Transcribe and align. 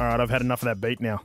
All 0.00 0.06
right, 0.06 0.18
I've 0.20 0.30
had 0.30 0.40
enough 0.40 0.62
of 0.62 0.66
that 0.66 0.80
beat 0.80 1.00
now. 1.00 1.20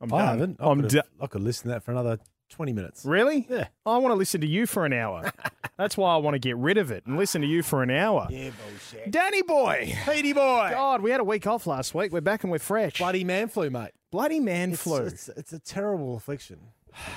I'm 0.00 0.12
I 0.14 0.18
done. 0.18 0.28
haven't. 0.28 0.56
I 0.60 0.68
I'm 0.70 0.82
could, 0.82 0.92
have- 0.92 1.04
I 1.20 1.26
could 1.26 1.42
listen 1.42 1.64
to 1.64 1.68
that 1.70 1.82
for 1.82 1.90
another 1.90 2.18
20 2.50 2.72
minutes. 2.72 3.04
Really? 3.04 3.46
Yeah. 3.50 3.66
I 3.84 3.98
want 3.98 4.12
to 4.12 4.16
listen 4.16 4.40
to 4.42 4.46
you 4.46 4.66
for 4.66 4.84
an 4.86 4.92
hour. 4.92 5.32
That's 5.76 5.96
why 5.96 6.14
I 6.14 6.18
want 6.18 6.34
to 6.34 6.38
get 6.38 6.56
rid 6.56 6.78
of 6.78 6.90
it 6.90 7.04
and 7.06 7.16
listen 7.16 7.40
to 7.42 7.46
you 7.48 7.62
for 7.62 7.82
an 7.82 7.90
hour. 7.90 8.26
Yeah, 8.30 8.50
bullshit. 8.68 9.10
Danny 9.10 9.42
boy. 9.42 9.94
Petey 10.04 10.32
boy. 10.32 10.68
God, 10.70 11.00
we 11.02 11.10
had 11.10 11.20
a 11.20 11.24
week 11.24 11.46
off 11.46 11.66
last 11.66 11.94
week. 11.94 12.12
We're 12.12 12.20
back 12.20 12.42
and 12.44 12.52
we're 12.52 12.58
fresh. 12.60 12.98
Bloody 12.98 13.24
man 13.24 13.48
flu, 13.48 13.68
mate. 13.70 13.90
Bloody 14.12 14.38
man 14.40 14.72
It's, 14.72 14.82
flu. 14.82 14.98
It's, 14.98 15.28
it's 15.30 15.52
a 15.52 15.58
terrible 15.58 16.16
affliction. 16.16 16.58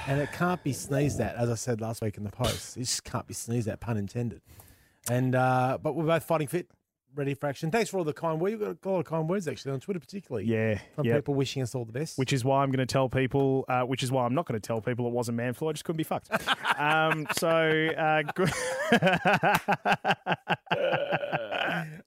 And 0.07 0.19
it 0.21 0.31
can't 0.31 0.63
be 0.63 0.73
sneezed 0.73 1.19
at, 1.19 1.35
as 1.35 1.49
I 1.49 1.55
said 1.55 1.81
last 1.81 2.01
week 2.01 2.17
in 2.17 2.23
the 2.23 2.29
post. 2.31 2.77
It 2.77 2.81
just 2.81 3.03
can't 3.03 3.27
be 3.27 3.33
sneezed 3.33 3.67
at, 3.67 3.79
pun 3.79 3.97
intended. 3.97 4.41
And 5.09 5.35
uh, 5.35 5.77
But 5.81 5.95
we're 5.95 6.05
both 6.05 6.23
fighting 6.23 6.47
fit, 6.47 6.67
ready 7.15 7.33
for 7.33 7.47
action. 7.47 7.71
Thanks 7.71 7.89
for 7.89 7.97
all 7.97 8.03
the 8.03 8.13
kind 8.13 8.39
words. 8.39 8.51
You've 8.51 8.81
got 8.81 8.89
a 8.89 8.93
lot 8.93 8.99
of 8.99 9.05
kind 9.05 9.27
words, 9.29 9.47
actually, 9.47 9.71
on 9.73 9.79
Twitter 9.79 9.99
particularly. 9.99 10.47
yeah, 10.47 10.79
From 10.95 11.05
yeah. 11.05 11.15
people 11.15 11.33
wishing 11.35 11.61
us 11.61 11.75
all 11.75 11.85
the 11.85 11.91
best. 11.91 12.17
Which 12.17 12.33
is 12.33 12.43
why 12.45 12.63
I'm 12.63 12.69
going 12.69 12.85
to 12.85 12.91
tell 12.91 13.09
people. 13.09 13.65
Uh, 13.67 13.81
which 13.83 14.03
is 14.03 14.11
why 14.11 14.25
I'm 14.25 14.35
not 14.35 14.45
going 14.45 14.59
to 14.59 14.65
tell 14.65 14.81
people 14.81 15.07
it 15.07 15.13
wasn't 15.13 15.37
man 15.37 15.53
flu. 15.53 15.69
I 15.69 15.73
just 15.73 15.85
couldn't 15.85 15.97
be 15.97 16.03
fucked. 16.03 16.29
um, 16.79 17.27
so, 17.37 17.49
uh, 17.97 18.23
good. 18.35 18.51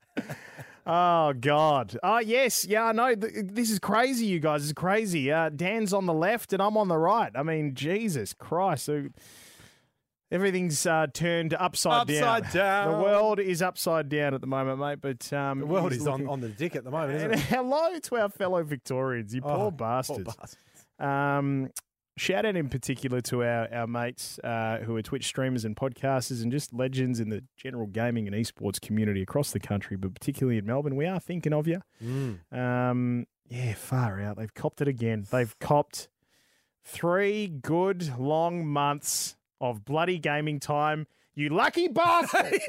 oh 0.86 1.32
God. 1.34 1.98
Oh 2.02 2.18
yes, 2.18 2.64
yeah. 2.64 2.84
I 2.84 2.92
know. 2.92 3.14
Th- 3.14 3.32
This 3.44 3.70
is 3.70 3.78
crazy, 3.78 4.26
you 4.26 4.40
guys. 4.40 4.64
It's 4.64 4.72
crazy. 4.72 5.30
Uh, 5.30 5.48
Dan's 5.50 5.92
on 5.92 6.06
the 6.06 6.14
left 6.14 6.52
and 6.52 6.62
I'm 6.62 6.76
on 6.76 6.88
the 6.88 6.98
right. 6.98 7.32
I 7.34 7.42
mean, 7.42 7.74
Jesus 7.74 8.32
Christ. 8.32 8.84
So 8.84 9.06
everything's 10.30 10.86
uh, 10.86 11.06
turned 11.12 11.54
upside, 11.54 12.10
Upside 12.10 12.50
down. 12.52 12.92
The 12.92 12.98
world 13.04 13.40
is 13.40 13.62
upside 13.62 14.08
down 14.08 14.34
at 14.34 14.40
the 14.40 14.46
moment, 14.46 14.78
mate. 14.80 15.00
But 15.00 15.32
um, 15.32 15.60
the 15.60 15.66
world 15.66 15.92
is 15.92 16.06
on, 16.06 16.12
looking- 16.14 16.28
on 16.28 16.40
the 16.40 16.48
dick 16.48 16.76
at 16.76 16.84
the 16.84 16.90
moment, 16.90 17.16
isn't 17.16 17.32
it? 17.32 17.38
hello 17.40 17.98
to 17.98 18.16
our 18.16 18.28
fellow 18.28 18.62
Victorians, 18.62 19.34
you 19.34 19.40
Oh, 19.44 19.48
poor 19.48 19.56
poor 19.58 19.70
bastards. 19.72 20.24
bastards. 20.24 20.56
Um, 20.98 21.70
shout 22.16 22.46
out 22.46 22.56
in 22.56 22.68
particular 22.70 23.20
to 23.20 23.44
our, 23.44 23.68
our 23.74 23.86
mates 23.86 24.38
uh, 24.42 24.78
who 24.78 24.96
are 24.96 25.02
Twitch 25.02 25.26
streamers 25.26 25.64
and 25.66 25.76
podcasters 25.76 26.42
and 26.42 26.50
just 26.50 26.72
legends 26.72 27.20
in 27.20 27.28
the 27.28 27.44
general 27.56 27.86
gaming 27.86 28.26
and 28.26 28.34
esports 28.34 28.80
community 28.80 29.20
across 29.22 29.50
the 29.50 29.60
country, 29.60 29.96
but 29.98 30.14
particularly 30.14 30.58
in 30.58 30.64
Melbourne. 30.64 30.96
We 30.96 31.04
are 31.06 31.20
thinking 31.20 31.52
of 31.52 31.66
you. 31.68 31.82
Mm. 32.02 32.38
Um, 32.52 33.26
yeah, 33.48 33.74
far 33.74 34.20
out. 34.20 34.38
They've 34.38 34.54
copped 34.54 34.80
it 34.80 34.88
again. 34.88 35.26
They've 35.30 35.56
copped 35.60 36.08
three 36.84 37.48
good 37.48 38.18
long 38.18 38.66
months 38.66 39.36
of 39.60 39.84
bloody 39.84 40.18
gaming 40.18 40.60
time. 40.60 41.06
You 41.34 41.50
lucky 41.50 41.88
bastard. 41.88 42.60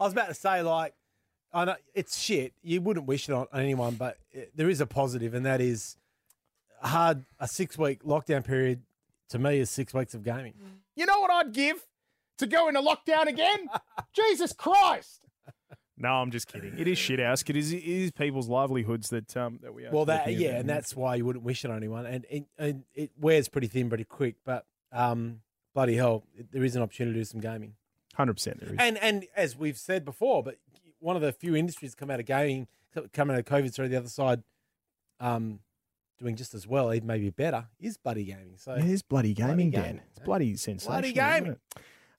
I 0.00 0.04
was 0.04 0.12
about 0.12 0.28
to 0.28 0.34
say, 0.34 0.62
like, 0.62 0.94
I 1.52 1.64
know 1.64 1.76
it's 1.94 2.18
shit. 2.18 2.54
You 2.62 2.80
wouldn't 2.80 3.06
wish 3.06 3.28
it 3.28 3.32
on, 3.32 3.46
on 3.52 3.60
anyone, 3.60 3.94
but 3.96 4.18
it, 4.30 4.52
there 4.56 4.68
is 4.68 4.80
a 4.80 4.86
positive, 4.86 5.34
and 5.34 5.44
that 5.46 5.60
is 5.60 5.96
a 6.82 6.88
hard 6.88 7.24
a 7.38 7.48
six 7.48 7.76
week 7.76 8.04
lockdown 8.04 8.44
period. 8.44 8.82
To 9.30 9.38
me, 9.38 9.60
is 9.60 9.70
six 9.70 9.94
weeks 9.94 10.14
of 10.14 10.24
gaming. 10.24 10.54
You 10.96 11.06
know 11.06 11.20
what 11.20 11.30
I'd 11.30 11.52
give 11.52 11.86
to 12.38 12.46
go 12.46 12.66
into 12.66 12.80
lockdown 12.80 13.26
again? 13.26 13.68
Jesus 14.12 14.52
Christ! 14.52 15.20
No, 15.96 16.08
I'm 16.08 16.30
just 16.30 16.50
kidding. 16.50 16.78
It 16.78 16.88
is 16.88 16.98
shit 16.98 17.20
house. 17.20 17.42
It 17.46 17.56
is, 17.56 17.72
it 17.72 17.84
is 17.84 18.10
people's 18.10 18.48
livelihoods 18.48 19.10
that 19.10 19.36
um 19.36 19.58
that 19.62 19.74
we 19.74 19.84
are. 19.86 19.92
Well, 19.92 20.06
that 20.06 20.32
yeah, 20.32 20.48
about. 20.48 20.60
and 20.60 20.68
that's 20.68 20.96
why 20.96 21.16
you 21.16 21.24
wouldn't 21.26 21.44
wish 21.44 21.64
it 21.64 21.70
on 21.70 21.76
anyone. 21.76 22.06
And 22.06 22.26
it, 22.30 22.44
and 22.58 22.84
it 22.94 23.10
wears 23.20 23.48
pretty 23.48 23.66
thin, 23.66 23.88
pretty 23.88 24.04
quick. 24.04 24.36
But 24.44 24.64
um, 24.92 25.40
bloody 25.74 25.96
hell, 25.96 26.24
it, 26.36 26.52
there 26.52 26.64
is 26.64 26.76
an 26.76 26.82
opportunity 26.82 27.14
to 27.14 27.20
do 27.20 27.24
some 27.24 27.40
gaming. 27.40 27.74
hundred 28.14 28.34
percent. 28.34 28.60
There 28.60 28.70
is. 28.70 28.76
And 28.78 28.98
and 28.98 29.26
as 29.36 29.56
we've 29.56 29.78
said 29.78 30.04
before, 30.04 30.42
but 30.42 30.56
one 30.98 31.16
of 31.16 31.22
the 31.22 31.32
few 31.32 31.56
industries 31.56 31.94
come 31.94 32.10
out 32.10 32.20
of 32.20 32.26
gaming, 32.26 32.68
come 33.12 33.30
out 33.30 33.38
of 33.38 33.44
COVID, 33.44 33.72
sorry, 33.72 33.88
the 33.88 33.96
other 33.96 34.08
side, 34.08 34.42
um, 35.18 35.60
doing 36.18 36.36
just 36.36 36.54
as 36.54 36.66
well, 36.66 36.92
even 36.92 37.06
maybe 37.06 37.30
better, 37.30 37.66
is 37.78 37.96
bloody 37.96 38.24
gaming. 38.24 38.56
So 38.56 38.74
it 38.74 38.84
is 38.84 39.02
bloody 39.02 39.34
gaming, 39.34 39.70
gaming, 39.70 39.96
Dan. 39.96 40.00
It's 40.10 40.20
eh? 40.20 40.24
bloody 40.24 40.56
sensational. 40.56 41.00
Bloody 41.00 41.12
gaming. 41.12 41.56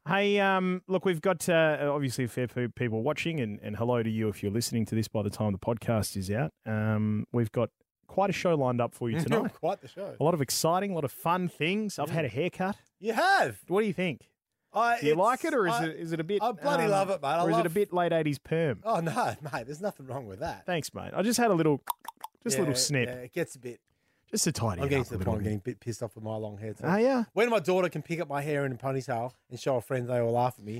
Hey, 0.08 0.40
um, 0.40 0.82
look, 0.88 1.06
we've 1.06 1.22
got 1.22 1.48
uh, 1.48 1.92
obviously 1.94 2.24
a 2.24 2.28
fair 2.28 2.48
few 2.48 2.70
people 2.70 3.04
watching, 3.04 3.40
and, 3.40 3.60
and 3.62 3.76
hello 3.78 4.02
to 4.02 4.10
you 4.10 4.30
if 4.30 4.42
you're 4.42 4.52
listening 4.52 4.84
to 4.88 4.96
this 4.96 5.08
by 5.08 5.22
the 5.22 5.30
time 5.30 5.52
the 5.52 5.60
podcast 5.60 6.18
is 6.18 6.32
out. 6.32 6.52
Um, 6.66 7.28
we've 7.32 7.52
got 7.52 7.70
quite 8.08 8.32
a 8.32 8.34
show 8.34 8.56
lined 8.56 8.82
up 8.82 8.96
for 8.96 9.12
you 9.12 9.20
tonight. 9.22 9.54
quite 9.54 9.80
the 9.82 9.88
show. 9.88 10.16
a 10.20 10.24
lot 10.24 10.34
of 10.34 10.42
exciting, 10.42 10.92
a 10.92 10.96
lot 10.96 11.04
of 11.04 11.12
fun 11.12 11.48
things. 11.48 12.00
I've 12.00 12.10
had 12.10 12.26
a 12.26 12.30
haircut. 12.30 12.78
You 13.02 13.14
have. 13.14 13.60
What 13.68 13.82
do 13.82 13.88
you 13.88 13.94
think? 13.94 14.28
I, 14.74 15.02
Do 15.02 15.08
you 15.08 15.16
like 15.16 15.44
it, 15.44 15.54
or 15.54 15.68
is 15.68 15.74
I- 15.74 15.86
it 15.88 15.96
is 15.98 16.12
it 16.14 16.20
a 16.22 16.24
bit? 16.24 16.42
um, 16.42 16.58
I 16.60 16.62
bloody 16.64 16.88
love 16.88 17.10
it, 17.10 17.22
mate. 17.22 17.28
I 17.28 17.44
or 17.44 17.52
is 17.52 17.58
it 17.58 17.66
a 17.66 17.70
bit 17.70 17.92
late 17.92 18.14
eighties 18.14 18.40
perm? 18.40 18.80
Oh 18.86 19.02
no, 19.02 19.12
mate. 19.54 19.66
There's 19.66 19.82
nothing 19.82 20.06
wrong 20.08 20.28
with 20.28 20.40
that. 20.40 20.66
Thanks, 20.66 20.94
mate. 20.94 21.12
I 21.14 21.22
just 21.24 21.38
had 21.38 21.52
a 21.52 21.54
little, 21.54 21.82
just 22.44 22.56
a 22.56 22.60
Yeah, 22.60 22.62
little 22.62 22.76
snip, 22.76 23.10
Yeah, 23.10 23.16
it 23.16 23.34
gets 23.34 23.56
a 23.56 23.60
bit. 23.60 23.82
just 24.30 24.46
to 24.46 24.54
tidy 24.54 24.82
I'm 24.82 24.88
getting 24.88 25.04
to 25.04 25.16
a 25.16 25.18
the 25.18 25.26
point. 25.26 25.38
I'm 25.40 25.44
getting 25.44 25.58
a 25.58 25.62
bit 25.62 25.80
pissed 25.82 26.02
off 26.02 26.16
with 26.16 26.24
my 26.24 26.36
long 26.38 26.58
hair. 26.58 26.74
Too. 26.74 26.86
Oh 26.86 26.96
yeah. 26.96 27.26
When 27.34 27.50
my 27.50 27.60
daughter 27.60 27.90
can 27.90 28.02
pick 28.02 28.22
up 28.22 28.30
my 28.30 28.42
hair 28.42 28.66
in 28.66 28.72
a 28.72 28.76
ponytail 28.76 29.34
and 29.50 29.60
show 29.60 29.76
her 29.76 29.82
friends, 29.82 30.08
they 30.08 30.20
all 30.20 30.32
laugh 30.32 30.56
at 30.58 30.64
me. 30.64 30.78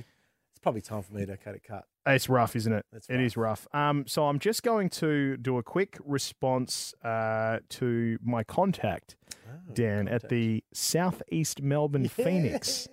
It's 0.52 0.60
probably 0.62 0.80
time 0.80 1.02
for 1.02 1.12
me 1.12 1.26
to 1.26 1.36
cut 1.36 1.54
it 1.54 1.62
cut. 1.62 1.84
It's 2.06 2.28
rough, 2.30 2.56
isn't 2.56 2.72
it? 2.72 2.86
It's 2.94 3.08
It 3.10 3.20
is 3.20 3.36
rough. 3.36 3.66
Um, 3.74 4.06
so 4.06 4.24
I'm 4.26 4.38
just 4.38 4.62
going 4.62 4.88
to 4.90 5.36
do 5.36 5.58
a 5.58 5.62
quick 5.62 5.98
response 6.04 6.94
uh, 7.04 7.58
to 7.70 8.18
my 8.24 8.42
contact, 8.42 9.16
Oh, 9.52 9.72
Dan, 9.74 10.08
at 10.08 10.28
the 10.28 10.64
Southeast 10.72 11.62
Melbourne 11.62 12.08
Phoenix, 12.08 12.88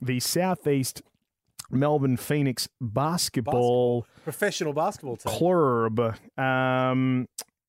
the 0.00 0.20
Southeast 0.20 1.02
Melbourne 1.70 2.16
Phoenix 2.16 2.68
basketball, 2.80 4.06
Professional 4.24 4.72
basketball 4.72 5.16
team. 5.16 5.32
club. 5.32 6.00
Um, 6.38 7.28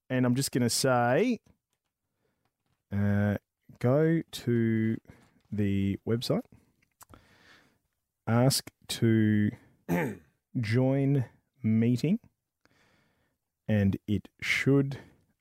and 0.09 0.25
I'm 0.25 0.35
just 0.35 0.51
going 0.51 0.63
to 0.63 0.69
say, 0.69 1.39
uh, 2.95 3.35
go 3.79 4.21
to 4.31 4.97
the 5.51 5.97
website, 6.07 6.41
ask 8.27 8.69
to 8.87 9.51
join 10.59 11.25
meeting, 11.63 12.19
and 13.67 13.97
it 14.07 14.27
should 14.41 14.97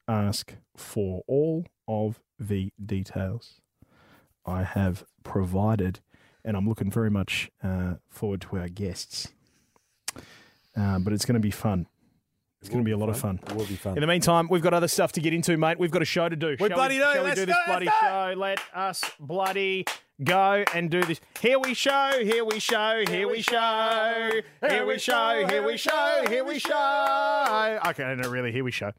ask 0.07 0.55
for 0.79 1.23
all 1.27 1.67
of 1.87 2.21
the 2.39 2.73
details 2.85 3.61
I 4.47 4.63
have 4.63 5.05
provided, 5.23 6.01
and 6.45 6.57
I'm 6.57 6.69
looking 6.69 6.91
very 6.91 7.11
much 7.11 7.51
uh, 7.63 7.95
forward 8.09 8.41
to 8.43 8.59
our 8.59 8.69
guests. 8.69 9.29
Uh, 10.77 10.99
but 10.99 11.13
it's 11.13 11.25
going 11.25 11.35
to 11.35 11.41
be 11.41 11.51
fun. 11.51 11.87
It's 12.61 12.69
going 12.69 12.83
to 12.83 12.85
be 12.85 12.93
a 12.93 12.97
lot 12.97 13.09
of 13.09 13.17
fun. 13.17 13.39
It 13.47 13.55
will 13.55 13.67
be 13.67 13.77
fun. 13.77 13.95
In 13.97 14.01
the 14.01 14.07
meantime, 14.07 14.49
we've 14.51 14.63
got 14.63 14.75
other 14.75 14.89
stuff 14.89 15.13
to 15.13 15.21
get 15.21 15.33
into, 15.33 15.57
mate. 15.57 15.79
We've 15.79 15.93
got 15.93 16.03
a 16.03 16.07
show 16.07 16.29
to 16.29 16.35
do. 16.35 16.49
We 16.49 16.57
shall 16.57 16.69
bloody 16.71 16.97
we, 16.97 17.05
do. 17.05 17.13
Shall 17.13 17.23
Let's 17.23 17.41
do 17.41 17.47
this 17.47 17.57
go, 17.57 17.73
bloody 17.73 17.87
show? 18.01 18.35
Let 18.37 18.61
us 18.75 19.05
bloody 19.21 19.85
go 20.25 20.65
and 20.75 20.91
do 20.91 21.05
this. 21.05 21.21
Here 21.41 21.59
we 21.59 21.75
show, 21.75 22.13
here 22.21 22.45
we 22.45 22.59
show, 22.59 23.05
here 23.07 23.29
we 23.29 23.43
show, 23.43 24.31
here 24.69 24.87
we 24.87 24.99
show, 24.99 25.47
here 25.49 25.65
we 25.65 25.77
show, 25.77 26.25
here 26.29 26.45
we 26.45 26.59
show. 26.59 27.81
Okay, 27.87 28.17
no, 28.17 28.29
really, 28.29 28.51
here 28.51 28.65
we 28.65 28.73
show. 28.73 28.91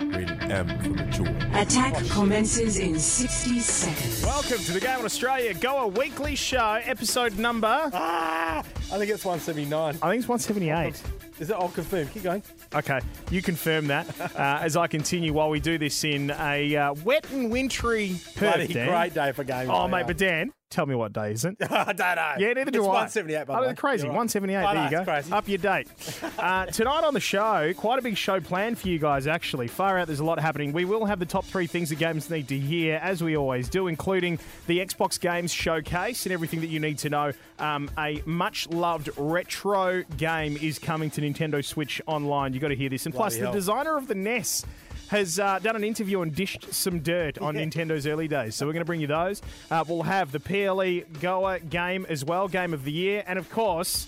Rated 0.00 0.42
M 0.50 0.66
for 0.82 0.88
mature. 0.90 1.28
Attack 1.54 1.94
commences 2.08 2.78
in 2.78 2.98
60 2.98 3.60
seconds. 3.60 4.22
Welcome 4.24 4.58
to 4.58 4.72
the 4.72 4.80
Game 4.80 4.98
on 4.98 5.04
Australia 5.04 5.52
Goa 5.54 5.88
Weekly 5.88 6.34
Show, 6.34 6.80
episode 6.84 7.38
number. 7.38 7.90
ah, 7.92 8.62
I 8.92 8.98
think 8.98 9.10
it's 9.10 9.24
179. 9.24 9.98
I 10.02 10.10
think 10.10 10.18
it's 10.20 10.28
178. 10.28 11.02
Is 11.38 11.48
it? 11.50 11.54
I'll 11.54 11.68
confirm. 11.68 12.06
Keep 12.08 12.22
going. 12.24 12.42
Okay, 12.74 13.00
you 13.30 13.40
confirm 13.40 13.86
that 13.86 14.06
uh, 14.36 14.58
as 14.60 14.76
I 14.76 14.86
continue 14.88 15.32
while 15.32 15.48
we 15.48 15.60
do 15.60 15.78
this 15.78 16.04
in 16.04 16.30
a 16.38 16.76
uh, 16.76 16.94
wet 17.04 17.30
and 17.30 17.50
wintry 17.50 18.16
Perth. 18.36 18.56
Bloody 18.56 18.72
Dan. 18.74 18.88
great 18.88 19.14
day 19.14 19.32
for 19.32 19.44
gaming. 19.44 19.70
Oh, 19.70 19.88
mate, 19.88 20.06
but 20.06 20.18
Dan, 20.18 20.52
tell 20.68 20.84
me 20.86 20.94
what 20.94 21.12
day 21.14 21.32
isn't. 21.32 21.56
I 21.70 21.92
don't 21.92 21.98
know. 22.16 22.34
Yeah, 22.38 22.52
neither 22.52 22.70
do 22.70 22.80
it's 22.80 22.88
I. 22.88 22.90
178, 22.90 23.46
by 23.46 23.58
Oh, 23.58 23.62
the 23.62 23.68
way. 23.68 23.74
Crazy. 23.74 24.02
You're 24.06 24.12
right. 24.12 24.16
178. 24.18 24.56
I 24.56 24.74
there 24.74 24.84
you 24.84 24.90
go. 24.90 24.96
it's 24.98 25.08
crazy. 25.08 25.32
Up 25.32 25.48
your 25.48 25.58
date. 25.58 25.88
uh, 26.38 26.66
tonight 26.66 27.04
on 27.04 27.14
the 27.14 27.20
show, 27.20 27.72
quite 27.76 27.98
a 27.98 28.02
big 28.02 28.16
show 28.18 28.38
planned 28.40 28.78
for 28.78 28.88
you 28.88 28.98
guys, 28.98 29.26
actually. 29.26 29.68
Far 29.68 29.98
out, 29.98 30.08
there's 30.08 30.20
a 30.20 30.24
lot 30.24 30.38
happening. 30.38 30.72
We 30.72 30.84
will 30.84 31.06
have 31.06 31.20
the 31.20 31.26
top 31.26 31.46
three 31.46 31.66
things 31.66 31.88
that 31.88 31.98
gamers 31.98 32.30
need 32.30 32.48
to 32.48 32.58
hear, 32.58 32.96
as 33.02 33.22
we 33.22 33.36
always 33.36 33.68
do, 33.70 33.86
including 33.86 34.38
the 34.66 34.78
Xbox 34.80 35.18
Games 35.18 35.52
Showcase 35.54 36.26
and 36.26 36.32
everything 36.34 36.60
that 36.60 36.68
you 36.68 36.80
need 36.80 36.98
to 36.98 37.08
know. 37.08 37.32
Um, 37.58 37.90
a 37.98 38.22
much 38.26 38.68
loved 38.80 39.10
retro 39.16 40.02
game 40.16 40.56
is 40.56 40.78
coming 40.78 41.10
to 41.10 41.20
Nintendo 41.20 41.64
Switch 41.64 42.00
Online. 42.06 42.52
You've 42.52 42.62
got 42.62 42.68
to 42.68 42.76
hear 42.76 42.88
this. 42.88 43.06
And 43.06 43.14
plus, 43.14 43.34
Bloody 43.34 43.40
the 43.40 43.46
hell. 43.46 43.52
designer 43.54 43.96
of 43.96 44.08
the 44.08 44.14
NES 44.14 44.64
has 45.08 45.38
uh, 45.38 45.58
done 45.58 45.76
an 45.76 45.84
interview 45.84 46.22
and 46.22 46.34
dished 46.34 46.72
some 46.72 47.00
dirt 47.00 47.36
on 47.38 47.56
Nintendo's 47.56 48.06
early 48.06 48.28
days. 48.28 48.54
So 48.54 48.64
we're 48.66 48.72
going 48.72 48.80
to 48.82 48.86
bring 48.86 49.00
you 49.00 49.06
those. 49.06 49.42
Uh, 49.70 49.84
we'll 49.86 50.04
have 50.04 50.32
the 50.32 50.40
PLE 50.40 51.02
Goa 51.20 51.60
game 51.60 52.06
as 52.08 52.24
well, 52.24 52.48
Game 52.48 52.72
of 52.72 52.84
the 52.84 52.92
Year. 52.92 53.22
And 53.26 53.38
of 53.38 53.50
course, 53.50 54.06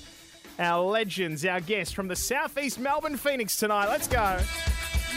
our 0.59 0.83
legends, 0.83 1.45
our 1.45 1.61
guests 1.61 1.93
from 1.93 2.09
the 2.09 2.17
Southeast 2.17 2.79
Melbourne 2.79 3.17
Phoenix 3.17 3.57
tonight. 3.57 3.89
Let's 3.89 4.09
go. 4.09 4.39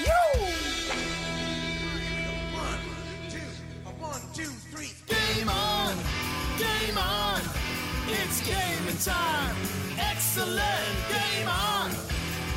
Game 0.04 0.45
in 8.96 9.02
time. 9.02 9.56
Excellent. 10.00 10.62
Game 11.10 11.48
on. 11.48 11.92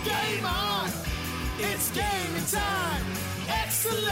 Game 0.05 0.44
on. 0.44 0.88
It's 1.58 1.90
game 1.90 2.37
in 2.37 2.44
time. 2.44 3.05
Excellent. 3.49 4.08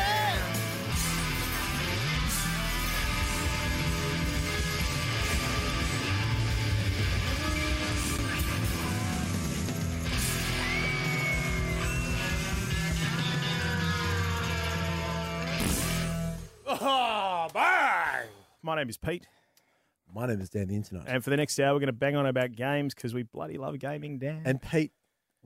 Oh, 16.69 17.49
bye. 17.55 18.25
My 18.63 18.75
name 18.77 18.89
is 18.89 18.97
Pete. 18.97 19.27
My 20.17 20.27
name 20.27 20.41
is 20.41 20.49
Dan 20.49 20.69
the 20.69 20.75
Internet. 20.75 21.09
and 21.09 21.23
for 21.23 21.29
the 21.29 21.37
next 21.37 21.61
hour, 21.61 21.75
we're 21.75 21.81
going 21.81 21.89
to 21.89 21.93
bang 21.93 22.17
on 22.17 22.25
about 22.25 22.53
games 22.53 22.95
because 22.95 23.13
we 23.13 23.23
bloody 23.23 23.59
love 23.59 23.79
gaming, 23.79 24.19
Dan. 24.19 24.41
And 24.47 24.63
Pete, 24.63 24.93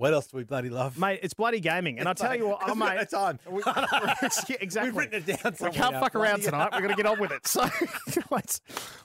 what 0.00 0.14
else 0.14 0.28
do 0.28 0.38
we 0.38 0.44
bloody 0.44 0.70
love? 0.70 0.98
mate, 0.98 1.20
it's 1.22 1.34
bloody 1.34 1.60
gaming, 1.60 1.98
and 1.98 2.08
I 2.08 2.14
tell 2.14 2.34
you 2.34 2.48
what, 2.48 2.62
oh, 2.66 2.74
mate, 2.74 2.96
no 2.96 3.04
time. 3.04 3.38
Yeah, 4.48 4.56
exactly. 4.60 4.90
We've 4.90 4.96
written 4.96 5.22
it 5.22 5.42
down 5.42 5.54
We 5.60 5.70
can't 5.70 5.92
now. 5.92 6.00
fuck 6.00 6.14
around 6.14 6.42
tonight. 6.42 6.70
We're 6.72 6.78
going 6.80 6.90
to 6.90 6.96
get 6.96 7.04
on 7.04 7.20
with 7.20 7.32
it. 7.32 7.46
So 7.46 7.68
let's 8.30 8.62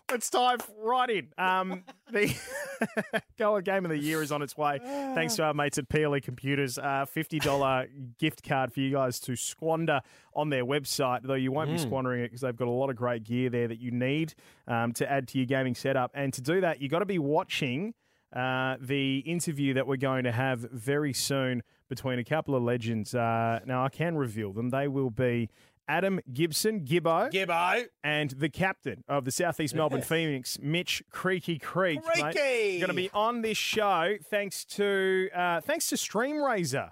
let's 0.10 0.30
dive 0.30 0.62
right 0.80 1.10
in. 1.10 1.28
Um, 1.38 1.84
the 2.12 2.34
Goa 3.38 3.62
Game 3.62 3.84
of 3.84 3.92
the 3.92 3.98
Year 3.98 4.22
is 4.22 4.32
on 4.32 4.42
its 4.42 4.56
way. 4.56 4.80
Thanks 4.80 5.36
to 5.36 5.44
our 5.44 5.54
mates 5.54 5.78
at 5.78 5.90
PLE 5.90 6.20
Computers. 6.22 6.78
Uh, 6.78 7.06
Fifty 7.06 7.40
dollar 7.40 7.88
gift 8.18 8.48
card 8.48 8.72
for 8.72 8.80
you 8.80 8.92
guys 8.92 9.20
to 9.22 9.36
squander 9.36 10.00
on 10.34 10.50
their 10.50 10.66
website. 10.66 11.24
Though 11.24 11.34
you 11.34 11.52
won't 11.52 11.72
be 11.72 11.78
squandering 11.78 12.22
it 12.22 12.28
because 12.28 12.42
they've 12.42 12.56
got 12.56 12.68
a 12.68 12.72
lot 12.72 12.90
of 12.90 12.96
great 12.96 13.24
gear 13.26 13.50
there 13.50 13.68
that 13.68 13.80
you 13.80 13.92
need 13.92 14.34
um, 14.68 14.94
to 14.94 15.12
add 15.12 15.28
to 15.30 15.38
your 15.40 15.48
gaming 15.48 15.76
setup. 15.76 16.12
And 16.14 16.34
to 16.34 16.42
do 16.42 16.62
that, 16.62 16.82
you've 16.82 16.92
got 16.92 17.00
to 17.00 17.06
be 17.06 17.20
watching 17.20 17.94
uh, 18.36 18.76
the 18.80 19.20
interview 19.20 19.74
that 19.76 19.88
we're 19.88 19.98
going 19.98 20.26
to 20.26 20.32
have 20.32 20.60
very 20.72 21.14
soon 21.14 21.64
between 21.90 22.20
a 22.20 22.24
couple 22.24 22.56
of 22.56 22.64
legends. 22.64 23.16
Uh, 23.16 23.60
now, 23.66 23.86
I 23.86 23.90
can 23.90 24.18
reveal 24.18 24.52
them. 24.52 24.70
They 24.70 24.88
will 24.88 25.10
be 25.10 25.50
Adam 25.88 26.20
Gibson, 26.34 26.82
Gibbo, 26.82 27.32
Gibbo. 27.32 27.86
and 28.04 28.32
the 28.32 28.50
captain 28.50 29.04
of 29.08 29.24
the 29.24 29.32
Southeast 29.32 29.76
Melbourne 29.76 30.02
Phoenix, 30.02 30.58
Mitch 30.62 31.04
Creaky 31.12 31.60
Creek. 31.60 32.02
Creaky! 32.04 32.80
Going 32.80 32.88
to 32.90 32.94
be 32.94 33.10
on 33.14 33.42
this 33.42 33.58
show 33.58 34.16
thanks 34.30 34.66
to 34.66 35.30
uh, 35.34 35.62
thanks 35.62 35.88
to 35.90 35.96
StreamRaiser. 35.96 36.92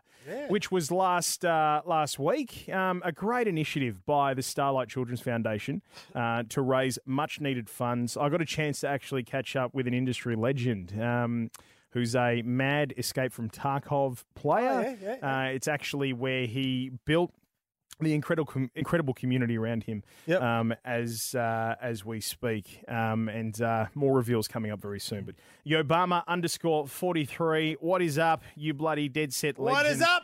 Which 0.49 0.71
was 0.71 0.91
last 0.91 1.45
uh, 1.45 1.81
last 1.85 2.19
week, 2.19 2.69
um, 2.69 3.01
a 3.05 3.11
great 3.11 3.47
initiative 3.47 4.05
by 4.05 4.33
the 4.33 4.41
Starlight 4.41 4.89
Children's 4.89 5.21
Foundation 5.21 5.81
uh, 6.15 6.43
to 6.49 6.61
raise 6.61 6.99
much 7.05 7.39
needed 7.41 7.69
funds. 7.69 8.17
I 8.17 8.29
got 8.29 8.41
a 8.41 8.45
chance 8.45 8.81
to 8.81 8.87
actually 8.87 9.23
catch 9.23 9.55
up 9.55 9.73
with 9.73 9.87
an 9.87 9.93
industry 9.93 10.35
legend 10.35 10.99
um, 11.01 11.49
who's 11.91 12.15
a 12.15 12.41
mad 12.43 12.93
Escape 12.97 13.31
from 13.31 13.49
Tarkov 13.49 14.23
player. 14.35 14.69
Oh, 14.69 14.81
yeah, 14.81 14.95
yeah, 15.01 15.15
yeah. 15.21 15.43
Uh, 15.43 15.45
it's 15.49 15.67
actually 15.67 16.13
where 16.13 16.45
he 16.45 16.91
built 17.05 17.31
the 17.99 18.13
incredible 18.13 18.45
com- 18.45 18.71
incredible 18.75 19.13
community 19.13 19.57
around 19.57 19.83
him 19.83 20.03
Yep. 20.25 20.41
um, 20.41 20.73
as 20.85 21.35
uh, 21.35 21.75
as 21.81 22.03
we 22.05 22.21
speak, 22.21 22.83
um, 22.87 23.29
and 23.29 23.61
uh, 23.61 23.87
more 23.95 24.13
reveals 24.15 24.47
coming 24.47 24.71
up 24.71 24.79
very 24.81 24.99
soon. 24.99 25.23
But 25.25 25.35
Obama 25.65 26.23
underscore 26.27 26.87
forty 26.87 27.25
three, 27.25 27.77
what 27.79 28.01
is 28.01 28.17
up? 28.17 28.43
You 28.55 28.73
bloody 28.73 29.09
dead 29.09 29.33
set 29.33 29.59
legend. 29.59 29.75
What 29.85 29.85
is 29.85 30.01
up? 30.01 30.23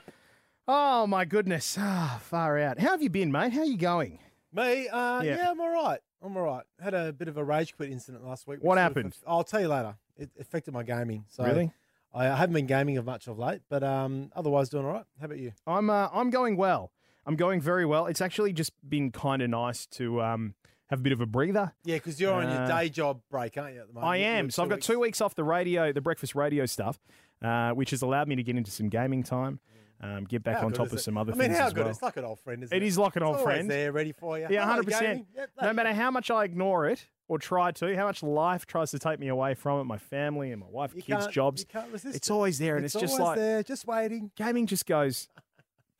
Oh 0.67 1.07
my 1.07 1.25
goodness, 1.25 1.77
ah, 1.79 2.19
far 2.23 2.59
out. 2.59 2.79
How 2.79 2.89
have 2.91 3.01
you 3.01 3.09
been, 3.09 3.31
mate? 3.31 3.53
How 3.53 3.61
are 3.61 3.65
you 3.65 3.77
going? 3.77 4.19
Me? 4.53 4.87
Uh, 4.87 5.21
Yeah. 5.23 5.37
yeah. 5.37 5.51
I'm 5.51 5.59
all 5.59 5.69
right. 5.69 5.99
I'm 6.21 6.35
all 6.35 6.43
right. 6.43 6.63
Had 6.81 6.93
a 6.93 7.13
bit 7.13 7.27
of 7.27 7.37
a 7.37 7.43
rage 7.43 7.75
quit 7.75 7.91
incident 7.91 8.25
last 8.25 8.45
week. 8.47 8.59
What 8.61 8.75
sort 8.75 8.77
of 8.79 8.83
happened? 8.83 9.15
I'll 9.25 9.43
tell 9.43 9.61
you 9.61 9.67
later. 9.69 9.95
It 10.17 10.29
affected 10.39 10.73
my 10.73 10.83
gaming. 10.83 11.25
So 11.29 11.43
Really? 11.45 11.71
I 12.13 12.25
haven't 12.25 12.53
been 12.53 12.65
gaming 12.65 12.97
of 12.97 13.05
much 13.05 13.27
of 13.27 13.37
late, 13.39 13.61
but 13.69 13.83
um, 13.83 14.31
otherwise 14.35 14.69
doing 14.69 14.85
all 14.85 14.91
right. 14.91 15.05
How 15.19 15.25
about 15.27 15.37
you? 15.37 15.53
I'm 15.67 15.89
uh, 15.89 16.09
I'm 16.11 16.29
going 16.31 16.57
well. 16.57 16.91
I'm 17.25 17.35
going 17.35 17.61
very 17.61 17.85
well. 17.85 18.05
It's 18.07 18.21
actually 18.21 18.53
just 18.53 18.71
been 18.87 19.11
kind 19.11 19.41
of 19.41 19.49
nice 19.49 19.85
to 19.87 20.21
um, 20.21 20.53
have 20.89 20.99
a 20.99 21.01
bit 21.03 21.13
of 21.13 21.21
a 21.21 21.25
breather. 21.25 21.73
Yeah, 21.83 21.95
because 21.97 22.19
you're 22.19 22.33
on 22.33 22.49
your 22.49 22.61
Uh, 22.63 22.67
day 22.67 22.89
job 22.89 23.21
break, 23.29 23.57
aren't 23.57 23.75
you? 23.75 23.81
At 23.81 23.87
the 23.87 23.93
moment, 23.93 24.09
I 24.11 24.17
am. 24.17 24.49
So 24.49 24.63
I've 24.63 24.69
got 24.69 24.81
two 24.81 24.99
weeks 24.99 25.21
off 25.21 25.35
the 25.35 25.43
radio, 25.43 25.91
the 25.91 26.01
breakfast 26.01 26.33
radio 26.35 26.65
stuff, 26.65 26.99
uh, 27.43 27.71
which 27.71 27.91
has 27.91 28.01
allowed 28.01 28.27
me 28.27 28.35
to 28.35 28.43
get 28.43 28.55
into 28.55 28.71
some 28.71 28.89
gaming 28.89 29.21
time, 29.23 29.59
um, 30.01 30.23
get 30.23 30.43
back 30.43 30.57
How 30.57 30.63
on 30.65 30.69
good 30.71 30.77
top 30.77 30.87
is 30.87 30.93
of 30.93 30.99
it? 30.99 31.01
some 31.03 31.17
other 31.17 31.33
I 31.33 31.35
mean, 31.35 31.47
things 31.49 31.59
how 31.59 31.67
as 31.67 31.73
good? 31.73 31.81
well. 31.81 31.89
It's 31.91 32.01
like 32.01 32.17
an 32.17 32.25
old 32.25 32.39
friend, 32.39 32.63
isn't 32.63 32.75
It 32.75 32.81
it? 32.83 32.87
is 32.87 32.97
like 32.97 33.15
an 33.15 33.21
It's 33.23 33.27
old 33.27 33.37
always 33.39 33.53
friend. 33.55 33.69
there, 33.69 33.91
ready 33.91 34.11
for 34.13 34.37
you. 34.39 34.47
Yeah, 34.49 34.61
Hello, 34.61 34.65
hundred 34.71 34.85
percent. 34.85 35.03
gaming. 35.03 35.25
Yeah, 35.35 35.45
No 35.61 35.73
matter 35.73 35.93
how 35.93 36.09
much 36.09 36.31
I 36.31 36.45
ignore 36.45 36.87
it 36.87 37.05
or 37.27 37.37
try 37.37 37.71
to, 37.73 37.95
how 37.95 38.05
much 38.07 38.23
life 38.23 38.65
tries 38.65 38.89
to 38.91 38.97
take 38.97 39.19
me 39.19 39.27
away 39.27 39.53
from 39.53 39.81
it, 39.81 39.83
my 39.83 39.97
family 39.99 40.51
and 40.51 40.61
my 40.61 40.67
wife, 40.69 40.95
you 40.95 41.03
kids, 41.03 41.25
can't- 41.25 41.31
jobs, 41.33 41.61
You 41.61 41.67
can't 41.67 41.91
resist 41.91 42.15
it's 42.15 42.29
it. 42.29 42.33
always 42.33 42.57
there, 42.57 42.75
and 42.77 42.85
it's, 42.85 42.93
just 42.93 43.19
always 43.19 43.19
like 43.19 43.37
there, 43.37 43.61
just 43.61 43.85
waiting. 43.85 44.31
gaming 44.35 44.65
just 44.65 44.85
goes. 44.87 45.27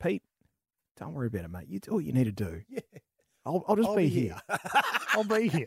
Pete, 0.02 0.22
don't 1.00 1.12
worry 1.14 1.26
about 1.26 1.44
it, 1.46 1.50
mate. 1.50 1.66
You 1.68 1.80
do 1.80 1.94
what 1.94 2.04
you 2.04 2.12
need 2.12 2.24
to 2.24 2.32
do. 2.32 2.60
Yeah. 2.70 2.80
I'll, 3.46 3.64
I'll 3.66 3.74
just 3.74 3.88
I'll 3.88 3.96
be, 3.96 4.02
be 4.04 4.08
here. 4.10 4.36
I'll 5.14 5.24
be 5.24 5.48
here 5.48 5.66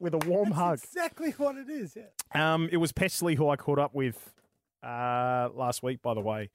with 0.00 0.14
a 0.14 0.18
warm 0.26 0.50
hug. 0.50 0.78
Exactly 0.82 1.32
what 1.32 1.56
it 1.56 1.68
is. 1.68 1.94
Yeah. 1.94 2.54
Um, 2.54 2.70
it 2.72 2.78
was 2.78 2.90
Pestily 2.90 3.36
who 3.36 3.50
I 3.50 3.56
caught 3.56 3.78
up 3.78 3.94
with 3.94 4.32
uh, 4.82 5.50
last 5.54 5.82
week, 5.82 6.00
by 6.00 6.14
the 6.14 6.20
way. 6.22 6.48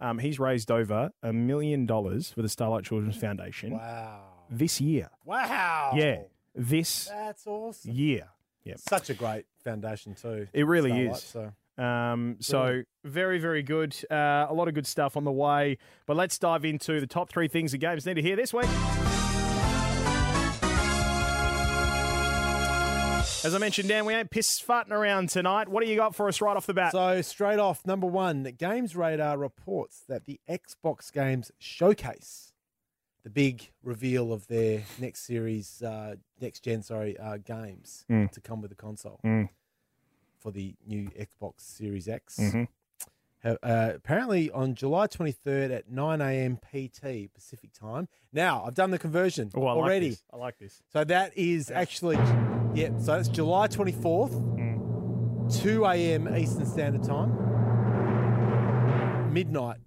Um, 0.00 0.18
he's 0.20 0.38
raised 0.38 0.70
over 0.70 1.10
a 1.20 1.32
million 1.32 1.84
dollars 1.84 2.30
for 2.30 2.42
the 2.42 2.48
Starlight 2.48 2.84
Children's 2.84 3.16
Foundation 3.16 3.72
Wow. 3.72 4.22
this 4.48 4.80
year. 4.80 5.10
Wow. 5.24 5.92
Yeah, 5.96 6.22
this 6.54 7.06
That's 7.06 7.44
awesome. 7.46 7.90
year. 7.90 8.28
Yep. 8.62 8.78
Such 8.78 9.10
a 9.10 9.14
great 9.14 9.46
foundation 9.64 10.14
too. 10.14 10.46
It 10.52 10.64
really 10.66 10.90
Starlight, 10.90 11.16
is. 11.16 11.22
So 11.24 11.52
Um, 11.76 12.36
so 12.40 12.82
very, 13.04 13.38
very 13.38 13.62
good. 13.62 13.96
Uh, 14.10 14.46
a 14.48 14.54
lot 14.54 14.68
of 14.68 14.74
good 14.74 14.86
stuff 14.86 15.16
on 15.16 15.24
the 15.24 15.32
way. 15.32 15.78
But 16.06 16.16
let's 16.16 16.38
dive 16.38 16.64
into 16.64 17.00
the 17.00 17.06
top 17.06 17.28
three 17.30 17.48
things 17.48 17.72
the 17.72 17.78
games 17.78 18.06
need 18.06 18.14
to 18.14 18.22
hear 18.22 18.36
this 18.36 18.52
week. 18.54 18.68
As 23.44 23.54
I 23.54 23.58
mentioned, 23.58 23.88
Dan, 23.90 24.06
we 24.06 24.14
ain't 24.14 24.30
piss 24.30 24.58
farting 24.62 24.90
around 24.90 25.28
tonight. 25.28 25.68
What 25.68 25.84
do 25.84 25.90
you 25.90 25.96
got 25.96 26.14
for 26.14 26.28
us 26.28 26.40
right 26.40 26.56
off 26.56 26.64
the 26.66 26.72
bat? 26.72 26.92
So 26.92 27.20
straight 27.20 27.58
off, 27.58 27.84
number 27.86 28.06
one, 28.06 28.42
Games 28.56 28.96
Radar 28.96 29.36
reports 29.36 30.02
that 30.08 30.24
the 30.24 30.40
Xbox 30.48 31.12
Games 31.12 31.50
Showcase, 31.58 32.54
the 33.22 33.28
big 33.28 33.70
reveal 33.82 34.32
of 34.32 34.46
their 34.46 34.84
next 34.98 35.26
series, 35.26 35.82
uh, 35.82 36.14
next 36.40 36.60
gen, 36.64 36.82
sorry, 36.82 37.18
uh, 37.18 37.36
games 37.36 38.06
Mm. 38.10 38.30
to 38.30 38.40
come 38.40 38.62
with 38.62 38.70
the 38.70 38.76
console 38.76 39.20
Mm. 39.22 39.50
For 40.44 40.52
the 40.52 40.74
new 40.86 41.08
Xbox 41.18 41.60
Series 41.62 42.06
X. 42.06 42.38
Mhm. 42.38 42.68
Uh, 43.42 43.56
apparently 43.94 44.50
on 44.52 44.74
July 44.74 45.06
23rd 45.06 45.70
at 45.70 45.90
9 45.90 46.20
a.m. 46.20 46.56
PT 46.58 47.28
Pacific 47.34 47.72
time. 47.72 48.08
Now 48.32 48.62
I've 48.64 48.74
done 48.74 48.90
the 48.90 48.98
conversion 48.98 49.50
Oh, 49.54 49.66
I 49.66 49.70
already. 49.72 50.10
this. 50.10 50.22
I 50.32 50.36
like 50.36 50.58
this. 50.58 50.82
So 50.92 51.02
that 51.04 51.36
is 51.36 51.70
actually, 51.70 52.16
yeah. 52.74 52.96
So 52.98 53.14
it's 53.18 53.28
July 53.28 53.66
24th, 53.68 54.32
Mm. 54.32 55.62
2 55.62 55.84
a.m. 55.86 56.34
Eastern 56.36 56.64
Standard 56.66 57.02
Time, 57.04 57.32
midnight 59.32 59.78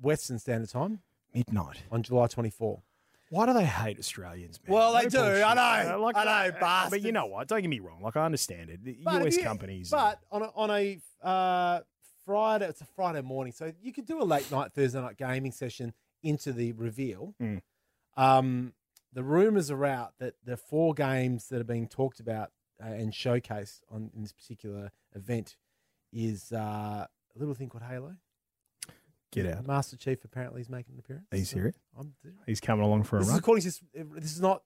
Western 0.00 0.38
Standard 0.38 0.70
Time 0.70 1.00
Midnight. 1.34 1.82
on 1.90 2.02
July 2.02 2.26
24th. 2.28 2.82
Why 3.30 3.46
do 3.46 3.52
they 3.54 3.64
hate 3.64 3.98
Australians, 3.98 4.60
man? 4.64 4.74
Well, 4.74 4.92
they 4.94 5.02
No 5.04 5.08
do. 5.08 5.18
bullshit. 5.18 5.44
I 5.44 5.54
know. 5.54 5.60
Uh, 6.06 6.12
I 6.14 6.24
know, 6.46 6.50
But 6.52 6.60
bastards. 6.60 7.04
you 7.04 7.12
know 7.12 7.26
what? 7.26 7.48
Don't 7.48 7.60
get 7.60 7.68
me 7.68 7.80
wrong. 7.80 8.00
Like, 8.02 8.16
I 8.16 8.24
understand 8.24 8.70
it. 8.70 8.84
The 8.84 8.98
But 9.02 9.22
if 9.22 9.26
US 9.28 9.36
you- 9.38 9.42
companies. 9.42 9.90
But 9.90 10.20
on 10.30 10.42
a, 10.42 10.50
on 10.54 10.70
a 10.70 10.98
uh, 11.22 11.80
Friday, 12.24 12.68
it's 12.68 12.80
a 12.80 12.86
Friday 12.96 13.22
morning, 13.22 13.52
so 13.52 13.72
you 13.82 13.92
could 13.92 14.06
do 14.06 14.20
a 14.20 14.24
late 14.24 14.50
night 14.52 14.72
Thursday 14.72 15.00
night 15.00 15.16
gaming 15.16 15.52
session 15.52 15.92
into 16.22 16.52
the 16.52 16.72
reveal. 16.72 17.34
Mm. 17.42 17.62
Um, 18.16 18.72
the 19.12 19.22
rumors 19.24 19.70
are 19.70 19.84
out 19.84 20.14
that 20.18 20.34
the 20.44 20.56
four 20.56 20.94
games 20.94 21.48
that 21.48 21.60
are 21.60 21.64
being 21.64 21.88
talked 21.88 22.20
about 22.20 22.50
uh, 22.82 22.88
and 22.88 23.12
showcased 23.12 23.80
on 23.90 24.10
in 24.14 24.22
this 24.22 24.32
particular 24.32 24.90
event 25.14 25.56
is 26.12 26.52
uh, 26.52 27.06
a 27.06 27.08
little 27.38 27.54
thing 27.54 27.68
called 27.68 27.84
Halo. 27.84 28.16
Get 29.32 29.46
out. 29.46 29.66
Master 29.66 29.96
Chief 29.96 30.24
apparently 30.24 30.60
is 30.60 30.68
making 30.68 30.94
an 30.94 31.00
appearance. 31.00 31.26
Are 31.32 31.36
you 31.36 31.44
serious? 31.44 31.76
I'm, 31.98 32.14
He's 32.46 32.60
coming 32.60 32.84
along 32.84 33.02
for 33.04 33.16
a 33.16 33.18
this 33.20 33.28
is 33.28 33.32
run. 33.32 33.38
according 33.40 33.62
to 33.62 33.68
this. 33.68 33.80
This 33.94 34.32
is 34.32 34.40
not. 34.40 34.62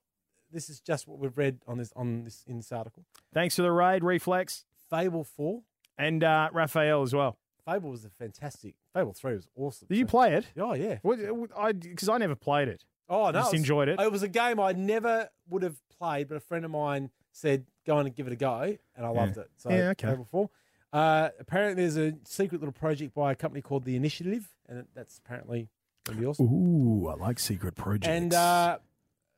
This 0.51 0.69
is 0.69 0.79
just 0.81 1.07
what 1.07 1.17
we've 1.19 1.37
read 1.37 1.59
on 1.67 1.77
this 1.77 1.91
on 1.95 2.23
this 2.25 2.43
in 2.47 2.57
this 2.57 2.71
article. 2.71 3.05
Thanks 3.33 3.55
for 3.55 3.61
the 3.63 3.71
raid, 3.71 4.03
Reflex, 4.03 4.65
Fable 4.89 5.23
Four. 5.23 5.61
and 5.97 6.23
uh, 6.23 6.49
Raphael 6.53 7.01
as 7.01 7.13
well. 7.13 7.37
Fable 7.65 7.89
was 7.91 8.05
a 8.05 8.09
fantastic. 8.09 8.75
Fable 8.93 9.13
Three 9.13 9.33
was 9.35 9.47
awesome. 9.55 9.87
Did 9.89 9.97
you 9.97 10.05
play 10.05 10.35
it? 10.35 10.45
Oh 10.57 10.73
yeah. 10.73 10.97
Because 11.03 12.09
I, 12.09 12.17
never 12.17 12.35
played 12.35 12.67
it. 12.67 12.83
Oh 13.09 13.25
no, 13.25 13.31
just 13.33 13.53
it 13.53 13.57
was- 13.57 13.61
enjoyed 13.61 13.87
it. 13.89 13.99
It 13.99 14.11
was 14.11 14.23
a 14.23 14.27
game 14.27 14.59
I 14.59 14.73
never 14.73 15.29
would 15.49 15.63
have 15.63 15.77
played, 15.97 16.27
but 16.27 16.35
a 16.35 16.39
friend 16.41 16.65
of 16.65 16.71
mine 16.71 17.09
said 17.31 17.65
go 17.85 17.95
on 17.97 18.05
and 18.05 18.15
give 18.15 18.27
it 18.27 18.33
a 18.33 18.37
go, 18.37 18.75
and 18.95 19.05
I 19.05 19.09
loved 19.09 19.37
it. 19.37 19.49
So 19.57 19.69
Yeah, 19.69 19.89
okay. 19.91 20.07
Fable 20.07 20.25
Four. 20.29 20.49
Uh, 20.93 21.29
apparently, 21.39 21.83
there's 21.83 21.97
a 21.97 22.13
secret 22.25 22.59
little 22.59 22.73
project 22.73 23.13
by 23.13 23.31
a 23.31 23.35
company 23.35 23.61
called 23.61 23.85
the 23.85 23.95
Initiative, 23.95 24.49
and 24.67 24.85
that's 24.93 25.17
apparently 25.19 25.69
going 26.05 26.17
to 26.17 26.21
be 26.21 26.27
awesome. 26.27 26.47
Ooh, 26.47 27.07
I 27.07 27.15
like 27.15 27.39
secret 27.39 27.75
projects. 27.75 28.07
And 28.07 28.33
uh, 28.33 28.79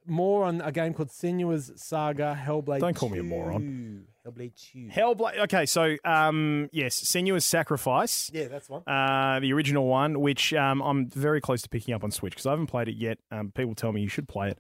more 0.08 0.46
on 0.46 0.62
a 0.62 0.72
game 0.72 0.94
called 0.94 1.10
Senua's 1.10 1.72
Saga 1.76 2.38
Hellblade. 2.40 2.80
Don't 2.80 2.96
call 2.96 3.10
me 3.10 3.20
a 3.20 3.24
moron. 3.24 4.06
Hellblade 4.26 4.54
Two. 4.56 4.88
Hellblade. 4.92 5.38
Okay, 5.40 5.66
so 5.66 5.96
um, 6.06 6.70
yes, 6.72 7.00
Senua's 7.04 7.46
Sacrifice. 7.46 8.32
yeah, 8.34 8.48
that's 8.48 8.70
one. 8.70 8.82
Uh, 8.88 9.40
the 9.40 9.52
original 9.54 9.86
one, 9.86 10.22
which 10.22 10.54
um, 10.54 10.82
I'm 10.82 11.08
very 11.10 11.42
close 11.42 11.62
to 11.64 11.70
picking 11.70 11.94
up 11.94 12.04
on 12.04 12.12
Switch 12.12 12.34
because 12.34 12.46
I 12.46 12.52
haven't 12.52 12.68
played 12.68 12.88
it 12.88 12.96
yet. 12.96 13.20
Um, 13.32 13.52
people 13.52 13.76
tell 13.76 13.92
me 13.92 14.02
you 14.02 14.08
should 14.10 14.28
play 14.28 14.52
it. 14.52 14.60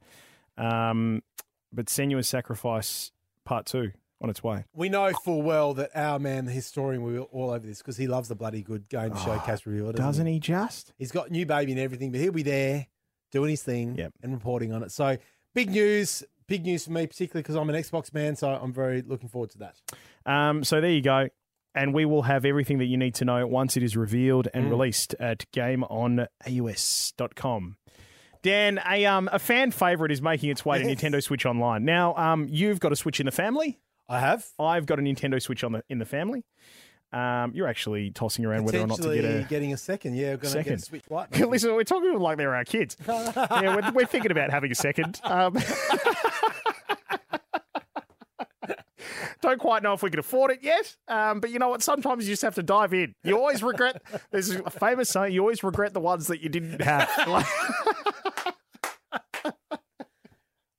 Um, 0.63 1.23
but 1.71 1.88
Senua's 1.88 2.27
Sacrifice 2.27 3.12
Part 3.45 3.65
2 3.65 3.91
on 4.24 4.30
its 4.30 4.42
way. 4.42 4.63
We 4.74 4.88
know 4.89 5.12
full 5.24 5.42
well 5.44 5.74
that 5.75 5.92
our 5.94 6.18
man, 6.18 6.46
the 6.46 6.51
historian, 6.51 7.03
will 7.03 7.12
be 7.12 7.20
all 7.20 7.51
over 7.51 7.68
this 7.68 7.80
because 7.80 7.98
he 7.98 8.08
loves 8.08 8.30
the 8.30 8.36
bloody 8.36 8.63
good 8.63 8.88
game 8.89 9.15
showcase 9.18 9.65
review. 9.68 9.84
Doesn't, 9.92 10.00
Ah, 10.01 10.06
Doesn't 10.08 10.25
he 10.27 10.39
just? 10.39 10.94
He's 10.98 11.12
got 11.12 11.30
new 11.30 11.46
baby 11.46 11.74
and 11.74 11.82
everything, 11.82 12.12
but 12.12 12.22
he'll 12.22 12.32
be 12.32 12.42
there 12.44 12.88
doing 13.32 13.50
his 13.51 13.62
thing 13.63 13.96
Yep. 13.98 14.13
and 14.24 14.34
reporting 14.34 14.72
on 14.74 14.82
it. 14.82 14.92
So 14.92 15.18
big 15.53 15.70
news, 15.72 16.24
big 16.48 16.65
news 16.65 16.86
for 16.86 16.92
me, 16.92 17.06
particularly 17.06 17.44
because 17.44 17.56
I'm 17.56 17.70
an 17.70 17.75
Xbox 17.75 18.13
man, 18.13 18.36
so 18.36 18.50
I'm 18.50 18.74
very 18.74 19.01
looking 19.01 19.30
forward 19.30 19.50
to 19.51 19.58
that. 19.60 19.75
Um, 20.25 20.63
so 20.63 20.80
there 20.82 20.92
you 20.92 21.01
go. 21.01 21.27
And 21.75 21.94
we 21.94 22.06
will 22.06 22.22
have 22.22 22.46
everything 22.46 22.77
that 22.77 22.86
you 22.86 22.98
need 22.98 23.15
to 23.15 23.25
know 23.25 23.46
once 23.48 23.75
it 23.75 23.84
is 23.84 23.98
revealed 23.98 24.48
and 24.53 24.70
released 24.70 25.15
at 25.20 25.46
gameonaus.com. 25.51 27.77
Dan, 28.44 28.80
a 28.89 29.06
um 29.06 29.30
a 29.32 29.39
fan 29.39 29.72
favorite 29.72 30.12
is 30.12 30.22
making 30.22 30.50
its 30.50 30.65
way 30.65 30.77
to 30.77 30.84
Nintendo 30.86 31.24
Switch 31.24 31.46
Online. 31.46 31.86
Now, 31.86 32.13
um, 32.15 32.46
you've 32.50 32.80
got 32.82 32.92
a 32.92 32.96
Switch 32.96 33.22
in 33.22 33.25
the 33.25 33.32
family. 33.32 33.80
I 34.10 34.19
have 34.19 34.45
I've 34.60 34.86
got 34.86 35.00
a 35.00 35.01
Nintendo 35.01 35.41
Switch 35.41 35.63
on 35.63 35.72
the 35.74 35.83
in 35.89 36.00
the 36.00 36.05
family. 36.05 36.43
Um, 37.13 37.51
you're 37.53 37.67
actually 37.67 38.10
tossing 38.10 38.43
around 38.43 38.65
whether 38.65 38.79
or 38.79 38.88
not 38.88 39.00
to 39.00 39.13
get 39.13 39.24
a 39.24 39.45
getting 39.48 39.72
a 39.72 39.77
second. 39.77 40.15
Yeah, 40.15 40.31
we're 40.31 40.38
going 40.38 40.53
to 40.53 40.63
get 40.63 40.65
Second. 40.65 40.74
a 40.74 40.79
Switch 40.79 41.03
Lite. 41.12 41.39
Listen, 41.48 41.75
we're 41.75 41.83
talking 41.83 42.17
like 42.17 42.38
they're 42.38 42.55
our 42.55 42.65
kids. 42.65 42.98
yeah, 43.07 43.75
we're, 43.75 43.91
we're 43.91 44.07
thinking 44.07 44.31
about 44.31 44.50
having 44.50 44.72
a 44.72 44.75
second. 44.75 45.22
Um, 45.24 45.55
don't 49.41 49.60
quite 49.60 49.83
know 49.83 49.93
if 49.93 50.01
we 50.01 50.10
can 50.10 50.19
afford 50.19 50.50
it 50.50 50.63
yet, 50.63 50.95
um, 51.07 51.39
but 51.39 51.51
you 51.51 51.60
know 51.60 51.69
what? 51.69 51.83
Sometimes 51.83 52.27
you 52.27 52.33
just 52.33 52.41
have 52.41 52.55
to 52.55 52.63
dive 52.63 52.95
in. 52.95 53.13
You 53.24 53.38
always 53.38 53.62
regret. 53.62 54.01
There's 54.31 54.50
a 54.50 54.72
famous 54.72 55.10
saying: 55.10 55.33
you 55.33 55.41
always 55.41 55.63
regret 55.63 55.93
the 55.93 56.00
ones 56.00 56.25
that 56.27 56.41
you 56.41 56.50
didn't 56.50 56.81
have. 56.81 57.07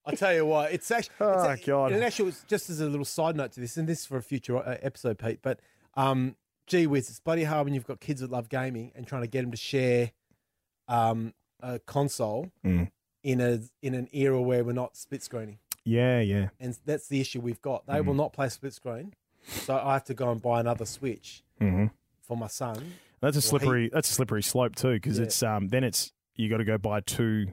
I 0.07 0.15
tell 0.15 0.35
you 0.35 0.45
what, 0.47 0.73
it's 0.73 0.91
actually. 0.91 1.15
Oh, 1.21 1.51
it's, 1.51 1.65
God. 1.65 1.93
And 1.93 2.05
actually, 2.05 2.33
just 2.47 2.69
as 2.71 2.81
a 2.81 2.87
little 2.89 3.05
side 3.07 3.37
note 3.37 3.53
to 3.53 3.61
this, 3.61 3.77
and 3.77 3.89
this 3.89 4.01
is 4.01 4.07
for 4.07 4.17
a 4.19 4.23
future 4.23 4.57
uh, 4.59 4.77
episode, 4.83 5.19
Pete. 5.19 5.41
But 5.43 5.61
um, 5.95 6.37
gee 6.67 6.87
whiz, 6.87 7.09
it's 7.09 7.21
bloody 7.21 7.45
hard 7.45 7.65
when 7.65 7.75
you've 7.75 7.87
got 7.87 8.01
kids 8.01 8.21
that 8.21 8.31
love 8.31 8.49
gaming 8.49 8.93
and 8.95 9.07
trying 9.07 9.23
to 9.23 9.29
get 9.29 9.43
them 9.43 9.51
to 9.51 9.57
share 9.57 10.11
um, 10.89 11.33
a 11.61 11.79
console 11.79 12.51
Mm. 12.65 12.91
in 13.23 13.41
a 13.41 13.61
in 13.83 13.95
an 13.95 14.09
era 14.13 14.41
where 14.41 14.63
we're 14.65 14.73
not 14.73 14.97
split 14.97 15.23
screening, 15.23 15.59
yeah, 15.85 16.21
yeah. 16.21 16.49
and 16.61 16.77
that's 16.85 17.09
the 17.09 17.21
issue 17.21 17.41
we've 17.41 17.63
got. 17.63 17.87
They 17.87 17.95
Mm-hmm. 17.95 18.07
will 18.09 18.15
not 18.15 18.33
play 18.33 18.49
split 18.51 18.75
screen, 18.75 19.15
so 19.47 19.77
I 19.83 19.95
have 19.95 20.05
to 20.05 20.15
go 20.15 20.31
and 20.31 20.43
buy 20.43 20.61
another 20.61 20.85
Switch 20.85 21.43
hmm 21.59 21.87
for 22.21 22.37
my 22.37 22.47
son. 22.49 22.95
That's 23.21 23.37
a 23.37 23.39
Well, 23.39 23.61
he- 23.61 23.65
slippery. 23.65 23.91
That's 23.93 24.11
a 24.11 24.13
slippery 24.13 24.43
slope 24.43 24.75
too, 24.77 24.93
because 24.95 25.19
Yeah. 25.19 25.25
it's 25.25 25.43
um 25.43 25.69
then 25.69 25.85
it's 25.85 26.13
you 26.37 26.51
got 26.51 26.59
to 26.59 26.65
go 26.65 26.77
buy 26.77 27.01
two 27.01 27.47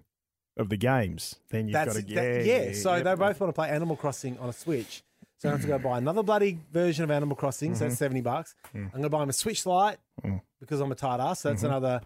of 0.61 0.69
the 0.69 0.77
games. 0.77 1.35
Then 1.49 1.67
you've 1.67 1.73
got 1.73 1.85
to 1.89 1.93
that- 1.93 2.09
yeah, 2.09 2.39
yeah. 2.67 2.73
So 2.73 3.01
they 3.01 3.15
both 3.15 3.39
want 3.39 3.49
to 3.49 3.53
play 3.53 3.69
Animal 3.69 3.95
Crossing 3.97 4.37
on 4.39 4.47
a 4.49 4.53
Switch. 4.53 5.03
So 5.39 5.49
I 5.49 5.53
have 5.53 5.61
to 5.61 5.67
go 5.67 5.79
buy 5.79 5.97
another 5.97 6.21
bloody 6.23 6.59
version 6.71 7.03
of 7.03 7.11
Animal 7.11 7.35
Crossing. 7.35 7.73
So 7.75 7.85
that's 7.85 7.97
seventy 7.97 8.21
bucks. 8.21 8.55
I'm 8.73 8.89
going 8.91 9.03
to 9.03 9.09
buy 9.09 9.23
him 9.23 9.29
a 9.29 9.33
Switch 9.33 9.65
Lite 9.65 9.97
Mm. 10.23 10.39
because 10.59 10.79
I'm 10.79 10.91
a 10.91 10.95
tight 10.95 11.19
ass. 11.19 11.39
So 11.41 11.49
that's 11.49 11.63
another 11.63 12.01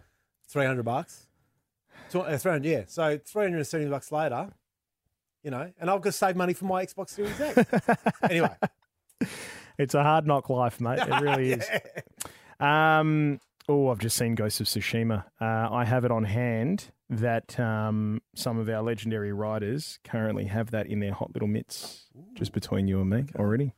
three 0.48 0.64
hundred 0.64 0.84
bucks. 0.84 1.26
Uh, 2.14 2.38
300, 2.38 2.64
yeah. 2.64 2.84
So 2.86 3.18
three 3.24 3.42
hundred 3.44 3.58
and 3.58 3.66
seventy 3.66 3.90
bucks 3.90 4.10
later, 4.10 4.48
you 5.42 5.50
know, 5.50 5.70
and 5.78 5.90
I've 5.90 6.00
got 6.00 6.10
to 6.10 6.12
save 6.12 6.34
money 6.36 6.54
for 6.54 6.64
my 6.64 6.86
Xbox 6.86 7.10
Series 7.10 7.38
X. 7.40 7.70
anyway, 8.30 8.56
It's 9.76 9.94
a 9.94 10.02
hard 10.02 10.26
knock 10.26 10.48
life, 10.48 10.80
mate. 10.80 11.00
It 11.00 11.20
really 11.20 11.52
is. 11.54 11.68
Um, 12.60 13.40
oh, 13.68 13.88
I've 13.90 13.98
just 13.98 14.16
seen 14.16 14.34
Ghost 14.34 14.60
of 14.60 14.66
Tsushima. 14.66 15.24
Uh, 15.40 15.44
I 15.70 15.84
have 15.84 16.04
it 16.04 16.10
on 16.10 16.24
hand 16.24 16.86
that 17.08 17.58
um, 17.60 18.20
some 18.34 18.58
of 18.58 18.68
our 18.68 18.82
legendary 18.82 19.32
riders 19.32 19.98
currently 20.04 20.44
have 20.46 20.70
that 20.72 20.86
in 20.86 21.00
their 21.00 21.12
hot 21.12 21.32
little 21.34 21.48
mitts, 21.48 22.06
just 22.34 22.52
between 22.52 22.88
you 22.88 23.00
and 23.00 23.10
me 23.10 23.24
already. 23.38 23.72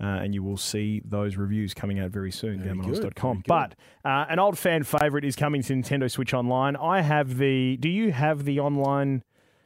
Uh, 0.00 0.04
and 0.22 0.32
you 0.32 0.44
will 0.44 0.56
see 0.56 1.02
those 1.04 1.36
reviews 1.36 1.74
coming 1.74 1.98
out 1.98 2.10
very 2.12 2.30
soon, 2.30 2.60
GameOnAus.com. 2.60 3.42
But 3.48 3.74
uh, 4.04 4.26
an 4.28 4.38
old 4.38 4.56
fan 4.56 4.84
favorite 4.84 5.24
is 5.24 5.34
coming 5.34 5.60
to 5.62 5.72
Nintendo 5.72 6.08
Switch 6.08 6.32
Online. 6.32 6.76
I 6.76 7.00
have 7.00 7.36
the. 7.38 7.76
Do 7.78 7.88
you 7.88 8.12
have 8.12 8.44
the 8.44 8.60
online 8.60 9.24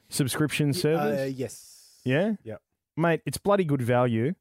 subscription 0.08 0.72
service? 0.72 1.20
uh, 1.20 1.24
yes, 1.24 1.98
Yeah? 2.04 2.32
Yep. 2.44 2.62
Mate, 2.96 3.20
it's 3.26 3.38
bloody 3.38 3.64
good 3.64 3.82
value. 3.82 4.34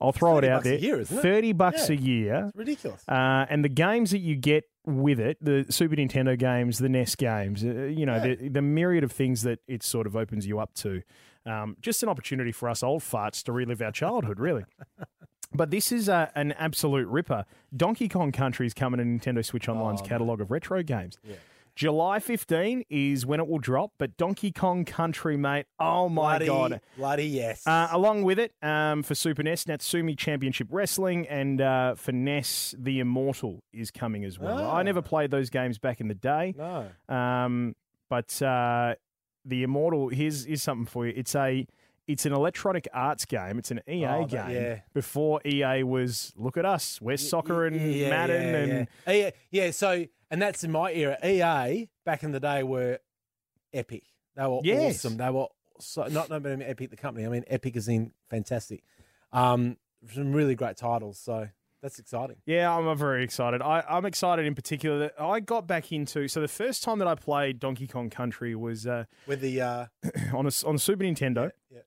I'll 0.00 0.12
throw 0.12 0.36
it 0.38 0.42
30 0.42 0.48
out 0.48 0.56
bucks 0.58 0.66
a 0.66 0.70
there. 0.70 0.78
year? 0.78 1.04
30 1.04 1.52
bucks 1.52 1.88
Yeah. 1.90 1.96
a 1.96 1.98
year. 2.00 2.44
It's 2.48 2.56
ridiculous. 2.56 3.04
Uh, 3.08 3.46
and 3.48 3.64
the 3.64 3.68
games 3.68 4.10
that 4.10 4.18
you 4.18 4.36
get 4.36 4.64
with 4.86 5.18
it, 5.20 5.36
the 5.40 5.66
Super 5.68 5.96
Nintendo 5.96 6.38
games, 6.38 6.78
the 6.78 6.88
NES 6.88 7.16
games, 7.16 7.64
uh, 7.64 7.68
you 7.84 8.06
know, 8.06 8.16
Yeah. 8.16 8.34
the, 8.36 8.48
the 8.48 8.62
myriad 8.62 9.02
of 9.04 9.10
things 9.12 9.42
that 9.42 9.58
it 9.66 9.82
sort 9.82 10.06
of 10.06 10.14
opens 10.16 10.46
you 10.46 10.58
up 10.60 10.72
to. 10.74 11.02
Um, 11.44 11.76
just 11.80 12.02
an 12.02 12.08
opportunity 12.08 12.52
for 12.52 12.68
us 12.68 12.82
old 12.82 13.02
farts 13.02 13.42
to 13.44 13.52
relive 13.52 13.82
our 13.82 13.92
childhood, 13.92 14.38
really. 14.40 14.64
But 15.54 15.70
this 15.70 15.92
is 15.92 16.08
uh, 16.08 16.28
an 16.34 16.52
absolute 16.52 17.06
ripper. 17.08 17.46
Donkey 17.74 18.08
Kong 18.08 18.32
Country 18.32 18.66
is 18.66 18.74
coming 18.74 18.98
to 18.98 19.04
Nintendo 19.04 19.44
Switch 19.44 19.68
Online's 19.68 20.02
catalogue 20.02 20.40
of 20.40 20.50
retro 20.50 20.82
games. 20.82 21.18
July 21.76 22.18
15 22.18 22.84
is 22.88 23.26
when 23.26 23.38
it 23.38 23.46
will 23.46 23.58
drop, 23.58 23.92
but 23.98 24.16
Donkey 24.16 24.50
Kong 24.50 24.86
Country, 24.86 25.36
mate, 25.36 25.66
oh 25.78 26.08
my 26.08 26.38
bloody, 26.38 26.46
God. 26.46 26.80
bloody 26.96 27.26
yes. 27.26 27.66
Uh, 27.66 27.88
along 27.92 28.22
with 28.22 28.38
it, 28.38 28.54
um, 28.62 29.02
for 29.02 29.14
Super 29.14 29.42
NES, 29.42 29.64
Natsumi 29.64 30.16
Championship 30.16 30.68
Wrestling, 30.70 31.28
and 31.28 31.60
uh, 31.60 31.94
for 31.94 32.12
NES, 32.12 32.74
The 32.78 33.00
Immortal 33.00 33.62
is 33.74 33.90
coming 33.90 34.24
as 34.24 34.38
well. 34.38 34.58
Ah. 34.58 34.76
I 34.76 34.82
never 34.84 35.02
played 35.02 35.30
those 35.30 35.50
games 35.50 35.78
back 35.78 36.00
in 36.00 36.08
the 36.08 36.14
day, 36.14 36.54
no, 36.56 36.88
um, 37.14 37.76
but 38.08 38.40
uh, 38.40 38.94
The 39.44 39.62
Immortal 39.62 40.08
here's 40.08 40.46
is 40.46 40.62
something 40.62 40.86
for 40.86 41.06
you. 41.06 41.12
It's 41.14 41.34
a 41.34 41.66
it's 42.06 42.24
an 42.26 42.32
electronic 42.32 42.86
arts 42.92 43.24
game. 43.24 43.58
It's 43.58 43.70
an 43.70 43.80
EA 43.88 44.06
Oh, 44.06 44.24
game. 44.26 44.50
yeah. 44.50 44.80
Before 44.94 45.40
EA 45.44 45.82
was 45.82 46.32
look 46.36 46.56
at 46.56 46.64
us, 46.64 47.00
we're 47.00 47.16
soccer 47.16 47.66
and 47.66 47.74
Yeah, 47.80 48.10
Madden 48.10 48.42
yeah, 48.42 48.56
and 48.76 48.88
yeah. 49.06 49.12
yeah, 49.12 49.30
yeah. 49.50 49.70
So, 49.72 50.04
and 50.30 50.40
that's 50.42 50.62
in 50.64 50.70
my 50.72 50.92
era. 50.92 51.18
EA 51.24 51.88
back 52.04 52.22
in 52.22 52.30
the 52.32 52.40
day 52.40 52.62
were 52.62 52.98
epic. 53.72 54.04
They 54.36 54.46
were 54.46 54.60
Yes. 54.62 55.04
awesome. 55.04 55.16
They 55.16 55.30
were 55.30 55.46
so 55.80 56.04
not 56.06 56.30
not 56.30 56.42
mean 56.42 56.62
Epic 56.62 56.90
the 56.90 56.96
company. 56.96 57.26
I 57.26 57.28
mean 57.28 57.44
Epic 57.48 57.76
is 57.76 57.88
in 57.88 58.12
fantastic. 58.30 58.82
Um, 59.32 59.76
some 60.12 60.32
really 60.32 60.54
great 60.54 60.76
titles. 60.76 61.18
So 61.18 61.48
that's 61.82 61.98
exciting. 61.98 62.36
Yeah, 62.46 62.74
I'm 62.74 62.96
very 62.96 63.22
excited. 63.22 63.60
I, 63.60 63.82
I'm 63.88 64.06
excited 64.06 64.46
in 64.46 64.54
particular 64.54 64.98
that 65.00 65.14
I 65.20 65.40
got 65.40 65.66
back 65.66 65.92
into. 65.92 66.28
So 66.28 66.40
the 66.40 66.48
first 66.48 66.82
time 66.82 66.98
that 67.00 67.08
I 67.08 67.14
played 67.14 67.58
Donkey 67.60 67.86
Kong 67.86 68.08
Country 68.10 68.54
was 68.54 68.86
uh, 68.86 69.04
With 69.26 69.40
the 69.40 69.60
uh, 69.60 69.86
on 70.34 70.46
a 70.46 70.52
on 70.66 70.78
Super 70.78 71.04
Nintendo. 71.04 71.50
yeah. 71.70 71.80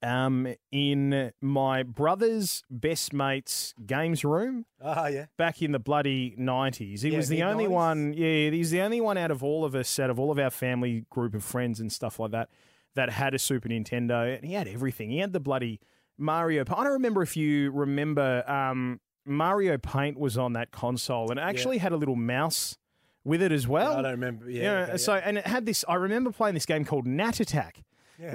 Um, 0.00 0.54
in 0.70 1.32
my 1.40 1.82
brother's 1.82 2.62
best 2.70 3.12
mate's 3.12 3.74
games 3.84 4.24
room 4.24 4.64
ah 4.80 5.08
yeah, 5.08 5.26
back 5.36 5.60
in 5.60 5.72
the 5.72 5.80
bloody 5.80 6.34
nineties. 6.38 7.02
He 7.02 7.10
Yeah, 7.10 7.16
was 7.16 7.28
the 7.28 7.42
only 7.42 7.64
mid-nineties. 7.64 7.74
one. 7.74 8.12
Yeah, 8.12 8.50
he's 8.50 8.70
the 8.70 8.80
only 8.82 9.00
one 9.00 9.18
out 9.18 9.32
of 9.32 9.42
all 9.42 9.64
of 9.64 9.74
us, 9.74 9.98
out 9.98 10.08
of 10.10 10.20
all 10.20 10.30
of 10.30 10.38
our 10.38 10.50
family 10.50 11.04
group 11.10 11.34
of 11.34 11.42
friends 11.42 11.80
and 11.80 11.90
stuff 11.90 12.20
like 12.20 12.30
that, 12.30 12.48
that 12.94 13.10
had 13.10 13.34
a 13.34 13.40
Super 13.40 13.68
Nintendo. 13.68 14.36
And 14.36 14.44
he 14.44 14.54
had 14.54 14.68
everything. 14.68 15.10
He 15.10 15.18
had 15.18 15.32
the 15.32 15.40
bloody 15.40 15.80
Mario. 16.16 16.62
I 16.62 16.84
don't 16.84 16.92
remember 16.92 17.22
if 17.22 17.36
you 17.36 17.72
remember. 17.72 18.48
Um, 18.48 19.00
Mario 19.24 19.78
Paint 19.78 20.16
was 20.18 20.38
on 20.38 20.52
that 20.54 20.70
console, 20.70 21.30
and 21.30 21.38
it 21.40 21.42
actually 21.42 21.78
had 21.78 21.90
a 21.92 21.96
little 21.96 22.16
mouse 22.16 22.78
with 23.24 23.42
it 23.42 23.52
as 23.52 23.66
well. 23.68 23.96
I 23.96 24.02
don't 24.02 24.12
remember. 24.12 24.48
Yeah, 24.48 24.62
Yeah, 24.62 24.86
okay, 24.90 24.96
so 24.96 25.14
and 25.14 25.38
it 25.38 25.46
had 25.46 25.66
this. 25.66 25.84
I 25.88 25.96
remember 25.96 26.30
playing 26.30 26.54
this 26.54 26.64
game 26.66 26.84
called 26.84 27.06
Gnat 27.06 27.40
Attack, 27.40 27.82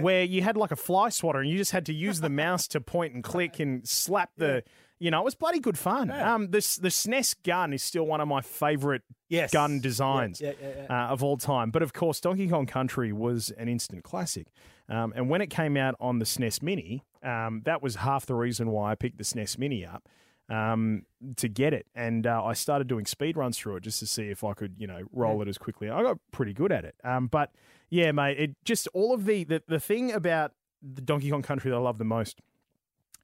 where 0.02 0.24
you 0.24 0.42
had 0.42 0.56
like 0.58 0.72
a 0.72 0.76
fly 0.76 1.10
swatter 1.10 1.40
and 1.40 1.50
you 1.50 1.58
just 1.58 1.72
had 1.72 1.86
to 1.88 1.94
use 1.94 2.22
the 2.22 2.30
mouse 2.30 2.68
to 2.70 2.82
point 2.82 3.14
and 3.14 3.24
click 3.24 3.60
and 3.60 3.88
slap 3.88 4.32
the. 4.38 4.64
You 5.00 5.12
know, 5.12 5.20
it 5.20 5.26
was 5.26 5.36
bloody 5.36 5.60
good 5.60 5.78
fun. 5.78 6.10
Um, 6.12 6.52
this 6.52 6.78
the 6.78 6.88
SNES 6.88 7.36
gun 7.44 7.74
is 7.74 7.84
still 7.84 8.06
one 8.06 8.22
of 8.22 8.28
my 8.30 8.40
favorite 8.40 9.02
Yes. 9.28 9.52
gun 9.52 9.82
designs 9.82 10.40
Yeah, 10.40 10.54
yeah, 10.62 10.68
yeah, 10.88 11.08
Uh, 11.08 11.12
of 11.12 11.22
all 11.22 11.36
time. 11.36 11.72
But 11.72 11.82
of 11.82 11.92
course, 11.92 12.22
Donkey 12.22 12.48
Kong 12.48 12.66
Country 12.66 13.12
was 13.12 13.50
an 13.58 13.68
instant 13.68 14.04
classic. 14.06 14.48
Um, 14.88 15.12
and 15.14 15.30
when 15.30 15.42
it 15.42 15.50
came 15.50 15.76
out 15.76 15.96
on 16.00 16.20
the 16.20 16.26
SNES 16.26 16.62
Mini, 16.62 17.04
um, 17.22 17.64
that 17.66 17.82
was 17.84 17.96
half 17.96 18.26
the 18.26 18.36
reason 18.36 18.70
why 18.70 18.92
I 18.92 18.96
picked 18.96 19.18
the 19.18 19.26
SNES 19.26 19.58
Mini 19.58 19.86
up 19.86 20.08
um, 20.50 21.06
to 21.36 21.50
get 21.50 21.74
it. 21.74 21.88
And 21.96 22.26
uh, 22.26 22.42
I 22.46 22.54
started 22.54 22.88
doing 22.88 23.06
speed 23.06 23.36
runs 23.36 23.58
through 23.58 23.78
it 23.78 23.84
just 23.84 24.00
to 24.00 24.08
see 24.08 24.30
if 24.30 24.42
I 24.44 24.54
could, 24.54 24.76
you 24.78 24.88
know, 24.88 25.02
roll 25.12 25.42
it 25.42 25.50
as 25.50 25.58
quickly. 25.58 25.90
I 25.90 26.02
got 26.04 26.18
pretty 26.32 26.54
good 26.54 26.72
at 26.72 26.86
it. 26.86 26.96
Um, 27.04 27.28
but 27.28 27.52
yeah, 27.90 28.12
mate, 28.12 28.40
it 28.40 28.56
just 28.66 28.88
all 28.94 29.14
of 29.14 29.26
the, 29.26 29.44
the 29.44 29.62
the 29.68 29.80
thing 29.80 30.12
about 30.12 30.52
the 30.82 31.02
Donkey 31.02 31.30
Kong 31.30 31.42
Country 31.42 31.72
that 31.72 31.78
I 31.78 31.80
love 31.80 31.98
the 31.98 32.04
most 32.06 32.40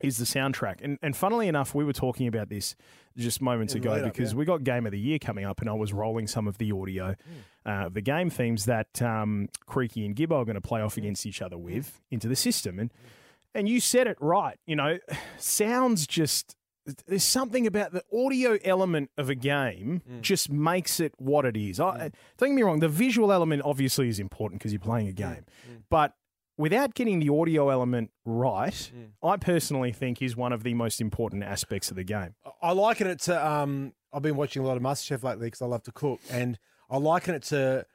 is 0.01 0.17
the 0.17 0.25
soundtrack. 0.25 0.81
And 0.81 0.97
and 1.01 1.15
funnily 1.15 1.47
enough, 1.47 1.75
we 1.75 1.83
were 1.83 1.93
talking 1.93 2.27
about 2.27 2.49
this 2.49 2.75
just 3.17 3.41
moments 3.41 3.73
In 3.73 3.81
ago 3.81 3.91
up, 3.93 4.03
because 4.03 4.31
yeah. 4.31 4.37
we 4.37 4.45
got 4.45 4.63
Game 4.63 4.85
of 4.85 4.91
the 4.93 4.99
Year 4.99 5.19
coming 5.19 5.43
up, 5.45 5.59
and 5.59 5.69
I 5.69 5.73
was 5.73 5.91
rolling 5.91 6.27
some 6.27 6.47
of 6.47 6.57
the 6.57 6.71
audio, 6.71 7.15
Hmm. 7.65 7.69
uh, 7.69 7.89
the 7.89 8.01
game 8.01 8.29
themes 8.29 8.65
that 8.65 9.01
um, 9.01 9.49
Creaky 9.65 10.05
and 10.05 10.15
Gibbo 10.15 10.33
are 10.41 10.45
going 10.45 10.55
to 10.55 10.61
play 10.61 10.79
Hmm. 10.79 10.85
off 10.85 10.97
against 10.97 11.25
each 11.25 11.41
other 11.41 11.57
with 11.57 11.99
into 12.11 12.27
the 12.27 12.35
system. 12.35 12.79
And 12.79 12.93
and 13.53 13.67
you 13.67 13.79
said 13.79 14.07
it 14.07 14.15
right. 14.21 14.57
You 14.67 14.75
know, 14.77 14.99
sounds 15.37 16.07
just 16.07 16.55
there's 17.07 17.23
something 17.23 17.65
about 17.67 17.91
the 17.93 18.03
audio 18.13 18.57
element 18.63 19.09
of 19.17 19.29
a 19.29 19.35
game 19.35 20.01
Hmm. 20.07 20.21
just 20.21 20.49
makes 20.51 20.99
it 20.99 21.13
what 21.17 21.45
it 21.45 21.55
is. 21.57 21.79
I, 21.79 22.11
don't 22.37 22.49
get 22.49 22.55
me 22.55 22.61
wrong, 22.63 22.79
the 22.79 22.89
visual 22.89 23.31
element 23.31 23.61
obviously 23.65 24.09
is 24.09 24.19
important 24.19 24.59
because 24.59 24.71
you're 24.73 24.79
playing 24.79 25.07
a 25.07 25.13
game, 25.13 25.45
but 25.89 26.13
without 26.57 26.93
getting 26.93 27.19
the 27.19 27.29
audio 27.29 27.69
element 27.69 28.11
right, 28.25 28.91
Hmm. 28.93 29.25
I 29.27 29.37
personally 29.37 29.91
think 29.93 30.21
is 30.21 30.35
one 30.35 30.51
of 30.53 30.63
the 30.63 30.73
most 30.73 30.99
important 31.01 31.43
aspects 31.43 31.89
of 31.89 31.95
the 31.95 32.03
game. 32.03 32.35
I 32.61 32.71
liken 32.71 33.07
it 33.07 33.19
to. 33.21 33.47
Um, 33.47 33.93
I've 34.11 34.21
been 34.23 34.35
watching 34.35 34.63
a 34.63 34.65
lot 34.67 34.75
of 34.75 34.83
MasterChef 34.83 35.23
lately 35.23 35.47
because 35.47 35.61
I 35.61 35.67
love 35.67 35.83
to 35.83 35.91
cook, 35.91 36.19
and 36.31 36.57
I 36.89 36.97
liken 36.97 37.35
it 37.35 37.43
to 37.43 37.85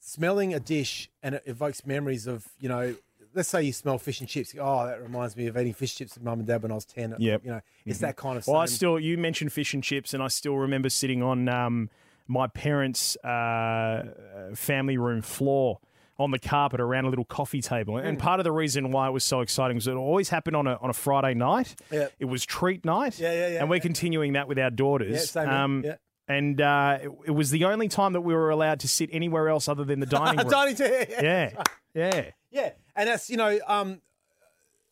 smelling 0.00 0.54
a 0.54 0.60
dish, 0.60 1.08
and 1.22 1.34
it 1.34 1.42
evokes 1.46 1.84
memories 1.86 2.26
of 2.26 2.46
you 2.58 2.68
know 2.68 2.94
let's 3.36 3.48
say 3.48 3.62
you 3.62 3.72
smell 3.72 3.98
fish 3.98 4.20
and 4.20 4.28
chips. 4.28 4.54
Oh, 4.58 4.86
that 4.86 5.00
reminds 5.00 5.36
me 5.36 5.46
of 5.46 5.56
eating 5.56 5.74
fish 5.74 5.94
chips 5.94 6.14
with 6.14 6.24
mum 6.24 6.40
and 6.40 6.48
dad 6.48 6.62
when 6.62 6.72
I 6.72 6.74
was 6.74 6.84
ten. 6.86 7.14
Yep. 7.18 7.44
You 7.44 7.50
know, 7.52 7.60
it's 7.84 8.00
that 8.00 8.16
kind 8.16 8.36
of. 8.36 8.42
Stuff. 8.42 8.52
Well, 8.54 8.62
I 8.62 8.66
still 8.66 8.98
you 8.98 9.18
mentioned 9.18 9.52
fish 9.52 9.74
and 9.74 9.84
chips, 9.84 10.14
and 10.14 10.22
I 10.22 10.28
still 10.28 10.56
remember 10.56 10.88
sitting 10.88 11.22
on 11.22 11.48
um, 11.48 11.90
my 12.26 12.48
parents' 12.48 13.16
uh, 13.18 14.50
family 14.54 14.96
room 14.98 15.22
floor 15.22 15.78
on 16.18 16.30
the 16.30 16.38
carpet 16.38 16.80
around 16.80 17.04
a 17.04 17.10
little 17.10 17.26
coffee 17.26 17.60
table. 17.60 17.94
Mm. 17.94 18.06
And 18.06 18.18
part 18.18 18.40
of 18.40 18.44
the 18.44 18.52
reason 18.52 18.90
why 18.90 19.06
it 19.06 19.10
was 19.12 19.22
so 19.22 19.42
exciting 19.42 19.74
was 19.74 19.86
it 19.86 19.92
always 19.92 20.30
happened 20.30 20.56
on 20.56 20.66
a 20.66 20.76
on 20.80 20.88
a 20.90 20.94
Friday 20.94 21.34
night. 21.34 21.74
Yep. 21.92 22.12
It 22.18 22.24
was 22.24 22.44
treat 22.44 22.84
night. 22.84 23.18
Yeah, 23.18 23.32
yeah, 23.32 23.48
yeah, 23.48 23.60
And 23.60 23.68
we're 23.68 23.76
yeah. 23.76 23.82
continuing 23.82 24.32
that 24.32 24.48
with 24.48 24.58
our 24.58 24.70
daughters. 24.70 25.12
Yeah, 25.12 25.18
same. 25.20 25.48
Um, 25.48 25.82
Yeah. 25.84 25.96
And 26.28 26.60
uh, 26.60 26.98
it, 27.02 27.10
it 27.26 27.30
was 27.30 27.52
the 27.52 27.66
only 27.66 27.86
time 27.86 28.14
that 28.14 28.22
we 28.22 28.34
were 28.34 28.50
allowed 28.50 28.80
to 28.80 28.88
sit 28.88 29.10
anywhere 29.12 29.48
else 29.48 29.68
other 29.68 29.84
than 29.84 30.00
the 30.00 30.06
dining 30.18 30.38
room. 30.40 30.48
dining 30.48 30.74
table. 30.74 31.14
Yeah. 31.22 31.52
yeah, 31.94 32.10
yeah. 32.14 32.30
Yeah, 32.50 32.70
and 32.96 33.08
that's 33.08 33.30
you 33.30 33.36
know, 33.36 33.58
um, 33.66 34.00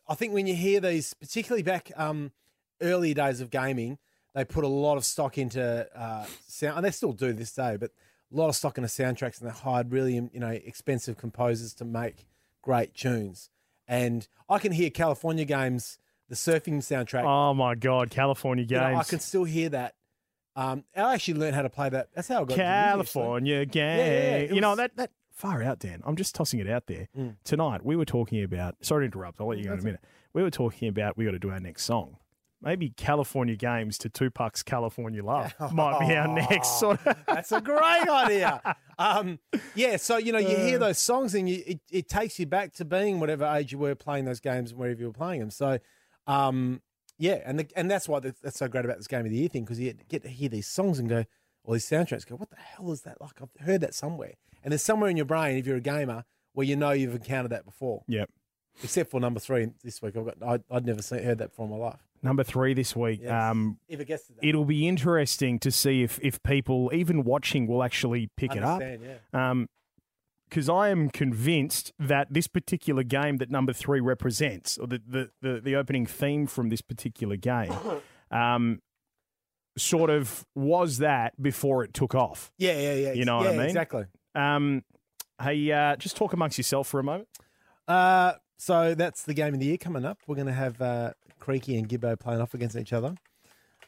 I 0.07 0.15
think 0.15 0.33
when 0.33 0.47
you 0.47 0.55
hear 0.55 0.79
these, 0.79 1.13
particularly 1.13 1.63
back 1.63 1.91
um, 1.95 2.31
early 2.81 3.13
days 3.13 3.41
of 3.41 3.49
gaming, 3.49 3.97
they 4.33 4.45
put 4.45 4.63
a 4.63 4.69
lot 4.69 4.97
of 4.97 5.05
stock 5.05 5.37
into 5.37 5.87
uh, 5.97 6.25
sound, 6.47 6.77
and 6.77 6.85
they 6.85 6.91
still 6.91 7.13
do 7.13 7.33
this 7.33 7.51
day, 7.51 7.77
but 7.77 7.91
a 8.31 8.35
lot 8.35 8.49
of 8.49 8.55
stock 8.55 8.77
into 8.77 8.87
soundtracks, 8.87 9.41
and 9.41 9.49
they 9.49 9.53
hired 9.53 9.91
really 9.91 10.13
you 10.13 10.39
know 10.39 10.49
expensive 10.49 11.17
composers 11.17 11.73
to 11.75 11.85
make 11.85 12.25
great 12.61 12.93
tunes. 12.93 13.49
And 13.87 14.27
I 14.49 14.59
can 14.59 14.71
hear 14.71 14.89
California 14.89 15.45
Games, 15.45 15.99
the 16.27 16.35
surfing 16.35 16.77
soundtrack. 16.77 17.23
Oh 17.23 17.53
my 17.53 17.75
God, 17.75 18.09
California 18.09 18.63
you 18.63 18.69
games. 18.69 18.93
know, 18.93 18.99
I 18.99 19.03
can 19.03 19.19
still 19.19 19.43
hear 19.43 19.69
that. 19.69 19.95
Um, 20.55 20.85
I 20.95 21.13
actually 21.13 21.39
learned 21.39 21.55
how 21.55 21.63
to 21.63 21.69
play 21.69 21.89
that. 21.89 22.09
That's 22.13 22.27
how 22.27 22.41
I 22.41 22.45
got. 22.45 22.55
California 22.55 23.65
gang. 23.65 23.99
yeah, 23.99 24.05
yeah, 24.05 24.35
it 24.37 24.51
you 24.51 24.61
know 24.61 24.75
that 24.75 24.95
that 24.95 25.11
far 25.35 25.61
out, 25.61 25.79
Dan. 25.79 26.01
I'm 26.05 26.15
just 26.15 26.33
tossing 26.33 26.59
it 26.59 26.69
out 26.69 26.87
there. 26.87 27.07
Mm. 27.17 27.35
Tonight 27.43 27.85
we 27.85 27.95
were 27.95 28.05
talking 28.05 28.43
about. 28.43 28.75
Sorry 28.81 29.03
to 29.03 29.05
interrupt. 29.05 29.39
I'll 29.39 29.47
let 29.47 29.57
you 29.57 29.65
go 29.65 29.73
in 29.73 29.79
a 29.79 29.83
minute. 29.83 30.01
We 30.33 30.41
were 30.41 30.49
talking 30.49 30.87
about 30.87 31.17
we 31.17 31.25
got 31.25 31.31
to 31.31 31.39
do 31.39 31.51
our 31.51 31.59
next 31.59 31.83
song. 31.83 32.17
Maybe 32.61 32.89
California 32.89 33.55
Games 33.55 33.97
to 33.99 34.09
Tupac's 34.09 34.63
California 34.63 35.23
Love 35.23 35.53
might 35.73 35.99
be 35.99 36.15
our 36.15 36.27
next 36.27 36.79
sort 36.79 37.05
of. 37.05 37.17
That's 37.27 37.51
a 37.51 37.61
great 37.61 38.07
idea. 38.09 38.75
Um, 38.97 39.39
yeah, 39.75 39.97
so 39.97 40.17
you 40.17 40.31
know, 40.31 40.39
you 40.39 40.55
hear 40.55 40.79
those 40.79 40.97
songs 40.97 41.35
and 41.35 41.47
you, 41.47 41.61
it, 41.67 41.79
it 41.91 42.09
takes 42.09 42.39
you 42.39 42.47
back 42.47 42.73
to 42.75 42.85
being 42.85 43.19
whatever 43.19 43.45
age 43.45 43.71
you 43.71 43.77
were 43.77 43.93
playing 43.93 44.25
those 44.25 44.39
games 44.39 44.71
and 44.71 44.79
wherever 44.79 44.99
you 44.99 45.07
were 45.07 45.13
playing 45.13 45.41
them. 45.41 45.51
So, 45.51 45.77
um, 46.25 46.81
yeah, 47.19 47.41
and 47.45 47.59
the, 47.59 47.67
and 47.75 47.91
that's 47.91 48.09
why 48.09 48.19
the, 48.19 48.33
that's 48.41 48.57
so 48.57 48.67
great 48.67 48.85
about 48.85 48.97
this 48.97 49.07
game 49.07 49.25
of 49.25 49.31
the 49.31 49.37
year 49.37 49.49
thing 49.49 49.63
because 49.63 49.79
you 49.79 49.93
get 50.09 50.23
to 50.23 50.29
hear 50.29 50.49
these 50.49 50.67
songs 50.67 50.97
and 50.97 51.07
go, 51.07 51.25
or 51.65 51.75
these 51.75 51.89
soundtracks, 51.89 52.27
go, 52.27 52.35
what 52.35 52.49
the 52.49 52.55
hell 52.55 52.91
is 52.91 53.01
that? 53.01 53.19
Like 53.19 53.41
I've 53.41 53.65
heard 53.65 53.81
that 53.81 53.93
somewhere, 53.93 54.33
and 54.63 54.71
there's 54.71 54.83
somewhere 54.83 55.09
in 55.09 55.17
your 55.17 55.25
brain 55.25 55.57
if 55.57 55.65
you're 55.65 55.77
a 55.77 55.81
gamer 55.81 56.23
where 56.53 56.65
you 56.65 56.75
know 56.75 56.91
you've 56.91 57.15
encountered 57.15 57.51
that 57.51 57.65
before. 57.65 58.03
Yep. 58.07 58.29
Except 58.83 59.09
for 59.09 59.19
number 59.19 59.39
three 59.39 59.67
this 59.83 60.01
week, 60.01 60.17
I've 60.17 60.25
got 60.25 60.35
I, 60.43 60.75
I'd 60.75 60.85
never 60.85 61.01
seen, 61.01 61.23
heard 61.23 61.37
that 61.37 61.49
before 61.49 61.65
in 61.65 61.71
my 61.71 61.77
life. 61.77 61.99
Number 62.21 62.43
three 62.43 62.73
this 62.73 62.95
week. 62.95 63.21
Yes. 63.23 63.31
Um, 63.31 63.77
If 63.87 63.99
it 63.99 64.05
gets 64.05 64.31
it'll 64.41 64.65
be 64.65 64.87
interesting 64.87 65.59
to 65.59 65.71
see 65.71 66.03
if 66.03 66.19
if 66.21 66.41
people 66.43 66.89
even 66.93 67.23
watching 67.23 67.67
will 67.67 67.83
actually 67.83 68.29
pick 68.35 68.55
it 68.55 68.63
up. 68.63 68.81
understand, 68.81 69.01
yeah. 69.33 69.49
Um, 69.49 69.69
because 70.49 70.69
I 70.69 70.89
am 70.89 71.09
convinced 71.09 71.91
that 71.99 72.27
this 72.31 72.47
particular 72.47 73.03
game 73.03 73.37
that 73.37 73.49
number 73.49 73.73
three 73.73 73.99
represents, 73.99 74.77
or 74.77 74.87
the 74.87 75.01
the, 75.07 75.29
the, 75.41 75.61
the 75.61 75.75
opening 75.75 76.05
theme 76.05 76.47
from 76.47 76.69
this 76.69 76.81
particular 76.81 77.35
game, 77.35 77.73
um, 78.31 78.81
sort 79.77 80.09
of 80.09 80.45
was 80.55 80.99
that 80.99 81.41
before 81.41 81.83
it 81.83 81.93
took 81.93 82.15
off. 82.15 82.51
Yeah, 82.57 82.77
yeah, 82.79 82.93
yeah. 82.93 83.13
You 83.13 83.25
know 83.25 83.37
what 83.37 83.47
I 83.47 83.51
mean? 83.51 83.61
Exactly. 83.61 84.05
Um, 84.33 84.83
hey, 85.41 85.71
uh, 85.71 85.95
just 85.97 86.15
talk 86.15 86.33
amongst 86.33 86.57
yourself 86.57 86.87
for 86.87 86.99
a 86.99 87.03
moment. 87.03 87.27
Uh, 87.87 88.33
so 88.57 88.95
that's 88.95 89.23
the 89.23 89.33
game 89.33 89.53
of 89.53 89.59
the 89.59 89.65
year 89.65 89.77
coming 89.77 90.05
up. 90.05 90.19
We're 90.27 90.35
going 90.35 90.47
to 90.47 90.53
have 90.53 90.81
uh, 90.81 91.11
Creaky 91.39 91.77
and 91.77 91.87
Gibbo 91.87 92.19
playing 92.19 92.41
off 92.41 92.53
against 92.53 92.75
each 92.75 92.93
other. 92.93 93.15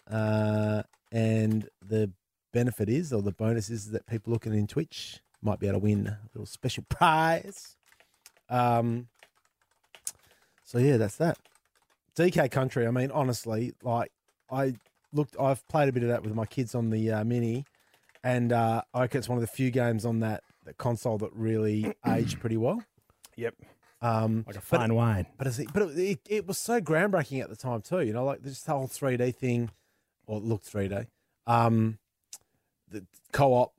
Uh, 0.09 0.83
and 1.11 1.69
the 1.85 2.11
benefit 2.53 2.89
is, 2.89 3.13
or 3.13 3.21
the 3.21 3.31
bonus 3.31 3.69
is, 3.69 3.91
that 3.91 4.05
people 4.05 4.33
looking 4.33 4.53
in 4.53 4.67
Twitch 4.67 5.21
might 5.41 5.59
be 5.59 5.67
able 5.67 5.79
to 5.79 5.83
win 5.83 6.07
a 6.07 6.19
little 6.33 6.45
special 6.45 6.83
prize. 6.89 7.75
Um, 8.49 9.07
so 10.63 10.79
yeah, 10.79 10.97
that's 10.97 11.15
that. 11.17 11.37
DK 12.17 12.51
Country. 12.51 12.87
I 12.87 12.91
mean, 12.91 13.11
honestly, 13.11 13.73
like 13.83 14.11
I 14.51 14.73
looked, 15.17 15.35
I've 15.39 15.67
played 15.67 15.89
a 15.89 15.91
bit 15.91 16.03
of 16.03 16.09
that 16.09 16.23
with 16.23 16.33
my 16.33 16.45
kids 16.45 16.73
on 16.75 16.89
the 16.91 17.11
uh, 17.11 17.23
mini, 17.25 17.65
and 18.23 18.53
uh, 18.53 18.81
I 18.93 19.01
reckon 19.01 19.19
it's 19.19 19.27
one 19.29 19.37
of 19.37 19.41
the 19.41 19.47
few 19.47 19.71
games 19.71 20.05
on 20.05 20.19
that, 20.21 20.43
that 20.65 20.77
console 20.77 21.17
that 21.17 21.33
really 21.33 21.93
aged 22.07 22.39
pretty 22.39 22.57
well. 22.57 22.81
Yep, 23.35 23.55
Um, 24.01 24.43
like 24.47 24.55
a 24.55 24.59
but- 24.59 24.63
fine 24.79 24.93
wine. 24.95 25.25
but 25.37 25.47
it's, 25.47 25.59
but 25.73 25.83
it, 25.83 25.97
it, 25.99 26.19
it 26.29 26.47
was 26.47 26.57
so 26.57 26.79
groundbreaking 26.79 27.41
at 27.41 27.49
the 27.49 27.55
time 27.55 27.81
too. 27.81 28.01
You 28.01 28.13
know, 28.13 28.23
like 28.25 28.41
this 28.43 28.65
whole 28.65 28.87
three 28.87 29.17
D 29.17 29.31
thing, 29.31 29.71
or 30.25 30.37
it 30.37 30.43
looked 30.43 30.65
three 30.65 30.87
D. 30.87 30.95
Um, 31.45 31.97
the 32.89 33.05
co-op. 33.33 33.73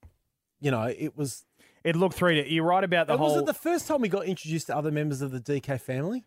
You 0.61 0.71
know, 0.71 0.83
it 0.85 1.17
was. 1.17 1.45
It 1.85 1.95
looked 1.97 2.19
3D. 2.19 2.51
You're 2.51 2.65
right 2.65 2.83
about 2.83 3.07
the 3.07 3.13
and 3.15 3.23
was 3.23 3.37
it 3.37 3.47
the 3.47 3.55
first 3.55 3.87
time 3.87 4.01
we 4.01 4.09
got 4.09 4.27
introduced 4.27 4.67
to 4.67 4.77
other 4.77 4.91
members 4.91 5.23
of 5.23 5.31
the 5.31 5.39
DK 5.41 5.81
family? 5.81 6.25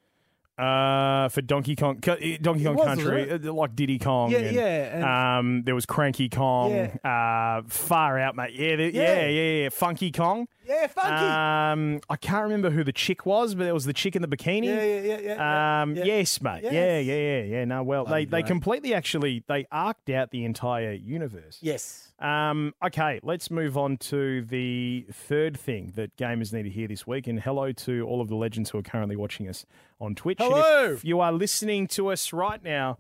Uh, 0.62 1.30
for 1.30 1.42
Donkey 1.42 1.76
Kong, 1.76 1.98
Donkey 2.00 2.38
Kong 2.64 2.76
was, 2.76 2.86
Country, 2.86 3.32
uh, 3.32 3.52
like 3.54 3.76
Diddy 3.76 3.98
Kong. 4.00 4.32
Yeah, 4.32 4.38
and, 4.40 4.56
yeah, 4.56 4.96
and- 4.96 5.04
um, 5.04 5.64
there 5.64 5.76
was 5.76 5.86
Cranky 5.86 6.30
Kong. 6.30 6.74
Uh, 7.04 7.62
far 7.68 8.20
out, 8.20 8.36
mate. 8.36 8.54
Yeah, 8.54 8.76
the, 8.76 8.94
yeah, 8.94 9.02
Yeah. 9.02 9.28
yeah, 9.28 9.64
yeah. 9.64 9.70
Funky 9.70 10.12
Kong. 10.12 10.48
Yeah, 10.68 10.88
funky. 10.88 11.10
Um, 11.26 12.02
I 12.10 12.16
can't 12.16 12.44
remember 12.44 12.70
who 12.70 12.84
the 12.84 12.92
chick 12.94 13.26
was, 13.26 13.56
but 13.56 13.66
it 13.66 13.74
was 13.74 13.86
the 13.86 13.94
chick 13.94 14.16
in 14.16 14.22
the 14.22 14.28
bikini. 14.28 14.66
yeah, 14.66 14.84
yeah, 14.84 15.00
yeah, 15.02 15.20
yeah, 15.20 15.36
yeah. 15.36 15.82
Um, 15.82 15.96
yeah. 15.96 16.04
yes, 16.06 16.42
mate. 16.42 16.64
Yeah, 16.64 16.72
Yes. 16.72 17.06
yeah, 17.06 17.16
yeah, 17.16 17.42
yeah. 17.44 17.66
No, 17.66 17.84
well, 17.84 18.06
they, 18.06 18.26
they 18.26 18.44
completely 18.44 18.94
actually 18.94 19.44
they 19.48 19.66
arced 19.72 20.10
out 20.10 20.32
the 20.32 20.46
entire 20.46 20.94
universe. 20.94 21.58
Yes. 21.62 22.12
Um, 22.20 22.74
okay, 22.86 23.20
let's 23.24 23.50
move 23.50 23.78
on 23.78 23.98
to 23.98 24.44
the 24.44 25.08
third 25.12 25.58
thing 25.60 25.94
that 25.96 26.16
gamers 26.18 26.54
need 26.54 26.64
to 26.64 26.70
hear 26.70 26.88
this 26.88 27.08
week. 27.08 27.26
And 27.28 27.40
hello 27.42 27.72
to 27.72 28.06
all 28.08 28.22
of 28.22 28.28
the 28.30 28.36
legends 28.36 28.70
who 28.70 28.78
are 28.78 28.84
currently 28.84 29.16
watching 29.16 29.50
us 29.50 29.66
on 30.00 30.14
Twitch. 30.14 30.40
And 30.40 30.54
Hello. 30.54 30.94
if 30.94 31.04
you 31.04 31.20
are 31.20 31.32
listening 31.32 31.88
to 31.88 32.10
us 32.10 32.32
right 32.32 32.64
now 32.64 33.00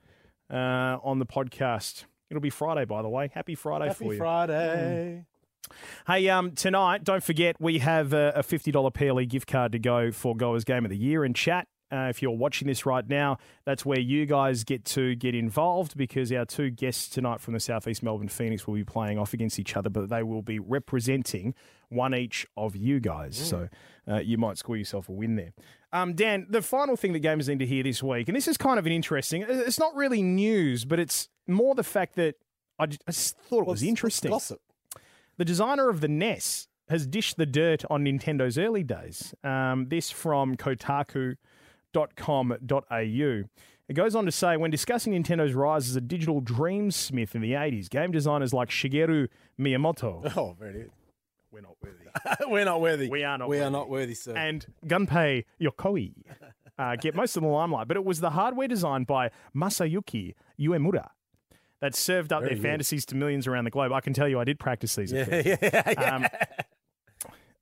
uh, 0.51 0.97
on 1.03 1.19
the 1.19 1.27
podcast, 1.27 2.05
it'll 2.31 2.41
be 2.41 2.49
Friday, 2.49 2.85
by 2.85 3.03
the 3.03 3.09
way. 3.09 3.29
Happy 3.33 3.53
Friday 3.53 3.93
for 3.93 4.03
Happy 4.05 4.15
you. 4.15 4.17
Friday. 4.17 5.25
Hey, 6.07 6.29
um, 6.29 6.51
tonight, 6.51 7.03
don't 7.03 7.23
forget 7.23 7.55
we 7.59 7.79
have 7.79 8.13
a, 8.13 8.33
a 8.35 8.43
$50 8.43 8.93
PLE 8.93 9.25
gift 9.25 9.47
card 9.47 9.71
to 9.71 9.79
go 9.79 10.11
for 10.11 10.35
Goa's 10.35 10.63
Game 10.63 10.85
of 10.85 10.91
the 10.91 10.97
Year 10.97 11.25
in 11.25 11.33
chat. 11.33 11.67
Uh, 11.91 12.07
if 12.09 12.21
you're 12.21 12.31
watching 12.31 12.67
this 12.69 12.85
right 12.85 13.07
now, 13.09 13.37
that's 13.65 13.85
where 13.85 13.99
you 13.99 14.25
guys 14.25 14.63
get 14.63 14.85
to 14.85 15.13
get 15.15 15.35
involved 15.35 15.97
because 15.97 16.31
our 16.31 16.45
two 16.45 16.69
guests 16.69 17.09
tonight 17.09 17.41
from 17.41 17.53
the 17.53 17.59
Southeast 17.59 18.01
Melbourne 18.01 18.29
Phoenix 18.29 18.65
will 18.65 18.75
be 18.75 18.85
playing 18.85 19.19
off 19.19 19.33
against 19.33 19.59
each 19.59 19.75
other, 19.75 19.89
but 19.89 20.09
they 20.09 20.23
will 20.23 20.41
be 20.41 20.57
representing 20.57 21.53
one 21.89 22.15
each 22.15 22.47
of 22.55 22.77
you 22.77 23.01
guys. 23.01 23.35
So 23.35 23.67
uh, 24.09 24.19
you 24.19 24.37
might 24.37 24.57
score 24.57 24.77
yourself 24.77 25.09
a 25.09 25.11
win 25.11 25.35
there. 25.35 25.51
Um, 25.91 26.13
Dan, 26.13 26.47
the 26.49 26.61
final 26.61 26.95
thing 26.95 27.11
that 27.11 27.21
gamers 27.21 27.49
need 27.49 27.59
to 27.59 27.65
hear 27.65 27.83
this 27.83 28.01
week, 28.01 28.29
and 28.29 28.37
this 28.37 28.47
is 28.47 28.55
kind 28.55 28.79
of 28.79 28.85
an 28.85 28.93
interesting, 28.93 29.43
it's 29.45 29.79
not 29.79 29.93
really 29.93 30.21
news, 30.21 30.85
but 30.85 30.97
it's 30.97 31.27
more 31.45 31.75
the 31.75 31.83
fact 31.83 32.15
that 32.15 32.35
I 32.79 32.85
just, 32.85 33.03
I 33.05 33.11
just 33.11 33.37
thought 33.39 33.63
it 33.63 33.67
was 33.67 33.83
interesting. 33.83 34.31
Gossip. 34.31 34.61
The 35.41 35.45
designer 35.45 35.89
of 35.89 36.01
the 36.01 36.07
NES 36.07 36.67
has 36.87 37.07
dished 37.07 37.35
the 37.35 37.47
dirt 37.47 37.83
on 37.89 38.03
Nintendo's 38.05 38.59
early 38.59 38.83
days. 38.83 39.33
Um, 39.43 39.87
this 39.89 40.11
from 40.11 40.55
Kotaku.com.au. 40.55 41.37
It 43.87 43.93
goes 43.95 44.15
on 44.15 44.25
to 44.25 44.31
say 44.31 44.55
when 44.57 44.69
discussing 44.69 45.13
Nintendo's 45.13 45.55
rise 45.55 45.89
as 45.89 45.95
a 45.95 46.01
digital 46.01 46.43
dreamsmith 46.43 47.33
in 47.33 47.41
the 47.41 47.53
80s, 47.53 47.89
game 47.89 48.11
designers 48.11 48.53
like 48.53 48.69
Shigeru 48.69 49.29
Miyamoto 49.59 50.31
Oh, 50.37 50.55
very 50.59 50.73
good. 50.73 50.91
we're 51.51 51.61
not 51.61 51.75
worthy, 51.81 52.05
We're 52.47 52.65
not 52.65 52.79
worthy. 52.79 53.09
We 53.09 53.23
are 53.23 53.39
not 53.39 53.49
We 53.49 53.55
worthy. 53.57 53.65
are 53.65 53.71
not 53.71 53.89
worthy, 53.89 54.13
sir. 54.13 54.37
and 54.37 54.63
Gunpei 54.85 55.45
Yokoi 55.59 56.13
uh, 56.77 56.97
get 56.97 57.15
most 57.15 57.35
of 57.35 57.41
the 57.41 57.49
limelight, 57.49 57.87
but 57.87 57.97
it 57.97 58.05
was 58.05 58.19
the 58.19 58.29
hardware 58.29 58.67
designed 58.67 59.07
by 59.07 59.31
Masayuki 59.55 60.35
Uemura 60.59 61.07
that 61.81 61.95
served 61.95 62.31
up 62.31 62.41
Very 62.41 62.55
their 62.55 62.61
good. 62.61 62.67
fantasies 62.69 63.05
to 63.07 63.15
millions 63.15 63.47
around 63.47 63.63
the 63.65 63.71
globe. 63.71 63.91
I 63.91 64.01
can 64.01 64.13
tell 64.13 64.27
you, 64.27 64.39
I 64.39 64.43
did 64.43 64.59
practice 64.59 64.95
these. 64.95 65.11
yeah, 65.11 65.25
yeah, 65.45 65.57
yeah. 65.91 66.29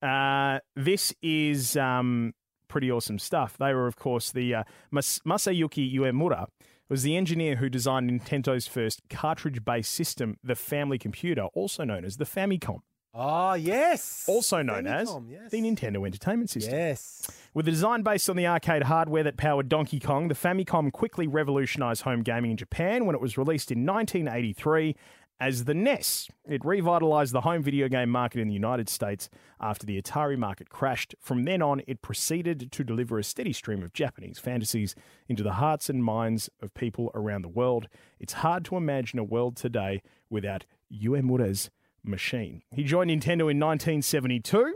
Um, 0.02 0.08
uh, 0.10 0.60
this 0.76 1.14
is 1.22 1.76
um, 1.78 2.34
pretty 2.68 2.92
awesome 2.92 3.20
stuff. 3.20 3.58
They 3.58 3.74
were, 3.74 3.88
of 3.88 3.96
course, 3.96 4.32
the 4.32 4.56
uh, 4.56 4.64
Mas- 4.92 5.20
Masayuki 5.26 5.94
Uemura 5.96 6.48
was 6.90 7.04
the 7.04 7.16
engineer 7.16 7.58
who 7.58 7.70
designed 7.70 8.10
Nintendo's 8.10 8.66
first 8.68 9.02
cartridge-based 9.10 9.92
system, 9.92 10.38
the 10.44 10.56
Family 10.56 10.98
Computer, 10.98 11.44
also 11.54 11.84
known 11.84 12.04
as 12.04 12.18
the 12.18 12.26
Famicom, 12.26 12.80
oh, 13.14 13.54
yes. 13.54 14.26
also 14.28 14.62
known 14.62 14.88
as 14.88 15.14
yes. 15.28 15.52
the 15.52 15.62
Nintendo 15.62 16.06
Entertainment 16.06 16.50
System. 16.50 16.74
Yes. 16.74 17.30
With 17.54 17.68
a 17.68 17.72
design 17.72 18.04
based 18.04 18.30
on 18.30 18.36
the 18.36 18.48
arcade 18.48 18.84
hardware 18.84 19.24
that 19.24 19.38
powered 19.38 19.70
Donkey 19.70 20.00
Kong, 20.00 20.28
the 20.28 20.36
Famicom 20.36 20.92
quickly 20.92 21.28
revolutionized 21.28 22.04
home 22.04 22.22
gaming 22.22 22.52
in 22.52 22.58
Japan 22.58 23.06
when 23.06 23.16
it 23.16 23.22
was 23.22 23.38
released 23.38 23.72
in 23.72 23.86
1983 23.86 24.96
as 25.40 25.66
the 25.66 25.74
NES. 25.74 26.28
It 26.48 26.64
revitalized 26.66 27.34
the 27.34 27.42
home 27.42 27.64
video 27.64 27.88
game 27.88 28.10
market 28.10 28.40
in 28.42 28.48
the 28.48 28.54
United 28.54 28.90
States 28.90 29.30
after 29.60 29.86
the 29.86 30.02
Atari 30.02 30.38
market 30.38 30.70
crashed. 30.70 31.16
From 31.20 31.44
then 31.44 31.62
on, 31.62 31.82
it 31.88 32.02
proceeded 32.02 32.72
to 32.72 32.84
deliver 32.84 33.18
a 33.18 33.24
steady 33.24 33.54
stream 33.54 33.82
of 33.82 33.94
Japanese 33.94 34.38
fantasies 34.38 34.96
into 35.28 35.44
the 35.44 35.54
hearts 35.54 35.90
and 35.90 36.04
minds 36.04 36.50
of 36.62 36.74
people 36.74 37.12
around 37.16 37.44
the 37.44 37.50
world. 37.50 37.88
It's 38.20 38.34
hard 38.34 38.66
to 38.66 38.76
imagine 38.76 39.20
a 39.20 39.24
world 39.24 39.56
today 39.56 40.02
without 40.30 40.66
Uemura's 40.92 41.70
machine. 42.04 42.62
He 42.74 42.84
joined 42.84 43.12
Nintendo 43.12 43.50
in 43.50 43.60
1972. 43.60 44.76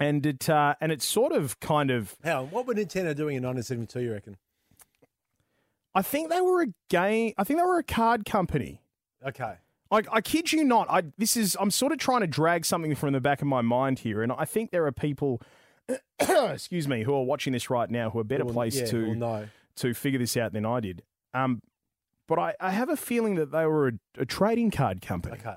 And 0.00 0.24
it 0.24 0.48
uh, 0.48 0.74
and 0.80 0.92
it's 0.92 1.04
sort 1.04 1.32
of 1.32 1.58
kind 1.58 1.90
of 1.90 2.16
How? 2.22 2.44
What 2.44 2.66
were 2.66 2.74
Nintendo 2.74 3.16
doing 3.16 3.36
in 3.36 3.42
1972? 3.42 4.00
You 4.00 4.12
reckon? 4.12 4.36
I 5.92 6.02
think 6.02 6.30
they 6.30 6.40
were 6.40 6.62
a 6.62 6.66
game 6.88 7.32
I 7.36 7.42
think 7.42 7.58
they 7.58 7.64
were 7.66 7.78
a 7.78 7.82
card 7.82 8.24
company. 8.24 8.80
Okay. 9.26 9.54
I, 9.90 10.02
I 10.12 10.20
kid 10.20 10.52
you 10.52 10.62
not. 10.64 10.86
I 10.88 11.02
this 11.16 11.36
is 11.36 11.56
I'm 11.58 11.70
sort 11.72 11.92
of 11.92 11.98
trying 11.98 12.20
to 12.20 12.26
drag 12.26 12.64
something 12.64 12.94
from 12.94 13.12
the 13.12 13.20
back 13.20 13.40
of 13.42 13.48
my 13.48 13.62
mind 13.62 14.00
here, 14.00 14.22
and 14.22 14.30
I 14.30 14.44
think 14.44 14.70
there 14.70 14.86
are 14.86 14.92
people, 14.92 15.40
excuse 16.20 16.86
me, 16.86 17.02
who 17.02 17.14
are 17.14 17.24
watching 17.24 17.52
this 17.52 17.68
right 17.70 17.90
now 17.90 18.10
who 18.10 18.18
are 18.18 18.24
better 18.24 18.44
Well, 18.44 18.54
placed 18.54 18.78
yeah, 18.78 18.86
to 18.86 19.06
well, 19.06 19.14
no. 19.14 19.48
to 19.76 19.94
figure 19.94 20.18
this 20.18 20.36
out 20.36 20.52
than 20.52 20.64
I 20.66 20.80
did. 20.80 21.02
Um, 21.34 21.60
but 22.28 22.38
I, 22.38 22.54
I 22.60 22.70
have 22.70 22.90
a 22.90 22.96
feeling 22.96 23.36
that 23.36 23.50
they 23.50 23.64
were 23.64 23.88
a, 23.88 23.92
a 24.18 24.26
trading 24.26 24.70
card 24.70 25.00
company. 25.00 25.38
Okay. 25.40 25.56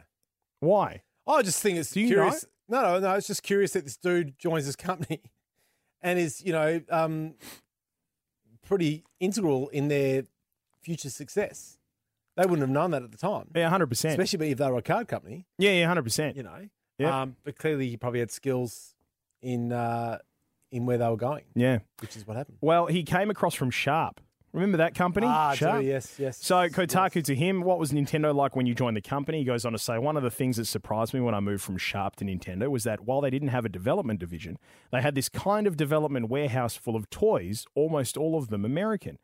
Why? 0.61 1.01
I 1.27 1.41
just 1.41 1.61
think 1.61 1.77
it's 1.77 1.91
Do 1.91 1.99
you 2.01 2.07
curious. 2.07 2.45
No, 2.69 2.81
no, 2.81 2.99
no. 2.99 3.13
It's 3.15 3.27
just 3.27 3.43
curious 3.43 3.73
that 3.73 3.83
this 3.83 3.97
dude 3.97 4.37
joins 4.39 4.65
this 4.65 4.75
company 4.77 5.21
and 6.01 6.17
is, 6.17 6.41
you 6.41 6.53
know, 6.53 6.81
um, 6.89 7.33
pretty 8.65 9.03
integral 9.19 9.67
in 9.69 9.87
their 9.87 10.23
future 10.81 11.09
success. 11.09 11.77
They 12.37 12.43
wouldn't 12.43 12.61
have 12.61 12.69
known 12.69 12.91
that 12.91 13.03
at 13.03 13.11
the 13.11 13.17
time, 13.17 13.49
Yeah, 13.53 13.69
hundred 13.69 13.87
percent. 13.87 14.13
especially 14.19 14.51
if 14.51 14.57
they 14.57 14.69
were 14.71 14.77
a 14.77 14.81
card 14.81 15.07
company, 15.09 15.45
Yeah, 15.57 15.71
yeah, 15.71 15.87
hundred 15.87 16.03
percent. 16.03 16.37
you 16.37 16.43
know. 16.43 16.69
Yeah. 16.97 17.21
Um, 17.23 17.35
but 17.43 17.57
clearly, 17.57 17.89
he 17.89 17.97
probably 17.97 18.19
had 18.21 18.31
skills 18.31 18.95
in 19.41 19.73
uh, 19.73 20.19
in 20.71 20.85
where 20.85 20.97
they 20.97 21.07
were 21.09 21.17
going, 21.17 21.43
Yeah. 21.55 21.79
which 21.99 22.15
is 22.15 22.25
what 22.25 22.37
happened. 22.37 22.57
Well, 22.61 22.85
he 22.85 23.03
came 23.03 23.29
across 23.29 23.53
from 23.53 23.69
Sharp. 23.69 24.21
Remember 24.53 24.77
that 24.77 24.95
company? 24.95 25.27
Ah, 25.27 25.53
Sharp. 25.53 25.75
so 25.75 25.79
yes, 25.79 26.19
yes. 26.19 26.37
So 26.41 26.61
yes. 26.61 26.73
Kotaku 26.73 27.23
to 27.23 27.35
him, 27.35 27.61
what 27.61 27.79
was 27.79 27.91
Nintendo 27.91 28.35
like 28.35 28.55
when 28.55 28.65
you 28.65 28.75
joined 28.75 28.97
the 28.97 29.01
company? 29.01 29.39
He 29.39 29.43
goes 29.45 29.63
on 29.63 29.71
to 29.71 29.77
say 29.77 29.97
one 29.97 30.17
of 30.17 30.23
the 30.23 30.31
things 30.31 30.57
that 30.57 30.65
surprised 30.65 31.13
me 31.13 31.21
when 31.21 31.33
I 31.33 31.39
moved 31.39 31.63
from 31.63 31.77
Sharp 31.77 32.17
to 32.17 32.25
Nintendo 32.25 32.67
was 32.69 32.83
that 32.83 33.01
while 33.05 33.21
they 33.21 33.29
didn't 33.29 33.47
have 33.49 33.63
a 33.63 33.69
development 33.69 34.19
division, 34.19 34.57
they 34.91 35.01
had 35.01 35.15
this 35.15 35.29
kind 35.29 35.67
of 35.67 35.77
development 35.77 36.29
warehouse 36.29 36.75
full 36.75 36.97
of 36.97 37.09
toys, 37.09 37.65
almost 37.75 38.17
all 38.17 38.37
of 38.37 38.49
them 38.49 38.65
American. 38.65 39.19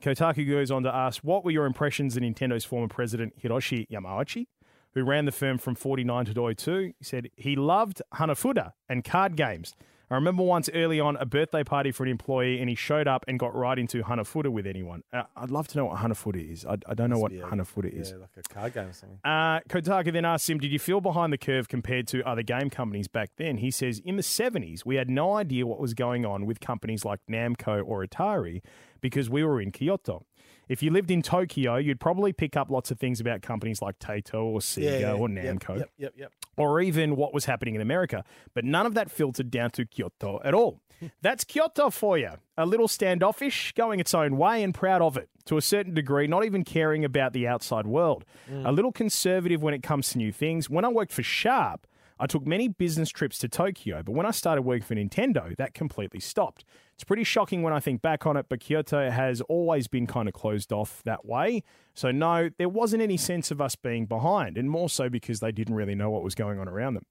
Kotaku 0.00 0.48
goes 0.48 0.70
on 0.70 0.82
to 0.84 0.94
ask, 0.94 1.22
what 1.22 1.44
were 1.44 1.50
your 1.50 1.66
impressions 1.66 2.16
of 2.16 2.22
Nintendo's 2.22 2.64
former 2.64 2.88
president 2.88 3.34
Hiroshi 3.42 3.86
Yamauchi, 3.90 4.46
who 4.94 5.04
ran 5.04 5.26
the 5.26 5.32
firm 5.32 5.58
from 5.58 5.74
49 5.74 6.24
to 6.24 6.54
02? 6.54 6.92
He 6.98 7.04
said 7.04 7.28
he 7.36 7.54
loved 7.54 8.00
Hanafuda 8.14 8.72
and 8.88 9.04
card 9.04 9.36
games. 9.36 9.74
I 10.10 10.16
remember 10.16 10.42
once 10.42 10.68
early 10.74 10.98
on 10.98 11.16
a 11.16 11.24
birthday 11.24 11.62
party 11.62 11.92
for 11.92 12.02
an 12.02 12.10
employee, 12.10 12.58
and 12.58 12.68
he 12.68 12.74
showed 12.74 13.06
up 13.06 13.24
and 13.28 13.38
got 13.38 13.54
right 13.54 13.78
into 13.78 14.02
Hanafuda 14.02 14.48
with 14.48 14.66
anyone. 14.66 15.04
Uh, 15.12 15.22
I'd 15.36 15.50
love 15.52 15.68
to 15.68 15.78
know 15.78 15.84
what 15.84 15.98
Hanafuda 15.98 16.52
is. 16.52 16.66
I, 16.66 16.78
I 16.88 16.94
don't 16.94 17.10
know 17.10 17.18
what 17.20 17.30
a- 17.32 17.36
Hanafuda 17.36 17.92
is. 17.92 18.10
yeah, 18.10 18.16
like 18.16 18.30
a 18.36 18.42
card 18.42 18.74
game 18.74 18.88
or 18.88 18.92
something. 18.92 19.18
Uh, 19.24 19.60
Kotaku 19.68 20.12
then 20.12 20.24
asked 20.24 20.50
him, 20.50 20.58
Did 20.58 20.72
you 20.72 20.80
feel 20.80 21.00
behind 21.00 21.32
the 21.32 21.38
curve 21.38 21.68
compared 21.68 22.08
to 22.08 22.26
other 22.28 22.42
game 22.42 22.70
companies 22.70 23.06
back 23.06 23.30
then? 23.36 23.58
He 23.58 23.70
says, 23.70 24.00
In 24.04 24.16
the 24.16 24.22
70s, 24.22 24.84
we 24.84 24.96
had 24.96 25.08
no 25.08 25.34
idea 25.36 25.64
what 25.64 25.78
was 25.78 25.94
going 25.94 26.26
on 26.26 26.44
with 26.44 26.58
companies 26.58 27.04
like 27.04 27.20
Namco 27.30 27.80
or 27.86 28.04
Atari 28.04 28.62
because 29.00 29.30
we 29.30 29.44
were 29.44 29.60
in 29.60 29.70
Kyoto. 29.70 30.26
If 30.70 30.84
you 30.84 30.92
lived 30.92 31.10
in 31.10 31.20
Tokyo, 31.20 31.78
you'd 31.78 31.98
probably 31.98 32.32
pick 32.32 32.56
up 32.56 32.70
lots 32.70 32.92
of 32.92 32.98
things 33.00 33.18
about 33.18 33.42
companies 33.42 33.82
like 33.82 33.98
Taito 33.98 34.34
or 34.44 34.60
Sega 34.60 35.18
or 35.18 35.26
Namco 35.26 35.78
Yep, 35.78 35.90
yep, 35.98 36.12
yep. 36.16 36.32
or 36.56 36.80
even 36.80 37.16
what 37.16 37.34
was 37.34 37.46
happening 37.46 37.74
in 37.74 37.80
America. 37.80 38.22
But 38.54 38.64
none 38.64 38.86
of 38.86 38.94
that 38.94 39.10
filtered 39.10 39.50
down 39.50 39.72
to 39.72 39.84
Kyoto 39.84 40.40
at 40.44 40.54
all. 40.54 40.80
Hmm. 41.00 41.06
That's 41.22 41.42
Kyoto 41.42 41.90
for 41.90 42.18
you. 42.18 42.30
A 42.56 42.66
little 42.66 42.86
standoffish, 42.86 43.72
going 43.72 43.98
its 43.98 44.14
own 44.14 44.36
way, 44.36 44.62
and 44.62 44.72
proud 44.72 45.02
of 45.02 45.16
it 45.16 45.28
to 45.46 45.56
a 45.56 45.62
certain 45.62 45.92
degree, 45.92 46.28
not 46.28 46.44
even 46.44 46.62
caring 46.62 47.04
about 47.04 47.32
the 47.32 47.48
outside 47.48 47.88
world. 47.88 48.24
Hmm. 48.48 48.64
A 48.64 48.70
little 48.70 48.92
conservative 48.92 49.60
when 49.60 49.74
it 49.74 49.82
comes 49.82 50.10
to 50.10 50.18
new 50.18 50.30
things. 50.30 50.70
When 50.70 50.84
I 50.84 50.88
worked 50.88 51.10
for 51.10 51.24
Sharp, 51.24 51.84
I 52.20 52.26
took 52.26 52.46
many 52.46 52.68
business 52.68 53.08
trips 53.08 53.38
to 53.38 53.48
Tokyo, 53.48 54.04
but 54.04 54.12
when 54.12 54.26
I 54.26 54.30
started 54.30 54.62
working 54.62 54.84
for 54.84 54.94
Nintendo, 54.94 55.56
that 55.56 55.74
completely 55.74 56.20
stopped. 56.20 56.64
It's 57.00 57.04
pretty 57.06 57.24
shocking 57.24 57.62
when 57.62 57.72
I 57.72 57.80
think 57.80 58.02
back 58.02 58.26
on 58.26 58.36
it, 58.36 58.44
but 58.50 58.60
Kyoto 58.60 59.08
has 59.08 59.40
always 59.48 59.88
been 59.88 60.06
kind 60.06 60.28
of 60.28 60.34
closed 60.34 60.70
off 60.70 61.00
that 61.06 61.24
way. 61.24 61.62
So, 61.94 62.10
no, 62.10 62.50
there 62.58 62.68
wasn't 62.68 63.02
any 63.02 63.16
sense 63.16 63.50
of 63.50 63.58
us 63.58 63.74
being 63.74 64.04
behind, 64.04 64.58
and 64.58 64.68
more 64.68 64.90
so 64.90 65.08
because 65.08 65.40
they 65.40 65.50
didn't 65.50 65.76
really 65.76 65.94
know 65.94 66.10
what 66.10 66.22
was 66.22 66.34
going 66.34 66.58
on 66.58 66.68
around 66.68 66.92
them. 66.92 67.06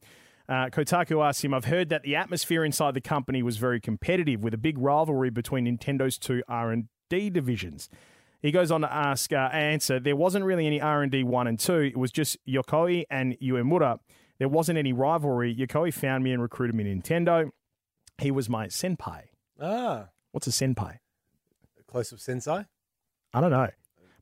Uh, 0.48 0.68
Kotaku 0.68 1.28
asked 1.28 1.44
him, 1.44 1.56
I've 1.56 1.66
heard 1.66 1.90
that 1.90 2.04
the 2.04 2.16
atmosphere 2.16 2.64
inside 2.64 2.94
the 2.94 3.02
company 3.02 3.42
was 3.42 3.58
very 3.58 3.82
competitive 3.82 4.44
with 4.44 4.54
a 4.54 4.60
big 4.60 4.78
rivalry 4.78 5.32
between 5.32 5.66
Nintendo's 5.66 6.20
two 6.20 6.44
R&D 6.48 7.32
divisions. 7.32 7.90
He 8.44 8.52
goes 8.52 8.70
on 8.70 8.82
to 8.82 8.94
ask, 8.94 9.34
uh, 9.34 9.50
answer, 9.52 10.00
there 10.00 10.16
wasn't 10.16 10.46
really 10.46 10.68
any 10.68 10.80
R&D 10.80 11.24
1 11.24 11.48
and 11.48 11.60
2. 11.60 11.74
It 11.80 11.98
was 11.98 12.12
just 12.12 12.38
Yokoi 12.48 13.06
and 13.10 13.36
Uemura. 13.40 13.98
There 14.38 14.50
wasn't 14.50 14.78
any 14.78 14.94
rivalry. 14.94 15.56
Yokoi 15.56 15.92
found 15.92 16.24
me 16.24 16.32
and 16.32 16.44
recruited 16.44 16.76
me 16.76 16.84
to 16.84 16.96
Nintendo. 16.96 17.50
He 18.20 18.30
was 18.30 18.48
my 18.50 18.68
senpai. 18.68 19.30
Ah, 19.62 20.10
What's 20.32 20.48
a 20.48 20.52
senpai? 20.52 21.00
close 21.88 22.14
up 22.14 22.20
sensei. 22.20 22.66
I 23.34 23.42
don't 23.42 23.50
know. 23.52 23.70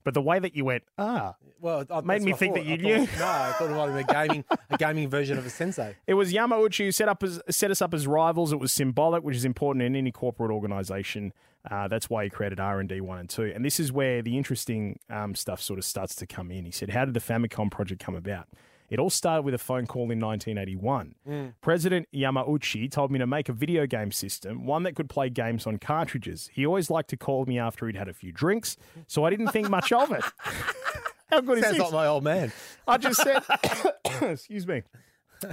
But 0.05 0.13
the 0.13 0.21
way 0.21 0.39
that 0.39 0.55
you 0.55 0.63
went, 0.63 0.83
ah, 0.97 1.35
Well, 1.59 1.83
I- 1.91 1.99
Made 2.01 2.21
me 2.21 2.31
think 2.31 2.55
that 2.55 2.65
you 2.65 2.77
knew. 2.77 3.05
thought- 3.05 3.19
No, 3.19 3.25
I 3.27 3.51
thought 3.53 3.69
it 3.69 3.75
might 3.75 3.89
have 3.89 4.07
been 4.07 4.15
a 4.17 4.27
gaming, 4.27 4.45
a 4.69 4.77
gaming 4.77 5.09
version 5.09 5.37
of 5.37 5.45
a 5.45 5.49
sensei. 5.49 5.95
It 6.07 6.13
was 6.13 6.31
Yamauchi 6.31 6.85
who 6.85 6.91
set 6.93 7.09
up 7.09 7.23
as 7.23 7.41
set 7.49 7.71
us 7.71 7.81
up 7.81 7.93
as 7.93 8.07
rivals. 8.07 8.53
It 8.53 8.59
was 8.59 8.71
symbolic, 8.71 9.23
which 9.23 9.35
is 9.35 9.43
important 9.43 9.83
in 9.83 9.95
any 9.97 10.11
corporate 10.13 10.49
organization. 10.51 11.33
Uh, 11.69 11.89
that's 11.89 12.09
why 12.09 12.23
he 12.23 12.29
created 12.29 12.59
R 12.61 12.79
and 12.79 12.87
D 12.87 13.01
one 13.01 13.19
and 13.19 13.29
two. 13.29 13.51
And 13.53 13.65
this 13.65 13.79
is 13.81 13.91
where 13.91 14.21
the 14.21 14.37
interesting 14.37 14.99
um, 15.09 15.35
stuff 15.35 15.61
sort 15.61 15.77
of 15.77 15.83
starts 15.83 16.15
to 16.15 16.25
come 16.25 16.51
in. 16.51 16.63
He 16.63 16.71
said, 16.71 16.91
"How 16.91 17.03
did 17.03 17.13
the 17.13 17.19
Famicom 17.19 17.69
project 17.69 18.01
come 18.01 18.15
about?" 18.15 18.47
It 18.89 18.99
all 18.99 19.09
started 19.09 19.41
with 19.41 19.53
a 19.53 19.57
phone 19.57 19.85
call 19.85 20.03
in 20.11 20.19
1981. 20.19 21.15
Mm. 21.27 21.53
President 21.61 22.07
Yamauchi 22.13 22.89
told 22.89 23.11
me 23.11 23.19
to 23.19 23.27
make 23.27 23.49
a 23.49 23.53
video 23.53 23.85
game 23.85 24.11
system, 24.11 24.65
one 24.65 24.83
that 24.83 24.95
could 24.95 25.09
play 25.09 25.29
games 25.29 25.67
on 25.67 25.77
cartridges. 25.77 26.49
He 26.53 26.65
always 26.65 26.89
liked 26.89 27.09
to 27.09 27.17
call 27.17 27.45
me 27.45 27.59
after 27.59 27.85
he'd 27.87 27.97
had 27.97 28.07
a 28.07 28.13
few 28.13 28.31
drinks, 28.31 28.77
so 29.07 29.25
I 29.25 29.29
didn't 29.29 29.49
think 29.49 29.69
much 29.69 29.91
of 29.91 30.11
it. 30.11 30.23
How 31.29 31.41
good 31.41 31.57
is 31.57 31.65
Sounds 31.65 31.77
this? 31.77 31.83
like 31.83 31.93
my 31.93 32.07
old 32.07 32.23
man. 32.23 32.53
I 32.87 32.97
just 32.97 33.21
said, 33.21 33.43
excuse 34.21 34.65
me. 34.65 34.83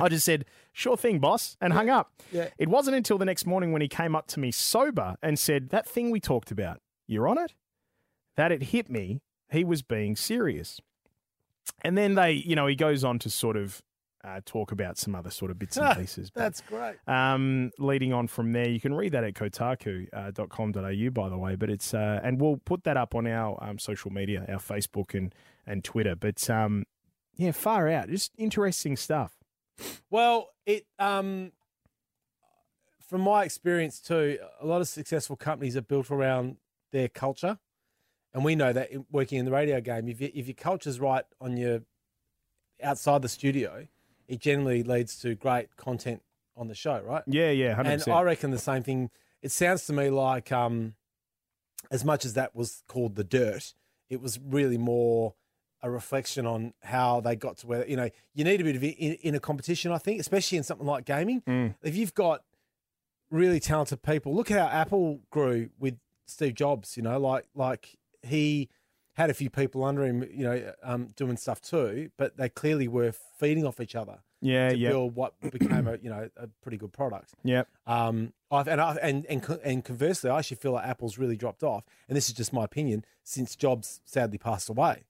I 0.00 0.08
just 0.08 0.24
said, 0.24 0.44
sure 0.72 0.96
thing, 0.96 1.18
boss, 1.18 1.56
and 1.60 1.72
hung 1.72 1.90
up. 1.90 2.12
Yeah. 2.30 2.48
It 2.58 2.68
wasn't 2.68 2.96
until 2.96 3.18
the 3.18 3.24
next 3.24 3.46
morning 3.46 3.72
when 3.72 3.82
he 3.82 3.88
came 3.88 4.14
up 4.14 4.28
to 4.28 4.40
me 4.40 4.50
sober 4.52 5.16
and 5.22 5.38
said, 5.38 5.70
That 5.70 5.86
thing 5.86 6.10
we 6.10 6.20
talked 6.20 6.50
about, 6.50 6.80
you're 7.06 7.28
on 7.28 7.38
it? 7.38 7.54
That 8.36 8.52
it 8.52 8.62
hit 8.64 8.88
me, 8.88 9.20
he 9.50 9.64
was 9.64 9.82
being 9.82 10.16
serious. 10.16 10.80
And 11.82 11.96
then 11.96 12.14
they, 12.14 12.32
you 12.32 12.56
know, 12.56 12.66
he 12.66 12.74
goes 12.74 13.04
on 13.04 13.18
to 13.20 13.30
sort 13.30 13.56
of 13.56 13.82
uh, 14.24 14.40
talk 14.44 14.72
about 14.72 14.96
some 14.96 15.14
other 15.14 15.30
sort 15.30 15.50
of 15.50 15.58
bits 15.58 15.76
and 15.76 15.96
pieces. 15.98 16.30
But, 16.30 16.40
That's 16.40 16.60
great. 16.62 16.96
um, 17.06 17.70
leading 17.78 18.12
on 18.12 18.26
from 18.26 18.52
there, 18.52 18.68
you 18.68 18.80
can 18.80 18.94
read 18.94 19.12
that 19.12 19.24
at 19.24 19.34
kotaku.com.au, 19.34 21.10
by 21.10 21.28
the 21.28 21.38
way. 21.38 21.56
But 21.56 21.70
it's, 21.70 21.92
uh, 21.92 22.20
and 22.22 22.40
we'll 22.40 22.56
put 22.64 22.84
that 22.84 22.96
up 22.96 23.14
on 23.14 23.26
our 23.26 23.62
um, 23.62 23.78
social 23.78 24.10
media, 24.10 24.46
our 24.48 24.58
Facebook 24.58 25.14
and, 25.14 25.34
and 25.66 25.84
Twitter. 25.84 26.14
But 26.14 26.48
um, 26.48 26.84
yeah, 27.36 27.52
far 27.52 27.88
out. 27.88 28.08
Just 28.08 28.32
interesting 28.38 28.96
stuff. 28.96 29.36
Well, 30.08 30.50
it 30.66 30.86
um, 30.98 31.52
from 33.08 33.22
my 33.22 33.44
experience 33.44 34.00
too, 34.00 34.38
a 34.60 34.66
lot 34.66 34.80
of 34.80 34.88
successful 34.88 35.36
companies 35.36 35.76
are 35.76 35.82
built 35.82 36.10
around 36.10 36.56
their 36.92 37.08
culture, 37.08 37.58
and 38.34 38.44
we 38.44 38.54
know 38.56 38.72
that 38.72 38.90
working 39.10 39.38
in 39.38 39.44
the 39.44 39.50
radio 39.52 39.80
game, 39.80 40.08
if 40.08 40.20
you, 40.20 40.30
if 40.34 40.46
your 40.46 40.54
culture's 40.54 41.00
right 41.00 41.24
on 41.40 41.56
your 41.56 41.80
outside 42.82 43.22
the 43.22 43.28
studio, 43.28 43.86
it 44.28 44.40
generally 44.40 44.82
leads 44.82 45.18
to 45.20 45.34
great 45.34 45.76
content 45.76 46.22
on 46.56 46.68
the 46.68 46.74
show, 46.74 47.00
right? 47.04 47.22
Yeah, 47.26 47.50
yeah, 47.50 47.74
100%. 47.74 48.04
And 48.06 48.12
I 48.14 48.22
reckon 48.22 48.50
the 48.50 48.58
same 48.58 48.82
thing. 48.82 49.10
It 49.42 49.52
sounds 49.52 49.86
to 49.86 49.92
me 49.92 50.10
like, 50.10 50.50
um, 50.52 50.94
as 51.90 52.04
much 52.04 52.24
as 52.24 52.34
that 52.34 52.54
was 52.54 52.82
called 52.88 53.14
the 53.14 53.24
dirt, 53.24 53.74
it 54.10 54.20
was 54.20 54.38
really 54.40 54.78
more 54.78 55.34
a 55.82 55.90
reflection 55.90 56.46
on 56.46 56.72
how 56.82 57.20
they 57.20 57.36
got 57.36 57.58
to 57.58 57.66
where 57.66 57.86
you 57.86 57.94
know 57.94 58.08
you 58.32 58.42
need 58.42 58.58
a 58.58 58.64
bit 58.64 58.74
of 58.74 58.82
it 58.82 58.96
in, 58.98 59.12
in 59.20 59.34
a 59.34 59.40
competition. 59.40 59.92
I 59.92 59.98
think, 59.98 60.18
especially 60.18 60.56
in 60.58 60.64
something 60.64 60.86
like 60.86 61.04
gaming, 61.04 61.42
Mm. 61.42 61.74
if 61.82 61.94
you've 61.94 62.14
got 62.14 62.42
really 63.30 63.60
talented 63.60 64.02
people, 64.02 64.34
look 64.34 64.50
at 64.50 64.58
how 64.58 64.66
Apple 64.68 65.20
grew 65.30 65.68
with 65.78 65.98
Steve 66.26 66.54
Jobs. 66.54 66.96
You 66.96 67.02
know, 67.02 67.18
like 67.18 67.46
like 67.54 67.98
he 68.24 68.68
had 69.14 69.30
a 69.30 69.34
few 69.34 69.48
people 69.48 69.84
under 69.84 70.04
him, 70.04 70.22
you 70.32 70.44
know, 70.44 70.72
um, 70.82 71.08
doing 71.16 71.36
stuff 71.36 71.60
too, 71.60 72.10
but 72.16 72.36
they 72.36 72.48
clearly 72.48 72.88
were 72.88 73.12
feeding 73.38 73.64
off 73.64 73.78
each 73.80 73.94
other 73.94 74.18
yeah, 74.40 74.70
to 74.70 74.76
yeah, 74.76 74.88
build 74.88 75.14
what 75.14 75.34
became 75.52 75.86
a 75.86 75.96
you 76.02 76.10
know 76.10 76.28
a 76.36 76.48
pretty 76.62 76.76
good 76.76 76.92
product. 76.92 77.32
yeah. 77.44 77.62
Um, 77.86 78.32
I've, 78.50 78.66
and, 78.68 78.80
I, 78.80 78.96
and 79.02 79.24
and 79.26 79.58
and 79.64 79.84
conversely, 79.84 80.30
I 80.30 80.38
actually 80.38 80.56
feel 80.56 80.72
like 80.72 80.86
Apple's 80.86 81.16
really 81.18 81.36
dropped 81.36 81.62
off, 81.62 81.84
and 82.08 82.16
this 82.16 82.28
is 82.28 82.34
just 82.34 82.52
my 82.52 82.64
opinion 82.64 83.04
since 83.22 83.54
Jobs 83.56 84.00
sadly 84.04 84.38
passed 84.38 84.68
away, 84.68 85.04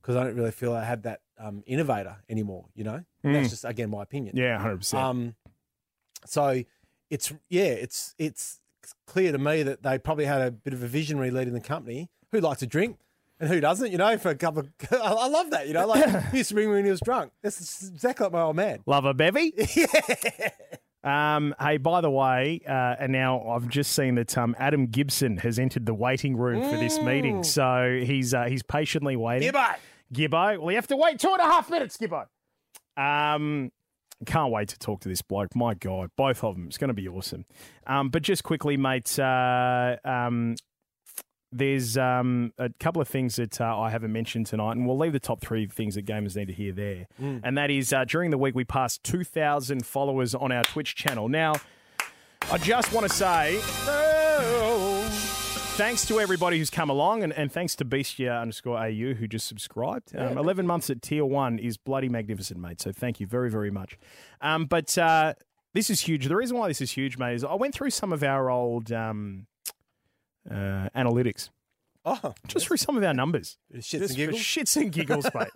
because 0.00 0.14
I 0.16 0.24
don't 0.24 0.36
really 0.36 0.50
feel 0.52 0.72
I 0.72 0.84
have 0.84 1.02
that 1.02 1.20
um, 1.38 1.62
innovator 1.66 2.16
anymore. 2.28 2.66
You 2.74 2.84
know, 2.84 3.04
Mm. 3.24 3.32
that's 3.34 3.50
just 3.50 3.64
again 3.64 3.90
my 3.90 4.02
opinion. 4.04 4.36
Yeah, 4.36 4.58
hundred 4.58 4.78
percent. 4.78 5.02
Um, 5.02 5.34
so 6.24 6.62
it's 7.10 7.32
yeah, 7.48 7.64
it's 7.64 8.14
it's 8.18 8.60
clear 9.06 9.32
to 9.32 9.38
me 9.38 9.62
that 9.64 9.82
they 9.82 9.98
probably 9.98 10.24
had 10.26 10.40
a 10.42 10.50
bit 10.50 10.72
of 10.72 10.82
a 10.82 10.86
visionary 10.86 11.30
leading 11.30 11.52
the 11.54 11.60
company 11.60 12.08
who 12.32 12.40
likes 12.40 12.60
to 12.60 12.66
drink 12.66 12.98
and 13.40 13.48
who 13.48 13.60
doesn't. 13.60 13.90
You 13.90 13.98
know, 13.98 14.18
for 14.18 14.30
a 14.30 14.34
couple. 14.34 14.60
Of, 14.60 14.68
I 15.02 15.28
love 15.28 15.50
that. 15.50 15.66
You 15.68 15.74
know, 15.74 15.86
like 15.86 16.30
he 16.30 16.36
used 16.38 16.48
to 16.50 16.54
bring 16.54 16.68
me 16.68 16.76
when 16.76 16.84
he 16.84 16.90
was 16.90 17.00
drunk. 17.00 17.32
That's 17.42 17.88
exactly 17.88 18.24
like 18.24 18.32
my 18.32 18.42
old 18.42 18.56
man. 18.56 18.80
Love 18.86 19.04
a 19.04 19.14
bevy. 19.14 19.54
Um, 21.04 21.54
hey, 21.60 21.76
by 21.76 22.00
the 22.00 22.10
way, 22.10 22.60
uh, 22.68 22.96
and 22.98 23.12
now 23.12 23.48
I've 23.48 23.68
just 23.68 23.92
seen 23.92 24.16
that 24.16 24.36
um, 24.36 24.56
Adam 24.58 24.88
Gibson 24.88 25.36
has 25.38 25.58
entered 25.58 25.86
the 25.86 25.94
waiting 25.94 26.36
room 26.36 26.60
for 26.68 26.76
this 26.76 27.00
meeting, 27.00 27.44
so 27.44 28.00
he's 28.04 28.34
uh, 28.34 28.44
he's 28.44 28.64
patiently 28.64 29.14
waiting. 29.14 29.50
Gibbo. 29.50 29.76
Gibbo. 30.12 30.58
Well, 30.58 30.70
you 30.70 30.76
have 30.76 30.88
to 30.88 30.96
wait 30.96 31.20
two 31.20 31.30
and 31.30 31.40
a 31.40 31.44
half 31.44 31.70
minutes, 31.70 31.96
Gibbo. 31.96 32.26
Um, 32.96 33.70
can't 34.26 34.52
wait 34.52 34.68
to 34.70 34.78
talk 34.78 35.00
to 35.02 35.08
this 35.08 35.22
bloke. 35.22 35.54
My 35.54 35.74
God, 35.74 36.10
both 36.16 36.42
of 36.42 36.56
them. 36.56 36.66
It's 36.66 36.78
going 36.78 36.88
to 36.88 36.94
be 36.94 37.08
awesome. 37.08 37.44
Um, 37.86 38.08
but 38.08 38.22
just 38.22 38.42
quickly, 38.42 38.76
mate, 38.76 39.18
uh, 39.18 39.96
um, 40.04 40.56
there's 41.50 41.96
um, 41.96 42.52
a 42.58 42.68
couple 42.78 43.00
of 43.00 43.08
things 43.08 43.36
that 43.36 43.60
uh, 43.60 43.78
I 43.78 43.90
haven't 43.90 44.12
mentioned 44.12 44.46
tonight, 44.46 44.72
and 44.72 44.86
we'll 44.86 44.98
leave 44.98 45.12
the 45.12 45.20
top 45.20 45.40
three 45.40 45.66
things 45.66 45.94
that 45.94 46.04
gamers 46.04 46.36
need 46.36 46.46
to 46.48 46.52
hear 46.52 46.72
there. 46.72 47.06
And 47.42 47.56
that 47.56 47.70
is 47.70 47.92
uh, 47.92 48.04
during 48.04 48.30
the 48.30 48.38
week, 48.38 48.54
we 48.54 48.64
passed 48.64 49.02
2,000 49.04 49.84
followers 49.86 50.34
on 50.34 50.52
our 50.52 50.62
Twitch 50.64 50.94
channel. 50.94 51.28
Now, 51.28 51.54
I 52.50 52.58
just 52.58 52.92
want 52.92 53.08
to 53.08 53.12
say 53.14 53.60
thanks 55.76 56.04
to 56.06 56.18
everybody 56.18 56.58
who's 56.58 56.70
come 56.70 56.90
along, 56.90 57.22
and, 57.22 57.32
and 57.32 57.50
thanks 57.52 57.76
to 57.76 57.84
Beastia 57.84 58.40
underscore 58.40 58.76
AU 58.78 59.14
who 59.14 59.26
just 59.28 59.46
subscribed. 59.46 60.14
Um, 60.16 60.36
11 60.38 60.66
months 60.66 60.90
at 60.90 61.00
tier 61.02 61.24
one 61.24 61.58
is 61.58 61.76
bloody 61.76 62.08
magnificent, 62.08 62.60
mate. 62.60 62.80
So 62.80 62.92
thank 62.92 63.20
you 63.20 63.26
very, 63.26 63.50
very 63.50 63.70
much. 63.70 63.96
Um, 64.40 64.66
but 64.66 64.96
uh, 64.98 65.34
this 65.74 65.88
is 65.88 66.00
huge. 66.00 66.26
The 66.26 66.36
reason 66.36 66.56
why 66.58 66.68
this 66.68 66.80
is 66.80 66.90
huge, 66.90 67.16
mate, 67.16 67.34
is 67.34 67.44
I 67.44 67.54
went 67.54 67.74
through 67.74 67.90
some 67.90 68.12
of 68.12 68.22
our 68.22 68.50
old 68.50 68.90
um, 68.90 69.46
uh, 70.50 70.88
analytics, 70.96 71.50
Oh, 72.04 72.32
just 72.46 72.66
through 72.68 72.76
some 72.78 72.96
of 72.96 73.02
our 73.04 73.12
numbers. 73.14 73.58
shits 73.74 73.88
Just 73.90 74.10
and 74.10 74.16
giggles. 74.16 74.40
shits 74.40 74.76
and 74.80 74.90
giggles, 74.92 75.26
mate. 75.34 75.48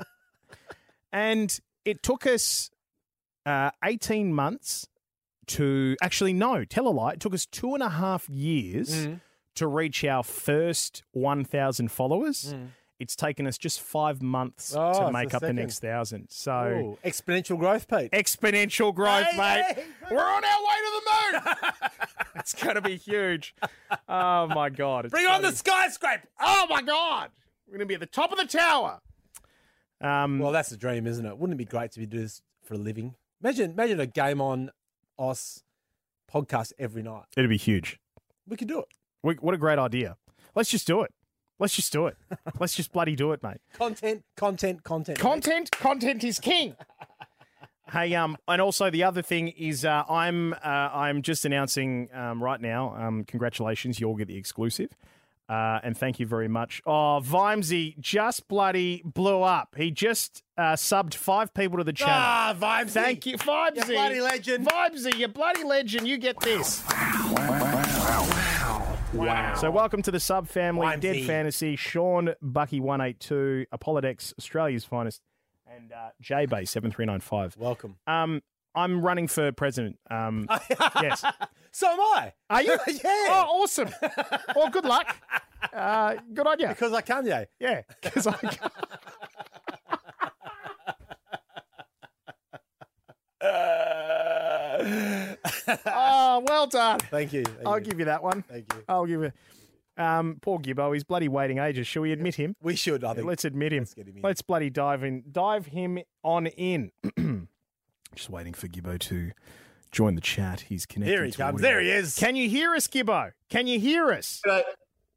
and 1.12 1.59
it 1.85 2.02
took 2.02 2.26
us 2.26 2.70
uh, 3.46 3.70
18 3.85 4.33
months 4.35 4.87
to 5.48 5.96
actually, 6.02 6.33
no, 6.33 6.64
tell 6.64 6.87
a 6.87 6.90
lie. 6.90 7.12
It 7.12 7.20
took 7.20 7.35
us 7.35 7.46
two 7.46 7.74
and 7.74 7.83
a 7.83 7.88
half 7.88 8.28
years 8.28 8.90
Mm-hmm. 8.90 9.14
to 9.57 9.66
reach 9.66 10.05
our 10.05 10.22
first 10.22 11.02
1,000 11.12 11.90
followers. 11.90 12.55
Mm. 12.55 12.68
It's 13.03 13.17
taken 13.17 13.47
us 13.47 13.59
just 13.59 13.81
five 13.81 14.23
months 14.23 14.75
Oh, 14.77 15.07
to 15.07 15.12
make 15.12 15.31
the 15.31 15.37
up 15.37 15.43
the 15.43 15.53
next 15.53 15.81
thousand. 15.81 16.29
So 16.31 16.97
Ooh, 17.03 17.09
exponential 17.09 17.59
growth, 17.59 17.87
Pete. 17.88 18.11
exponential 18.12 18.95
growth, 18.95 19.27
Hey, 19.27 19.37
mate. 19.37 19.75
hey, 19.77 19.85
We're 20.11 20.19
on 20.25 20.43
our 20.45 20.61
way 20.62 20.79
to 20.85 20.91
the 20.95 21.11
moon. 21.51 21.91
it's 22.37 22.55
going 22.55 22.77
to 22.77 22.81
be 22.81 22.97
huge. 22.97 23.55
Oh 24.09 24.47
my 24.47 24.71
god! 24.71 25.11
Bring 25.11 25.27
on 25.27 25.43
the 25.43 25.53
skyscraper. 25.53 26.29
Oh 26.41 26.67
my 26.71 26.81
god! 26.83 27.31
We're 27.67 27.73
going 27.73 27.81
to 27.81 27.87
be 27.87 27.95
at 27.95 28.01
the 28.01 28.07
top 28.07 28.33
of 28.33 28.38
the 28.38 28.47
tower. 28.47 29.01
Um, 30.01 30.38
Well, 30.38 30.53
that's 30.53 30.69
the 30.71 30.77
dream, 30.77 31.07
isn't 31.07 31.25
it? 31.25 31.38
Wouldn't 31.38 31.55
it 31.55 31.59
be 31.59 31.65
great 31.65 31.93
to 31.93 31.99
be 32.01 32.07
do 32.07 32.21
this 32.21 32.43
for 32.62 32.75
a 32.75 32.79
living? 32.79 33.15
Imagine, 33.43 33.71
imagine 33.73 34.01
a 34.01 34.07
game 34.07 34.41
on 34.41 34.71
Os 35.19 35.62
podcast 36.33 36.73
every 36.79 37.03
night. 37.03 37.25
it'd 37.37 37.51
be 37.51 37.57
huge. 37.57 37.99
We 38.49 38.57
could 38.57 38.69
do 38.69 38.81
it. 38.81 38.87
We, 39.23 39.35
what 39.35 39.55
a 39.55 39.59
great 39.59 39.79
idea. 39.79 40.17
Let's 40.55 40.71
just 40.71 40.87
do 40.87 41.03
it. 41.03 41.11
Let's 41.62 41.77
just 41.77 41.92
do 41.92 42.09
it. 42.09 42.16
Let's 42.59 42.75
just 42.75 42.90
bloody 42.90 43.14
do 43.14 43.31
it, 43.31 43.40
mate. 43.40 43.59
Content, 43.75 44.25
content, 44.37 44.83
content. 44.83 45.16
Content, 45.16 45.70
content 45.70 46.25
is 46.25 46.40
king. 46.40 46.75
Hey, 47.90 48.14
um, 48.14 48.38
and 48.48 48.62
also 48.62 48.88
the 48.88 49.05
other 49.05 49.20
thing 49.20 49.48
is, 49.48 49.85
uh, 49.85 50.05
I'm, 50.09 50.55
uh, 50.55 50.57
I'm 50.64 51.20
just 51.20 51.44
announcing 51.44 52.09
um, 52.14 52.42
right 52.42 52.59
now. 52.59 52.96
Um, 52.96 53.25
congratulations, 53.25 54.01
you'll 54.01 54.16
get 54.16 54.29
the 54.29 54.37
exclusive, 54.38 54.88
uh, 55.51 55.79
and 55.83 55.94
thank 55.94 56.18
you 56.18 56.25
very 56.25 56.48
much. 56.48 56.81
Oh, 56.87 57.20
Vimesy 57.22 57.98
just 57.98 58.48
bloody 58.48 59.03
blew 59.05 59.42
up. 59.42 59.75
He 59.77 59.90
just 59.90 60.42
uh, 60.57 60.72
subbed 60.72 61.12
five 61.12 61.53
people 61.53 61.77
to 61.79 61.85
the 61.85 61.92
channel. 61.92 62.14
Ah, 62.16 62.57
vibes. 62.59 62.90
Thank 62.90 63.27
you, 63.27 63.37
Vibesy. 63.37 63.88
You 63.88 63.94
bloody 63.94 64.20
legend. 64.22 64.66
Vibesy, 64.66 65.18
you 65.18 65.29
bloody 65.29 65.64
legend. 65.64 66.09
You 66.09 66.16
get 66.16 66.40
this. 66.40 66.83
Wow. 66.88 68.41
So 69.12 69.70
welcome 69.70 70.01
to 70.03 70.11
the 70.11 70.18
sub 70.18 70.48
family. 70.48 70.96
Dead 70.96 71.27
Fantasy, 71.27 71.77
Sean 71.77 72.35
Bucky 72.40 72.81
one 72.81 73.03
eight 73.03 73.20
two, 73.20 73.66
Apollodex, 73.72 74.33
Australia's 74.38 74.85
finest, 74.87 75.20
and 75.70 75.92
uh, 75.92 76.09
J 76.22 76.46
Bay 76.46 76.64
seven 76.64 76.90
three 76.90 77.05
nine 77.05 77.20
five. 77.20 77.55
Welcome. 77.59 77.96
Um, 78.07 78.42
I'm 78.75 79.03
running 79.03 79.29
for 79.29 79.53
president. 79.53 79.98
Um, 80.11 80.48
yes. 81.03 81.22
So 81.72 81.88
am 81.90 82.01
I. 82.01 82.33
Are 82.48 82.62
you? 82.62 82.79
Yeah. 82.87 83.01
Oh, 83.05 83.62
awesome. 83.62 83.90
well, 84.57 84.70
good 84.70 84.85
luck. 84.87 85.14
Uh, 85.72 86.16
good 86.35 86.44
on 86.44 86.59
you. 86.59 86.66
Because 86.66 86.92
I 86.92 87.01
can, 87.03 87.25
yeah. 87.25 87.44
Yeah. 87.61 87.83
Because 88.03 88.27
I- 88.27 88.59
oh, 95.87 96.45
well 96.47 96.66
done. 96.66 96.99
Thank 97.01 97.33
you. 97.33 97.45
Thank 97.45 97.66
I'll 97.66 97.79
you. 97.79 97.85
give 97.85 97.99
you 97.99 98.05
that 98.07 98.23
one. 98.23 98.42
Thank 98.42 98.73
you. 98.73 98.83
I'll 98.88 99.07
give 99.07 99.23
you. 99.23 99.33
Um, 99.97 100.38
poor 100.40 100.59
Gibbo, 100.59 100.92
he's 100.95 101.05
bloody 101.05 101.29
waiting 101.29 101.59
ages. 101.59 101.87
Shall 101.87 102.03
we 102.03 102.12
admit 102.12 102.35
him? 102.37 102.57
We 102.62 102.77
should, 102.77 103.05
I 103.05 103.12
think. 103.14 103.27
Let's 103.27 103.45
admit 103.45 103.73
him. 103.73 103.81
Let's 103.81 103.95
get 103.95 104.09
him 104.09 104.16
in. 104.16 104.23
Let's 104.23 104.40
bloody 104.42 104.71
dive 104.71 105.05
in. 105.05 105.23
Dive 105.31 105.66
him 105.66 105.99
on 106.23 106.47
in. 106.47 106.92
Just 108.14 108.31
waiting 108.31 108.55
for 108.55 108.68
Gibbo 108.68 108.99
to 108.99 109.33
join 109.90 110.14
the 110.14 110.21
chat. 110.23 110.62
He's 110.62 110.87
connected. 110.87 111.12
There 111.14 111.25
he 111.25 111.31
to 111.33 111.37
comes. 111.37 111.55
audio. 111.57 111.62
There 111.62 111.81
he 111.81 111.90
is. 111.90 112.14
Can 112.16 112.37
you 112.37 112.49
hear 112.49 112.75
us, 112.75 112.88
Gibbo? 112.88 113.33
Can 113.51 113.66
you 113.66 113.79
hear 113.79 114.11
us? 114.12 114.40
G'day, 114.47 114.62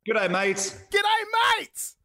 G'day 0.08 0.32
mates. 0.32 0.78
G'day, 0.92 1.58
mates. 1.60 1.96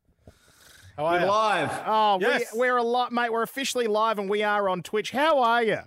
How 0.97 1.07
are 1.07 1.13
We're 1.15 1.21
you? 1.21 1.27
live. 1.27 1.83
Oh, 1.87 2.19
Yes. 2.21 2.53
we, 2.53 2.61
we're 2.61 2.77
a 2.77 2.83
lot, 2.83 3.11
mate. 3.13 3.33
We're 3.33 3.43
officially 3.43 3.87
live 3.89 4.19
and 4.19 4.29
we 4.31 4.43
are 4.45 4.69
on 4.69 4.83
Twitch. 4.83 5.11
How 5.11 5.41
are 5.41 5.63
you? 5.63 5.79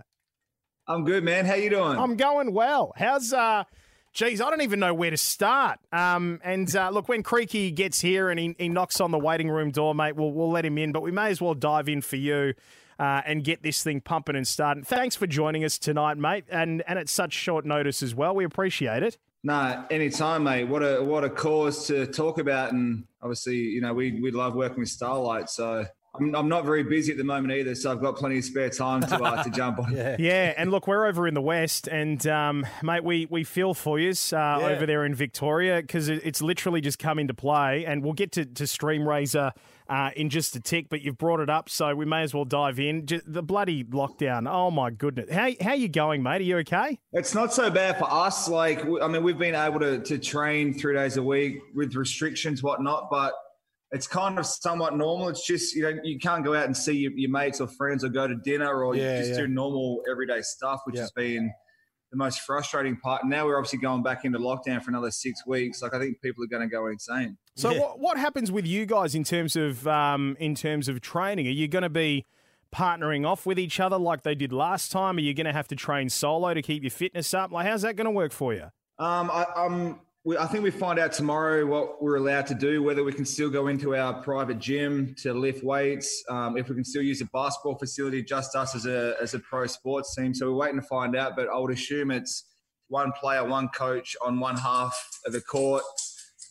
I'm 0.88 1.06
good, 1.06 1.24
man. 1.24 1.46
How 1.46 1.56
you 1.56 1.70
doing? 1.70 1.98
I'm 1.98 2.16
going 2.16 2.54
well. 2.54 2.94
How's 2.96 3.32
uh 3.34 3.64
geez, 4.14 4.42
I 4.42 4.50
don't 4.50 4.62
even 4.62 4.80
know 4.80 4.94
where 4.94 5.12
to 5.12 5.18
start. 5.18 5.80
Um 5.92 6.40
and 6.44 6.74
uh, 6.76 6.90
look 6.90 7.08
when 7.08 7.24
Creaky 7.24 7.72
gets 7.72 8.02
here 8.02 8.30
and 8.30 8.40
he, 8.40 8.56
he 8.58 8.70
knocks 8.70 9.00
on 9.00 9.12
the 9.12 9.20
waiting 9.20 9.50
room 9.50 9.72
door, 9.72 9.96
mate, 9.96 10.16
we'll 10.16 10.32
we'll 10.32 10.52
let 10.52 10.66
him 10.66 10.78
in, 10.78 10.92
but 10.92 11.02
we 11.02 11.12
may 11.12 11.30
as 11.30 11.42
well 11.42 11.54
dive 11.54 11.88
in 11.90 12.02
for 12.02 12.18
you. 12.18 12.54
Uh, 13.00 13.22
and 13.26 13.44
get 13.44 13.64
this 13.64 13.82
thing 13.82 14.00
pumping 14.00 14.36
and 14.36 14.48
starting. 14.48 14.84
Thanks 14.84 15.16
for 15.16 15.26
joining 15.26 15.66
us 15.66 15.80
tonight, 15.80 16.16
mate, 16.16 16.46
and 16.50 16.84
and 16.88 17.00
at 17.00 17.10
such 17.10 17.34
short 17.34 17.66
notice 17.66 18.04
as 18.04 18.14
well. 18.14 18.36
We 18.36 18.46
appreciate 18.46 19.02
it. 19.02 19.18
nah, 19.44 19.84
anytime, 19.90 20.44
mate. 20.44 20.66
What 20.66 20.84
a 20.84 21.04
what 21.04 21.24
a 21.24 21.30
cause 21.30 21.88
to 21.88 22.06
talk 22.06 22.38
about, 22.38 22.72
and 22.72 23.06
obviously, 23.20 23.56
you 23.56 23.82
know, 23.82 23.96
we 23.96 24.22
we 24.22 24.30
love 24.30 24.54
working 24.54 24.80
with 24.80 24.90
Starlight. 24.90 25.50
So 25.50 25.86
I'm, 26.20 26.36
I'm 26.36 26.48
not 26.48 26.64
very 26.64 26.84
busy 26.84 27.12
at 27.12 27.18
the 27.18 27.24
moment 27.24 27.54
either, 27.54 27.74
so 27.74 27.92
I've 27.92 28.02
got 28.02 28.16
plenty 28.16 28.38
of 28.38 28.46
spare 28.46 28.70
time 28.70 29.02
to 29.02 29.16
uh, 29.16 29.44
to 29.44 29.50
jump 29.50 29.80
on. 29.80 29.84
Yeah. 29.94 30.16
Yeah, 30.18 30.54
and 30.58 30.72
look, 30.72 30.88
we're 30.88 31.06
over 31.06 31.28
in 31.28 31.34
the 31.34 31.42
west, 31.42 31.88
and 31.88 32.26
um, 32.28 32.66
mate, 32.82 33.04
we 33.04 33.28
we 33.30 33.44
feel 33.44 33.74
for 33.74 34.00
you 34.00 34.14
uh, 34.32 34.60
over 34.62 34.86
there 34.86 35.06
in 35.06 35.14
Victoria 35.16 35.82
because 35.82 36.10
it, 36.10 36.22
it's 36.24 36.42
literally 36.42 36.82
just 36.82 37.00
come 37.00 37.20
into 37.20 37.34
play, 37.34 37.86
and 37.86 38.04
we'll 38.04 38.14
get 38.14 38.32
to 38.34 38.46
to 38.46 38.64
StreamRaiser 38.64 39.52
uh, 39.90 40.10
in 40.16 40.30
just 40.30 40.56
a 40.56 40.60
tick. 40.60 40.88
But 40.90 41.02
you've 41.02 41.18
brought 41.18 41.40
it 41.40 41.50
up, 41.50 41.70
so 41.70 41.96
we 41.96 42.06
may 42.06 42.24
as 42.24 42.34
well 42.34 42.46
dive 42.46 42.80
in. 42.80 43.06
Just 43.06 43.32
the 43.32 43.44
bloody 43.44 43.84
lockdown. 43.84 44.48
Oh 44.50 44.72
my 44.72 44.90
goodness, 44.90 45.32
how 45.32 45.50
how 45.62 45.74
you 45.74 45.90
going, 45.90 46.22
mate? 46.24 46.42
Are 46.42 46.44
you 46.44 46.58
okay? 46.60 47.00
It's 47.12 47.34
not 47.34 47.54
so 47.54 47.70
bad 47.70 47.98
for 47.98 48.12
us. 48.12 48.48
Like, 48.48 48.84
I 49.02 49.08
mean, 49.08 49.24
we've 49.24 49.38
been 49.38 49.56
able 49.56 49.80
to 49.80 50.00
to 50.00 50.18
train 50.18 50.74
three 50.74 50.94
days 50.96 51.18
a 51.18 51.24
week 51.24 51.60
with 51.74 51.96
restrictions, 51.96 52.62
whatnot, 52.64 53.10
but 53.10 53.34
it's 53.94 54.08
kind 54.08 54.38
of 54.40 54.46
somewhat 54.46 54.98
normal. 54.98 55.30
It's 55.30 55.46
just 55.48 55.76
you 55.76 55.84
know 55.84 55.94
you 56.04 56.20
can't 56.20 56.44
go 56.44 56.54
out 56.54 56.66
and 56.66 56.76
see 56.76 56.94
your, 56.98 57.12
your 57.14 57.32
mates 57.32 57.62
or 57.62 57.68
friends 57.68 58.04
or 58.04 58.10
go 58.10 58.28
to 58.28 58.36
dinner 58.36 58.84
or 58.84 58.96
Yeah, 58.96 59.12
you 59.12 59.18
just 59.18 59.32
yeah. 59.32 59.46
do 59.46 59.48
normal 59.48 60.02
everyday 60.12 60.42
stuff, 60.42 60.82
which 60.86 60.96
Yeah. 60.96 61.02
has 61.04 61.12
been 61.12 61.52
the 62.12 62.18
most 62.18 62.42
frustrating 62.42 62.96
part. 62.98 63.22
And 63.24 63.32
now 63.32 63.46
we're 63.46 63.58
obviously 63.58 63.80
going 63.80 64.04
back 64.04 64.24
into 64.26 64.38
lockdown 64.40 64.84
for 64.84 64.92
another 64.92 65.10
six 65.10 65.46
weeks. 65.48 65.82
Like 65.82 65.94
I 65.96 66.00
think 66.00 66.22
people 66.22 66.44
are 66.44 66.48
going 66.48 66.62
to 66.62 66.68
go 66.72 66.88
insane. 66.88 67.38
So 67.56 67.72
Yeah. 67.72 67.80
what 67.80 68.00
what 68.00 68.18
happens 68.18 68.52
with 68.52 68.66
you 68.68 68.86
guys 68.86 69.16
in 69.16 69.24
terms 69.24 69.56
of 69.56 69.88
um, 69.88 70.36
in 70.40 70.54
terms 70.56 70.88
of 70.90 71.00
training? 71.02 71.48
Are 71.48 71.52
you 71.52 71.68
going 71.68 71.84
to 71.84 71.90
be 71.90 72.26
partnering 72.74 73.26
off 73.28 73.46
with 73.46 73.60
each 73.60 73.80
other 73.80 73.98
like 74.00 74.24
they 74.24 74.34
did 74.36 74.52
last 74.52 74.92
time? 74.92 75.18
Are 75.18 75.22
you 75.22 75.34
going 75.36 75.46
to 75.46 75.54
have 75.54 75.68
to 75.68 75.76
train 75.76 76.10
solo 76.10 76.54
to 76.56 76.62
keep 76.64 76.82
your 76.82 76.90
fitness 76.90 77.32
up? 77.34 77.52
Like, 77.52 77.68
how's 77.68 77.84
that 77.84 77.96
going 77.96 78.06
to 78.06 78.12
work 78.12 78.32
for 78.32 78.54
you? 78.54 78.72
Um, 78.98 79.30
I, 79.32 79.46
um, 79.56 80.00
we, 80.26 80.38
I 80.38 80.48
think 80.48 80.64
we 80.64 80.72
find 80.72 81.00
out 81.00 81.12
tomorrow 81.12 81.66
what 81.66 82.02
we're 82.02 82.16
allowed 82.16 82.48
to 82.48 82.56
do, 82.56 82.82
whether 82.82 83.04
we 83.04 83.12
can 83.12 83.26
still 83.26 83.50
go 83.50 83.68
into 83.68 83.96
our 83.96 84.22
private 84.22 84.58
gym 84.60 85.16
to 85.20 85.34
lift 85.34 85.64
weights, 85.64 86.24
um, 86.30 86.58
if 86.58 86.70
we 86.70 86.76
can 86.76 86.86
still 86.86 87.02
use 87.02 87.20
a 87.22 87.26
basketball 87.26 87.78
facility, 87.78 88.24
just 88.24 88.56
us 88.56 88.74
as 88.74 88.86
a 88.86 89.16
as 89.22 89.34
a 89.34 89.40
pro 89.40 89.68
sports 89.68 90.16
team. 90.16 90.34
So 90.34 90.50
we're 90.50 90.58
waiting 90.58 90.80
to 90.80 90.88
find 90.88 91.16
out, 91.16 91.36
but 91.36 91.50
I 91.50 91.58
would 91.58 91.72
assume 91.72 92.10
it's 92.10 92.46
one 92.88 93.12
player, 93.20 93.46
one 93.46 93.68
coach 93.70 94.16
on 94.22 94.40
one 94.40 94.58
half 94.58 94.98
of 95.26 95.34
the 95.34 95.42
court. 95.42 95.84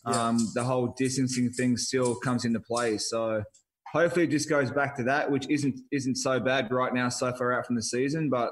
Um, 0.04 0.38
the 0.54 0.64
whole 0.64 0.88
distancing 0.98 1.50
thing 1.50 1.76
still 1.76 2.16
comes 2.16 2.44
into 2.44 2.58
play. 2.58 2.98
So 2.98 3.44
hopefully 3.92 4.24
it 4.24 4.30
just 4.30 4.48
goes 4.48 4.70
back 4.70 4.96
to 4.96 5.04
that, 5.04 5.30
which 5.30 5.48
isn't 5.48 5.80
isn't 5.92 6.16
so 6.16 6.40
bad 6.40 6.70
right 6.72 6.92
now 6.92 7.08
so 7.08 7.32
far 7.32 7.52
out 7.52 7.66
from 7.66 7.76
the 7.76 7.82
season. 7.82 8.28
But 8.28 8.50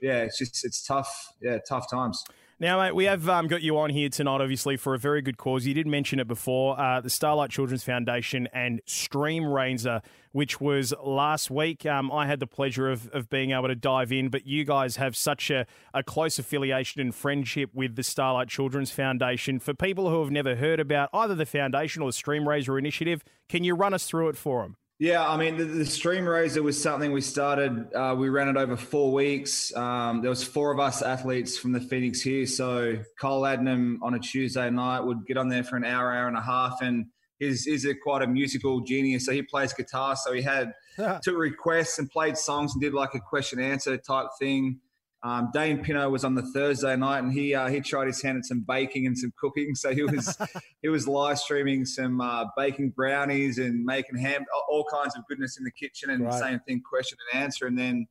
yeah, 0.00 0.22
it's 0.22 0.36
just 0.36 0.64
it's 0.66 0.84
tough. 0.84 1.32
Yeah, 1.40 1.58
tough 1.66 1.88
times. 1.88 2.24
Now, 2.62 2.78
mate, 2.78 2.94
we 2.94 3.06
have 3.06 3.26
um, 3.26 3.46
got 3.46 3.62
you 3.62 3.78
on 3.78 3.88
here 3.88 4.10
tonight, 4.10 4.42
obviously, 4.42 4.76
for 4.76 4.92
a 4.92 4.98
very 4.98 5.22
good 5.22 5.38
cause. 5.38 5.64
You 5.64 5.72
did 5.72 5.86
mention 5.86 6.20
it 6.20 6.28
before 6.28 6.78
uh, 6.78 7.00
the 7.00 7.08
Starlight 7.08 7.48
Children's 7.48 7.84
Foundation 7.84 8.50
and 8.52 8.82
StreamRaiser, 8.86 10.02
which 10.32 10.60
was 10.60 10.92
last 11.02 11.50
week. 11.50 11.86
Um, 11.86 12.12
I 12.12 12.26
had 12.26 12.38
the 12.38 12.46
pleasure 12.46 12.90
of, 12.90 13.08
of 13.14 13.30
being 13.30 13.52
able 13.52 13.68
to 13.68 13.74
dive 13.74 14.12
in, 14.12 14.28
but 14.28 14.46
you 14.46 14.64
guys 14.64 14.96
have 14.96 15.16
such 15.16 15.48
a, 15.48 15.66
a 15.94 16.02
close 16.02 16.38
affiliation 16.38 17.00
and 17.00 17.14
friendship 17.14 17.70
with 17.72 17.96
the 17.96 18.02
Starlight 18.02 18.48
Children's 18.48 18.90
Foundation. 18.90 19.58
For 19.58 19.72
people 19.72 20.10
who 20.10 20.20
have 20.20 20.30
never 20.30 20.56
heard 20.56 20.80
about 20.80 21.08
either 21.14 21.34
the 21.34 21.46
foundation 21.46 22.02
or 22.02 22.10
the 22.10 22.12
StreamRaiser 22.12 22.78
initiative, 22.78 23.24
can 23.48 23.64
you 23.64 23.74
run 23.74 23.94
us 23.94 24.04
through 24.04 24.28
it 24.28 24.36
for 24.36 24.64
them? 24.64 24.76
Yeah, 25.00 25.26
I 25.26 25.38
mean, 25.38 25.56
the, 25.56 25.64
the 25.64 25.84
StreamRaiser 25.84 26.62
was 26.62 26.80
something 26.80 27.10
we 27.10 27.22
started. 27.22 27.90
Uh, 27.94 28.14
we 28.18 28.28
ran 28.28 28.48
it 28.48 28.58
over 28.58 28.76
four 28.76 29.10
weeks. 29.10 29.74
Um, 29.74 30.20
there 30.20 30.28
was 30.28 30.44
four 30.44 30.70
of 30.70 30.78
us 30.78 31.00
athletes 31.00 31.56
from 31.56 31.72
the 31.72 31.80
Phoenix 31.80 32.20
here. 32.20 32.44
So 32.44 32.98
Kyle 33.18 33.40
Adnam 33.40 33.96
on 34.02 34.12
a 34.12 34.18
Tuesday 34.18 34.68
night 34.68 35.00
would 35.00 35.26
get 35.26 35.38
on 35.38 35.48
there 35.48 35.64
for 35.64 35.78
an 35.78 35.86
hour, 35.86 36.12
hour 36.12 36.28
and 36.28 36.36
a 36.36 36.42
half, 36.42 36.82
and 36.82 37.06
he's, 37.38 37.64
he's 37.64 37.86
a 37.86 37.94
quite 37.94 38.20
a 38.20 38.26
musical 38.26 38.80
genius. 38.80 39.24
So 39.24 39.32
he 39.32 39.40
plays 39.40 39.72
guitar. 39.72 40.16
So 40.16 40.34
he 40.34 40.42
had 40.42 40.74
took 41.22 41.34
requests 41.34 41.98
and 41.98 42.10
played 42.10 42.36
songs 42.36 42.74
and 42.74 42.82
did 42.82 42.92
like 42.92 43.14
a 43.14 43.20
question 43.20 43.58
answer 43.58 43.96
type 43.96 44.26
thing. 44.38 44.80
Um, 45.22 45.50
Dane 45.52 45.82
Pineau 45.84 46.08
was 46.08 46.24
on 46.24 46.34
the 46.34 46.42
Thursday 46.42 46.96
night, 46.96 47.18
and 47.18 47.32
he 47.32 47.54
uh, 47.54 47.68
he 47.68 47.80
tried 47.80 48.06
his 48.06 48.22
hand 48.22 48.38
at 48.38 48.46
some 48.46 48.64
baking 48.66 49.06
and 49.06 49.16
some 49.18 49.32
cooking. 49.38 49.74
So 49.74 49.94
he 49.94 50.02
was 50.02 50.36
he 50.82 50.88
was 50.88 51.06
live 51.06 51.38
streaming 51.38 51.84
some 51.84 52.20
uh, 52.20 52.46
baking 52.56 52.90
brownies 52.96 53.58
and 53.58 53.84
making 53.84 54.16
ham, 54.16 54.44
all 54.70 54.86
kinds 54.90 55.16
of 55.16 55.26
goodness 55.28 55.58
in 55.58 55.64
the 55.64 55.70
kitchen. 55.70 56.10
And 56.10 56.24
Right. 56.24 56.40
same 56.40 56.60
thing, 56.60 56.80
question 56.88 57.18
and 57.32 57.42
answer. 57.42 57.66
And 57.66 57.78
then 57.78 58.06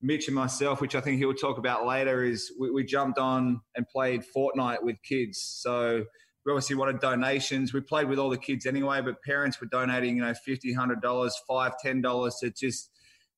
Mitch 0.00 0.28
and 0.28 0.34
myself, 0.36 0.80
which 0.80 0.94
I 0.94 1.00
think 1.00 1.18
he'll 1.18 1.34
talk 1.34 1.58
about 1.58 1.86
later, 1.86 2.22
is 2.22 2.52
we, 2.60 2.70
we 2.70 2.84
jumped 2.84 3.18
on 3.18 3.60
and 3.74 3.88
played 3.88 4.22
Fortnite 4.36 4.82
with 4.82 4.96
kids. 5.02 5.40
So 5.42 6.04
we 6.46 6.52
obviously 6.52 6.76
wanted 6.76 7.00
donations. 7.00 7.72
We 7.72 7.80
played 7.80 8.08
with 8.08 8.18
all 8.18 8.30
the 8.30 8.38
kids 8.38 8.64
anyway, 8.66 9.00
but 9.00 9.22
parents 9.22 9.60
were 9.60 9.66
donating, 9.66 10.18
you 10.18 10.22
know, 10.22 10.34
fifty, 10.34 10.72
hundred 10.72 11.00
dollars, 11.02 11.34
five, 11.48 11.72
ten 11.82 12.00
dollars 12.00 12.36
to 12.42 12.50
just 12.50 12.90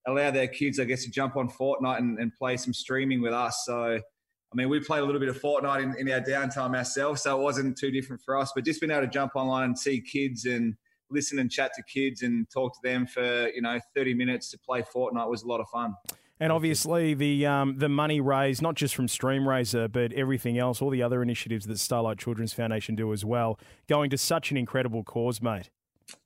allow 0.07 0.31
their 0.31 0.49
kids, 0.49 0.79
I 0.79 0.85
guess, 0.85 1.05
to 1.05 1.11
jump 1.11 1.37
on 1.37 1.49
Fortnite 1.49 1.99
and, 1.99 2.19
and 2.19 2.33
play 2.35 2.57
some 2.57 2.73
streaming 2.73 3.21
with 3.21 3.33
us. 3.33 3.63
So, 3.65 3.95
I 3.95 4.55
mean, 4.55 4.69
we 4.69 4.81
played 4.81 5.01
a 5.01 5.05
little 5.05 5.21
bit 5.21 5.29
of 5.29 5.41
Fortnite 5.41 5.83
in, 5.83 5.97
in 5.99 6.13
our 6.13 6.21
downtime 6.21 6.77
ourselves, 6.77 7.23
so 7.23 7.39
it 7.39 7.43
wasn't 7.43 7.77
too 7.77 7.91
different 7.91 8.23
for 8.23 8.37
us. 8.37 8.53
But 8.55 8.65
just 8.65 8.81
being 8.81 8.91
able 8.91 9.03
to 9.03 9.09
jump 9.09 9.33
online 9.35 9.65
and 9.65 9.79
see 9.79 10.01
kids 10.01 10.45
and 10.45 10.75
listen 11.11 11.39
and 11.39 11.51
chat 11.51 11.73
to 11.75 11.83
kids 11.83 12.23
and 12.23 12.49
talk 12.51 12.73
to 12.75 12.81
them 12.83 13.07
for 13.07 13.49
you 13.49 13.63
know 13.63 13.79
30 13.95 14.15
minutes 14.15 14.51
to 14.51 14.59
play 14.59 14.83
Fortnite 14.83 15.29
was 15.29 15.43
a 15.43 15.47
lot 15.47 15.61
of 15.61 15.69
fun. 15.69 15.95
And 16.39 16.53
obviously, 16.53 17.15
the 17.15 17.47
um, 17.47 17.79
the 17.79 17.89
money 17.89 18.21
raised, 18.21 18.61
not 18.61 18.75
just 18.75 18.95
from 18.95 19.07
StreamRaiser, 19.07 19.91
but 19.91 20.13
everything 20.13 20.59
else, 20.59 20.83
all 20.83 20.91
the 20.91 21.03
other 21.03 21.23
initiatives 21.23 21.67
that 21.67 21.79
Starlight 21.79 22.19
Children's 22.19 22.53
Foundation 22.53 22.95
do 22.95 23.13
as 23.13 23.25
well, 23.25 23.59
going 23.89 24.11
to 24.11 24.19
such 24.19 24.51
an 24.51 24.59
incredible 24.59 25.03
cause, 25.03 25.41
mate. 25.41 25.71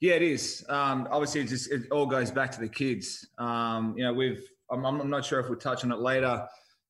Yeah, 0.01 0.15
it 0.15 0.23
is. 0.23 0.65
Um, 0.69 1.09
obviously, 1.11 1.43
it 1.43 1.49
just 1.49 1.71
it 1.71 1.91
all 1.91 2.07
goes 2.07 2.31
back 2.31 2.51
to 2.53 2.61
the 2.61 2.69
kids. 2.69 3.27
Um, 3.39 3.95
you 3.97 4.05
know, 4.05 4.13
we've 4.13 4.43
I'm, 4.71 4.85
I'm 4.85 5.11
not 5.11 5.25
sure 5.25 5.41
if 5.41 5.49
we'll 5.49 5.59
touch 5.59 5.85
on 5.85 5.93
it 5.93 5.99
later. 5.99 6.47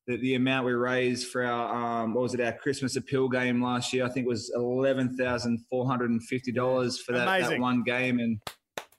The, 0.07 0.17
the 0.17 0.35
amount 0.35 0.67
we 0.67 0.73
raised 0.73 1.29
for 1.29 1.45
our 1.45 2.03
um, 2.03 2.15
what 2.15 2.23
was 2.23 2.35
it 2.35 2.41
our 2.41 2.53
Christmas 2.53 2.97
appeal 2.97 3.29
game 3.29 3.63
last 3.63 3.93
year? 3.93 4.05
I 4.05 4.09
think 4.09 4.27
it 4.27 4.29
was 4.29 4.51
eleven 4.55 5.17
thousand 5.17 5.61
four 5.69 5.87
hundred 5.87 6.11
and 6.11 6.23
fifty 6.25 6.53
dollars 6.53 7.01
for 7.01 7.13
that, 7.13 7.27
that 7.27 7.61
one 7.61 7.83
game, 7.83 8.19
and 8.19 8.41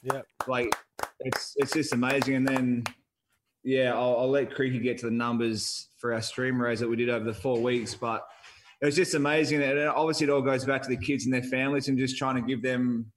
yeah, 0.04 0.21
like 0.47 0.69
it's 1.21 1.54
it's 1.58 1.73
just 1.73 1.93
amazing. 1.93 2.36
And 2.36 2.47
then 2.47 2.84
yeah, 3.63 3.93
I'll, 3.93 4.17
I'll 4.19 4.30
let 4.30 4.54
Creaky 4.54 4.80
get 4.80 4.97
to 4.99 5.06
the 5.06 5.12
numbers 5.12 5.89
for 5.97 6.13
our 6.13 6.21
stream 6.21 6.62
raise 6.62 6.80
that 6.80 6.88
we 6.88 6.95
did 6.95 7.10
over 7.10 7.25
the 7.25 7.34
four 7.34 7.60
weeks, 7.60 7.93
but 7.93 8.25
it 8.82 8.86
was 8.86 8.95
just 8.95 9.13
amazing. 9.13 9.62
And 9.62 9.80
obviously, 9.89 10.27
it 10.27 10.30
all 10.30 10.41
goes 10.41 10.65
back 10.65 10.82
to 10.84 10.89
the 10.89 10.97
kids 10.97 11.25
and 11.25 11.34
their 11.34 11.43
families 11.43 11.88
and 11.88 11.97
just 11.97 12.17
trying 12.17 12.36
to 12.36 12.41
give 12.41 12.62
them 12.62 13.12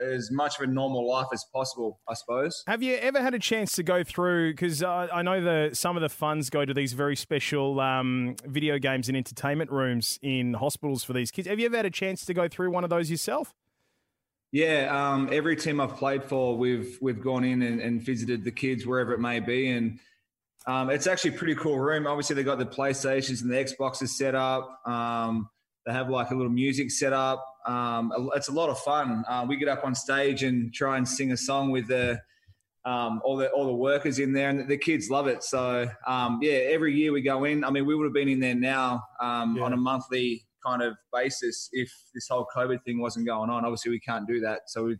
as 0.00 0.30
much 0.30 0.58
of 0.58 0.68
a 0.68 0.72
normal 0.72 1.08
life 1.08 1.26
as 1.32 1.44
possible, 1.52 2.00
I 2.08 2.14
suppose. 2.14 2.62
Have 2.66 2.82
you 2.82 2.96
ever 2.96 3.22
had 3.22 3.34
a 3.34 3.38
chance 3.38 3.72
to 3.74 3.82
go 3.82 4.04
through? 4.04 4.52
Because 4.52 4.82
uh, 4.82 5.08
I 5.12 5.22
know 5.22 5.40
the 5.40 5.74
some 5.74 5.96
of 5.96 6.02
the 6.02 6.08
funds 6.08 6.50
go 6.50 6.64
to 6.64 6.74
these 6.74 6.92
very 6.92 7.16
special 7.16 7.80
um, 7.80 8.36
video 8.44 8.78
games 8.78 9.08
and 9.08 9.16
entertainment 9.16 9.70
rooms 9.70 10.18
in 10.22 10.54
hospitals 10.54 11.04
for 11.04 11.12
these 11.12 11.30
kids. 11.30 11.48
Have 11.48 11.58
you 11.58 11.66
ever 11.66 11.76
had 11.76 11.86
a 11.86 11.90
chance 11.90 12.24
to 12.26 12.34
go 12.34 12.48
through 12.48 12.70
one 12.70 12.84
of 12.84 12.90
those 12.90 13.10
yourself? 13.10 13.54
Yeah, 14.52 14.88
um, 14.92 15.30
every 15.32 15.56
team 15.56 15.80
I've 15.80 15.96
played 15.96 16.22
for, 16.22 16.56
we've 16.56 16.96
we've 17.00 17.20
gone 17.20 17.44
in 17.44 17.62
and, 17.62 17.80
and 17.80 18.00
visited 18.00 18.44
the 18.44 18.52
kids 18.52 18.86
wherever 18.86 19.12
it 19.12 19.18
may 19.18 19.40
be, 19.40 19.70
and 19.70 19.98
um, 20.66 20.90
it's 20.90 21.06
actually 21.06 21.34
a 21.34 21.38
pretty 21.38 21.56
cool 21.56 21.78
room. 21.78 22.06
Obviously, 22.06 22.36
they 22.36 22.44
got 22.44 22.58
the 22.58 22.66
PlayStations 22.66 23.42
and 23.42 23.50
the 23.50 23.56
Xboxes 23.56 24.10
set 24.10 24.34
up. 24.34 24.80
Um, 24.86 25.48
they 25.86 25.92
have 25.92 26.08
like 26.08 26.30
a 26.30 26.34
little 26.34 26.50
music 26.52 26.90
set 26.90 27.12
up. 27.12 27.44
Um, 27.66 28.12
it's 28.34 28.48
a 28.48 28.52
lot 28.52 28.70
of 28.70 28.78
fun. 28.80 29.24
Uh, 29.28 29.44
we 29.48 29.56
get 29.56 29.68
up 29.68 29.84
on 29.84 29.94
stage 29.94 30.42
and 30.42 30.72
try 30.72 30.96
and 30.96 31.06
sing 31.06 31.32
a 31.32 31.36
song 31.36 31.70
with 31.70 31.88
the 31.88 32.20
um, 32.86 33.22
all 33.24 33.36
the 33.36 33.48
all 33.50 33.66
the 33.66 33.74
workers 33.74 34.18
in 34.18 34.32
there, 34.32 34.50
and 34.50 34.68
the 34.68 34.76
kids 34.76 35.08
love 35.10 35.26
it. 35.26 35.42
So 35.42 35.88
um, 36.06 36.38
yeah, 36.42 36.52
every 36.52 36.94
year 36.94 37.12
we 37.12 37.22
go 37.22 37.44
in. 37.44 37.64
I 37.64 37.70
mean, 37.70 37.86
we 37.86 37.94
would 37.94 38.04
have 38.04 38.12
been 38.12 38.28
in 38.28 38.40
there 38.40 38.54
now 38.54 39.02
um, 39.20 39.56
Yeah. 39.56 39.64
on 39.64 39.72
a 39.72 39.76
monthly 39.76 40.44
kind 40.64 40.82
of 40.82 40.94
basis 41.12 41.68
if 41.72 41.90
this 42.14 42.28
whole 42.28 42.46
COVID 42.54 42.82
thing 42.84 43.00
wasn't 43.00 43.26
going 43.26 43.48
on. 43.50 43.64
Obviously, 43.64 43.90
we 43.90 44.00
can't 44.00 44.26
do 44.26 44.40
that, 44.40 44.62
so 44.66 44.84
we 44.84 44.98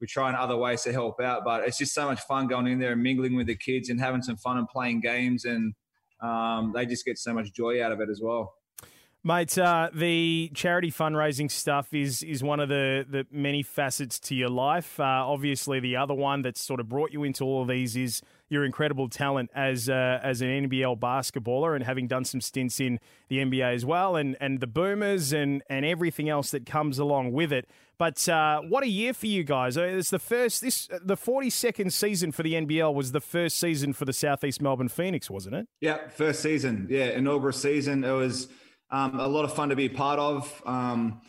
we're 0.00 0.06
trying 0.08 0.34
other 0.34 0.56
ways 0.56 0.82
to 0.82 0.92
help 0.92 1.20
out. 1.20 1.44
But 1.44 1.66
it's 1.66 1.78
just 1.78 1.94
so 1.94 2.06
much 2.06 2.20
fun 2.22 2.48
going 2.48 2.66
in 2.66 2.78
there 2.78 2.92
and 2.92 3.02
mingling 3.02 3.34
with 3.36 3.46
the 3.46 3.56
kids 3.56 3.88
and 3.88 4.00
having 4.00 4.20
some 4.22 4.36
fun 4.36 4.58
and 4.58 4.68
playing 4.68 5.00
games, 5.00 5.44
and 5.46 5.74
um, 6.20 6.72
they 6.74 6.84
just 6.84 7.04
get 7.04 7.16
so 7.18 7.32
much 7.32 7.52
joy 7.54 7.82
out 7.82 7.92
of 7.92 8.00
it 8.00 8.10
as 8.10 8.20
well. 8.22 8.52
Mate, 9.24 9.56
uh, 9.56 9.88
the 9.94 10.50
charity 10.52 10.90
fundraising 10.90 11.48
stuff 11.48 11.94
is 11.94 12.24
is 12.24 12.42
one 12.42 12.58
of 12.58 12.68
the, 12.68 13.06
the 13.08 13.24
many 13.30 13.62
facets 13.62 14.18
to 14.18 14.34
your 14.34 14.48
life. 14.48 14.98
Uh, 14.98 15.04
obviously, 15.04 15.78
the 15.78 15.94
other 15.96 16.14
one 16.14 16.42
that's 16.42 16.60
sort 16.60 16.80
of 16.80 16.88
brought 16.88 17.12
you 17.12 17.22
into 17.22 17.44
all 17.44 17.62
of 17.62 17.68
these 17.68 17.94
is 17.96 18.20
your 18.48 18.64
incredible 18.64 19.08
talent 19.08 19.48
as 19.54 19.88
uh, 19.88 20.18
as 20.24 20.42
an 20.42 20.48
NBL 20.68 20.98
basketballer 20.98 21.76
and 21.76 21.84
having 21.84 22.08
done 22.08 22.24
some 22.24 22.40
stints 22.40 22.80
in 22.80 22.98
the 23.28 23.36
NBA 23.38 23.72
as 23.74 23.86
well, 23.86 24.16
and, 24.16 24.36
and 24.40 24.58
the 24.58 24.66
Boomers 24.66 25.32
and, 25.32 25.62
and 25.70 25.86
everything 25.86 26.28
else 26.28 26.50
that 26.50 26.66
comes 26.66 26.98
along 26.98 27.30
with 27.30 27.52
it. 27.52 27.68
But 27.98 28.28
uh, 28.28 28.62
what 28.62 28.82
a 28.82 28.88
year 28.88 29.14
for 29.14 29.28
you 29.28 29.44
guys! 29.44 29.76
Uh, 29.78 29.82
It's 29.82 30.10
the 30.10 30.18
first 30.18 30.62
this 30.62 30.88
the 31.00 31.16
forty 31.16 31.48
second 31.48 31.92
season 31.92 32.32
for 32.32 32.42
the 32.42 32.54
NBL 32.54 32.92
was 32.92 33.12
the 33.12 33.20
first 33.20 33.56
season 33.60 33.92
for 33.92 34.04
the 34.04 34.12
Southeast 34.12 34.60
Melbourne 34.60 34.88
Phoenix, 34.88 35.30
wasn't 35.30 35.54
it? 35.54 35.68
Yeah, 35.80 36.08
first 36.08 36.42
season. 36.42 36.88
Yeah, 36.90 37.10
inaugural 37.10 37.52
season. 37.52 38.02
It 38.02 38.10
was 38.10 38.48
um, 38.92 39.18
a 39.18 39.26
lot 39.26 39.44
of 39.44 39.54
fun 39.54 39.70
to 39.70 39.76
be 39.76 39.86
a 39.86 39.90
part 39.90 40.18
of. 40.18 40.62
Um, 40.66 41.22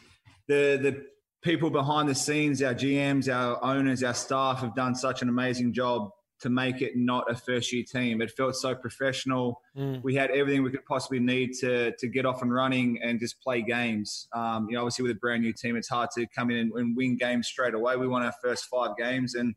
the 0.47 0.78
the 0.82 1.06
people 1.41 1.69
behind 1.69 2.10
the 2.10 2.15
scenes, 2.15 2.62
our 2.62 2.76
GMs, 2.76 3.34
our 3.34 3.63
owners, 3.63 4.04
our 4.04 4.13
staff 4.13 4.60
have 4.60 4.76
done 4.76 4.95
such 4.95 5.21
an 5.21 5.30
amazing 5.30 5.73
job 5.73 6.10
to 6.41 6.49
make 6.49 6.82
it 6.82 6.97
not 6.97 7.30
a 7.32 7.36
first 7.36 7.71
year 7.71 7.86
team. 7.89 8.21
It 8.21 8.30
felt 8.32 8.56
so 8.56 8.76
professional. 8.76 9.62
We 10.04 10.13
had 10.13 10.30
everything 10.32 10.62
we 10.62 10.71
could 10.71 10.86
possibly 10.86 11.19
need 11.19 11.54
to 11.62 11.93
to 11.93 12.08
get 12.08 12.26
off 12.26 12.41
and 12.41 12.54
running 12.54 12.99
and 13.02 13.17
just 13.17 13.41
play 13.41 13.62
games. 13.62 14.28
Um, 14.34 14.67
you 14.69 14.76
know, 14.76 14.82
obviously 14.82 15.04
with 15.04 15.12
a 15.12 15.19
brand 15.19 15.43
new 15.43 15.54
team, 15.54 15.78
it's 15.78 15.88
hard 15.88 16.10
to 16.17 16.28
come 16.28 16.52
in 16.52 16.58
and, 16.58 16.71
and 16.73 16.97
win 16.97 17.15
games 17.15 17.47
straight 17.47 17.73
away. 17.73 17.95
We 17.95 18.08
won 18.08 18.23
our 18.23 18.36
first 18.43 18.65
five 18.65 18.97
games, 18.97 19.36
and 19.36 19.56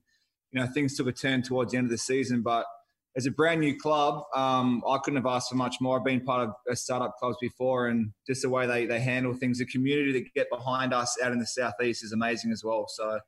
you 0.52 0.60
know 0.60 0.66
things 0.68 0.96
took 0.96 1.08
a 1.08 1.12
turn 1.12 1.42
towards 1.42 1.72
the 1.72 1.78
end 1.78 1.86
of 1.86 1.90
the 1.90 1.98
season, 1.98 2.42
but 2.42 2.66
as 3.16 3.24
a 3.24 3.30
brand 3.30 3.60
new 3.60 3.78
club, 3.78 4.22
um, 4.34 4.82
I 4.86 4.98
couldn't 4.98 5.16
have 5.16 5.26
asked 5.26 5.48
for 5.48 5.56
much 5.56 5.76
more. 5.80 5.98
I've 5.98 6.04
been 6.04 6.20
part 6.20 6.50
of 6.68 6.78
startup 6.78 7.16
clubs 7.18 7.38
before, 7.40 7.88
and 7.88 8.12
just 8.26 8.42
the 8.42 8.50
way 8.50 8.66
they, 8.66 8.84
they 8.84 9.00
handle 9.00 9.32
things, 9.32 9.58
the 9.58 9.64
community 9.66 10.12
that 10.12 10.34
get 10.34 10.50
behind 10.50 10.92
us 10.92 11.16
out 11.22 11.32
in 11.32 11.38
the 11.38 11.46
southeast 11.46 12.04
is 12.04 12.12
amazing 12.12 12.52
as 12.52 12.62
well. 12.62 12.86
So, 12.88 13.18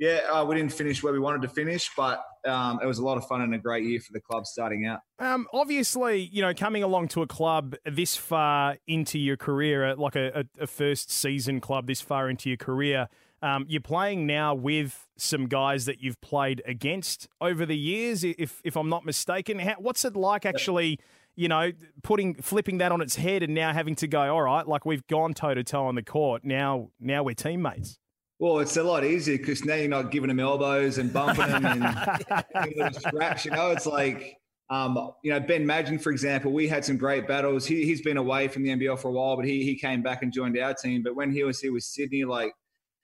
yeah, 0.00 0.20
uh, 0.30 0.44
we 0.44 0.56
didn't 0.56 0.72
finish 0.72 1.00
where 1.02 1.12
we 1.12 1.20
wanted 1.20 1.42
to 1.42 1.48
finish, 1.48 1.88
but 1.96 2.22
um, 2.44 2.80
it 2.82 2.86
was 2.86 2.98
a 2.98 3.04
lot 3.04 3.18
of 3.18 3.26
fun 3.26 3.40
and 3.40 3.54
a 3.54 3.58
great 3.58 3.84
year 3.84 4.00
for 4.00 4.12
the 4.12 4.20
club 4.20 4.46
starting 4.46 4.84
out. 4.84 4.98
Um, 5.20 5.46
obviously, 5.52 6.28
you 6.32 6.42
know, 6.42 6.52
coming 6.52 6.82
along 6.82 7.08
to 7.08 7.22
a 7.22 7.26
club 7.26 7.76
this 7.84 8.16
far 8.16 8.78
into 8.88 9.18
your 9.18 9.36
career, 9.36 9.94
like 9.94 10.16
a, 10.16 10.44
a 10.58 10.66
first 10.66 11.10
season 11.10 11.60
club 11.60 11.86
this 11.86 12.00
far 12.00 12.28
into 12.28 12.50
your 12.50 12.58
career, 12.58 13.08
um, 13.42 13.66
you're 13.68 13.80
playing 13.80 14.26
now 14.26 14.54
with 14.54 15.06
some 15.16 15.46
guys 15.46 15.86
that 15.86 16.02
you've 16.02 16.20
played 16.20 16.62
against 16.66 17.28
over 17.40 17.66
the 17.66 17.76
years, 17.76 18.24
if 18.24 18.60
if 18.64 18.76
I'm 18.76 18.88
not 18.88 19.04
mistaken. 19.04 19.58
How, 19.58 19.74
what's 19.78 20.04
it 20.04 20.16
like 20.16 20.46
actually, 20.46 20.98
you 21.34 21.48
know, 21.48 21.72
putting 22.02 22.34
flipping 22.34 22.78
that 22.78 22.92
on 22.92 23.00
its 23.00 23.16
head 23.16 23.42
and 23.42 23.54
now 23.54 23.72
having 23.72 23.94
to 23.96 24.08
go, 24.08 24.34
all 24.34 24.42
right, 24.42 24.66
like 24.66 24.86
we've 24.86 25.06
gone 25.06 25.34
toe 25.34 25.54
to 25.54 25.62
toe 25.62 25.86
on 25.86 25.94
the 25.94 26.02
court. 26.02 26.44
Now, 26.44 26.90
now 27.00 27.22
we're 27.22 27.34
teammates. 27.34 27.98
Well, 28.38 28.58
it's 28.58 28.76
a 28.76 28.82
lot 28.82 29.04
easier 29.04 29.38
because 29.38 29.64
now 29.64 29.76
you're 29.76 29.88
not 29.88 30.10
giving 30.10 30.28
them 30.28 30.40
elbows 30.40 30.98
and 30.98 31.10
bumping 31.10 31.48
them 31.48 31.64
and 31.64 32.94
scraps. 32.94 33.46
You 33.46 33.52
know, 33.52 33.70
it's 33.70 33.86
like, 33.86 34.36
um, 34.68 35.12
you 35.22 35.32
know, 35.32 35.40
Ben 35.40 35.64
Madgen, 35.64 35.98
for 35.98 36.10
example, 36.10 36.52
we 36.52 36.68
had 36.68 36.84
some 36.84 36.98
great 36.98 37.26
battles. 37.26 37.64
He, 37.64 37.86
he's 37.86 38.02
been 38.02 38.18
away 38.18 38.48
from 38.48 38.62
the 38.62 38.70
NBL 38.70 38.98
for 38.98 39.08
a 39.08 39.12
while, 39.12 39.36
but 39.36 39.46
he, 39.46 39.64
he 39.64 39.74
came 39.74 40.02
back 40.02 40.22
and 40.22 40.30
joined 40.30 40.58
our 40.58 40.74
team. 40.74 41.02
But 41.02 41.16
when 41.16 41.32
he 41.32 41.44
was 41.44 41.60
here 41.60 41.72
with 41.72 41.84
Sydney, 41.84 42.24
like, 42.24 42.52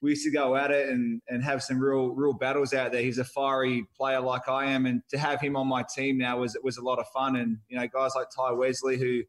we 0.03 0.09
used 0.09 0.25
to 0.25 0.31
go 0.31 0.55
at 0.57 0.69
it 0.69 0.89
and, 0.89 1.21
and 1.29 1.41
have 1.43 1.63
some 1.63 1.79
real 1.79 2.09
real 2.09 2.33
battles 2.33 2.73
out 2.73 2.91
there. 2.91 3.01
He's 3.01 3.19
a 3.19 3.23
fiery 3.23 3.85
player 3.95 4.19
like 4.19 4.49
I 4.49 4.65
am, 4.65 4.85
and 4.85 5.01
to 5.09 5.17
have 5.17 5.39
him 5.39 5.55
on 5.55 5.65
my 5.65 5.83
team 5.95 6.17
now 6.17 6.39
was 6.39 6.57
was 6.61 6.77
a 6.77 6.83
lot 6.83 6.99
of 6.99 7.07
fun. 7.07 7.37
And 7.37 7.57
you 7.69 7.79
know, 7.79 7.87
guys 7.87 8.11
like 8.13 8.27
Tai 8.35 8.51
Wesley 8.51 8.97
who 8.97 9.21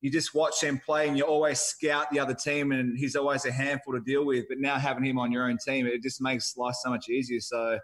you 0.00 0.10
just 0.10 0.34
watch 0.34 0.60
them 0.60 0.80
play 0.84 1.08
and 1.08 1.16
you 1.16 1.24
always 1.24 1.60
scout 1.60 2.10
the 2.10 2.18
other 2.18 2.34
team, 2.34 2.72
and 2.72 2.98
he's 2.98 3.14
always 3.14 3.44
a 3.46 3.52
handful 3.52 3.94
to 3.94 4.00
deal 4.00 4.26
with. 4.26 4.46
But 4.48 4.58
now 4.58 4.76
having 4.78 5.04
him 5.04 5.20
on 5.20 5.30
your 5.30 5.48
own 5.48 5.56
team, 5.64 5.86
it 5.86 6.02
just 6.02 6.20
makes 6.20 6.56
life 6.56 6.74
so 6.82 6.90
much 6.90 7.08
easier. 7.08 7.40
So 7.40 7.78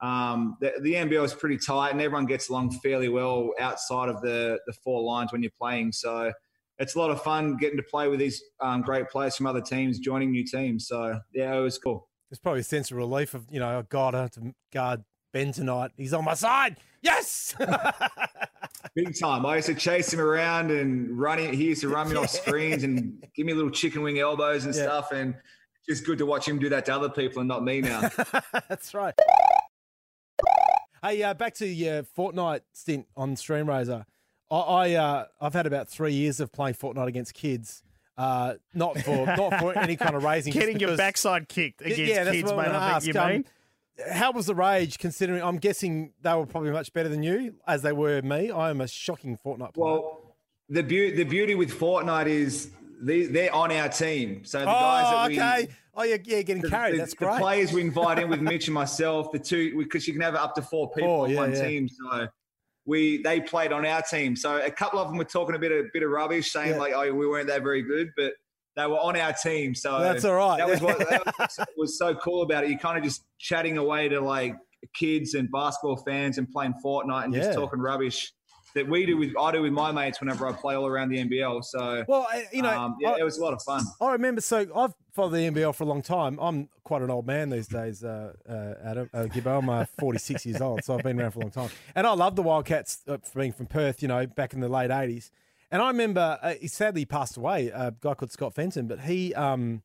um, 0.00 0.56
the, 0.62 0.72
the 0.80 0.94
NBL 0.94 1.24
is 1.24 1.34
pretty 1.34 1.58
tight, 1.58 1.90
and 1.90 2.00
everyone 2.00 2.24
gets 2.24 2.48
along 2.48 2.70
fairly 2.82 3.10
well 3.10 3.50
outside 3.60 4.08
of 4.08 4.22
the 4.22 4.58
the 4.66 4.72
four 4.72 5.02
lines 5.02 5.32
when 5.32 5.42
you're 5.42 5.52
playing. 5.60 5.92
So 5.92 6.32
it's 6.78 6.94
a 6.94 6.98
lot 6.98 7.10
of 7.10 7.22
fun 7.22 7.56
getting 7.56 7.76
to 7.76 7.82
play 7.82 8.08
with 8.08 8.18
these 8.18 8.42
um, 8.60 8.82
great 8.82 9.08
players 9.08 9.36
from 9.36 9.46
other 9.46 9.60
teams, 9.60 9.98
joining 9.98 10.30
new 10.32 10.44
teams. 10.44 10.88
So 10.88 11.18
yeah, 11.32 11.54
it 11.56 11.60
was 11.60 11.78
cool. 11.78 12.08
There's 12.30 12.38
probably 12.40 12.60
a 12.60 12.64
sense 12.64 12.90
of 12.90 12.96
relief 12.96 13.34
of 13.34 13.46
you 13.50 13.60
know, 13.60 13.78
oh 13.78 13.84
God, 13.88 14.14
I 14.14 14.22
have 14.22 14.30
to 14.32 14.52
guard 14.72 15.04
Ben 15.32 15.52
tonight. 15.52 15.92
He's 15.96 16.12
on 16.14 16.24
my 16.24 16.34
side. 16.34 16.76
Yes. 17.02 17.54
Big 18.94 19.18
time. 19.18 19.44
I 19.44 19.56
used 19.56 19.66
to 19.66 19.74
chase 19.74 20.12
him 20.12 20.20
around 20.20 20.70
and 20.70 21.18
run 21.18 21.38
him. 21.38 21.52
He 21.54 21.64
used 21.64 21.80
to 21.82 21.88
run 21.88 22.08
me 22.08 22.16
off 22.16 22.30
screens 22.44 22.84
and 22.84 23.22
give 23.34 23.44
me 23.46 23.52
little 23.52 23.70
chicken 23.70 24.02
wing 24.02 24.18
elbows 24.20 24.64
and 24.64 24.74
Yeah. 24.74 24.82
stuff. 24.84 25.12
And 25.12 25.34
just 25.88 26.06
good 26.06 26.18
to 26.18 26.26
watch 26.26 26.46
him 26.48 26.58
do 26.58 26.68
that 26.70 26.86
to 26.86 26.94
other 26.94 27.08
people 27.10 27.40
and 27.40 27.48
not 27.48 27.62
me 27.64 27.80
now. 27.80 28.08
That's 28.68 28.94
right. 28.94 29.14
Hey, 31.02 31.22
uh, 31.22 31.34
back 31.34 31.54
to 31.56 31.66
your 31.66 32.04
Fortnite 32.16 32.60
stint 32.72 33.06
on 33.16 33.34
StreamRaiser. 33.36 34.06
I, 34.50 34.56
I 34.56 34.92
uh, 34.94 35.24
I've 35.40 35.54
had 35.54 35.66
about 35.66 35.88
three 35.88 36.12
years 36.12 36.40
of 36.40 36.52
playing 36.52 36.74
Fortnite 36.74 37.06
against 37.08 37.34
kids. 37.34 37.82
Uh, 38.16 38.54
not 38.74 38.96
for 39.00 39.26
not 39.26 39.58
for 39.58 39.76
any 39.78 39.96
kind 39.96 40.14
of 40.14 40.22
raising. 40.22 40.52
just 40.52 40.64
Getting 40.64 40.78
your 40.80 40.96
backside 40.96 41.48
kicked 41.48 41.80
Y- 41.80 41.86
against 41.86 42.02
yeah, 42.12 42.24
that's 42.24 42.36
kids, 42.36 42.52
what 42.52 42.58
mate. 42.58 42.68
I'm 42.68 42.76
I 42.82 42.88
gonna 42.90 43.00
think 43.00 43.14
you 43.14 43.20
ask. 43.20 43.26
Um, 43.26 43.32
mean. 43.32 43.44
How 44.12 44.32
was 44.32 44.46
the 44.46 44.54
rage? 44.54 44.98
Considering 44.98 45.42
I'm 45.42 45.58
guessing 45.58 46.12
they 46.22 46.34
were 46.34 46.46
probably 46.46 46.70
much 46.72 46.92
better 46.92 47.08
than 47.08 47.22
you, 47.22 47.54
as 47.66 47.82
they 47.82 47.92
were 47.92 48.22
me. 48.22 48.50
I 48.50 48.70
am 48.70 48.80
a 48.80 48.88
shocking 48.88 49.36
Fortnite 49.44 49.74
player. 49.74 49.84
well, 49.92 50.36
the, 50.68 50.82
beau- 50.82 51.14
the 51.16 51.22
beauty 51.24 51.54
with 51.54 51.72
Fortnite 51.78 52.26
is 52.26 52.70
they, 53.00 53.26
they're 53.26 53.54
on 53.54 53.70
our 53.70 53.88
team. 53.88 54.44
So 54.44 54.60
the 54.60 54.64
guys 54.66 55.04
oh, 55.06 55.10
that 55.18 55.28
we. 55.28 55.38
okay. 55.38 55.68
Oh, 55.96 56.02
yeah, 56.02 56.16
yeah, 56.24 56.42
getting 56.42 56.62
the- 56.62 56.70
carried. 56.70 56.94
the- 56.94 56.98
That's 56.98 57.12
the 57.14 57.24
great. 57.24 57.38
players 57.40 57.72
we 57.72 57.82
invite 57.82 58.18
in 58.18 58.28
with 58.28 58.40
Mitch 58.50 58.66
and 58.66 58.74
myself, 58.74 59.30
the 59.30 59.38
two, 59.38 59.78
because 59.78 60.08
you 60.08 60.12
can 60.12 60.22
have 60.22 60.34
up 60.34 60.54
to 60.56 60.62
four 60.62 60.90
people 60.90 61.08
Four, 61.08 61.24
on 61.26 61.30
yeah, 61.30 61.36
one 61.36 61.52
yeah. 61.52 61.64
team. 61.68 61.88
So 61.88 62.26
we 62.86 63.22
they 63.22 63.40
played 63.40 63.72
on 63.72 63.86
our 63.86 64.02
team. 64.02 64.36
So 64.36 64.56
a 64.56 64.70
couple 64.70 64.98
of 64.98 65.08
them 65.08 65.16
were 65.16 65.24
talking 65.24 65.54
a 65.54 65.58
bit 65.58 65.72
of 65.72 65.86
bit 65.92 66.02
of 66.02 66.10
rubbish, 66.10 66.52
saying 66.52 66.72
Yeah. 66.74 66.78
like, 66.78 66.92
"Oh, 66.94 67.12
we 67.12 67.26
weren't 67.26 67.48
that 67.48 67.62
very 67.62 67.82
good," 67.82 68.10
but 68.16 68.32
they 68.76 68.86
were 68.86 68.98
on 68.98 69.16
our 69.16 69.32
team. 69.32 69.74
So 69.74 70.00
That's 70.00 70.24
all 70.24 70.34
right. 70.34 70.58
That 70.58 70.68
was 70.68 70.80
what 70.80 70.98
that 71.10 71.22
was, 71.38 71.58
was 71.76 71.98
so 71.98 72.14
cool 72.14 72.42
about 72.42 72.64
it. 72.64 72.70
You're 72.70 72.78
kind 72.78 72.98
of 72.98 73.04
just 73.04 73.24
chatting 73.38 73.78
away 73.78 74.08
to 74.08 74.20
like 74.20 74.54
kids 74.94 75.34
and 75.34 75.50
basketball 75.50 75.96
fans 75.96 76.36
and 76.38 76.50
playing 76.50 76.74
Fortnite 76.84 77.24
and 77.24 77.34
Yeah. 77.34 77.44
just 77.44 77.58
talking 77.58 77.78
rubbish 77.80 78.32
that 78.74 78.88
we 78.88 79.06
do 79.06 79.16
with 79.16 79.32
I 79.38 79.52
do 79.52 79.62
with 79.62 79.72
my 79.72 79.92
mates 79.92 80.20
whenever 80.20 80.46
I 80.46 80.52
play 80.52 80.74
all 80.74 80.86
around 80.86 81.08
the 81.10 81.18
NBL. 81.18 81.64
So 81.64 82.04
Well, 82.08 82.26
you 82.52 82.62
know, 82.62 82.70
um, 82.76 82.96
yeah, 83.00 83.10
I- 83.12 83.18
it 83.20 83.24
was 83.24 83.38
a 83.38 83.42
lot 83.42 83.52
of 83.52 83.62
fun. 83.62 83.84
I 84.00 84.12
remember. 84.12 84.40
So 84.40 84.66
I've 84.74 84.94
followed 85.12 85.30
the 85.30 85.46
NBL 85.46 85.72
for 85.74 85.84
a 85.84 85.86
long 85.86 86.02
time. 86.02 86.38
I'm 86.40 86.68
quite 86.82 87.02
an 87.02 87.10
old 87.10 87.26
man 87.26 87.50
these 87.50 87.68
days, 87.68 88.02
uh, 88.02 88.32
uh, 88.48 88.74
Adam 88.84 89.10
uh, 89.14 89.18
Gibbo. 89.24 89.58
I'm 89.58 89.68
uh, 89.70 89.84
46 89.98 90.44
years 90.46 90.60
old, 90.60 90.84
so 90.84 90.94
I've 90.96 91.02
been 91.04 91.20
around 91.20 91.30
for 91.32 91.38
a 91.40 91.42
long 91.42 91.50
time. 91.52 91.70
And 91.94 92.06
I 92.06 92.12
love 92.14 92.34
the 92.36 92.42
Wildcats 92.42 93.02
uh, 93.06 93.18
for 93.22 93.38
being 93.40 93.52
from 93.52 93.66
Perth. 93.66 94.02
You 94.02 94.08
know, 94.08 94.26
back 94.26 94.52
in 94.52 94.60
the 94.60 94.68
late 94.68 94.90
80s. 94.90 95.30
And 95.70 95.80
I 95.82 95.88
remember 95.88 96.38
uh, 96.42 96.54
he 96.60 96.68
sadly 96.68 97.04
passed 97.04 97.36
away. 97.36 97.68
A 97.68 97.92
guy 98.00 98.14
called 98.14 98.30
Scott 98.32 98.54
Fenton, 98.54 98.86
but 98.86 99.00
he 99.00 99.34
um, 99.34 99.82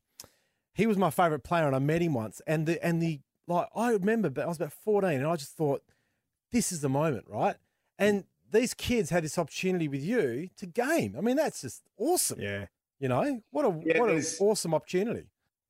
he 0.74 0.86
was 0.86 0.96
my 0.96 1.10
favourite 1.10 1.42
player, 1.44 1.66
and 1.66 1.74
I 1.76 1.78
met 1.80 2.02
him 2.02 2.14
once. 2.14 2.40
And 2.46 2.66
the 2.66 2.84
and 2.84 3.00
the 3.00 3.20
like, 3.46 3.68
I 3.74 3.90
remember, 3.92 4.30
but 4.30 4.44
I 4.44 4.48
was 4.48 4.56
about 4.58 4.72
14, 4.72 5.10
and 5.18 5.26
I 5.26 5.34
just 5.36 5.56
thought, 5.56 5.82
this 6.52 6.70
is 6.70 6.80
the 6.80 6.88
moment, 6.88 7.24
right? 7.28 7.56
And 7.98 8.24
these 8.52 8.74
kids 8.74 9.10
had 9.10 9.24
this 9.24 9.38
opportunity 9.38 9.88
with 9.88 10.02
you 10.02 10.48
to 10.58 10.66
game. 10.66 11.14
I 11.16 11.20
mean, 11.20 11.36
that's 11.36 11.60
just 11.62 11.82
awesome. 11.98 12.40
Yeah. 12.40 12.66
You 12.98 13.08
know, 13.08 13.40
what 13.50 13.64
a 13.64 13.80
Yeah, 13.84 13.98
what 13.98 14.10
an 14.10 14.22
awesome 14.40 14.74
opportunity. 14.74 15.28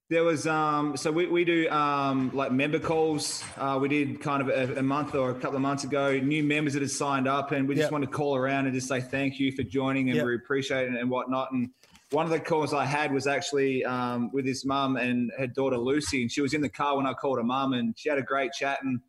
There 0.08 0.24
was 0.24 0.44
um, 0.48 0.96
so 0.96 1.12
we, 1.12 1.26
we 1.28 1.44
do 1.44 1.70
um, 1.70 2.32
like 2.34 2.50
member 2.50 2.80
calls. 2.80 3.44
Uh, 3.56 3.78
we 3.80 3.88
did 3.88 4.20
kind 4.20 4.42
of 4.42 4.48
a, 4.48 4.80
a 4.80 4.82
month 4.82 5.14
or 5.14 5.30
a 5.30 5.34
couple 5.34 5.54
of 5.54 5.62
months 5.62 5.84
ago. 5.84 6.18
New 6.18 6.42
members 6.42 6.72
that 6.72 6.82
had 6.82 6.90
signed 6.90 7.28
up, 7.28 7.52
and 7.52 7.68
we 7.68 7.76
just 7.76 7.84
Yep. 7.86 7.92
want 7.92 8.04
to 8.04 8.10
call 8.10 8.34
around 8.34 8.66
and 8.66 8.74
just 8.74 8.88
say 8.88 9.00
thank 9.00 9.38
you 9.38 9.52
for 9.52 9.62
joining, 9.62 10.08
and 10.08 10.16
Yep. 10.16 10.26
we 10.26 10.34
appreciate 10.34 10.88
it 10.92 10.98
and 10.98 11.08
whatnot. 11.08 11.52
And 11.52 11.70
one 12.10 12.24
of 12.26 12.32
the 12.32 12.40
calls 12.40 12.74
I 12.74 12.84
had 12.86 13.12
was 13.12 13.28
actually 13.28 13.84
um, 13.84 14.32
with 14.32 14.44
his 14.44 14.64
mum 14.64 14.96
and 14.96 15.30
her 15.38 15.46
daughter 15.46 15.78
Lucy, 15.78 16.22
and 16.22 16.32
she 16.32 16.40
was 16.40 16.54
in 16.54 16.60
the 16.60 16.68
car 16.68 16.96
when 16.96 17.06
I 17.06 17.12
called 17.12 17.38
her 17.38 17.44
mum, 17.44 17.72
and 17.74 17.96
she 17.96 18.08
had 18.08 18.18
a 18.18 18.22
great 18.22 18.50
chat. 18.52 18.82
And 18.82 19.00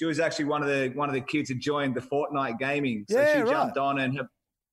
she 0.00 0.06
was 0.06 0.18
actually 0.18 0.46
one 0.46 0.62
of 0.62 0.68
the 0.68 0.88
one 0.94 1.10
of 1.10 1.14
the 1.14 1.20
kids 1.20 1.50
who 1.50 1.56
joined 1.56 1.94
the 1.94 2.00
Fortnite 2.00 2.58
gaming. 2.58 3.04
So 3.10 3.18
Yeah, 3.20 3.34
she 3.34 3.38
right. 3.40 3.50
jumped 3.50 3.76
on, 3.76 3.98
and 4.00 4.16
her, 4.16 4.26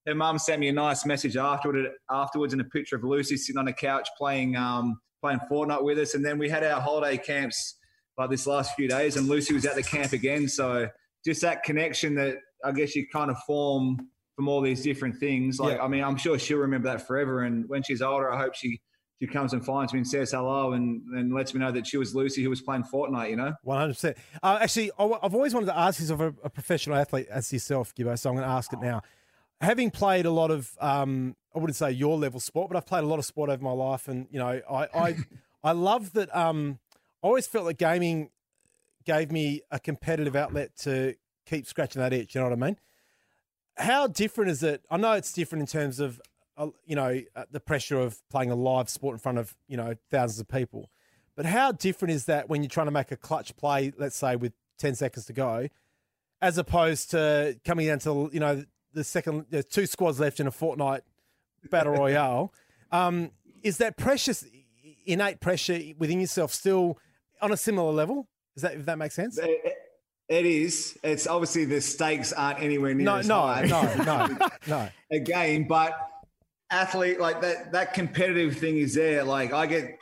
her 0.06 0.16
mum 0.16 0.40
sent 0.40 0.62
me 0.62 0.70
a 0.70 0.72
nice 0.72 1.06
message 1.06 1.36
afterward, 1.36 1.86
afterwards, 2.10 2.54
and 2.54 2.62
a 2.62 2.66
picture 2.66 2.96
of 2.96 3.04
Lucy 3.04 3.36
sitting 3.36 3.60
on 3.60 3.68
a 3.68 3.74
couch 3.74 4.08
playing 4.18 4.56
um, 4.56 4.98
playing 5.22 5.42
Fortnite 5.52 5.84
with 5.84 6.00
us. 6.00 6.14
And 6.14 6.24
then 6.24 6.38
we 6.38 6.48
had 6.48 6.64
our 6.64 6.80
holiday 6.80 7.18
camps 7.18 7.76
like 8.18 8.30
this 8.30 8.48
last 8.48 8.74
few 8.76 8.88
days, 8.88 9.18
and 9.18 9.28
Lucy 9.28 9.54
was 9.54 9.66
at 9.66 9.76
the 9.76 9.84
camp 9.84 10.14
again. 10.14 10.48
So 10.48 10.88
just 11.26 11.42
that 11.42 11.64
connection 11.64 12.16
that 12.16 12.38
I 12.64 12.72
guess 12.72 12.96
you 12.96 13.06
kind 13.12 13.30
of 13.30 13.38
form 13.46 13.98
from 14.38 14.48
all 14.48 14.62
these 14.62 14.82
different 14.82 15.18
things. 15.18 15.60
Like, 15.60 15.76
Yeah. 15.78 15.84
I 15.84 15.90
mean, 15.90 16.06
I'm 16.06 16.16
sure 16.16 16.40
she'll 16.40 16.60
remember 16.60 16.88
that 16.88 17.06
forever. 17.06 17.44
And 17.44 17.68
when 17.68 17.84
she's 17.84 18.02
older, 18.02 18.32
I 18.32 18.40
hope 18.40 18.56
she 18.56 18.80
she 19.20 19.28
comes 19.28 19.54
and 19.54 19.66
finds 19.66 19.94
me 19.94 20.00
and 20.00 20.08
says 20.08 20.32
hello 20.32 20.74
and, 20.74 21.02
and 21.16 21.34
lets 21.34 21.54
me 21.54 21.60
know 21.60 21.72
that 21.72 21.88
she 21.88 21.98
was 21.98 22.14
Lucy 22.14 22.44
who 22.44 22.50
was 22.50 22.62
playing 22.62 22.84
Fortnite. 22.84 23.30
You 23.32 23.36
know. 23.38 23.54
One 23.64 23.78
hundred 23.80 23.94
percent. 23.94 24.18
Uh, 24.44 24.60
Actually, 24.62 24.92
I- 25.00 25.20
I've 25.24 25.34
always 25.34 25.54
wanted 25.54 25.68
to 25.68 25.78
ask 25.78 26.00
this 26.00 26.10
of 26.10 26.22
a, 26.22 26.34
a 26.44 26.50
professional 26.50 26.96
athlete 26.98 27.28
as 27.30 27.52
yourself, 27.52 27.94
Gibbo. 27.96 28.18
So 28.18 28.30
I'm 28.30 28.36
going 28.36 28.48
to 28.48 28.54
ask 28.54 28.72
it 28.74 28.80
now. 28.80 29.02
Having 29.60 29.90
played 29.92 30.28
a 30.28 30.32
lot 30.32 30.52
of, 30.52 30.70
um, 30.80 31.36
I 31.56 31.60
wouldn't 31.60 31.76
say 31.76 31.92
your 31.92 32.16
level 32.16 32.40
sport, 32.40 32.70
but 32.70 32.78
I've 32.78 32.86
played 32.86 33.04
a 33.04 33.08
lot 33.08 33.18
of 33.18 33.26
sport 33.26 33.50
over 33.50 33.64
my 33.64 33.72
life, 33.72 34.08
and 34.08 34.28
you 34.30 34.38
know, 34.38 34.62
I 34.70 34.88
I, 34.94 35.16
I 35.64 35.72
love 35.72 36.14
that. 36.14 36.34
Um, 36.36 36.78
I 37.24 37.28
always 37.28 37.48
felt 37.48 37.66
that 37.66 37.80
gaming 37.80 38.30
gave 39.04 39.32
me 39.32 39.62
a 39.72 39.80
competitive 39.80 40.36
outlet 40.36 40.76
to 40.84 41.16
keep 41.48 41.66
scratching 41.66 42.02
that 42.02 42.14
itch. 42.14 42.36
You 42.36 42.42
know 42.42 42.50
what 42.50 42.54
I 42.54 42.68
mean? 42.68 42.78
How 43.78 44.06
different 44.08 44.52
is 44.52 44.62
it? 44.64 44.84
I 44.92 44.98
know 44.98 45.14
it's 45.14 45.32
different 45.34 45.62
in 45.62 45.68
terms 45.68 46.00
of, 46.00 46.20
uh, 46.58 46.68
you 46.86 46.96
know, 46.96 47.22
uh, 47.36 47.46
the 47.52 47.60
pressure 47.60 48.00
of 48.00 48.20
playing 48.30 48.52
a 48.52 48.56
live 48.56 48.90
sport 48.90 49.14
in 49.14 49.20
front 49.20 49.38
of 49.38 49.56
you 49.68 49.78
know 49.78 49.94
thousands 50.12 50.40
of 50.40 50.48
people. 50.48 50.90
But 51.36 51.46
how 51.46 51.72
different 51.72 52.14
is 52.16 52.26
that 52.26 52.50
when 52.50 52.64
you're 52.64 52.70
trying 52.70 52.88
to 52.88 52.92
make 52.92 53.12
a 53.12 53.16
clutch 53.18 53.56
play, 53.58 53.94
let's 53.98 54.16
say 54.16 54.36
with 54.36 54.54
10 54.80 54.96
seconds 54.96 55.28
to 55.28 55.34
go, 55.34 55.68
as 56.42 56.58
opposed 56.58 57.12
to 57.12 57.60
coming 57.64 57.86
down 57.86 58.00
to, 58.00 58.32
you 58.34 58.40
know, 58.40 58.64
the 58.94 59.04
second, 59.04 59.46
there's 59.52 59.66
two 59.66 59.86
squads 59.86 60.20
left 60.20 60.40
in 60.40 60.48
a 60.48 60.52
Fortnite 60.52 61.02
battle 61.70 61.94
royale. 61.98 62.52
Um, 62.92 63.30
is 63.62 63.78
that 63.78 63.98
precious, 63.98 64.46
innate 65.06 65.40
pressure 65.40 65.80
within 66.00 66.20
yourself 66.20 66.52
still 66.52 66.98
on 67.40 67.52
a 67.52 67.58
similar 67.58 67.92
level? 67.92 68.28
Is 68.56 68.64
that, 68.64 68.74
if 68.74 68.86
that 68.86 68.98
makes 68.98 69.14
sense? 69.14 69.38
It, 69.38 69.76
it 70.28 70.46
is. 70.48 70.98
It's 71.04 71.28
obviously 71.28 71.66
the 71.66 71.82
stakes 71.82 72.34
aren't 72.34 72.60
anywhere 72.64 72.96
near 72.96 73.06
No, 73.06 73.16
as 73.18 73.28
no, 73.28 73.42
high. 73.42 73.62
no, 73.66 74.04
no, 74.04 74.38
no. 74.68 74.90
a 75.12 75.20
game, 75.20 75.66
but 75.66 75.94
athlete 76.70 77.20
like 77.20 77.42
that 77.42 77.72
that 77.72 77.94
competitive 77.94 78.58
thing 78.58 78.78
is 78.78 78.94
there. 78.96 79.24
Like 79.24 79.54
I 79.54 79.66
get 79.66 79.98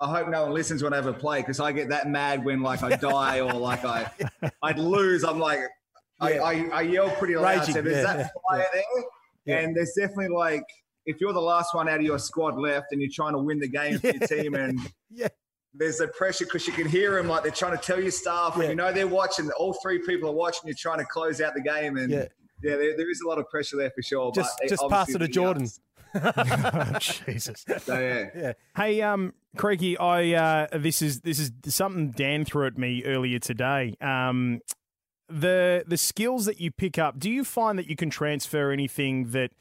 I 0.00 0.08
hope 0.16 0.28
no 0.28 0.44
one 0.44 0.52
listens 0.54 0.82
when 0.82 0.92
I 0.94 0.98
ever 0.98 1.12
play 1.12 1.40
because 1.40 1.60
I 1.60 1.72
get 1.72 1.88
that 1.90 2.08
mad 2.08 2.44
when 2.44 2.62
like 2.62 2.82
I 2.82 2.96
die 2.96 3.40
or 3.40 3.52
like 3.52 3.84
I 3.84 4.10
I'd 4.62 4.78
lose. 4.78 5.24
I'm 5.24 5.38
like 5.38 5.60
I, 6.20 6.32
Yeah. 6.34 6.42
I, 6.42 6.52
I 6.72 6.80
yell 6.82 7.10
pretty 7.10 7.36
loud. 7.36 7.64
So 7.64 7.80
there's 7.82 7.96
yeah, 7.96 8.02
that 8.02 8.18
yeah, 8.18 8.28
fire 8.48 8.66
there. 8.72 8.82
Yeah. 9.46 9.58
And 9.60 9.76
there's 9.76 9.92
definitely 9.98 10.28
like 10.28 10.64
if 11.06 11.20
you're 11.20 11.32
the 11.32 11.40
last 11.40 11.74
one 11.74 11.88
out 11.88 11.96
of 11.98 12.02
your 12.02 12.18
squad 12.18 12.58
left 12.58 12.86
and 12.92 13.00
you're 13.00 13.10
trying 13.12 13.32
to 13.32 13.38
win 13.38 13.58
the 13.58 13.68
game 13.68 13.98
for 13.98 14.08
your 14.08 14.26
team 14.26 14.54
and 14.54 14.78
Yeah. 15.10 15.28
there's 15.74 15.98
the 15.98 16.08
pressure 16.08 16.44
because 16.44 16.66
you 16.66 16.72
can 16.72 16.88
hear 16.88 17.16
them 17.16 17.26
like 17.28 17.42
they're 17.42 17.52
trying 17.52 17.76
to 17.76 17.82
tell 17.82 18.00
you 18.00 18.10
stuff 18.10 18.56
and 18.56 18.68
you 18.68 18.74
know 18.74 18.92
they're 18.92 19.08
watching 19.08 19.50
all 19.58 19.72
three 19.82 19.98
people 19.98 20.28
are 20.28 20.34
watching 20.34 20.62
you're 20.66 20.74
trying 20.78 20.98
to 20.98 21.04
close 21.06 21.40
out 21.40 21.54
the 21.54 21.60
game 21.62 21.96
and 21.96 22.28
Yeah. 22.62 22.72
yeah, 22.72 22.76
there, 22.76 22.96
there 22.98 23.10
is 23.10 23.20
a 23.24 23.28
lot 23.28 23.38
of 23.38 23.48
pressure 23.48 23.76
there 23.76 23.90
for 23.90 24.02
sure. 24.02 24.32
Just, 24.32 24.58
but 24.60 24.68
just 24.68 24.88
pass 24.88 25.08
it 25.08 25.12
to 25.12 25.18
the, 25.18 25.28
Jordan. 25.28 25.68
uh, 26.14 26.98
Jesus. 26.98 27.64
So 27.80 27.98
yeah, 27.98 28.28
Yeah. 28.34 28.52
Hey, 28.76 29.02
um, 29.02 29.34
Craigie, 29.56 29.98
I 29.98 30.32
uh, 30.32 30.78
this 30.78 31.02
is 31.02 31.20
this 31.20 31.38
is 31.38 31.52
something 31.66 32.10
Dan 32.10 32.44
threw 32.44 32.66
at 32.66 32.78
me 32.78 33.04
earlier 33.04 33.38
today. 33.38 33.94
Um, 34.00 34.60
the 35.28 35.84
the 35.86 35.96
skills 35.96 36.44
that 36.46 36.60
you 36.60 36.70
pick 36.70 36.98
up, 36.98 37.18
do 37.18 37.30
you 37.30 37.44
find 37.44 37.78
that 37.78 37.88
you 37.88 37.96
can 37.96 38.10
transfer 38.10 38.70
anything 38.70 39.30
that 39.30 39.52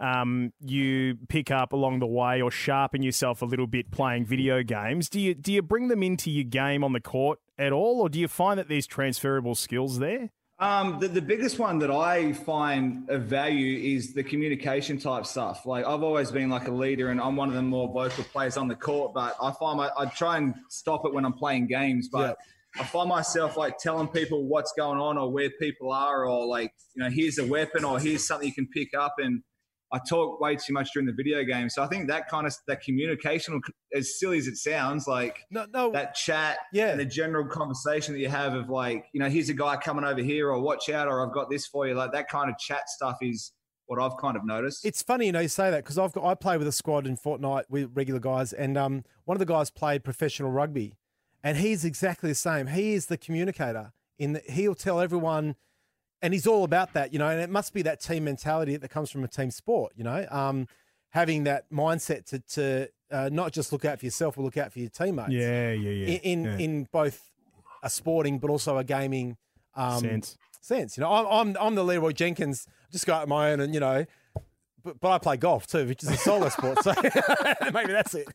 um, 0.00 0.52
you 0.60 1.16
pick 1.28 1.50
up 1.50 1.72
along 1.72 2.00
the 2.00 2.06
way, 2.06 2.42
or 2.42 2.50
sharpen 2.50 3.02
yourself 3.02 3.42
a 3.42 3.44
little 3.44 3.66
bit 3.66 3.90
playing 3.90 4.26
video 4.26 4.62
games? 4.62 5.08
Do 5.08 5.20
you 5.20 5.34
do 5.34 5.52
you 5.52 5.62
bring 5.62 5.88
them 5.88 6.02
into 6.02 6.30
your 6.30 6.44
game 6.44 6.84
on 6.84 6.92
the 6.92 7.00
court 7.00 7.38
at 7.58 7.72
all, 7.72 8.00
or 8.00 8.08
do 8.08 8.18
you 8.18 8.28
find 8.28 8.58
that 8.58 8.68
there's 8.68 8.86
transferable 8.86 9.54
skills 9.54 9.98
there? 9.98 10.30
Um, 10.60 11.00
the, 11.00 11.08
the 11.08 11.22
biggest 11.22 11.58
one 11.58 11.80
that 11.80 11.90
I 11.90 12.32
find 12.32 13.10
of 13.10 13.22
value 13.22 13.96
is 13.96 14.14
the 14.14 14.22
communication 14.22 14.98
type 14.98 15.26
stuff. 15.26 15.66
Like 15.66 15.84
I've 15.84 16.04
always 16.04 16.30
been 16.30 16.48
like 16.48 16.68
a 16.68 16.72
leader, 16.72 17.10
and 17.10 17.20
I'm 17.20 17.34
one 17.34 17.48
of 17.48 17.54
the 17.54 17.62
more 17.62 17.88
vocal 17.92 18.22
players 18.24 18.56
on 18.56 18.68
the 18.68 18.76
court. 18.76 19.14
But 19.14 19.36
I 19.42 19.50
find 19.52 19.80
I, 19.80 19.90
I 19.98 20.06
try 20.06 20.38
and 20.38 20.54
stop 20.68 21.04
it 21.06 21.12
when 21.12 21.24
I'm 21.24 21.32
playing 21.32 21.66
games. 21.66 22.08
But 22.08 22.38
I 22.78 22.84
find 22.84 23.08
myself 23.08 23.56
like 23.56 23.78
telling 23.78 24.06
people 24.08 24.44
what's 24.44 24.72
going 24.76 24.98
on 25.00 25.18
or 25.18 25.30
where 25.30 25.50
people 25.60 25.90
are, 25.92 26.24
or 26.24 26.46
like 26.46 26.72
you 26.94 27.02
know, 27.02 27.10
here's 27.10 27.38
a 27.38 27.46
weapon 27.46 27.84
or 27.84 27.98
here's 27.98 28.24
something 28.24 28.46
you 28.46 28.54
can 28.54 28.68
pick 28.68 28.94
up. 28.96 29.16
And 29.18 29.42
I 29.94 30.00
talk 30.08 30.40
way 30.40 30.56
too 30.56 30.72
much 30.72 30.90
during 30.92 31.06
the 31.06 31.12
video 31.12 31.44
game. 31.44 31.70
So 31.70 31.82
I 31.82 31.86
think 31.86 32.08
that 32.08 32.28
kind 32.28 32.46
of 32.46 32.54
that 32.66 32.82
communication, 32.82 33.60
as 33.94 34.18
silly 34.18 34.38
as 34.38 34.48
it 34.48 34.56
sounds, 34.56 35.06
like 35.06 35.38
No, 35.50 35.66
no. 35.72 35.92
that 35.92 36.14
chat 36.16 36.58
Yeah. 36.72 36.88
and 36.90 36.98
the 36.98 37.04
general 37.04 37.46
conversation 37.46 38.12
that 38.14 38.20
you 38.20 38.28
have 38.28 38.54
of 38.54 38.68
like, 38.68 39.04
you 39.12 39.20
know, 39.20 39.28
here's 39.28 39.48
a 39.50 39.54
guy 39.54 39.76
coming 39.76 40.04
over 40.04 40.20
here 40.20 40.50
or 40.50 40.60
watch 40.60 40.88
out 40.88 41.06
or 41.06 41.24
I've 41.26 41.32
got 41.32 41.48
this 41.48 41.66
for 41.66 41.86
you. 41.86 41.94
Like 41.94 42.10
that 42.12 42.28
kind 42.28 42.50
of 42.50 42.58
chat 42.58 42.88
stuff 42.88 43.18
is 43.22 43.52
what 43.86 44.00
I've 44.00 44.16
kind 44.18 44.36
of 44.36 44.44
noticed. 44.44 44.84
It's 44.84 45.02
funny, 45.02 45.26
you 45.26 45.32
know, 45.32 45.40
you 45.40 45.48
say 45.48 45.70
that 45.70 45.84
because 45.84 45.98
I've 45.98 46.12
got 46.12 46.24
I 46.24 46.34
play 46.34 46.56
with 46.58 46.66
a 46.66 46.72
squad 46.72 47.06
in 47.06 47.16
Fortnite 47.16 47.64
with 47.68 47.90
regular 47.94 48.18
guys, 48.18 48.52
and 48.52 48.76
um, 48.76 49.04
one 49.26 49.36
of 49.36 49.38
the 49.38 49.44
guys 49.46 49.70
played 49.70 50.02
professional 50.02 50.50
rugby, 50.50 50.94
and 51.42 51.58
he's 51.58 51.84
exactly 51.84 52.30
the 52.30 52.34
same. 52.34 52.68
He 52.68 52.94
is 52.94 53.06
the 53.06 53.18
communicator 53.18 53.92
in 54.18 54.32
that 54.32 54.48
he'll 54.50 54.74
tell 54.74 55.00
everyone, 55.00 55.54
and 56.22 56.32
he's 56.32 56.46
all 56.46 56.64
about 56.64 56.92
that, 56.94 57.12
you 57.12 57.18
know. 57.18 57.28
And 57.28 57.40
it 57.40 57.50
must 57.50 57.72
be 57.72 57.82
that 57.82 58.00
team 58.00 58.24
mentality 58.24 58.76
that 58.76 58.88
comes 58.88 59.10
from 59.10 59.24
a 59.24 59.28
team 59.28 59.50
sport, 59.50 59.92
you 59.96 60.04
know, 60.04 60.26
um, 60.30 60.66
having 61.10 61.44
that 61.44 61.70
mindset 61.70 62.26
to 62.26 62.38
to 62.40 62.88
uh, 63.10 63.28
not 63.32 63.52
just 63.52 63.72
look 63.72 63.84
out 63.84 64.00
for 64.00 64.06
yourself, 64.06 64.36
but 64.36 64.42
look 64.42 64.56
out 64.56 64.72
for 64.72 64.78
your 64.80 64.90
teammates. 64.90 65.30
Yeah, 65.30 65.72
yeah, 65.72 65.90
yeah. 65.90 66.06
In 66.06 66.20
in, 66.20 66.44
yeah. 66.44 66.58
in 66.58 66.88
both 66.92 67.30
a 67.82 67.90
sporting 67.90 68.38
but 68.38 68.50
also 68.50 68.78
a 68.78 68.84
gaming 68.84 69.36
um, 69.76 70.00
sense. 70.00 70.38
sense. 70.60 70.96
You 70.96 71.02
know, 71.02 71.12
I'm 71.12 71.26
I'm, 71.26 71.56
I'm 71.60 71.74
the 71.74 71.84
Leeroy 71.84 72.12
Jenkins. 72.12 72.66
Just 72.90 73.06
go 73.06 73.14
out 73.14 73.28
my 73.28 73.52
own, 73.52 73.60
and 73.60 73.74
you 73.74 73.80
know, 73.80 74.06
but, 74.84 75.00
but 75.00 75.10
I 75.10 75.18
play 75.18 75.36
golf 75.36 75.66
too, 75.66 75.86
which 75.86 76.02
is 76.02 76.10
a 76.10 76.16
solo 76.16 76.48
sport. 76.48 76.82
So 76.82 76.92
maybe 77.72 77.92
that's 77.92 78.14
it. 78.14 78.28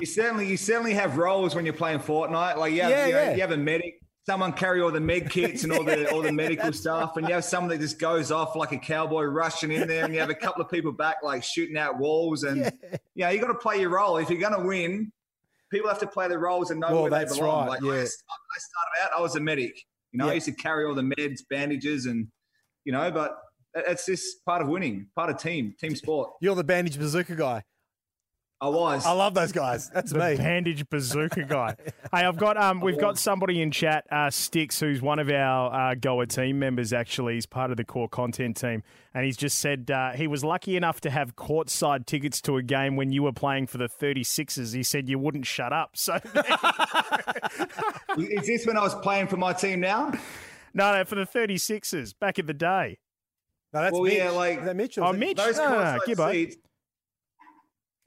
you 0.00 0.06
certainly 0.06 0.46
you 0.48 0.56
certainly 0.56 0.94
have 0.94 1.16
roles 1.16 1.54
when 1.54 1.64
you're 1.64 1.74
playing 1.74 2.00
Fortnite. 2.00 2.56
Like 2.56 2.72
you 2.72 2.82
have, 2.82 2.90
Yeah, 2.90 3.06
you, 3.06 3.12
know, 3.12 3.22
yeah. 3.22 3.34
you 3.34 3.40
have 3.40 3.52
a 3.52 3.56
medic, 3.56 4.00
someone 4.26 4.52
carry 4.52 4.80
all 4.80 4.90
the 4.90 5.00
med 5.00 5.30
kits 5.30 5.64
and 5.64 5.72
all 5.72 5.84
the 5.84 6.10
all 6.12 6.22
the 6.22 6.32
medical 6.32 6.72
stuff, 6.72 7.16
and 7.16 7.26
you 7.28 7.34
have 7.34 7.44
someone 7.44 7.70
that 7.70 7.80
just 7.80 7.98
goes 7.98 8.30
off 8.32 8.56
like 8.56 8.72
a 8.72 8.78
cowboy 8.78 9.24
rushing 9.24 9.70
in 9.72 9.86
there, 9.88 10.04
and 10.04 10.14
you 10.14 10.20
have 10.20 10.30
a 10.30 10.34
couple 10.34 10.62
of 10.62 10.70
people 10.70 10.92
back 10.92 11.16
like 11.22 11.42
shooting 11.44 11.76
out 11.76 11.98
walls, 11.98 12.42
and 12.44 12.72
yeah, 13.14 13.30
you 13.30 13.40
got 13.40 13.48
to 13.48 13.54
play 13.54 13.80
your 13.80 13.90
role 13.90 14.16
if 14.18 14.30
you're 14.30 14.40
going 14.40 14.58
to 14.60 14.66
win. 14.66 15.12
People 15.70 15.88
have 15.88 15.98
to 16.00 16.06
play 16.06 16.28
their 16.28 16.38
roles 16.38 16.70
and 16.70 16.78
know 16.78 16.92
Well, 16.92 17.02
where 17.02 17.10
that's 17.10 17.32
they 17.34 17.40
belong. 17.40 17.66
right, 17.66 17.82
Like 17.82 17.82
yeah. 17.82 17.88
I, 17.90 18.02
I 18.02 18.58
started 18.58 19.02
out, 19.02 19.10
I 19.18 19.20
was 19.20 19.34
a 19.34 19.40
medic. 19.40 19.74
You 20.12 20.18
know, 20.18 20.26
Yeah. 20.26 20.30
I 20.32 20.34
used 20.34 20.46
to 20.46 20.52
carry 20.52 20.84
all 20.84 20.94
the 20.94 21.02
meds, 21.02 21.40
bandages, 21.50 22.06
and 22.06 22.28
you 22.84 22.92
know, 22.92 23.10
but 23.10 23.36
it's 23.74 24.06
just 24.06 24.44
part 24.44 24.62
of 24.62 24.68
winning, 24.68 25.08
part 25.16 25.30
of 25.30 25.38
team, 25.38 25.74
team 25.80 25.96
sport. 25.96 26.30
You're 26.40 26.54
the 26.54 26.62
bandage 26.62 26.96
bazooka 26.96 27.34
guy. 27.34 27.64
I 28.64 28.68
was. 28.68 29.04
I 29.04 29.12
love 29.12 29.34
those 29.34 29.52
guys. 29.52 29.90
That's 29.90 30.10
the 30.10 30.18
me. 30.18 30.36
bandage 30.36 30.88
bazooka 30.88 31.42
guy. 31.48 31.76
hey, 31.84 32.24
I've 32.24 32.38
got 32.38 32.56
um, 32.56 32.80
we've 32.80 32.98
got 32.98 33.18
somebody 33.18 33.60
in 33.60 33.70
chat, 33.70 34.06
uh, 34.10 34.30
Sticks, 34.30 34.80
who's 34.80 35.02
one 35.02 35.18
of 35.18 35.28
our 35.28 35.90
uh, 35.90 35.94
Goa 35.94 36.26
team 36.26 36.58
members. 36.58 36.92
Actually, 36.94 37.34
he's 37.34 37.44
part 37.44 37.70
of 37.70 37.76
the 37.76 37.84
core 37.84 38.08
content 38.08 38.56
team, 38.56 38.82
and 39.12 39.26
he's 39.26 39.36
just 39.36 39.58
said 39.58 39.90
uh, 39.90 40.12
he 40.12 40.26
was 40.26 40.42
lucky 40.42 40.76
enough 40.76 41.00
to 41.02 41.10
have 41.10 41.36
courtside 41.36 42.06
tickets 42.06 42.40
to 42.40 42.56
a 42.56 42.62
game 42.62 42.96
when 42.96 43.12
you 43.12 43.22
were 43.22 43.32
playing 43.32 43.66
for 43.66 43.76
the 43.76 43.88
36ers. 43.88 44.74
He 44.74 44.82
said 44.82 45.10
you 45.10 45.18
wouldn't 45.18 45.44
shut 45.46 45.72
up. 45.72 45.94
So 45.98 46.18
Is 48.18 48.46
this 48.46 48.66
when 48.66 48.76
I 48.76 48.80
was 48.82 48.94
playing 48.94 49.26
for 49.26 49.36
my 49.36 49.52
team 49.52 49.80
now? 49.80 50.12
no, 50.72 50.92
no, 50.96 51.04
for 51.04 51.16
the 51.16 51.26
36ers 51.26 52.14
back 52.18 52.38
in 52.38 52.46
the 52.46 52.54
day. 52.54 52.98
No, 53.72 53.82
that's 53.82 53.92
Well, 53.92 54.02
Mitch. 54.04 54.14
yeah, 54.14 54.30
like- 54.30 54.58
Is 54.60 54.64
that 54.66 54.76
Mitchell. 54.76 55.04
or 55.04 55.08
Oh, 55.08 55.10
is 55.10 55.16
it- 55.16 55.20
Mitch. 55.20 55.36
those 55.36 55.56
No, 55.58 55.68
no, 55.68 55.96
no, 55.96 55.98
seats, 56.32 56.56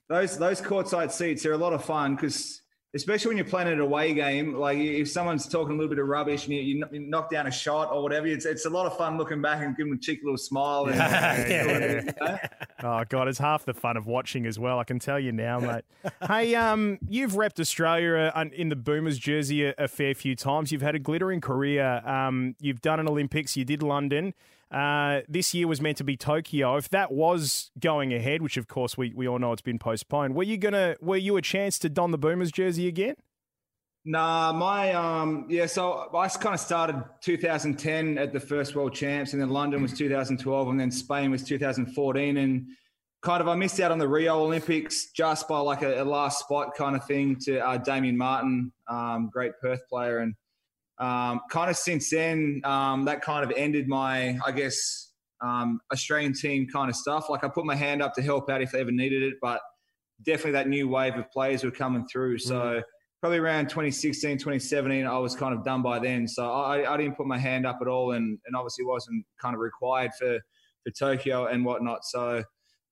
those 0.08 0.38
those 0.38 0.60
courtside 0.60 1.12
seats 1.12 1.44
are 1.46 1.52
a 1.52 1.58
lot 1.58 1.72
of 1.72 1.84
fun 1.84 2.14
because 2.14 2.62
especially 2.94 3.28
when 3.28 3.36
you're 3.36 3.46
playing 3.46 3.68
an 3.68 3.80
away 3.80 4.14
game, 4.14 4.54
like 4.54 4.78
if 4.78 5.10
someone's 5.10 5.46
talking 5.46 5.74
a 5.74 5.74
little 5.74 5.90
bit 5.90 5.98
of 5.98 6.06
rubbish 6.08 6.46
and 6.46 6.54
you, 6.54 6.86
you 6.90 7.00
knock 7.00 7.30
down 7.30 7.46
a 7.46 7.50
shot 7.50 7.92
or 7.92 8.02
whatever, 8.02 8.26
it's, 8.26 8.46
it's 8.46 8.64
a 8.64 8.70
lot 8.70 8.86
of 8.86 8.96
fun 8.96 9.18
looking 9.18 9.42
back 9.42 9.62
and 9.62 9.76
giving 9.76 9.90
them 9.90 9.98
a 9.98 10.00
cheeky 10.00 10.22
little 10.24 10.38
smile. 10.38 10.86
And, 10.86 10.96
Yeah. 10.96 12.02
you 12.04 12.12
know? 12.20 12.38
Oh 12.82 13.04
god, 13.08 13.28
it's 13.28 13.38
half 13.38 13.66
the 13.66 13.74
fun 13.74 13.98
of 13.98 14.06
watching 14.06 14.46
as 14.46 14.58
well. 14.58 14.78
I 14.78 14.84
can 14.84 14.98
tell 14.98 15.20
you 15.20 15.32
now, 15.32 15.60
mate. 15.60 15.84
hey, 16.26 16.54
um, 16.54 16.98
you've 17.06 17.32
repped 17.32 17.60
Australia 17.60 18.32
uh, 18.34 18.44
in 18.54 18.70
the 18.70 18.76
Boomers 18.76 19.18
jersey 19.18 19.66
a, 19.66 19.74
a 19.76 19.88
fair 19.88 20.14
few 20.14 20.34
times. 20.34 20.72
You've 20.72 20.82
had 20.82 20.94
a 20.94 20.98
glittering 20.98 21.42
career. 21.42 22.02
Um, 22.06 22.56
you've 22.58 22.80
done 22.80 23.00
an 23.00 23.08
Olympics. 23.08 23.54
You 23.54 23.66
did 23.66 23.82
London. 23.82 24.32
Uh, 24.70 25.22
this 25.28 25.54
year 25.54 25.66
was 25.66 25.80
meant 25.80 25.96
to 25.96 26.04
be 26.04 26.16
Tokyo. 26.16 26.76
If 26.76 26.90
that 26.90 27.10
was 27.10 27.70
going 27.78 28.12
ahead, 28.12 28.42
which 28.42 28.56
of 28.56 28.68
course 28.68 28.98
we, 28.98 29.12
we 29.14 29.26
all 29.26 29.38
know 29.38 29.52
it's 29.52 29.62
been 29.62 29.78
postponed, 29.78 30.34
were 30.34 30.42
you 30.42 30.58
gonna 30.58 30.96
were 31.00 31.16
you 31.16 31.36
a 31.36 31.42
chance 31.42 31.78
to 31.80 31.88
don 31.88 32.10
the 32.10 32.18
Boomers 32.18 32.52
jersey 32.52 32.86
again? 32.86 33.14
Nah, 34.04 34.52
my 34.52 34.92
um 34.92 35.46
yeah, 35.48 35.66
so 35.66 36.10
I 36.14 36.28
kind 36.28 36.54
of 36.54 36.60
started 36.60 37.02
2010 37.22 38.18
at 38.18 38.32
the 38.32 38.40
first 38.40 38.74
World 38.74 38.94
Champs, 38.94 39.32
and 39.32 39.40
then 39.40 39.50
London 39.50 39.82
was 39.82 39.92
2012, 39.94 40.68
and 40.68 40.78
then 40.78 40.90
Spain 40.90 41.30
was 41.30 41.42
2014, 41.44 42.36
and 42.36 42.66
kind 43.22 43.40
of 43.40 43.48
I 43.48 43.54
missed 43.54 43.80
out 43.80 43.90
on 43.90 43.98
the 43.98 44.08
Rio 44.08 44.38
Olympics 44.40 45.10
just 45.12 45.48
by 45.48 45.58
like 45.60 45.82
a, 45.82 46.02
a 46.02 46.04
last 46.04 46.40
spot 46.40 46.74
kind 46.76 46.94
of 46.94 47.04
thing 47.06 47.36
to 47.40 47.58
uh, 47.58 47.78
Damian 47.78 48.16
Martin, 48.16 48.70
um, 48.88 49.30
great 49.32 49.52
Perth 49.60 49.80
player, 49.88 50.18
and 50.18 50.34
um, 51.00 51.40
kind 51.50 51.70
of 51.70 51.76
since 51.76 52.10
then 52.10 52.60
um, 52.64 53.04
that 53.04 53.22
kind 53.22 53.44
of 53.44 53.56
ended 53.56 53.88
my 53.88 54.38
I 54.44 54.52
guess 54.52 55.12
um, 55.40 55.80
Australian 55.92 56.32
team 56.32 56.66
kind 56.72 56.90
of 56.90 56.96
stuff. 56.96 57.30
Like 57.30 57.44
I 57.44 57.48
put 57.48 57.64
my 57.64 57.76
hand 57.76 58.02
up 58.02 58.14
to 58.14 58.22
help 58.22 58.50
out 58.50 58.60
if 58.62 58.72
they 58.72 58.80
ever 58.80 58.90
needed 58.90 59.22
it, 59.22 59.34
but 59.40 59.60
definitely 60.22 60.52
that 60.52 60.68
new 60.68 60.88
wave 60.88 61.14
of 61.16 61.30
players 61.30 61.62
were 61.62 61.70
coming 61.70 62.06
through, 62.08 62.38
so 62.38 62.82
probably 63.20 63.38
around 63.38 63.68
2016, 63.68 64.38
2017, 64.38 65.06
I 65.06 65.18
was 65.18 65.34
kind 65.34 65.54
of 65.54 65.64
done 65.64 65.82
by 65.82 65.98
then. 65.98 66.28
So 66.28 66.50
I, 66.50 66.92
I 66.92 66.96
didn't 66.96 67.16
put 67.16 67.26
my 67.26 67.38
hand 67.38 67.66
up 67.66 67.78
at 67.80 67.88
all 67.88 68.12
and, 68.12 68.38
and 68.46 68.56
obviously 68.56 68.84
wasn't 68.84 69.24
kind 69.40 69.54
of 69.54 69.60
required 69.60 70.12
for, 70.18 70.38
for 70.84 70.90
Tokyo 70.96 71.46
and 71.46 71.64
whatnot. 71.64 72.04
So, 72.04 72.44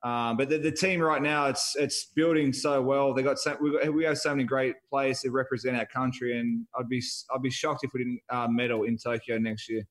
um, 0.07 0.37
but 0.37 0.49
the, 0.49 0.59
the 0.59 0.71
team 0.71 1.01
right 1.01 1.21
now, 1.23 1.47
it's 1.47 1.75
it's 1.77 2.05
building 2.15 2.53
so 2.53 2.81
well. 2.81 3.13
They 3.13 3.23
got 3.23 3.39
so 3.39 3.57
we, 3.61 3.73
got, 3.73 3.93
we 3.93 4.05
have 4.05 4.19
so 4.19 4.31
many 4.31 4.45
great 4.45 4.77
players 4.89 5.21
to 5.23 5.31
represent 5.31 5.77
our 5.77 5.87
country, 5.87 6.39
and 6.39 6.67
I'd 6.79 6.89
be 6.89 7.03
I'd 7.35 7.43
be 7.43 7.51
shocked 7.51 7.81
if 7.83 7.93
we 7.93 8.01
didn't 8.05 8.21
uh, 8.31 8.47
medal 8.49 8.85
in 8.85 8.99
Tokyo 8.99 9.39
next 9.39 9.69
year. 9.69 9.83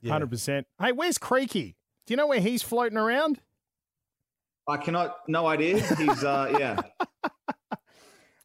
Yeah. 0.00 0.12
Hundred 0.12 0.30
percent. 0.30 0.66
Hey, 0.80 0.92
where's 0.92 1.18
Creaky? 1.18 1.76
Do 2.06 2.12
you 2.12 2.16
know 2.16 2.26
where 2.26 2.40
he's 2.40 2.62
floating 2.62 2.96
around? 2.98 3.40
I 4.66 4.76
cannot, 4.76 5.16
no 5.28 5.46
idea. 5.46 5.80
He's 5.96 6.24
uh, 6.24 6.54
yeah. 6.58 6.76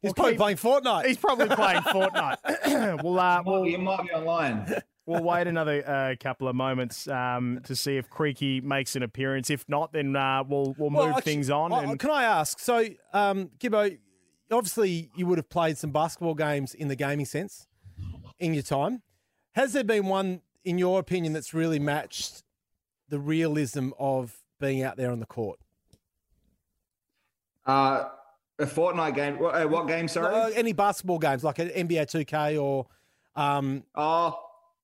He's 0.02 0.10
Well, 0.10 0.14
probably 0.14 0.32
keep- 0.32 0.38
playing 0.38 0.56
Fortnite. 0.58 1.06
He's 1.06 1.16
probably 1.16 1.48
playing 1.48 1.80
Fortnite. 1.82 3.02
we'll, 3.02 3.18
uh, 3.18 3.42
Might 3.42 3.46
we'll, 3.46 3.64
he 3.64 3.76
might 3.76 4.02
be 4.02 4.10
online. 4.10 4.74
we'll 5.08 5.22
wait 5.22 5.46
another 5.46 5.82
uh, 5.88 6.14
couple 6.20 6.46
of 6.48 6.54
moments 6.54 7.08
um, 7.08 7.60
to 7.64 7.74
see 7.74 7.96
if 7.96 8.08
Creaky 8.10 8.60
makes 8.60 8.94
an 8.94 9.02
appearance. 9.02 9.50
If 9.50 9.68
not, 9.68 9.92
then 9.92 10.14
uh, 10.14 10.44
we'll 10.46 10.74
we'll 10.78 10.90
move 10.90 10.98
Well, 10.98 11.08
actually, 11.16 11.32
things 11.32 11.50
on. 11.50 11.72
I- 11.72 11.82
and 11.84 11.98
Can 11.98 12.10
I 12.10 12.24
ask? 12.24 12.58
So, 12.60 12.84
um, 13.12 13.50
Gibbo, 13.58 13.98
obviously 14.52 15.10
you 15.16 15.26
would 15.26 15.38
have 15.38 15.48
played 15.48 15.78
some 15.78 15.90
basketball 15.90 16.34
games 16.34 16.74
in 16.74 16.88
the 16.88 16.96
gaming 16.96 17.26
sense 17.26 17.66
in 18.38 18.54
your 18.54 18.62
time. 18.62 19.02
Has 19.52 19.72
there 19.72 19.84
been 19.84 20.06
one, 20.06 20.42
in 20.64 20.78
your 20.78 21.00
opinion, 21.00 21.32
that's 21.32 21.52
really 21.54 21.78
matched 21.78 22.44
the 23.08 23.18
realism 23.18 23.90
of 23.98 24.36
being 24.60 24.82
out 24.82 24.96
there 24.96 25.10
on 25.10 25.18
the 25.20 25.26
court? 25.26 25.58
Uh, 27.66 28.08
a 28.58 28.66
Fortnite 28.66 29.14
game. 29.14 29.38
What, 29.38 29.54
uh, 29.54 29.66
what 29.66 29.86
game? 29.88 30.08
Sorry. 30.08 30.34
Uh, 30.34 30.48
any 30.48 30.72
basketball 30.72 31.18
games 31.18 31.44
like 31.44 31.58
an 31.58 31.68
NBA 31.68 32.06
2K 32.06 32.60
or, 32.62 32.86
um, 33.36 33.84
oh, 33.94 34.38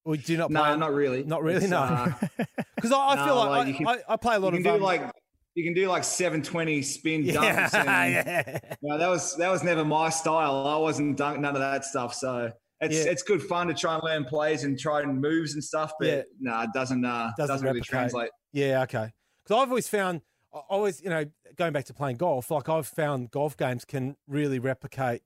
or 0.05 0.17
do 0.17 0.33
you 0.33 0.39
not 0.39 0.51
no, 0.51 0.63
play? 0.63 0.77
not 0.77 0.93
really. 0.93 1.25
Not 1.25 1.43
really, 1.43 1.63
It's, 1.63 1.69
no. 1.69 1.79
uh, 1.79 2.13
Because 2.77 2.93
I, 2.93 2.97
I 3.09 3.15
No, 3.17 3.25
feel 3.25 3.35
like, 3.37 3.49
like 3.49 3.67
I, 3.69 3.73
can- 3.79 3.89
I, 3.89 3.99
I 4.13 4.17
play 4.17 4.35
a 4.37 4.41
you 4.41 4.51
can 4.51 4.57
of 4.59 4.63
do 4.65 4.71
um, 4.71 4.81
like 4.81 5.11
you 5.55 5.63
can 5.65 5.73
do 5.75 5.89
like 5.89 6.03
720 6.05 6.83
spin 6.83 7.23
dunks. 7.25 7.33
yeah, 7.35 7.69
And, 8.03 8.15
yeah. 8.15 8.59
No, 8.83 8.99
that 8.99 9.09
was 9.09 9.37
that 9.37 9.51
was 9.51 9.63
never 9.63 9.85
my 9.85 10.09
style. 10.11 10.67
I 10.67 10.77
wasn't 10.77 11.17
dunk 11.17 11.39
none 11.41 11.55
of 11.55 11.61
that 11.61 11.85
stuff. 11.85 12.13
So 12.15 12.51
it's 12.81 12.95
Yeah. 13.05 13.11
it's 13.13 13.23
good 13.23 13.41
fun 13.43 13.69
to 13.69 13.75
try 13.75 13.95
and 13.95 14.03
learn 14.03 14.25
plays 14.25 14.65
and 14.65 14.79
try 14.79 15.01
and 15.03 15.21
moves 15.21 15.55
and 15.55 15.63
stuff. 15.63 15.93
But 15.99 16.09
Yeah. 16.09 16.23
no, 16.41 16.61
it 16.63 16.71
doesn't 16.75 17.05
uh, 17.05 17.31
Doesn't 17.39 17.55
doesn't, 17.55 17.67
really 17.67 17.81
translate. 17.81 18.31
Yeah, 18.53 18.83
okay. 18.83 19.13
Because 19.45 19.63
I've 19.63 19.69
always 19.69 19.89
found, 19.89 20.23
I 20.53 20.59
always, 20.69 21.01
you 21.03 21.11
know, 21.11 21.25
going 21.57 21.73
back 21.73 21.85
to 21.87 21.95
playing 21.95 22.17
golf, 22.17 22.51
like 22.51 22.69
I've 22.69 22.87
found 22.89 23.31
golf 23.31 23.57
games 23.57 23.85
can 23.85 24.17
really 24.27 24.59
replicate 24.59 25.23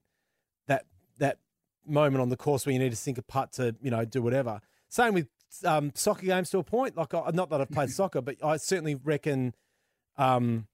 that 0.67 0.85
that 1.19 1.39
moment 1.89 2.23
on 2.23 2.29
the 2.29 2.37
course 2.37 2.67
where 2.67 2.73
you 2.73 2.79
need 2.79 2.91
to 2.91 2.97
sink 2.97 3.19
a 3.19 3.23
putt 3.23 3.53
to, 3.55 3.75
you 3.83 3.91
know, 3.91 4.05
do 4.05 4.23
whatever. 4.23 4.61
Same 4.89 5.15
with 5.15 5.29
um, 5.65 5.93
soccer 5.95 6.27
games 6.27 6.51
to 6.51 6.59
a 6.59 6.65
point. 6.65 6.97
Like, 6.97 7.15
I, 7.15 7.31
not 7.33 7.51
that 7.51 7.61
I've 7.61 7.71
played 7.71 7.91
soccer, 8.01 8.21
but 8.21 8.37
I 8.45 8.57
certainly 8.57 8.95
reckon 8.95 9.55
um, 10.17 10.67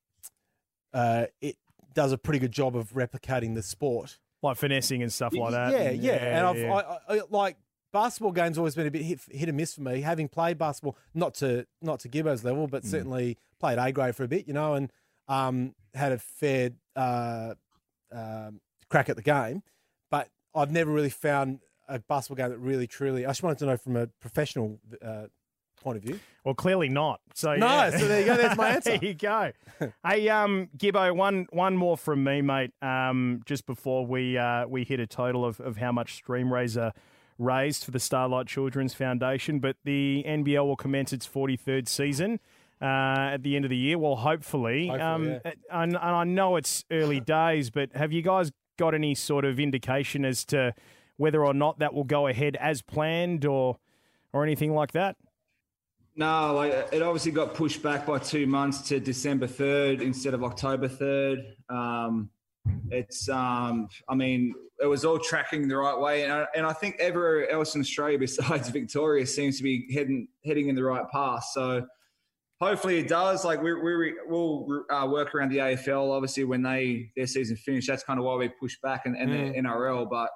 uh, 0.93 1.27
it 1.41 1.57
does 1.93 2.13
a 2.13 2.19
pretty 2.19 2.39
good 2.39 2.53
job 2.53 2.77
of 2.77 2.93
replicating 2.93 3.55
the 3.55 3.63
sport. 3.63 4.19
like 4.43 4.57
finessing 4.57 5.03
and 5.03 5.13
stuff 5.13 5.35
like 5.35 5.53
that. 5.53 5.73
Yeah, 5.73 5.91
yeah. 5.91 6.39
And 6.39 6.47
I've 6.47 6.59
yeah. 6.59 6.75
I, 7.09 7.15
I, 7.15 7.21
like 7.31 7.57
basketball 7.93 8.33
game's 8.33 8.59
always 8.59 8.75
been 8.75 8.87
a 8.87 8.91
bit 8.91 9.03
hit, 9.03 9.21
hit 9.31 9.49
and 9.49 9.57
miss 9.57 9.75
for 9.75 9.83
me. 9.83 10.01
Having 10.01 10.29
played 10.29 10.59
basketball, 10.59 10.97
not 11.15 11.35
to 11.37 11.67
not 11.81 12.01
to 12.01 12.09
Gibbo's 12.09 12.45
level, 12.45 12.67
Mm. 12.67 12.71
but 12.71 12.85
certainly 12.85 13.39
played 13.61 13.79
A 13.79 13.93
grade 13.93 14.15
for 14.17 14.25
a 14.25 14.29
bit, 14.29 14.47
you 14.47 14.55
know, 14.55 14.75
and 14.75 14.93
um, 15.29 15.75
had 15.95 16.13
a 16.13 16.19
fair 16.19 16.71
uh, 16.97 17.55
um, 18.13 18.61
crack 18.91 19.09
at 19.09 19.17
the 19.17 19.23
game. 19.23 19.63
But 20.11 20.29
I've 20.55 20.71
never 20.71 20.91
really 20.91 21.11
found 21.11 21.61
a 21.89 21.99
basketball 21.99 22.37
game 22.37 22.51
that 22.51 22.59
really 22.59 22.87
truly. 22.87 23.27
I 23.27 23.31
just 23.31 23.43
wanted 23.43 23.59
to 23.59 23.67
know 23.67 23.77
from 23.77 23.97
a 23.97 24.07
professional 24.07 24.79
uh, 25.05 25.27
point 25.81 25.99
of 25.99 26.03
view. 26.03 26.19
Well, 26.45 26.55
clearly 26.55 26.89
not. 26.89 27.21
So 27.35 27.55
No, 27.57 27.67
yeah. 27.67 27.91
so 27.99 28.09
there 28.09 28.21
you 28.21 28.27
go. 28.27 28.37
There's 28.37 28.57
my 28.57 28.69
answer. 28.75 28.91
there 28.91 29.05
you 29.05 29.15
go. 29.15 29.53
hey, 30.07 30.29
um, 30.29 30.69
Gibbo, 30.77 31.15
one 31.15 31.47
one 31.51 31.77
more 31.77 31.97
from 31.97 32.25
me, 32.25 32.41
mate. 32.41 32.73
Um, 32.83 33.43
just 33.45 33.67
before 33.67 34.07
we 34.07 34.39
uh, 34.39 34.67
we 34.67 34.85
hit 34.85 35.01
a 35.01 35.07
total 35.07 35.45
of, 35.45 35.61
of 35.61 35.77
how 35.77 35.93
much 35.93 36.23
StreamRaiser 36.25 36.93
raised 37.39 37.85
for 37.85 37.91
the 37.91 38.01
Starlight 38.01 38.47
Children's 38.47 38.95
Foundation, 38.95 39.59
but 39.59 39.77
the 39.85 40.25
NBL 40.27 40.65
will 40.65 40.77
commence 40.77 41.13
its 41.13 41.27
43rd 41.27 41.89
season. 41.89 42.41
Uh, 42.83 43.31
at 43.33 43.43
the 43.43 43.57
end 43.57 43.65
of 43.65 43.71
the 43.71 43.77
year, 43.77 43.97
well, 43.97 44.17
hopefully. 44.17 44.89
Hopefully, 44.89 45.01
um, 45.01 45.25
yeah. 45.27 45.53
and, 45.71 45.95
and 45.95 45.97
I 45.97 46.25
know 46.25 46.57
it's 46.57 46.85
early 46.91 47.19
days, 47.19 47.71
but 47.71 47.93
have 47.95 48.13
you 48.13 48.21
guys 48.21 48.53
got 48.77 48.95
any 48.95 49.15
sort 49.15 49.45
of 49.45 49.61
indication 49.61 50.25
as 50.25 50.45
to 50.47 50.75
whether 51.17 51.45
or 51.45 51.55
not 51.55 51.79
that 51.79 51.95
will 51.95 52.05
go 52.05 52.27
ahead 52.27 52.57
as 52.57 52.83
planned, 52.83 53.45
or 53.45 53.79
or 54.33 54.43
anything 54.43 54.75
like 54.75 54.93
that? 54.93 55.17
No, 56.17 56.55
like 56.55 56.73
it 56.93 57.03
obviously 57.03 57.33
got 57.33 57.55
pushed 57.55 57.83
back 57.83 58.07
by 58.07 58.19
two 58.19 58.47
months 58.47 58.83
to 58.89 59.01
December 59.01 59.47
third 59.47 60.01
instead 60.01 60.35
of 60.35 60.45
October 60.45 60.87
third. 60.87 61.57
Um, 61.69 62.31
it's, 62.91 63.29
um, 63.29 63.89
I 64.09 64.15
mean, 64.15 64.55
it 64.81 64.87
was 64.87 65.05
all 65.05 65.19
tracking 65.19 65.69
the 65.69 65.77
right 65.77 65.99
way, 65.99 66.23
and 66.23 66.33
I, 66.33 66.47
and 66.55 66.67
I 66.67 66.73
think 66.73 66.97
everywhere 66.99 67.51
else 67.51 67.75
in 67.75 67.81
Australia 67.81 68.19
besides 68.21 68.69
Victoria 68.69 69.27
seems 69.27 69.57
to 69.59 69.63
be 69.63 69.93
heading 69.93 70.29
heading 70.45 70.69
in 70.69 70.75
the 70.75 70.85
right 70.85 71.09
path. 71.11 71.45
So 71.53 71.87
hopefully 72.65 72.99
it 72.99 73.09
does. 73.09 73.45
Like 73.45 73.63
we 73.63 73.73
we 73.75 74.15
we'll 74.27 74.85
uh, 74.91 75.07
work 75.11 75.35
around 75.35 75.51
the 75.51 75.59
AFL. 75.59 76.11
Obviously, 76.13 76.45
when 76.45 76.63
they 76.63 77.11
their 77.17 77.27
season 77.27 77.57
finished, 77.57 77.89
that's 77.89 78.03
kind 78.03 78.19
of 78.19 78.25
why 78.25 78.37
we 78.37 78.49
push 78.49 78.77
back, 78.83 79.07
and, 79.07 79.17
and 79.17 79.31
the 79.31 79.59
NRL, 79.61 80.09
but. 80.09 80.31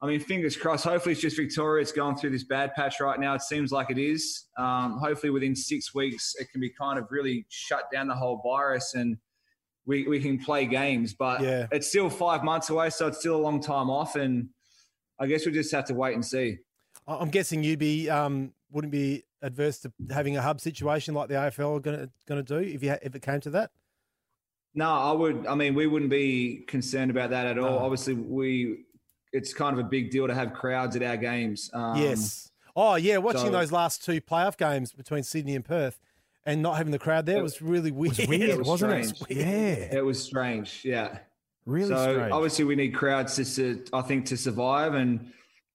I 0.00 0.06
mean, 0.08 0.18
fingers 0.18 0.56
crossed. 0.56 0.82
Hopefully, 0.82 1.12
it's 1.12 1.20
just 1.20 1.36
Victoria. 1.36 1.80
It's 1.80 1.92
going 1.92 2.16
through 2.16 2.30
this 2.30 2.42
bad 2.42 2.74
patch 2.74 2.98
right 2.98 3.20
now. 3.20 3.34
It 3.34 3.42
seems 3.42 3.70
like 3.70 3.88
it 3.88 3.98
is. 3.98 4.46
Um, 4.58 4.98
hopefully, 4.98 5.30
within 5.30 5.54
six 5.54 5.94
weeks, 5.94 6.34
it 6.40 6.50
can 6.50 6.60
be 6.60 6.70
kind 6.70 6.98
of 6.98 7.06
really 7.12 7.46
shut 7.50 7.84
down 7.92 8.08
the 8.08 8.14
whole 8.16 8.40
virus 8.44 8.94
and 8.94 9.16
we, 9.86 10.08
we 10.08 10.18
can 10.20 10.38
play 10.40 10.66
games. 10.66 11.14
But 11.14 11.40
Yeah. 11.40 11.68
it's 11.70 11.86
still 11.86 12.10
five 12.10 12.42
months 12.42 12.68
away, 12.68 12.90
so 12.90 13.06
it's 13.06 13.20
still 13.20 13.36
a 13.36 13.44
long 13.44 13.60
time 13.60 13.90
off. 13.90 14.16
And 14.16 14.48
I 15.20 15.26
guess 15.28 15.46
we 15.46 15.52
just 15.52 15.70
have 15.70 15.84
to 15.84 15.94
wait 15.94 16.14
and 16.14 16.24
see. 16.24 16.58
I'm 17.06 17.30
guessing 17.30 17.62
you'd 17.62 17.78
be 17.78 18.10
um, 18.10 18.54
wouldn't 18.72 18.90
be 18.90 19.22
adverse 19.42 19.78
to 19.80 19.92
having 20.10 20.36
a 20.36 20.42
hub 20.42 20.60
situation 20.60 21.14
like 21.14 21.28
the 21.28 21.34
AFL 21.34 21.76
are 21.76 21.80
going 21.80 21.98
to 21.98 22.10
going 22.26 22.44
to 22.44 22.60
do 22.60 22.66
if 22.66 22.82
you 22.82 22.90
ha- 22.90 22.98
if 23.02 23.14
it 23.14 23.22
came 23.22 23.40
to 23.40 23.50
that. 23.50 23.70
No, 24.74 24.88
I 24.90 25.12
would. 25.12 25.46
I 25.46 25.54
mean, 25.54 25.74
we 25.74 25.86
wouldn't 25.86 26.10
be 26.10 26.64
concerned 26.66 27.10
about 27.10 27.30
that 27.30 27.46
at 27.46 27.58
all. 27.58 27.70
No. 27.70 27.78
Obviously, 27.78 28.14
we. 28.14 28.84
It's 29.32 29.52
kind 29.54 29.78
of 29.78 29.84
a 29.84 29.88
big 29.88 30.10
deal 30.10 30.26
to 30.26 30.34
have 30.34 30.52
crowds 30.52 30.94
at 30.96 31.02
our 31.02 31.16
games. 31.16 31.70
Um, 31.72 31.96
yes. 31.98 32.50
Oh 32.76 32.94
yeah, 32.96 33.18
watching 33.18 33.46
so- 33.46 33.50
those 33.50 33.72
last 33.72 34.04
two 34.04 34.20
playoff 34.20 34.56
games 34.56 34.92
between 34.92 35.22
Sydney 35.24 35.54
and 35.54 35.64
Perth, 35.64 36.00
and 36.46 36.62
not 36.62 36.76
having 36.76 36.90
the 36.92 36.98
crowd 36.98 37.26
there 37.26 37.38
It- 37.38 37.42
was 37.42 37.60
really 37.60 37.90
weird. 37.90 38.16
weird, 38.28 38.42
It 38.50 38.58
was 38.58 38.66
wasn't 38.68 39.04
strange. 39.04 39.30
it? 39.30 39.36
Yeah, 39.38 39.98
It 39.98 40.04
was 40.04 40.22
strange. 40.22 40.82
Yeah. 40.84 41.18
really 41.66 41.88
so 41.90 42.12
strange. 42.14 42.32
obviously 42.32 42.64
we 42.64 42.74
need 42.76 42.92
crowds 42.94 43.36
to, 43.36 43.44
su- 43.44 43.84
I 43.92 44.00
think, 44.02 44.26
to 44.26 44.36
survive. 44.36 44.94
And 44.94 45.32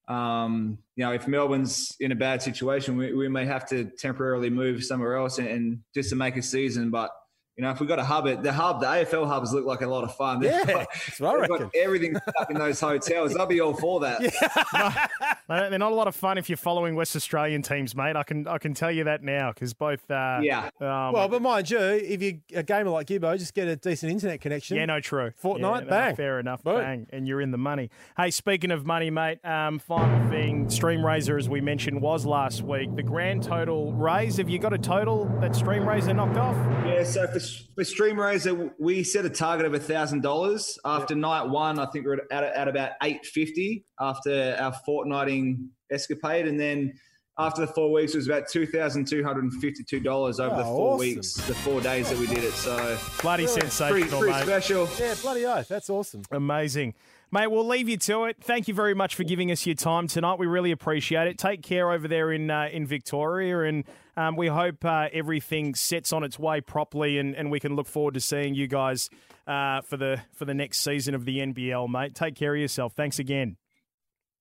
um, 0.08 0.78
you 0.96 1.04
know, 1.04 1.12
if 1.12 1.28
Melbourne's 1.28 1.96
in 2.00 2.12
a 2.12 2.16
bad 2.16 2.42
situation, 2.42 2.98
we, 2.98 3.14
we 3.14 3.28
may 3.28 3.46
have 3.46 3.68
to 3.70 3.86
temporarily 3.86 4.50
move 4.50 4.84
somewhere 4.84 5.16
else 5.16 5.38
and, 5.38 5.48
and 5.48 5.80
just 5.94 6.10
to 6.12 6.16
make 6.16 6.38
a 6.38 6.42
season. 6.42 6.90
But 6.90 7.12
you 7.58 7.64
know, 7.64 7.72
if 7.72 7.80
we 7.80 7.88
got 7.88 7.98
a 8.00 8.04
hub, 8.04 8.28
it 8.28 8.44
the 8.44 8.54
hub, 8.54 8.80
the 8.82 8.86
AFL 8.86 9.28
hubs 9.28 9.52
look 9.54 9.66
like 9.66 9.82
a 9.82 9.88
lot 9.88 10.04
of 10.04 10.16
fun. 10.16 10.40
They've 10.40 10.52
Yeah, 10.58 10.66
got- 10.66 10.88
that's 10.94 11.20
what 11.20 11.36
I 11.36 11.40
they've 11.42 11.50
got 11.60 11.76
everything 11.76 12.16
stuck 12.16 12.52
in 12.52 12.58
those 12.58 12.80
hotels. 12.80 13.36
I'll 13.36 13.46
be 13.48 13.60
all 13.62 13.74
for 13.74 14.00
that. 14.02 14.22
They're 15.50 15.70
they're 15.70 15.80
not 15.80 15.92
a 15.94 15.96
lot 15.96 16.08
of 16.08 16.16
fun 16.16 16.38
if 16.38 16.50
you're 16.50 16.58
following 16.58 16.96
West 16.96 17.16
Australian 17.16 17.62
teams, 17.62 17.96
mate. 17.96 18.16
I 18.16 18.24
can 18.24 18.48
I 18.48 18.58
can 18.58 18.74
tell 18.74 18.92
you 18.92 19.06
that 19.06 19.24
now 19.24 19.52
because 19.54 19.74
both. 19.74 20.10
Uh, 20.12 20.40
Yeah. 20.42 20.70
um, 20.82 21.14
Well, 21.14 21.28
but 21.30 21.42
mind 21.42 21.70
you, 21.72 21.80
if 21.80 22.22
you're 22.22 22.34
a 22.54 22.64
gamer 22.64 22.90
like 22.90 23.08
Gibbo, 23.08 23.38
just 23.38 23.54
get 23.54 23.68
a 23.68 23.76
decent 23.78 24.12
internet 24.12 24.42
connection. 24.42 24.78
yeah, 24.78 24.86
no, 24.86 25.00
true. 25.00 25.32
Fortnite, 25.42 25.60
Yeah, 25.60 25.80
no, 25.86 25.90
bang. 25.90 26.16
fair 26.16 26.40
enough, 26.40 26.64
Boom. 26.64 26.76
bang, 26.82 27.08
and 27.12 27.28
you're 27.28 27.42
in 27.42 27.52
the 27.52 27.58
money. 27.58 27.90
Hey, 28.18 28.30
speaking 28.32 28.72
of 28.72 28.86
money, 28.86 29.10
mate. 29.10 29.44
Um, 29.46 29.80
final 29.80 30.30
thing, 30.30 30.66
StreamRaiser, 30.68 31.38
as 31.40 31.48
we 31.50 31.62
mentioned, 31.62 32.02
was 32.02 32.26
last 32.26 32.62
week. 32.62 32.94
The 32.96 33.04
grand 33.04 33.44
total 33.44 33.94
raise. 33.94 34.38
Have 34.38 34.50
you 34.50 34.60
got 34.60 34.74
a 34.74 34.78
total 34.78 35.26
that 35.42 35.52
StreamRaiser 35.52 36.16
knocked 36.16 36.38
off? 36.38 36.56
Yeah, 36.86 37.04
so 37.04 37.26
for, 37.28 37.40
for 37.76 37.84
StreamRaiser, 37.84 38.72
we 38.80 39.04
set 39.04 39.26
a 39.26 39.30
target 39.30 39.66
of 39.66 39.86
thousand 39.86 40.22
dollars. 40.22 40.78
After 40.86 41.16
night 41.16 41.48
one, 41.50 41.80
I 41.80 41.86
think 41.88 42.06
we're 42.06 42.20
at, 42.32 42.44
at 42.44 42.68
about 42.68 42.92
eight 43.04 43.26
fifty 43.26 43.86
after 44.00 44.56
our 44.60 44.74
fortnighting 44.88 45.68
escapade, 45.92 46.48
and 46.48 46.60
then 46.60 46.94
after 47.40 47.62
the 47.62 47.68
four 47.68 47.92
weeks, 47.92 48.14
it 48.14 48.18
was 48.18 48.28
about 48.28 48.48
two 48.50 48.66
thousand 48.66 49.08
two 49.08 49.24
hundred 49.24 49.44
and 49.44 49.54
fifty-two 49.62 50.00
dollars 50.00 50.40
over 50.40 50.56
the 50.56 50.64
four 50.64 50.96
awesome. 50.96 51.00
weeks, 51.00 51.34
the 51.34 51.56
four 51.56 51.82
days 51.82 52.10
that 52.10 52.18
we 52.18 52.28
did 52.28 52.44
it. 52.44 52.54
So 52.54 52.98
Bloody 53.22 53.46
pretty, 53.46 53.62
sensational, 53.62 54.20
pretty 54.20 54.34
mate. 54.34 54.44
special. 54.44 54.90
Yeah, 55.00 55.16
bloody 55.22 55.46
oath. 55.46 55.68
That's 55.68 55.90
awesome. 55.90 56.24
Amazing. 56.32 56.96
Mate, 57.30 57.48
we'll 57.48 57.68
leave 57.68 57.90
you 57.90 57.98
to 57.98 58.24
it. 58.24 58.38
Thank 58.42 58.70
you 58.70 58.74
very 58.74 58.94
much 58.94 59.14
for 59.14 59.26
giving 59.26 59.52
us 59.52 59.66
your 59.66 59.76
time 59.76 60.08
tonight. 60.08 60.40
We 60.40 60.48
really 60.48 60.72
appreciate 60.72 61.28
it. 61.28 61.38
Take 61.38 61.62
care 61.62 61.92
over 61.92 62.08
there 62.08 62.32
in 62.32 62.50
uh, 62.50 62.70
in 62.72 62.88
Victoria, 62.88 63.64
and 63.64 63.84
um, 64.18 64.36
we 64.36 64.48
hope 64.48 64.84
uh, 64.84 65.08
everything 65.14 65.76
sets 65.76 66.12
on 66.12 66.24
its 66.24 66.38
way 66.38 66.60
properly, 66.60 67.18
and, 67.20 67.36
and 67.36 67.50
we 67.52 67.60
can 67.60 67.76
look 67.76 67.88
forward 67.88 68.16
to 68.16 68.20
seeing 68.20 68.56
you 68.56 68.68
guys 68.68 69.10
uh, 69.48 69.82
for 69.82 69.96
the 69.96 70.22
for 70.34 70.44
the 70.46 70.54
next 70.54 70.82
season 70.82 71.16
of 71.16 71.24
the 71.24 71.38
NBL, 71.38 71.88
mate. 71.90 72.16
Take 72.16 72.36
care 72.36 72.54
of 72.54 72.60
yourself. 72.60 72.94
Thanks 72.94 73.20
again. 73.20 73.56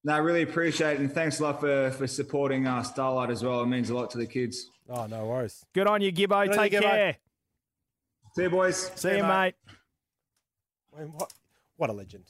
No, 0.03 0.15
I 0.15 0.19
really 0.19 0.43
appreciate 0.43 0.95
it, 0.95 1.01
and 1.01 1.13
thanks 1.13 1.41
a 1.41 1.43
lot 1.45 1.61
for 1.61 1.91
for 1.93 2.07
supporting 2.07 2.67
uh, 2.67 2.83
Starlight 2.83 3.31
as 3.31 3.45
well. 3.45 3.63
It 3.63 3.67
means 3.67 3.91
a 3.91 3.95
lot 3.95 4.11
to 4.11 4.19
the 4.19 4.27
kids. 4.27 4.71
Oh, 4.89 5.07
no 5.07 5.27
worries. 5.27 5.65
Good 5.75 5.87
on 5.89 6.01
you, 6.01 6.13
Gibbo. 6.13 6.47
Good 6.47 6.57
Take 6.57 6.73
you, 6.73 6.79
Gibbo. 6.79 6.83
care. 6.83 7.17
See 8.35 8.43
you, 8.43 8.51
boys. 8.51 8.91
See 8.95 9.17
you, 9.17 9.23
mate. 9.25 9.55
I 10.97 11.01
mean, 11.01 11.09
what, 11.09 11.33
what 11.77 11.91
a 11.91 11.93
legend. 11.93 12.25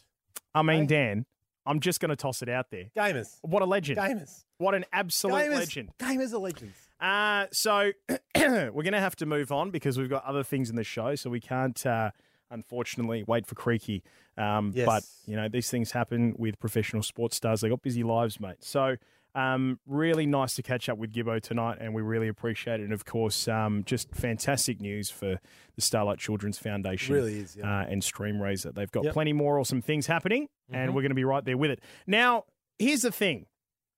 I 0.55 0.63
mean, 0.63 0.81
Hey. 0.83 0.87
Dan, 0.87 1.27
I'm 1.67 1.81
just 1.81 2.01
going 2.01 2.09
to 2.09 2.17
toss 2.17 2.41
it 2.43 2.49
out 2.49 2.71
there. 2.71 2.85
Gamers. 2.97 3.37
What 3.43 3.63
a 3.63 3.67
legend. 3.67 3.99
Gamers. 3.99 4.45
What 4.59 4.75
an 4.75 4.87
absolute 4.93 5.35
Gamers. 5.35 5.55
legend. 5.55 5.91
Gamers 5.99 6.33
are 6.33 6.39
legends. 6.39 6.77
Uh, 7.01 7.47
so 7.53 7.93
we're 8.37 8.71
going 8.71 8.93
to 8.93 9.01
have 9.01 9.17
to 9.17 9.27
move 9.27 9.53
on 9.53 9.71
because 9.71 9.99
we've 9.99 10.09
got 10.11 10.25
other 10.25 10.43
things 10.43 10.71
in 10.71 10.77
the 10.77 10.85
show, 10.85 11.15
so 11.15 11.29
we 11.31 11.41
can't, 11.41 11.85
uh, 11.87 12.11
unfortunately, 12.51 13.25
wait 13.27 13.47
for 13.47 13.55
Creaky. 13.55 14.03
Um, 14.39 14.73
Yes. 14.75 14.87
But 14.87 15.03
you 15.31 15.37
know 15.37 15.49
these 15.49 15.71
things 15.71 15.93
happen 15.93 16.35
with 16.39 16.59
professional 16.59 17.03
sports 17.03 17.37
stars. 17.37 17.61
They 17.61 17.69
got 17.69 17.83
busy 17.83 18.03
lives, 18.03 18.41
mate. 18.41 18.63
So. 18.65 18.97
Um, 19.35 19.79
really 19.87 20.25
nice 20.25 20.55
to 20.55 20.63
catch 20.63 20.89
up 20.89 20.97
with 20.97 21.13
Gibbo 21.13 21.43
tonight, 21.43 21.77
and 21.79 21.93
we 21.93 22.01
really 22.01 22.27
appreciate 22.29 22.81
it. 22.81 22.85
And 22.85 22.93
of 22.95 23.05
course, 23.05 23.47
um, 23.49 23.83
just 23.85 24.15
fantastic 24.15 24.81
news 24.81 25.11
for 25.11 25.39
the 25.75 25.81
Starlight 25.83 26.17
Children's 26.17 26.57
Foundation. 26.57 27.15
Really 27.15 27.41
is, 27.41 27.55
yeah. 27.55 27.81
uh, 27.81 27.85
and 27.87 28.01
StreamRaiser. 28.01 28.75
They've 28.75 28.91
got 28.91 29.05
Yep. 29.05 29.13
plenty 29.13 29.35
more 29.35 29.59
awesome 29.59 29.83
things 29.83 30.07
happening, 30.07 30.49
and 30.71 30.91
Mhm. 30.91 30.95
we're 30.95 31.03
going 31.03 31.11
to 31.11 31.15
be 31.15 31.25
right 31.25 31.45
there 31.45 31.59
with 31.59 31.71
it. 31.71 31.83
Now, 32.07 32.45
here's 32.79 33.03
the 33.03 33.13
thing, 33.13 33.45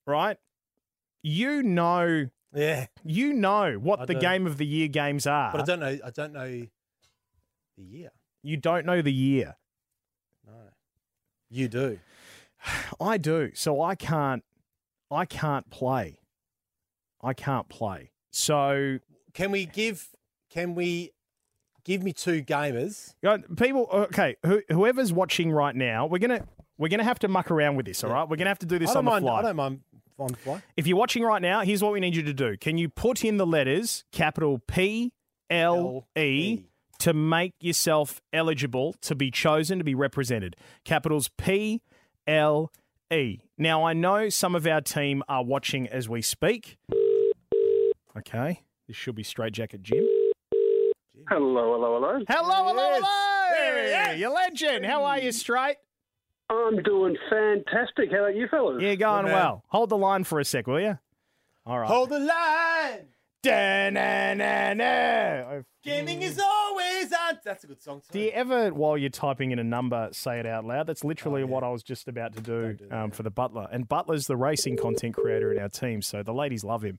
right? 0.09 0.39
You 1.23 1.63
know 1.63 2.31
Yeah. 2.55 2.87
you 3.05 3.33
know 3.33 3.75
what 3.75 4.01
I 4.01 4.07
the 4.07 4.15
do. 4.15 4.21
game 4.21 4.47
of 4.47 4.57
the 4.57 4.67
year 4.67 4.89
games 4.89 5.27
are. 5.27 5.53
But 5.53 5.63
I 5.63 5.65
don't 5.65 5.81
know. 5.81 5.99
I 6.05 6.11
don't 6.11 6.33
know 6.33 6.49
the 7.77 7.85
year. 7.85 8.11
you 8.43 8.57
don't 8.57 8.87
know 8.87 9.03
the 9.03 9.13
year. 9.13 9.57
No. 10.47 10.53
You 11.51 11.69
do. 11.69 11.99
I 13.01 13.19
do. 13.19 13.51
So 13.55 13.83
I 13.83 13.95
can't 13.95 14.45
I 15.11 15.25
can't 15.25 15.69
play. 15.71 16.19
I 17.23 17.33
can't 17.35 17.69
play. 17.69 18.13
So 18.31 18.99
Can 19.35 19.51
we 19.51 19.67
give? 19.67 20.09
Can 20.51 20.75
we 20.75 21.13
give 21.85 22.03
me 22.03 22.13
two 22.13 22.43
gamers? 22.43 23.15
people 23.57 23.89
okay, 23.93 24.37
who, 24.45 24.63
whoever's 24.71 25.13
watching 25.13 25.51
right 25.51 25.75
now, 25.75 26.07
we're 26.07 26.19
going 26.19 26.39
to 26.41 26.47
we're 26.79 26.89
going 26.89 26.99
to 26.99 27.05
have 27.05 27.19
to 27.21 27.29
muck 27.29 27.51
around 27.51 27.77
with 27.77 27.87
this, 27.87 28.05
all 28.05 28.13
right? 28.13 28.23
We're 28.23 28.37
going 28.37 28.47
to 28.47 28.51
have 28.51 28.61
to 28.61 28.67
do 28.67 28.79
this 28.79 28.91
I 28.91 28.95
don't 28.95 28.99
on 28.99 29.05
the 29.05 29.11
mind. 29.11 29.25
fly. 29.25 29.39
I 29.39 29.43
don't 29.43 29.57
mind 29.57 29.81
on 30.19 30.29
the 30.29 30.37
fly. 30.37 30.63
If 30.77 30.87
you're 30.87 30.97
watching 30.99 31.23
right 31.23 31.41
now, 31.43 31.61
here's 31.61 31.83
what 31.83 31.93
we 31.93 32.01
need 32.01 32.15
you 32.17 32.23
to 32.25 32.33
do. 32.35 32.57
Can 32.57 32.79
you 32.79 32.89
put 32.89 33.25
in 33.25 33.37
the 33.37 33.47
letters 33.47 34.05
capital 34.13 34.61
P 34.67 35.13
L 35.51 36.07
E 36.17 36.65
to 36.99 37.13
make 37.15 37.55
yourself 37.61 38.21
eligible 38.33 38.95
to 39.03 39.15
be 39.15 39.31
chosen 39.31 39.79
to 39.79 39.85
be 39.85 39.95
represented? 39.95 40.57
Capitals 40.85 41.31
P 41.39 41.81
L 42.27 42.71
E. 43.13 43.39
Now, 43.57 43.85
I 43.85 43.93
know 43.95 44.29
some 44.29 44.55
of 44.55 44.67
our 44.67 44.81
team 44.81 45.23
are 45.29 45.43
watching 45.45 45.87
as 45.89 46.09
we 46.09 46.21
speak. 46.23 46.77
Okay. 48.17 48.63
This 48.87 48.97
should 48.97 49.15
be 49.15 49.23
Straight 49.23 49.53
Jacket 49.53 49.83
Jim. 49.83 50.07
Hello, 51.29 51.75
hello, 51.75 52.01
hello. 52.01 52.25
Hello, 52.29 52.67
hello, 52.69 52.83
Yes. 52.89 53.03
hello. 53.05 53.51
There 53.53 54.09
he 54.11 54.15
is. 54.15 54.21
You 54.21 54.33
legend. 54.33 54.87
How 54.87 55.05
are 55.05 55.19
you, 55.19 55.31
Straight? 55.33 55.77
I'm 56.51 56.83
doing 56.83 57.17
fantastic. 57.29 58.11
How 58.11 58.21
about 58.21 58.37
you 58.37 58.49
fellas? 58.49 58.83
Yeah, 58.83 58.95
going 58.95 59.27
man. 59.27 59.35
well. 59.35 59.65
Hold 59.69 59.91
the 59.91 59.99
line 59.99 60.25
for 60.25 60.41
a 60.41 60.45
sec, 60.45 60.67
will 60.67 60.81
you? 60.81 60.99
All 61.67 61.79
right. 61.79 61.89
Hold 61.89 62.11
the 62.11 62.21
line. 62.21 63.09
Da-na-na-na. 63.43 65.61
Gaming 65.85 66.23
is 66.23 66.41
always 66.43 67.13
on. 67.13 67.39
That's 67.45 67.65
a 67.65 67.67
good 67.67 67.81
song. 67.81 68.03
Do 68.11 68.19
you 68.19 68.31
ever, 68.31 68.75
while 68.75 68.99
you're 68.99 69.11
typing 69.11 69.53
in 69.53 69.59
a 69.59 69.65
number, 69.65 70.09
say 70.13 70.41
it 70.41 70.47
out 70.47 70.65
loud? 70.65 70.87
That's 70.87 71.05
literally 71.05 71.45
what 71.45 71.63
I 71.63 71.69
was 71.69 71.83
just 71.83 72.09
about 72.09 72.35
to 72.35 72.41
do, 72.41 72.73
do 72.73 72.87
that, 72.89 72.99
um, 72.99 73.11
for 73.11 73.23
the 73.23 73.31
Butler. 73.31 73.69
And 73.71 73.89
Butler's 73.89 74.27
the 74.27 74.37
racing 74.37 74.77
content 74.77 75.15
creator 75.15 75.53
in 75.53 75.61
our 75.61 75.69
team, 75.69 76.03
so 76.03 76.23
the 76.23 76.35
ladies 76.35 76.65
love 76.65 76.83
him. 76.83 76.99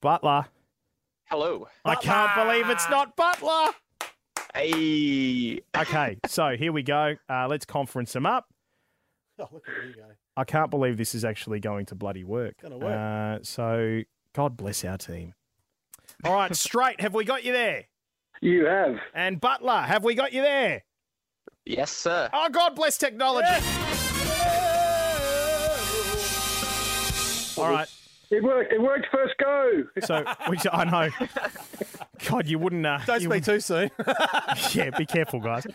Butler. 0.00 0.46
Hello. 1.26 1.68
I 1.84 1.94
can't 1.94 2.34
believe 2.34 2.68
it's 2.68 2.90
not 2.90 3.16
Butler. 3.16 3.72
Hey. 4.54 5.60
Okay, 5.76 6.18
so 6.26 6.56
here 6.56 6.72
we 6.72 6.82
go. 6.82 7.16
Uh, 7.28 7.46
let's 7.48 7.64
conference 7.64 8.12
them 8.12 8.26
up. 8.26 8.46
Oh, 9.38 9.48
look 9.50 9.64
at 9.66 9.86
you 9.86 9.94
go. 9.94 10.08
I 10.36 10.44
can't 10.44 10.70
believe 10.70 10.96
this 10.96 11.14
is 11.14 11.24
actually 11.24 11.60
going 11.60 11.86
to 11.86 11.94
bloody 11.94 12.24
work. 12.24 12.54
Gonna 12.62 12.78
work. 12.78 12.92
Uh, 12.92 13.38
so 13.42 14.02
God 14.34 14.56
bless 14.56 14.84
our 14.84 14.98
team. 14.98 15.34
All 16.24 16.34
right, 16.34 16.54
straight. 16.54 17.00
Have 17.00 17.14
we 17.14 17.24
got 17.24 17.44
you 17.44 17.52
there? 17.52 17.84
You 18.40 18.66
have. 18.66 18.98
And 19.14 19.40
Butler, 19.40 19.82
have 19.82 20.04
we 20.04 20.14
got 20.14 20.32
you 20.32 20.42
there? 20.42 20.84
Yes, 21.64 21.92
sir. 21.92 22.28
Oh, 22.32 22.48
God 22.50 22.74
bless 22.74 22.98
technology. 22.98 23.48
All 27.56 27.70
right. 27.70 27.88
It 28.32 28.42
worked. 28.42 28.72
It 28.72 28.80
worked 28.80 29.06
first 29.12 29.34
go. 29.38 29.84
So, 30.02 30.24
which 30.48 30.66
I 30.72 30.84
know. 30.84 31.10
God, 32.26 32.46
you 32.46 32.58
wouldn't. 32.58 32.84
Uh, 32.84 32.98
Don't 33.06 33.22
you 33.22 33.30
speak 33.30 33.44
too 33.44 33.60
soon. 33.60 33.90
yeah, 34.72 34.90
be 34.96 35.06
careful, 35.06 35.38
guys. 35.38 35.66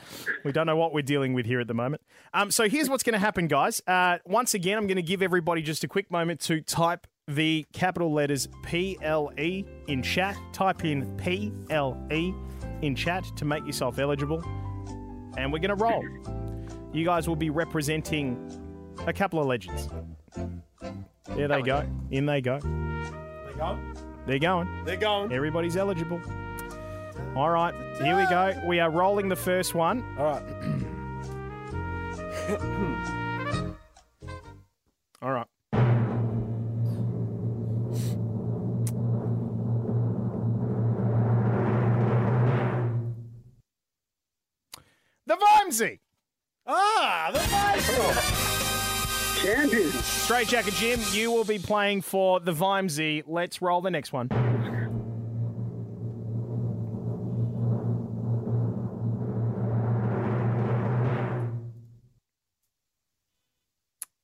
We 0.43 0.51
don't 0.51 0.65
know 0.65 0.75
what 0.75 0.93
we're 0.93 1.03
dealing 1.03 1.33
with 1.33 1.45
here 1.45 1.59
at 1.59 1.67
the 1.67 1.73
moment. 1.73 2.01
Um, 2.33 2.51
so 2.51 2.67
here's 2.67 2.89
what's 2.89 3.03
going 3.03 3.13
to 3.13 3.19
happen, 3.19 3.47
guys. 3.47 3.81
Uh, 3.85 4.17
once 4.25 4.53
again, 4.53 4.77
I'm 4.77 4.87
going 4.87 4.97
to 4.97 5.03
give 5.03 5.21
everybody 5.21 5.61
just 5.61 5.83
a 5.83 5.87
quick 5.87 6.09
moment 6.09 6.39
to 6.41 6.61
type 6.61 7.05
the 7.27 7.65
capital 7.73 8.11
letters 8.11 8.47
PLE 8.63 9.63
in 9.87 10.01
chat. 10.03 10.37
Type 10.51 10.83
in 10.83 11.15
PLE 11.17 12.33
in 12.81 12.95
chat 12.95 13.23
to 13.35 13.45
make 13.45 13.65
yourself 13.65 13.99
eligible, 13.99 14.43
and 15.37 15.53
we're 15.53 15.59
going 15.59 15.75
to 15.77 15.83
roll. 15.83 16.03
You 16.91 17.05
guys 17.05 17.27
will 17.27 17.35
be 17.35 17.49
representing 17.49 18.95
a 19.05 19.13
couple 19.13 19.39
of 19.39 19.45
legends. 19.45 19.89
There 21.35 21.47
they 21.47 21.61
go. 21.61 21.83
In 22.11 22.25
they 22.25 22.41
go. 22.41 22.59
They 22.59 23.53
go. 23.57 23.79
They're 24.25 24.39
going. 24.39 24.67
They're 24.85 24.97
going. 24.97 25.31
Everybody's 25.31 25.77
eligible. 25.77 26.21
All 27.35 27.49
right, 27.49 27.73
here 28.01 28.15
we 28.15 28.25
go. 28.25 28.53
We 28.65 28.79
are 28.79 28.89
rolling 28.89 29.29
the 29.29 29.35
first 29.35 29.75
one. 29.75 30.03
All 30.17 30.25
right. 30.25 30.43
All 35.21 35.31
right. 35.31 35.47
The 45.25 45.35
Vimesy. 45.35 45.99
Ah, 46.65 47.29
the 47.33 47.39
Viper. 47.39 48.56
Champion. 49.41 49.89
Straight 49.91 50.47
Jacket 50.47 50.73
Jim, 50.73 50.99
you 51.11 51.31
will 51.31 51.43
be 51.43 51.59
playing 51.59 52.01
for 52.01 52.39
the 52.39 52.51
Vimesy. 52.51 53.23
Let's 53.25 53.61
roll 53.61 53.81
the 53.81 53.91
next 53.91 54.11
one. 54.13 54.29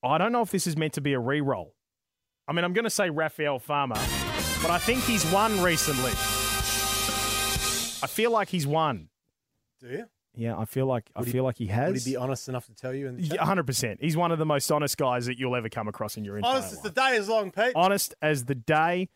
I 0.05 0.17
don't 0.17 0.33
know 0.33 0.41
if 0.41 0.51
this 0.51 0.67
is 0.67 0.75
meant 0.75 0.93
to 0.93 1.01
be 1.01 1.13
a 1.13 1.19
re-roll. 1.19 1.73
I 2.45 2.51
mean, 2.51 2.65
I'm 2.65 2.73
going 2.73 2.83
to 2.83 2.89
say 2.89 3.09
Raphael 3.09 3.57
Farmer, 3.57 3.95
but 4.61 4.69
I 4.69 4.77
think 4.77 5.01
he's 5.03 5.25
won 5.31 5.61
recently. 5.61 6.11
I 8.03 8.07
feel 8.07 8.31
like 8.31 8.49
he's 8.49 8.67
won. 8.67 9.07
Do 9.79 9.87
you? 9.87 10.05
Yeah, 10.35 10.57
I 10.57 10.65
feel 10.65 10.87
like 10.87 11.09
I 11.15 11.19
Would 11.19 11.27
he- 11.27 11.31
feel 11.31 11.43
like 11.43 11.57
he 11.57 11.67
has. 11.67 11.93
Would 11.93 12.01
he 12.01 12.11
be 12.11 12.17
honest 12.17 12.49
enough 12.49 12.65
to 12.65 12.73
tell 12.73 12.93
you 12.93 13.07
in 13.07 13.17
the 13.17 13.37
hundred 13.37 13.67
percent. 13.67 13.99
He's 14.01 14.17
one 14.17 14.31
of 14.31 14.39
the 14.39 14.45
most 14.45 14.71
honest 14.71 14.97
guys 14.97 15.27
that 15.27 15.37
you'll 15.37 15.55
ever 15.55 15.69
come 15.69 15.87
across 15.87 16.17
in 16.17 16.25
your 16.25 16.37
entire 16.37 16.55
Honest 16.55 16.73
as 16.73 16.81
the 16.81 16.89
day 16.89 17.15
is 17.15 17.29
long, 17.29 17.51
Pete. 17.51 17.73
honest 17.75 18.15
as 18.21 18.45
the 18.45 18.55
day 18.55 19.09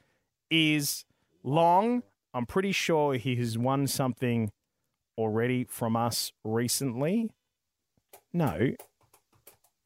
is 0.51 1.05
long. 1.43 2.03
I'm 2.33 2.45
pretty 2.45 2.71
sure 2.71 3.15
he 3.15 3.35
has 3.37 3.57
won 3.57 3.87
something 3.87 4.51
already 5.17 5.63
from 5.63 5.95
us 5.95 6.31
recently. 6.43 7.31
No. 8.31 8.73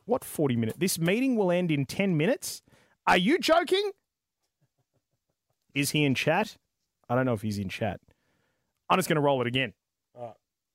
What 0.03 0.25
40 0.25 0.57
minutes? 0.57 0.77
This 0.77 0.99
meeting 0.99 1.37
will 1.37 1.49
end 1.51 1.71
in 1.71 1.85
10 1.85 2.17
minutes? 2.17 2.61
Are 3.07 3.15
you 3.15 3.39
joking? 3.39 3.91
Is 5.73 5.91
he 5.91 6.03
in 6.03 6.15
chat? 6.15 6.57
I 7.07 7.15
don't 7.15 7.25
know 7.25 7.33
if 7.33 7.41
he's 7.41 7.57
in 7.57 7.69
chat. 7.69 8.01
I'm 8.89 8.97
just 8.97 9.07
going 9.07 9.15
to 9.15 9.21
roll 9.21 9.39
it 9.39 9.47
again. 9.47 9.71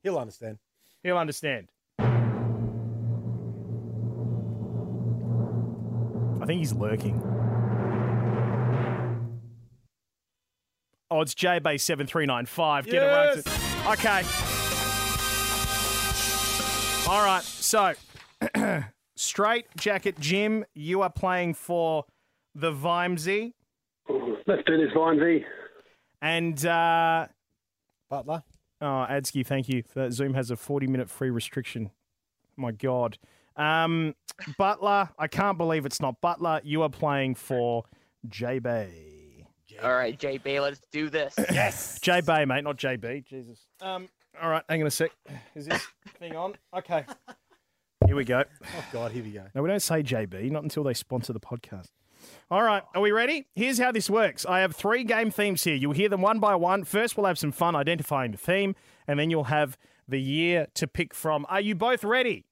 All 0.07 0.14
right. 0.14 0.14
He'll 0.14 0.18
understand. 0.18 0.59
He'll 1.02 1.18
understand. 1.18 1.68
I 6.40 6.46
think 6.46 6.59
he's 6.61 6.72
lurking. 6.72 7.20
Oh, 11.11 11.20
it's 11.20 11.34
JBay7395. 11.34 12.84
Get 12.84 12.94
it 13.02 13.07
right. 13.07 13.36
Yes. 13.36 13.46
Okay. 13.86 14.22
All 17.11 17.24
right. 17.24 17.42
So, 17.42 17.94
straight 19.16 19.66
jacket 19.76 20.18
Jim, 20.18 20.64
you 20.74 21.02
are 21.02 21.11
playing 21.11 21.54
for 21.54 22.04
the 22.54 22.72
Vimesy. 22.72 23.54
Let's 24.09 24.62
do 24.66 24.76
this, 24.76 24.92
Vinesy. 24.94 25.44
And, 26.20 26.64
uh, 26.66 27.26
Butler. 28.11 28.42
Oh, 28.81 29.07
Adsky, 29.09 29.47
thank 29.47 29.68
you. 29.68 29.83
For 29.83 30.01
that. 30.01 30.12
Zoom 30.12 30.35
has 30.35 30.51
a 30.51 30.57
40 30.57 30.87
minute 30.87 31.11
free 31.11 31.31
restriction. 31.31 31.91
My 32.57 32.72
God. 32.72 33.18
Um, 33.57 34.14
Butler, 34.59 35.09
I 35.18 35.29
can't 35.29 35.57
believe 35.57 35.87
it's 35.87 36.01
not 36.01 36.20
Butler. 36.20 36.61
You 36.62 36.83
are 36.83 36.91
playing 36.91 37.37
for 37.37 37.85
J 38.29 38.59
Bay. 38.59 39.47
All 39.83 39.95
right, 39.95 40.18
JB, 40.18 40.61
let's 40.62 40.81
do 40.91 41.11
this. 41.11 41.35
Yes. 41.53 41.99
J 42.01 42.20
Bay, 42.20 42.45
mate, 42.45 42.64
not 42.64 42.77
JB. 42.77 43.24
Jesus. 43.27 43.66
Um, 43.81 44.09
all 44.41 44.51
right, 44.51 44.62
hang 44.68 44.83
on 44.83 44.87
a 44.87 44.91
sec. 44.91 45.11
Is 45.55 45.66
this 45.66 45.83
thing 46.18 46.37
on? 46.37 46.55
Okay. 46.77 47.05
Here 48.07 48.14
we 48.16 48.24
go. 48.24 48.45
Oh, 48.62 48.85
God, 48.93 49.11
here 49.11 49.24
we 49.24 49.31
go. 49.31 49.45
No, 49.55 49.62
we 49.62 49.68
don't 49.68 49.81
say 49.81 50.01
JB, 50.03 50.51
not 50.53 50.62
until 50.62 50.85
they 50.85 50.95
sponsor 50.95 51.33
the 51.33 51.41
podcast. 51.41 51.89
All 52.51 52.62
right, 52.62 52.83
are 52.95 53.01
we 53.01 53.11
ready? 53.11 53.47
Here's 53.55 53.79
how 53.79 53.93
this 53.93 54.09
works. 54.09 54.47
I 54.47 54.61
have 54.61 54.77
three 54.77 55.05
game 55.05 55.31
themes 55.31 55.64
here. 55.64 55.74
You'll 55.74 55.93
hear 55.93 56.09
them 56.09 56.22
one 56.22 56.39
by 56.39 56.55
one. 56.55 56.85
First, 56.85 57.16
we'll 57.16 57.27
have 57.27 57.39
some 57.39 57.53
fun 57.53 57.74
identifying 57.74 58.33
the 58.33 58.39
theme, 58.39 58.74
and 59.07 59.18
then 59.18 59.31
you'll 59.31 59.45
have 59.45 59.77
the 60.07 60.20
year 60.20 60.68
to 60.74 60.87
pick 60.87 61.12
from. 61.12 61.45
Are 61.49 61.61
you 61.61 61.74
both 61.74 62.05
ready? 62.05 62.45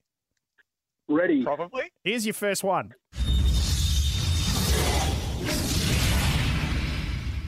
Ready. 1.09 1.45
Probably. 1.45 1.93
Here's 2.03 2.27
your 2.27 2.35
first 2.35 2.65
one. 2.65 2.95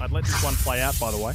I'd 0.01 0.13
let 0.13 0.25
this 0.25 0.45
one 0.45 0.55
play 0.57 0.83
out, 0.83 0.99
by 1.01 1.11
the 1.11 1.17
way. 1.17 1.33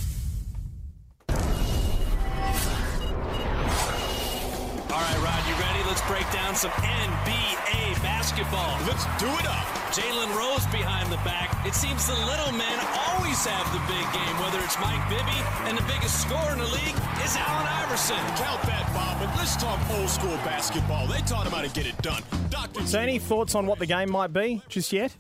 All 4.90 5.00
right, 5.00 5.18
Rod, 5.24 5.48
you 5.48 5.56
ready? 5.56 5.81
Let's 5.92 6.08
break 6.08 6.32
down 6.32 6.56
some 6.56 6.72
NBA 6.72 8.02
basketball. 8.02 8.80
Let's 8.88 9.04
do 9.20 9.28
it 9.28 9.46
up. 9.46 9.68
Jalen 9.92 10.34
Rose 10.34 10.66
behind 10.68 11.12
the 11.12 11.18
back. 11.28 11.52
It 11.68 11.74
seems 11.74 12.08
the 12.08 12.14
little 12.14 12.54
men 12.54 12.80
always 13.12 13.44
have 13.44 13.68
the 13.76 13.80
big 13.92 14.08
game, 14.16 14.36
whether 14.40 14.64
it's 14.64 14.80
Mike 14.80 15.04
Bibby 15.10 15.36
and 15.68 15.78
the 15.78 15.84
biggest 15.84 16.22
scorer 16.22 16.54
in 16.54 16.60
the 16.60 16.72
league 16.72 16.96
is 17.26 17.36
Allen 17.36 17.68
Iverson. 17.68 18.16
Count 18.40 18.62
that, 18.72 18.90
Bob, 18.94 19.20
but 19.20 19.36
let's 19.36 19.58
talk 19.58 19.78
old 20.00 20.08
school 20.10 20.38
basketball. 20.48 21.08
They 21.08 21.20
taught 21.28 21.46
him 21.46 21.52
how 21.52 21.62
to 21.62 21.70
get 21.70 21.86
it 21.86 21.98
done. 22.02 22.24
Dr. 22.50 22.86
So, 22.88 22.98
any 22.98 23.20
thoughts 23.20 23.54
on 23.54 23.68
what 23.68 23.78
the 23.78 23.86
game 23.86 24.12
might 24.12 24.32
be 24.32 24.62
just 24.70 24.94
yet? 24.94 25.14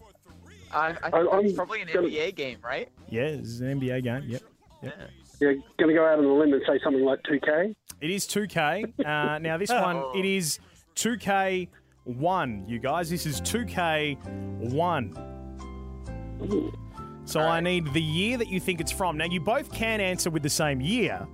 I, 0.71 0.95
I, 1.03 1.09
I- 1.11 1.37
I'm 1.37 1.45
it's 1.47 1.53
probably 1.53 1.81
an 1.81 1.89
gonna- 1.93 2.07
NBA 2.07 2.33
game, 2.35 2.59
right? 2.63 2.87
Yeah, 3.09 3.23
it's 3.23 3.59
an 3.59 3.77
NBA 3.77 4.03
game. 4.05 4.23
Yep. 4.25 4.41
You're 5.41 5.55
going 5.55 5.87
to 5.89 5.93
go 5.93 6.05
out 6.05 6.17
on 6.19 6.23
a 6.23 6.33
limb 6.33 6.53
and 6.53 6.61
say 6.65 6.79
something 6.81 7.03
like 7.03 7.19
2K? 7.23 7.75
It 8.01 8.09
is 8.09 8.25
2K. 8.27 9.05
Uh, 9.05 9.37
now, 9.39 9.57
this 9.57 9.69
one, 9.69 10.03
it 10.15 10.25
is 10.25 10.59
2K1, 10.95 12.67
you 12.69 12.79
guys. 12.79 13.09
This 13.09 13.25
is 13.25 13.39
2K1. 13.41 15.17
So 17.25 17.39
I 17.39 17.59
need 17.59 17.93
the 17.93 18.01
year 18.01 18.37
that 18.37 18.47
you 18.47 18.59
think 18.59 18.81
it's 18.81 18.91
from. 18.91 19.17
Now, 19.17 19.25
you 19.25 19.39
both 19.39 19.71
can 19.71 20.01
answer 20.01 20.29
with 20.31 20.41
the 20.43 20.49
same 20.49 20.81
year, 20.81 21.27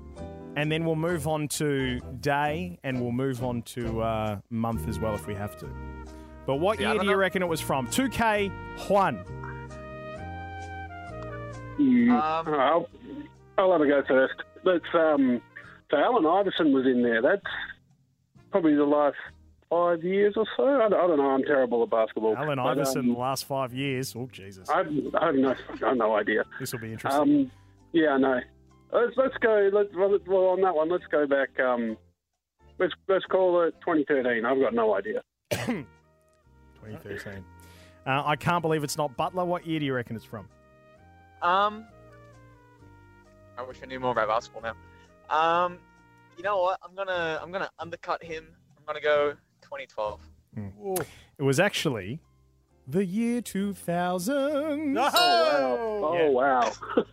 and 0.58 0.70
then 0.72 0.84
we'll 0.86 0.96
move 0.98 1.28
on 1.28 1.48
to 1.50 2.00
day, 2.20 2.78
and 2.84 3.02
we'll 3.02 3.12
move 3.14 3.44
on 3.44 3.62
to 3.64 4.02
uh, 4.02 4.40
month 4.50 4.88
as 4.90 5.00
well 5.00 5.16
if 5.16 5.26
we 5.26 5.34
have 5.36 5.58
to. 5.60 5.70
But 6.46 6.58
what 6.58 6.80
Yeah, 6.80 6.88
year 6.90 6.96
don't 6.98 7.06
you 7.06 7.12
know. 7.12 7.18
reckon 7.18 7.42
it 7.42 7.48
was 7.48 7.62
from? 7.62 7.88
2K1. 7.88 9.26
Um, 11.80 12.48
I'll, 12.54 12.90
I'll 13.58 13.72
have 13.72 13.82
a 13.82 13.88
go 13.88 14.04
first. 14.08 14.34
That's, 14.66 14.84
um, 14.94 15.42
so 15.92 15.98
Allen 15.98 16.26
Iverson 16.26 16.74
was 16.74 16.86
in 16.86 17.02
there. 17.04 17.22
That's 17.22 17.42
probably 18.52 18.76
the 18.76 18.84
last 18.86 19.16
five 19.70 20.04
years 20.04 20.34
or 20.38 20.46
so. 20.56 20.64
I, 20.66 20.90
don't- 20.90 20.94
I 20.94 21.08
don't 21.08 21.18
know. 21.18 21.30
I'm 21.30 21.44
terrible 21.44 21.84
at 21.84 21.90
basketball. 21.90 22.36
Allen 22.38 22.58
But, 22.58 22.68
Iverson, 22.68 23.00
um, 23.02 23.14
the 23.14 23.20
last 23.20 23.46
five 23.46 23.74
years. 23.74 24.16
Oh, 24.16 24.30
Jesus. 24.32 24.70
I, 24.70 24.82
I 25.20 25.26
have 25.28 25.36
no, 25.36 25.52
I 25.52 25.88
have 25.88 25.98
no 25.98 26.16
idea. 26.16 26.44
This 26.60 26.72
will 26.74 26.80
be 26.80 26.92
interesting. 26.94 27.22
Um, 27.22 27.52
yeah, 27.94 28.10
I 28.12 28.18
know. 28.18 28.40
Let's 28.92 29.18
let's 29.18 29.36
go. 29.42 29.70
Let's 29.74 29.90
well, 29.96 30.18
well 30.28 30.46
on 30.48 30.62
that 30.62 30.74
one. 30.76 30.90
Let's 30.90 31.04
go 31.12 31.28
back. 31.28 31.60
Um, 31.60 31.98
let's 32.80 32.94
let's 33.10 33.26
call 33.26 33.62
it 33.64 33.74
2013. 33.82 34.46
I've 34.46 34.60
got 34.60 34.74
no 34.74 34.96
idea. 34.96 35.22
2013. 35.52 37.44
Uh, 38.06 38.24
I 38.26 38.36
can't 38.38 38.62
believe 38.62 38.84
it's 38.86 38.98
not 38.98 39.18
Butler. 39.18 39.44
What 39.44 39.68
year 39.68 39.80
do 39.82 39.86
you 39.86 39.94
reckon 39.94 40.16
it's 40.16 40.24
from? 40.24 40.48
Um, 41.42 41.86
I 43.58 43.64
wish 43.64 43.78
I 43.84 43.86
knew 43.88 44.00
more 44.00 44.12
about 44.14 44.30
basketball 44.30 44.62
now. 44.62 44.74
Um, 45.30 45.80
you 46.38 46.44
know 46.44 46.62
what? 46.62 46.80
I'm 46.84 46.96
gonna 46.96 47.40
I'm 47.42 47.52
gonna 47.52 47.70
undercut 47.80 48.24
him. 48.24 48.46
I'm 48.78 48.84
gonna 48.86 49.02
go 49.02 49.32
2012. 49.62 50.20
It 51.38 51.44
was 51.44 51.60
actually 51.60 52.20
the 52.88 53.04
year 53.06 53.42
2000. 53.42 54.94
No! 54.94 55.10
Oh 55.14 56.14
Yeah. 56.16 56.30
wow. 56.30 56.72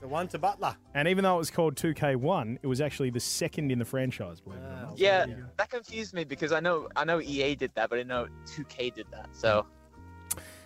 The 0.00 0.06
one 0.06 0.28
to 0.28 0.38
Butler. 0.38 0.76
And 0.94 1.08
even 1.08 1.24
though 1.24 1.34
it 1.34 1.38
was 1.38 1.50
called 1.50 1.74
2K1, 1.74 2.58
it 2.62 2.68
was 2.68 2.80
actually 2.80 3.10
the 3.10 3.18
second 3.18 3.72
in 3.72 3.80
the 3.80 3.84
franchise. 3.84 4.40
Believe 4.40 4.60
it 4.60 4.64
or 4.64 4.82
not. 4.82 4.96
Yeah, 4.96 5.26
that 5.56 5.70
confused 5.70 6.14
me 6.14 6.22
because 6.22 6.52
I 6.52 6.60
know 6.60 6.88
I 6.94 7.04
know 7.04 7.20
EA 7.20 7.56
did 7.56 7.72
that, 7.74 7.90
but 7.90 7.96
I 7.96 8.02
didn't 8.02 8.08
know 8.10 8.28
2K 8.46 8.94
did 8.94 9.06
that. 9.10 9.28
So 9.32 9.66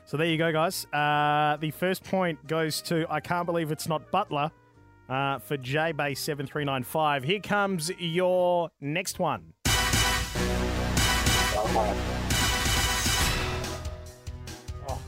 So 0.05 0.19
there 0.19 0.27
you 0.27 0.37
go, 0.37 0.53
guys. 0.53 0.85
Uh, 0.93 1.57
the 1.57 1.71
first 1.71 2.05
point 2.05 2.47
goes 2.47 2.83
to 2.83 3.07
I 3.09 3.21
can't 3.21 3.47
believe 3.47 3.73
it's 3.73 3.89
not 3.89 4.11
Butler 4.11 4.51
uh, 5.09 5.39
for 5.39 5.57
JBay7395. 5.59 7.25
Here 7.25 7.41
comes 7.41 7.91
your 7.99 8.71
next 8.81 9.19
one. 9.19 9.53
Oh. 14.89 15.01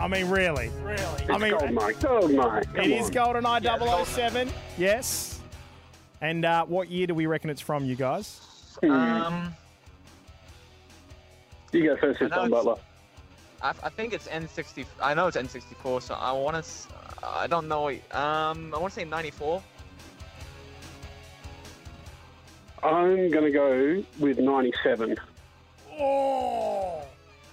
I 0.00 0.08
mean, 0.08 0.28
really? 0.28 0.70
Really? 0.82 1.00
I 1.00 1.16
It's 1.20 1.28
mean, 1.38 1.52
Goldeneye. 1.54 1.94
Goldeneye. 1.94 2.74
Come 2.74 2.84
it 2.84 2.90
is 2.90 3.06
on. 3.06 3.12
GoldenEye 3.12 4.04
007. 4.06 4.50
Yes. 4.78 5.40
And 6.20 6.44
uh, 6.44 6.64
what 6.66 6.90
year 6.90 7.06
do 7.06 7.14
we 7.14 7.26
reckon 7.26 7.50
it's 7.50 7.60
from, 7.60 7.84
you 7.84 7.96
guys? 7.96 8.40
um, 8.82 9.54
You 11.72 11.84
go 11.84 11.96
first 11.96 12.20
this 12.20 12.32
I 12.32 12.36
know 12.36 12.42
time, 12.42 12.46
it's- 12.52 12.64
Butler. 12.64 12.82
I, 13.62 13.72
I 13.84 13.88
think 13.88 14.12
it's 14.12 14.28
N60. 14.28 14.84
I 15.02 15.14
know 15.14 15.26
it's 15.28 15.36
N64. 15.38 16.02
So 16.02 16.14
I 16.14 16.32
want 16.32 16.62
to. 16.62 16.70
I 17.26 17.46
don't 17.46 17.68
know. 17.68 17.88
Um, 17.88 18.74
I 18.74 18.78
want 18.78 18.92
to 18.92 19.00
say 19.00 19.04
94. 19.04 19.62
I'm 22.82 23.30
going 23.30 23.44
to 23.44 23.50
go 23.50 24.04
with 24.18 24.38
97. 24.38 25.16
Oh! 25.98 27.02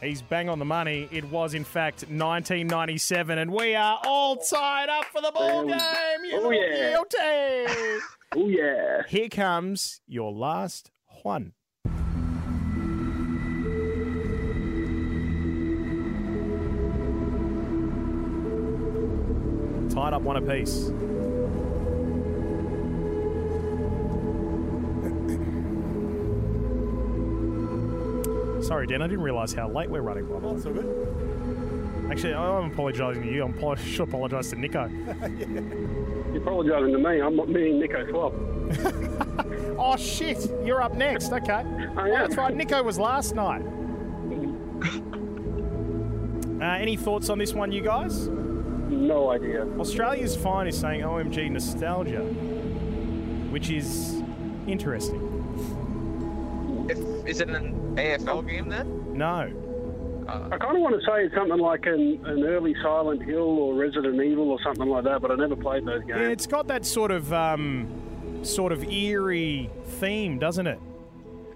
He's 0.01 0.21
bang 0.21 0.49
on 0.49 0.57
the 0.59 0.65
money. 0.65 1.07
It 1.11 1.23
was, 1.25 1.53
in 1.53 1.63
fact, 1.63 2.01
1997, 2.01 3.37
and 3.37 3.51
we 3.51 3.75
are 3.75 3.99
all 4.03 4.35
tied 4.35 4.89
up 4.89 5.05
for 5.05 5.21
the 5.21 5.31
ball 5.31 5.59
Um, 5.59 5.67
game. 5.67 5.77
You 6.25 6.39
oh, 6.41 6.49
yeah. 6.51 6.89
guilty. 6.89 7.73
Oh, 8.33 8.47
yeah. 8.47 9.01
Here 9.09 9.27
comes 9.27 9.99
your 10.07 10.31
last 10.31 10.89
one. 11.21 11.51
Tied 20.01 20.13
up 20.13 20.23
one 20.23 20.35
apiece. 20.37 20.89
Sorry, 28.61 28.85
Dan, 28.87 29.01
I 29.01 29.07
didn't 29.07 29.23
realise 29.23 29.53
how 29.53 29.67
late 29.69 29.89
we're 29.89 30.01
running, 30.01 30.25
by 30.27 30.39
the 30.39 30.47
way. 30.47 30.53
That's 30.53 30.65
all 30.67 30.73
good. 30.73 32.07
Actually, 32.11 32.35
I'm 32.35 32.71
apologising 32.71 33.23
to 33.23 33.31
you. 33.31 33.43
I'm 33.43 33.53
poli- 33.53 33.77
should 33.79 34.07
apologise 34.07 34.51
to 34.51 34.55
Nico. 34.55 34.87
You're 36.31 36.37
apologising 36.37 36.91
to 36.93 36.97
me. 36.99 37.21
I'm 37.21 37.35
not 37.35 37.49
me 37.49 37.71
and 37.71 37.79
Nico 37.79 38.07
Swap. 38.09 38.33
Oh, 39.83 39.97
shit. 39.97 40.37
You're 40.63 40.83
up 40.83 40.93
next. 40.93 41.31
Okay. 41.33 41.51
I 41.53 41.63
Oh, 41.97 42.01
am. 42.01 42.09
that's 42.11 42.35
right. 42.35 42.55
Nico 42.55 42.83
was 42.83 42.99
last 42.99 43.33
night. 43.33 43.63
Uh, 46.61 46.65
any 46.79 46.95
thoughts 46.95 47.29
on 47.31 47.39
this 47.39 47.53
one, 47.55 47.71
you 47.71 47.81
guys? 47.81 48.27
No 48.91 49.31
idea. 49.31 49.65
Australia's 49.79 50.35
Fine 50.35 50.67
is 50.67 50.77
saying 50.79 51.01
OMG 51.01 51.49
nostalgia, 51.49 52.19
which 53.51 53.69
is 53.69 54.21
interesting. 54.67 55.27
If 56.89 56.97
is 57.27 57.39
it 57.41 57.49
an 57.49 57.95
AFL 57.95 58.47
game 58.47 58.69
then? 58.69 59.17
No. 59.17 59.51
I 60.27 60.57
kind 60.57 60.75
of 60.77 60.81
want 60.81 60.95
to 60.99 61.01
say 61.05 61.25
it's 61.25 61.35
something 61.35 61.57
like 61.59 61.85
an, 61.85 62.21
an 62.25 62.43
early 62.43 62.73
Silent 62.81 63.21
Hill 63.23 63.41
or 63.41 63.73
Resident 63.75 64.21
Evil 64.21 64.49
or 64.51 64.59
something 64.63 64.87
like 64.87 65.03
that, 65.03 65.21
but 65.21 65.31
I 65.31 65.35
never 65.35 65.55
played 65.55 65.85
those 65.85 66.01
Yeah, 66.07 66.19
games. 66.19 66.29
it's 66.29 66.47
got 66.47 66.67
that 66.67 66.85
sort 66.85 67.11
of 67.11 67.33
um, 67.33 67.87
sort 68.43 68.71
of 68.71 68.83
eerie 68.83 69.69
theme, 69.83 70.37
doesn't 70.39 70.67
it? 70.67 70.79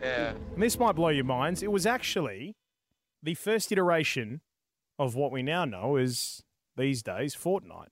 Yeah. 0.01 0.33
And 0.53 0.61
this 0.61 0.77
might 0.77 0.93
blow 0.95 1.09
your 1.09 1.23
minds. 1.23 1.63
It 1.63 1.71
was 1.71 1.85
actually 1.85 2.55
the 3.23 3.33
first 3.33 3.71
iteration 3.71 4.41
of 4.99 5.15
what 5.15 5.31
we 5.31 5.41
now 5.41 5.63
know 5.65 5.95
as 5.95 6.41
these 6.77 7.01
days 7.03 7.35
Fortnite. 7.35 7.87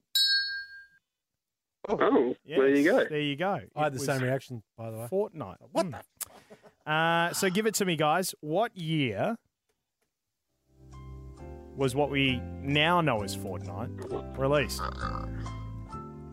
Oh, 1.89 2.35
there 2.45 2.75
you 2.75 2.89
go. 2.89 3.05
There 3.09 3.19
you 3.19 3.35
go. 3.35 3.59
I 3.75 3.83
had 3.83 3.93
It 3.93 3.99
the 3.99 4.05
same 4.05 4.21
reaction, 4.21 4.63
by 4.77 4.89
the 4.89 4.97
way. 4.99 5.07
Fortnite. 5.11 5.57
What 5.71 5.87
the? 5.91 6.91
Uh, 6.91 7.33
so 7.33 7.49
give 7.49 7.65
it 7.65 7.73
to 7.75 7.85
me, 7.85 7.95
guys. 7.95 8.33
What 8.39 8.75
year 8.77 9.37
was 11.75 11.95
what 11.95 12.09
we 12.09 12.39
now 12.61 13.01
know 13.01 13.21
as 13.23 13.35
Fortnite 13.35 14.37
released? 14.37 14.81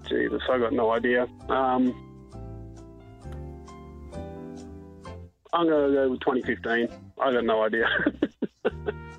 Jesus, 0.08 0.42
I 0.50 0.58
got 0.58 0.72
no 0.72 0.90
idea. 0.90 1.26
Um, 1.48 1.94
I'm 5.52 5.66
going 5.66 5.88
to 5.90 5.94
go 5.94 6.10
with 6.10 6.20
2015. 6.20 6.88
I 7.20 7.32
got 7.32 7.44
no 7.44 7.62
idea. 7.62 7.86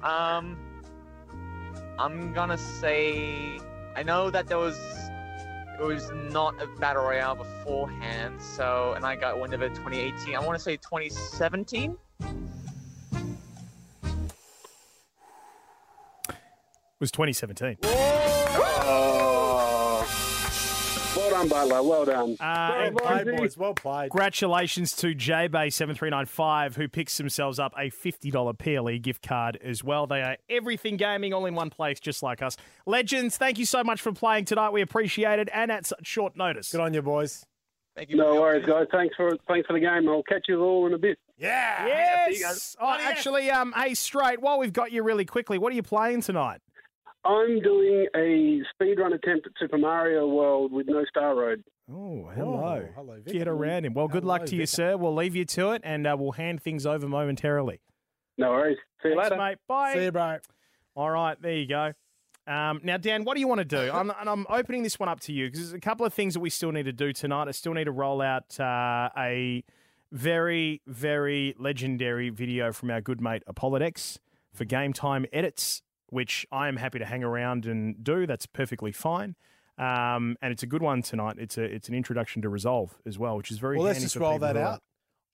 Um, 0.04 0.58
I'm 2.04 2.34
gonna 2.34 2.58
say 2.58 3.60
I 3.96 4.02
know 4.02 4.32
that 4.32 4.48
there 4.48 4.58
was 4.58 4.76
it 5.80 5.84
was 5.84 6.10
not 6.32 6.60
a 6.60 6.66
battle 6.80 7.04
royale 7.04 7.36
beforehand, 7.36 8.42
so 8.42 8.94
and 8.96 9.06
I 9.06 9.16
got 9.16 9.40
wind 9.40 9.54
of 9.54 9.62
it 9.62 9.76
2018. 9.76 10.36
I 10.36 10.40
want 10.40 10.58
to 10.58 10.64
say 10.64 10.78
2017. 10.78 11.96
It 16.28 16.36
was 17.00 17.12
2017. 17.12 17.78
oh. 17.84 19.31
Well 21.42 21.50
done, 21.50 21.70
Butler. 21.70 21.84
Well 21.90 22.06
done. 22.06 22.38
Uh, 22.40 22.92
Well 22.94 23.24
played, 23.24 23.38
boys. 23.38 23.58
Well 23.58 23.74
played. 23.74 24.12
Congratulations 24.12 24.96
to 24.98 25.16
JBay7395 25.16 26.76
who 26.76 26.88
picks 26.88 27.18
themselves 27.18 27.58
up 27.58 27.74
a 27.78 27.90
$50 27.90 28.58
PLE 28.58 28.98
gift 29.00 29.28
card 29.28 29.58
as 29.64 29.84
well. 29.84 30.06
They 30.06 30.22
are 30.22 30.38
everything 30.50 30.98
gaming 30.98 31.34
all 31.34 31.46
in 31.48 31.56
one 31.56 31.70
place, 31.72 32.00
just 32.00 32.22
like 32.22 32.42
us. 32.42 32.58
Legends, 32.86 33.38
thank 33.38 33.58
you 33.58 33.66
so 33.66 33.84
much 33.84 34.02
for 34.02 34.12
playing 34.12 34.46
tonight. 34.46 34.70
We 34.72 34.82
appreciate 34.82 35.40
it 35.40 35.50
and 35.54 35.72
at 35.72 35.88
such 35.88 36.06
short 36.06 36.36
notice. 36.36 36.72
Good 36.72 36.82
on 36.82 36.94
you, 36.94 37.02
boys. 37.02 37.44
Thank 37.96 38.10
you. 38.12 38.18
No 38.18 38.40
worries, 38.40 38.66
guys. 38.66 38.88
Thanks 38.92 39.16
for 39.16 39.36
thanks 39.48 39.68
for 39.68 39.74
the 39.74 39.80
game. 39.80 40.08
I'll 40.08 40.24
catch 40.24 40.46
you 40.48 40.62
all 40.64 40.86
in 40.88 40.94
a 40.94 40.98
bit. 40.98 41.18
Yeah. 41.38 41.88
Yes. 41.88 42.76
Oh, 42.80 42.88
actually, 43.00 43.50
um, 43.50 43.74
hey, 43.76 43.96
straight. 43.96 44.40
While 44.42 44.60
we've 44.60 44.72
got 44.72 44.92
you 44.92 45.04
really 45.04 45.26
quickly, 45.26 45.58
what 45.58 45.74
are 45.74 45.76
you 45.76 45.84
playing 45.84 46.22
tonight? 46.22 46.62
I'm 47.24 47.62
doing 47.62 48.08
a 48.16 48.62
speedrun 48.74 49.14
attempt 49.14 49.46
at 49.48 49.54
Super 49.60 49.78
Mario 49.78 50.28
World 50.28 50.72
with 50.72 50.88
no 50.88 51.06
Star 51.06 51.36
Road. 51.36 51.64
Oh, 51.92 52.30
hello. 52.34 52.84
Oh, 52.88 52.90
hello, 52.96 53.20
Vic. 53.24 53.34
Get 53.34 53.48
around 53.48 53.86
him. 53.86 53.94
Well, 53.94 54.08
good 54.08 54.24
luck 54.24 54.42
Hello, 54.42 54.48
to 54.48 54.56
you, 54.56 54.62
Vic. 54.64 54.70
sir. 54.70 54.98
We'll 54.98 55.14
leave 55.14 55.36
you 55.36 55.46
to 55.46 55.72
it, 55.72 55.82
and 55.84 56.08
uh, 56.08 56.16
we'll 56.18 56.32
hand 56.32 56.64
things 56.64 56.86
over 56.86 57.08
momentarily. 57.08 57.82
No 58.38 58.52
worries. 58.52 58.78
See 59.04 59.10
you 59.10 59.16
Thanks, 59.16 59.32
later. 59.32 59.42
mate. 59.42 59.58
Bye. 59.68 59.94
See 59.94 60.04
you, 60.06 60.12
bro. 60.12 60.38
All 60.96 61.10
right, 61.10 61.40
there 61.42 61.54
you 61.54 61.68
go. 61.68 61.94
Um, 62.48 62.82
now, 62.84 62.98
Dan, 62.98 63.24
what 63.24 63.36
do 63.36 63.40
you 63.40 63.48
want 63.48 63.60
to 63.60 63.66
do? 63.66 63.92
I'm, 63.92 64.10
and 64.10 64.28
I'm 64.30 64.46
opening 64.50 64.84
this 64.84 65.00
one 65.00 65.10
up 65.10 65.20
to 65.22 65.34
you 65.34 65.48
because 65.48 65.60
there's 65.60 65.74
a 65.74 65.80
couple 65.80 66.06
of 66.06 66.14
things 66.14 66.34
that 66.34 66.40
we 66.40 66.50
still 66.50 66.72
need 66.72 66.84
to 66.84 66.94
do 66.94 67.14
tonight. 67.14 67.48
I 67.48 67.52
still 67.52 67.74
need 67.74 67.86
to 67.86 67.92
roll 67.92 68.22
out 68.22 68.60
uh, 68.60 69.10
a 69.18 69.64
very, 70.12 70.82
very 70.88 71.56
legendary 71.60 72.30
video 72.30 72.72
from 72.72 72.90
our 72.90 73.00
good 73.00 73.22
mate 73.22 73.44
Apollodex 73.48 74.18
for 74.54 74.66
game 74.66 74.92
time 74.92 75.26
edits, 75.32 75.82
which 76.12 76.46
I 76.52 76.68
am 76.68 76.78
happy 76.78 77.00
to 77.00 77.06
hang 77.06 77.24
around 77.24 77.66
and 77.66 78.04
do. 78.04 78.28
That's 78.28 78.46
perfectly 78.46 78.92
fine. 78.92 79.36
Um, 79.78 80.38
and 80.44 80.52
it's 80.54 80.62
a 80.62 80.68
good 80.68 80.84
one 80.84 81.02
tonight. 81.02 81.38
It's 81.40 81.58
a 81.58 81.64
it's 81.64 81.90
an 81.90 81.96
introduction 81.96 82.44
to 82.44 82.50
Resolve 82.50 82.96
as 83.08 83.18
well, 83.18 83.36
which 83.38 83.50
is 83.50 83.58
very. 83.58 83.78
Well, 83.78 83.88
let's 83.88 84.02
just 84.02 84.16
roll 84.16 84.38
that 84.40 84.56
are- 84.56 84.62
out. 84.74 84.82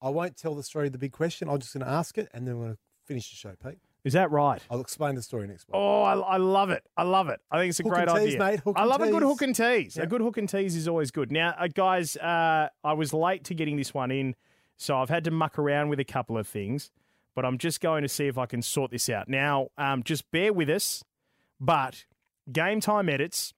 I 0.02 0.10
won't 0.10 0.38
tell 0.38 0.54
the 0.56 0.62
story 0.64 0.86
of 0.88 0.94
the 0.94 1.00
big 1.00 1.12
question. 1.12 1.50
I'm 1.50 1.58
just 1.60 1.74
going 1.74 1.84
to 1.84 1.92
ask 1.92 2.18
it, 2.20 2.30
and 2.32 2.48
then 2.48 2.58
we're 2.58 2.66
going 2.66 2.76
to 2.76 2.80
finish 3.08 3.30
the 3.32 3.36
show, 3.36 3.54
Pete. 3.62 3.80
Is 4.04 4.14
that 4.14 4.30
right? 4.30 4.62
I'll 4.70 4.80
explain 4.80 5.16
the 5.16 5.24
story 5.24 5.48
next 5.48 5.68
week. 5.68 5.74
Oh, 5.74 6.04
I, 6.04 6.14
I 6.14 6.38
love 6.38 6.70
it. 6.70 6.84
I 6.96 7.02
love 7.02 7.30
it. 7.30 7.42
I 7.50 7.58
think 7.58 7.72
it's 7.72 7.80
a 7.80 7.84
Hook 7.84 7.94
great 7.94 8.08
tease, 8.08 8.36
idea. 8.36 8.38
mate. 8.38 8.60
I 8.76 8.84
love 8.86 9.02
a 9.02 9.10
good 9.10 9.24
hook 9.24 9.42
and 9.42 9.56
tease. 9.56 9.98
A 9.98 10.06
good 10.06 10.22
hook 10.22 10.38
and 10.38 10.48
tease 10.48 10.76
is 10.76 10.88
always 10.88 11.10
good. 11.10 11.32
Now, 11.32 11.56
uh, 11.58 11.68
guys, 11.74 12.16
uh, 12.16 12.70
I 12.84 12.94
was 12.94 13.12
late 13.12 13.44
to 13.46 13.56
getting 13.56 13.76
this 13.76 13.92
one 13.94 14.12
in 14.12 14.36
So 14.78 14.96
I've 14.98 15.10
had 15.10 15.24
to 15.24 15.32
muck 15.32 15.58
around 15.58 15.90
with 15.90 16.00
a 16.00 16.06
couple 16.06 16.38
of 16.38 16.48
things, 16.48 16.92
but 17.38 17.46
I'm 17.46 17.60
just 17.60 17.82
going 17.82 18.02
to 18.02 18.10
see 18.10 18.26
if 18.26 18.40
I 18.40 18.48
can 18.48 18.64
sort 18.64 18.90
this 18.90 19.10
out. 19.10 19.30
Now, 19.30 19.68
um, 19.78 20.02
just 20.02 20.32
bear 20.32 20.52
with 20.52 20.72
us, 20.72 21.04
but 21.60 22.06
Game 22.52 22.82
Time 22.82 23.08
Edits 23.08 23.54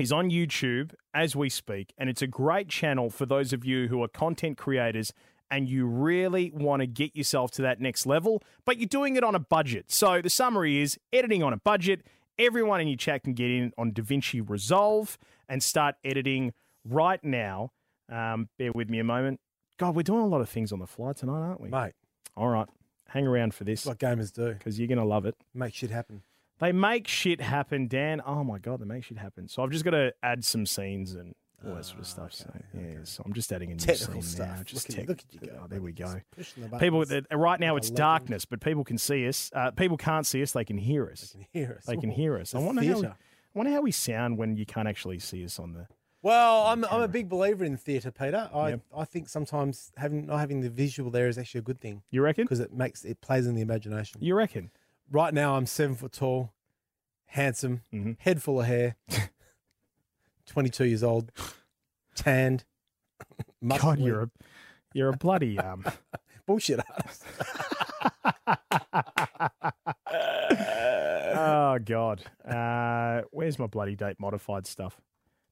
is 0.00 0.10
on 0.10 0.30
YouTube 0.30 0.94
as 1.14 1.36
we 1.36 1.48
speak, 1.48 1.94
and 1.96 2.10
it's 2.10 2.22
a 2.22 2.26
great 2.26 2.68
channel 2.68 3.10
for 3.10 3.24
those 3.24 3.52
of 3.52 3.64
you 3.64 3.86
who 3.86 4.02
are 4.02 4.08
content 4.08 4.58
creators 4.58 5.12
and 5.48 5.68
you 5.68 5.86
really 5.86 6.50
want 6.52 6.80
to 6.80 6.88
get 6.88 7.14
yourself 7.14 7.52
to 7.52 7.62
that 7.62 7.80
next 7.80 8.04
level, 8.04 8.42
but 8.64 8.78
you're 8.78 8.88
doing 8.88 9.14
it 9.14 9.22
on 9.22 9.36
a 9.36 9.38
budget. 9.38 9.92
So 9.92 10.20
the 10.20 10.28
summary 10.28 10.80
is 10.80 10.98
editing 11.12 11.44
on 11.44 11.52
a 11.52 11.58
budget. 11.58 12.00
Everyone 12.36 12.80
in 12.80 12.88
your 12.88 12.96
chat 12.96 13.22
can 13.22 13.34
get 13.34 13.48
in 13.48 13.72
on 13.78 13.92
DaVinci 13.92 14.42
Resolve 14.50 15.16
and 15.48 15.62
start 15.62 15.94
editing 16.02 16.52
right 16.84 17.22
now. 17.22 17.70
Um, 18.10 18.48
bear 18.58 18.72
with 18.74 18.90
me 18.90 18.98
a 18.98 19.04
moment. 19.04 19.38
God, 19.78 19.94
we're 19.94 20.02
doing 20.02 20.22
a 20.22 20.26
lot 20.26 20.40
of 20.40 20.48
things 20.48 20.72
on 20.72 20.80
the 20.80 20.88
fly 20.88 21.12
tonight, 21.12 21.38
aren't 21.38 21.60
we? 21.60 21.68
Mate, 21.68 21.92
All 22.36 22.48
right. 22.48 22.66
Hang 23.14 23.26
around 23.26 23.54
for 23.54 23.64
this 23.64 23.86
what 23.86 23.98
gamers 23.98 24.32
do. 24.32 24.52
because 24.52 24.78
you're 24.78 24.88
going 24.88 24.98
to 24.98 25.04
love 25.04 25.24
it. 25.24 25.36
Make 25.54 25.72
shit 25.74 25.90
happen. 25.90 26.22
They 26.58 26.72
make 26.72 27.08
shit 27.08 27.40
happen, 27.40 27.88
Dan. 27.88 28.20
Oh 28.26 28.44
my 28.44 28.58
god, 28.58 28.80
they 28.80 28.84
make 28.84 29.04
shit 29.04 29.18
happen. 29.18 29.48
So 29.48 29.62
I've 29.62 29.70
just 29.70 29.84
got 29.84 29.92
to 29.92 30.12
add 30.22 30.44
some 30.44 30.66
scenes 30.66 31.14
and 31.14 31.34
all 31.66 31.74
that 31.76 31.84
sort 31.84 32.00
of 32.00 32.06
stuff. 32.06 32.32
so 32.34 32.50
yeah, 32.74 32.98
so 33.04 33.22
I'm 33.24 33.32
just 33.32 33.50
adding 33.52 33.70
a 33.70 33.74
new 33.74 33.78
Technical 33.78 34.20
scene 34.20 34.22
stuff. 34.22 34.48
now. 34.58 34.62
Just 34.64 34.88
look, 34.90 34.98
at, 34.98 35.00
tech- 35.00 35.08
look 35.08 35.18
at 35.20 35.32
you 35.42 35.48
go. 35.48 35.60
Oh, 35.62 35.66
there 35.66 35.80
we 35.80 35.92
go. 35.92 36.20
The 36.36 36.78
People, 36.78 37.04
uh, 37.10 37.36
right 37.36 37.58
now 37.58 37.76
it's 37.76 37.90
darkness, 37.90 38.44
but 38.44 38.60
people 38.60 38.84
can 38.84 38.98
see 38.98 39.26
us. 39.26 39.50
Uh, 39.54 39.70
people 39.70 39.96
can't 39.96 40.26
see 40.26 40.42
us; 40.42 40.52
they 40.52 40.64
can 40.64 40.76
hear 40.76 41.08
us. 41.10 41.30
They 41.30 41.38
can 41.44 41.46
hear 41.52 41.76
us. 41.78 41.86
They 41.86 41.96
can 41.96 42.10
hear 42.10 42.38
us. 42.38 42.54
I 42.54 42.60
the 42.60 42.66
wonder 42.66 42.84
how. 42.84 43.00
We. 43.00 43.06
I 43.06 43.12
wonder 43.54 43.72
how 43.72 43.80
we 43.80 43.92
sound 43.92 44.36
when 44.36 44.56
you 44.56 44.66
can't 44.66 44.88
actually 44.88 45.20
see 45.20 45.44
us 45.44 45.58
on 45.58 45.72
the. 45.72 45.86
Well, 46.24 46.66
I'm 46.68 46.86
I'm 46.86 47.02
a 47.02 47.08
big 47.08 47.28
believer 47.28 47.64
in 47.66 47.76
theatre, 47.76 48.10
Peter. 48.10 48.48
I 48.54 48.70
Yep. 48.70 48.80
I 48.96 49.04
think 49.04 49.28
sometimes 49.28 49.92
having 49.98 50.24
not 50.24 50.38
having 50.40 50.62
the 50.62 50.70
visual 50.70 51.10
there 51.10 51.28
is 51.28 51.36
actually 51.36 51.58
a 51.58 51.62
good 51.62 51.80
thing 51.82 52.02
You 52.10 52.22
reckon? 52.22 52.44
because 52.44 52.60
it 52.60 52.72
makes 52.72 53.04
it 53.04 53.20
plays 53.20 53.46
in 53.46 53.54
the 53.54 53.60
imagination. 53.60 54.22
You 54.22 54.34
reckon? 54.34 54.70
Right 55.10 55.34
now, 55.34 55.54
I'm 55.56 55.66
seven 55.66 55.94
foot 55.96 56.12
tall, 56.12 56.54
handsome, 57.26 57.82
Mhm. 57.92 58.16
head 58.20 58.42
full 58.42 58.60
of 58.60 58.66
hair, 58.66 58.96
22 60.46 60.86
years 60.86 61.02
old, 61.02 61.30
tanned. 62.14 62.64
God, 63.78 63.98
you're 64.00 64.22
a, 64.22 64.30
you're 64.94 65.10
a 65.10 65.16
bloody 65.18 65.58
um. 65.58 65.84
bullshit 66.46 66.80
artist. 66.90 67.22
oh 71.36 71.78
God, 71.84 72.22
uh, 72.48 73.22
where's 73.30 73.58
my 73.58 73.66
bloody 73.66 73.94
date 73.94 74.18
modified 74.18 74.66
stuff? 74.66 74.98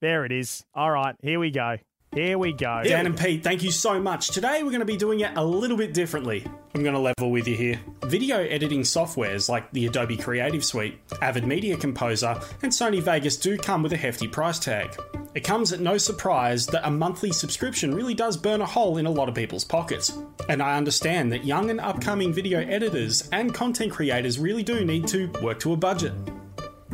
There 0.02 0.24
it 0.24 0.32
is. 0.32 0.64
All 0.74 0.90
right, 0.90 1.14
here 1.22 1.38
we 1.38 1.52
go. 1.52 1.76
Here 2.12 2.36
we 2.36 2.52
go. 2.52 2.82
Dan 2.82 3.06
and 3.06 3.16
Pete, 3.16 3.44
thank 3.44 3.62
you 3.62 3.70
so 3.70 4.00
much. 4.00 4.30
Today 4.30 4.64
we're 4.64 4.70
going 4.70 4.80
to 4.80 4.84
be 4.84 4.96
doing 4.96 5.20
it 5.20 5.30
a 5.36 5.44
little 5.44 5.76
bit 5.76 5.94
differently. 5.94 6.44
I'm 6.74 6.82
going 6.82 6.94
to 6.94 7.00
level 7.00 7.30
with 7.30 7.46
you 7.46 7.54
here. 7.54 7.80
Video 8.06 8.38
editing 8.38 8.80
softwares 8.80 9.48
like 9.48 9.70
the 9.70 9.86
Adobe 9.86 10.16
Creative 10.16 10.64
Suite, 10.64 10.98
Avid 11.22 11.46
Media 11.46 11.76
Composer, 11.76 12.38
and 12.62 12.72
Sony 12.72 13.00
Vegas 13.00 13.36
do 13.36 13.56
come 13.56 13.84
with 13.84 13.92
a 13.92 13.96
hefty 13.96 14.26
price 14.26 14.58
tag. 14.58 15.00
It 15.36 15.44
comes 15.44 15.72
at 15.72 15.78
no 15.78 15.96
surprise 15.98 16.66
that 16.66 16.86
a 16.86 16.90
monthly 16.90 17.30
subscription 17.30 17.94
really 17.94 18.14
does 18.14 18.36
burn 18.36 18.60
a 18.60 18.66
hole 18.66 18.98
in 18.98 19.06
a 19.06 19.10
lot 19.10 19.28
of 19.28 19.36
people's 19.36 19.64
pockets. 19.64 20.18
And 20.48 20.60
I 20.60 20.76
understand 20.76 21.30
that 21.30 21.46
young 21.46 21.70
and 21.70 21.80
upcoming 21.80 22.32
video 22.32 22.58
editors 22.58 23.28
and 23.30 23.54
content 23.54 23.92
creators 23.92 24.40
really 24.40 24.64
do 24.64 24.84
need 24.84 25.06
to 25.08 25.28
work 25.40 25.60
to 25.60 25.72
a 25.72 25.76
budget. 25.76 26.12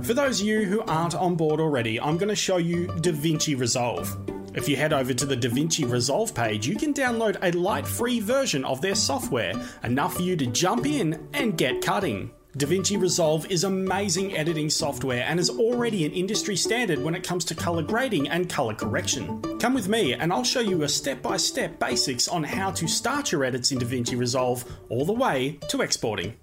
For 0.02 0.14
those 0.14 0.40
of 0.40 0.46
you 0.46 0.64
who 0.64 0.80
aren't 0.82 1.16
on 1.16 1.34
board 1.34 1.60
already, 1.60 2.00
I'm 2.00 2.16
going 2.18 2.28
to 2.28 2.36
show 2.36 2.56
you 2.56 2.86
DaVinci 2.86 3.58
Resolve. 3.58 4.16
If 4.54 4.68
you 4.68 4.76
head 4.76 4.92
over 4.92 5.12
to 5.12 5.26
the 5.26 5.36
DaVinci 5.36 5.90
Resolve 5.90 6.34
page, 6.34 6.66
you 6.66 6.76
can 6.76 6.94
download 6.94 7.36
a 7.42 7.56
light 7.58 7.86
free 7.86 8.20
version 8.20 8.64
of 8.64 8.80
their 8.80 8.94
software, 8.94 9.52
enough 9.82 10.14
for 10.14 10.22
you 10.22 10.36
to 10.36 10.46
jump 10.46 10.86
in 10.86 11.28
and 11.34 11.58
get 11.58 11.82
cutting. 11.82 12.30
DaVinci 12.56 12.98
Resolve 12.98 13.50
is 13.50 13.64
amazing 13.64 14.36
editing 14.36 14.70
software 14.70 15.24
and 15.24 15.38
is 15.38 15.50
already 15.50 16.06
an 16.06 16.12
industry 16.12 16.56
standard 16.56 17.02
when 17.02 17.14
it 17.14 17.26
comes 17.26 17.44
to 17.46 17.54
color 17.54 17.82
grading 17.82 18.28
and 18.28 18.48
color 18.48 18.74
correction. 18.74 19.42
Come 19.58 19.74
with 19.74 19.88
me 19.88 20.14
and 20.14 20.32
I'll 20.32 20.44
show 20.44 20.60
you 20.60 20.84
a 20.84 20.88
step 20.88 21.20
by 21.22 21.36
step 21.36 21.78
basics 21.78 22.28
on 22.28 22.44
how 22.44 22.70
to 22.70 22.86
start 22.88 23.32
your 23.32 23.44
edits 23.44 23.72
in 23.72 23.78
DaVinci 23.78 24.16
Resolve 24.16 24.64
all 24.88 25.04
the 25.04 25.12
way 25.12 25.58
to 25.68 25.82
exporting. 25.82 26.36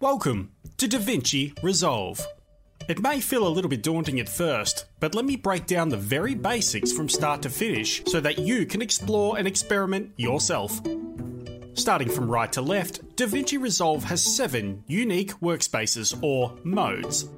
Welcome 0.00 0.52
to 0.80 0.88
DaVinci 0.88 1.62
Resolve. 1.62 2.26
It 2.88 3.02
may 3.02 3.20
feel 3.20 3.46
a 3.46 3.52
little 3.52 3.68
bit 3.68 3.82
daunting 3.82 4.18
at 4.18 4.30
first, 4.30 4.86
but 4.98 5.14
let 5.14 5.26
me 5.26 5.36
break 5.36 5.66
down 5.66 5.90
the 5.90 5.98
very 5.98 6.34
basics 6.34 6.90
from 6.90 7.06
start 7.06 7.42
to 7.42 7.50
finish 7.50 8.02
so 8.06 8.18
that 8.20 8.38
you 8.38 8.64
can 8.64 8.80
explore 8.80 9.36
and 9.36 9.46
experiment 9.46 10.10
yourself. 10.16 10.80
Starting 11.74 12.08
from 12.08 12.30
right 12.30 12.50
to 12.54 12.62
left, 12.62 13.14
DaVinci 13.16 13.60
Resolve 13.60 14.04
has 14.04 14.22
seven 14.22 14.82
unique 14.86 15.32
workspaces 15.40 16.18
or 16.22 16.56
modes. 16.64 17.28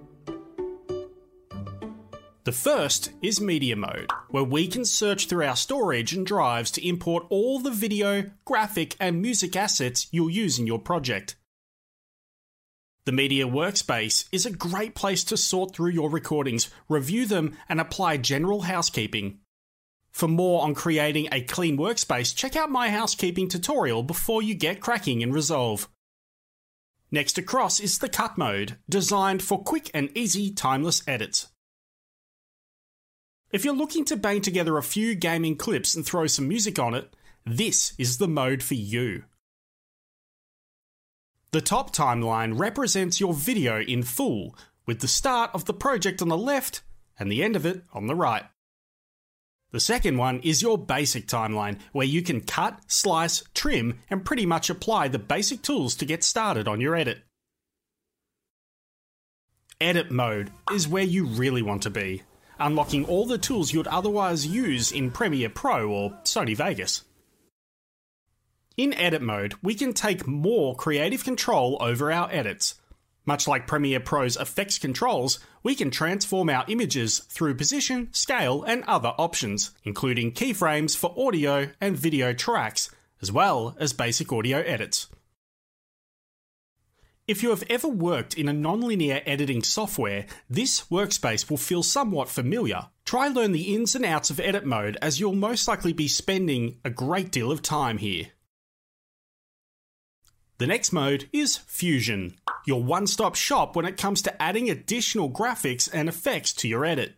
The 2.45 2.53
first 2.53 3.11
is 3.23 3.41
Media 3.41 3.75
Mode, 3.75 4.13
where 4.31 4.45
we 4.45 4.69
can 4.69 4.85
search 4.85 5.27
through 5.27 5.47
our 5.47 5.57
storage 5.57 6.13
and 6.13 6.25
drives 6.25 6.71
to 6.73 6.89
import 6.89 7.27
all 7.29 7.59
the 7.59 7.73
video, 7.73 8.31
graphic, 8.45 8.95
and 9.01 9.21
music 9.21 9.57
assets 9.57 10.07
you'll 10.13 10.31
use 10.31 10.61
in 10.61 10.69
your 10.69 10.79
project. 10.79 11.35
The 13.05 13.11
Media 13.13 13.49
Workspace 13.49 14.29
is 14.31 14.47
a 14.47 14.51
great 14.51 14.95
place 14.95 15.25
to 15.25 15.37
sort 15.37 15.75
through 15.75 15.91
your 15.91 16.09
recordings, 16.09 16.71
review 16.89 17.27
them, 17.27 17.57
and 17.69 17.81
apply 17.81 18.19
general 18.19 18.63
housekeeping. 18.63 19.41
For 20.13 20.29
more 20.29 20.63
on 20.63 20.77
creating 20.77 21.29
a 21.33 21.41
clean 21.41 21.77
workspace, 21.77 22.33
check 22.33 22.55
out 22.55 22.71
my 22.71 22.91
housekeeping 22.91 23.49
tutorial 23.49 24.05
before 24.05 24.41
you 24.41 24.55
get 24.55 24.81
cracking 24.81 25.21
in 25.21 25.33
Resolve. 25.33 25.89
Next 27.11 27.39
across 27.39 27.81
is 27.81 27.99
the 27.99 28.09
Cut 28.09 28.39
Mode, 28.39 28.79
designed 28.89 29.43
for 29.43 29.65
quick 29.65 29.91
and 29.93 30.17
easy 30.17 30.53
timeless 30.53 31.03
edits. 31.09 31.49
If 33.51 33.65
you're 33.65 33.75
looking 33.75 34.05
to 34.07 34.17
bang 34.17 34.43
together 34.43 34.79
a 34.79 34.83
few 34.83 35.17
gaming 35.17 35.57
clips 35.57 35.97
and 35.97 36.07
throw 36.07 36.29
some 36.29 36.47
music 36.47 36.79
on 36.79 36.95
it, 36.95 37.17
this 37.45 37.95
is 37.99 38.19
the 38.19 38.29
mode 38.29 38.63
for 38.63 38.75
you. 38.75 39.25
The 41.53 41.61
top 41.61 41.95
timeline 41.95 42.59
represents 42.59 43.21
your 43.21 43.35
video 43.35 43.83
in 43.83 44.05
full, 44.05 44.57
with 44.87 45.01
the 45.01 45.09
start 45.09 45.51
of 45.53 45.67
the 45.67 45.75
project 45.75 46.23
on 46.23 46.29
the 46.29 46.39
left 46.39 46.83
and 47.19 47.31
the 47.31 47.45
end 47.45 47.57
of 47.57 47.67
it 47.67 47.83
on 47.93 48.07
the 48.07 48.15
right. 48.15 48.45
The 49.71 49.81
second 49.81 50.17
one 50.17 50.41
is 50.41 50.63
your 50.63 50.79
basic 50.79 51.27
timeline, 51.27 51.79
where 51.93 52.07
you 52.07 52.23
can 52.23 52.41
cut, 52.41 52.81
slice, 52.87 53.43
trim, 53.53 53.99
and 54.09 54.25
pretty 54.25 54.47
much 54.47 54.71
apply 54.71 55.09
the 55.09 55.19
basic 55.19 55.61
tools 55.61 55.95
to 55.97 56.07
get 56.07 56.25
started 56.25 56.67
on 56.67 56.81
your 56.81 56.97
edit. 56.97 57.19
Edit 59.79 60.11
mode 60.11 60.53
is 60.73 60.89
where 60.89 61.05
you 61.05 61.27
really 61.27 61.61
want 61.61 61.83
to 61.83 61.91
be, 61.91 62.23
unlocking 62.59 63.05
all 63.05 63.27
the 63.27 63.37
tools 63.37 63.75
you'd 63.75 63.87
otherwise 63.89 64.47
use 64.47 64.91
in 64.91 65.11
Premiere 65.11 65.51
Pro 65.51 65.91
or 65.91 66.11
Sony 66.25 66.57
Vegas. 66.57 67.03
In 68.77 68.95
edit 68.95 69.21
mode, 69.21 69.55
we 69.63 69.75
can 69.75 69.93
take 69.93 70.27
more 70.27 70.75
creative 70.75 71.25
control 71.25 71.77
over 71.81 72.11
our 72.11 72.31
edits. 72.33 72.77
Much 73.27 73.47
like 73.47 73.67
Premiere 73.67 74.01
Pro's 74.01 74.37
effects 74.37 74.79
controls, 74.79 75.39
we 75.63 75.75
can 75.75 75.91
transform 75.91 76.49
our 76.49 76.65
images 76.69 77.19
through 77.19 77.55
position, 77.55 78.09
scale, 78.13 78.63
and 78.63 78.83
other 78.85 79.13
options, 79.19 79.73
including 79.85 80.33
keyframes 80.33 80.97
for 80.97 81.15
audio 81.17 81.69
and 81.81 81.97
video 81.97 82.33
tracks, 82.33 82.91
as 83.21 83.31
well 83.31 83.77
as 83.79 83.93
basic 83.93 84.33
audio 84.33 84.59
edits. 84.59 85.07
If 87.29 87.43
you 87.43 87.51
have 87.51 87.63
ever 87.71 87.87
worked 87.87 88.35
in 88.35 88.49
a 88.49 88.53
nonlinear 88.53 89.23
editing 89.25 89.63
software, 89.63 90.27
this 90.51 90.87
workspace 90.91 91.49
will 91.49 91.59
feel 91.59 91.85
somewhat 91.85 92.29
familiar. 92.29 92.89
Try 93.05 93.29
learn 93.29 93.53
the 93.53 93.75
ins 93.75 93.95
and 93.95 94.05
outs 94.05 94.31
of 94.31 94.41
edit 94.41 94.67
mode 94.67 94.97
as 95.01 95.21
you'll 95.21 95.35
most 95.35 95.69
likely 95.69 95.93
be 95.93 96.09
spending 96.09 96.81
a 96.85 96.91
great 96.91 97.31
deal 97.31 97.53
of 97.53 97.63
time 97.63 97.99
here. 97.99 98.31
The 100.63 100.69
next 100.69 100.93
mode 100.93 101.29
is 101.33 101.57
Fusion, 101.57 102.37
your 102.67 102.81
one 102.81 103.09
stop 103.09 103.35
shop 103.35 103.75
when 103.75 103.85
it 103.85 103.97
comes 103.97 104.23
to 104.23 104.41
adding 104.41 104.71
additional 104.71 105.29
graphics 105.29 105.91
and 105.93 106.09
effects 106.09 106.53
to 106.53 106.69
your 106.69 106.85
edit. 106.85 107.17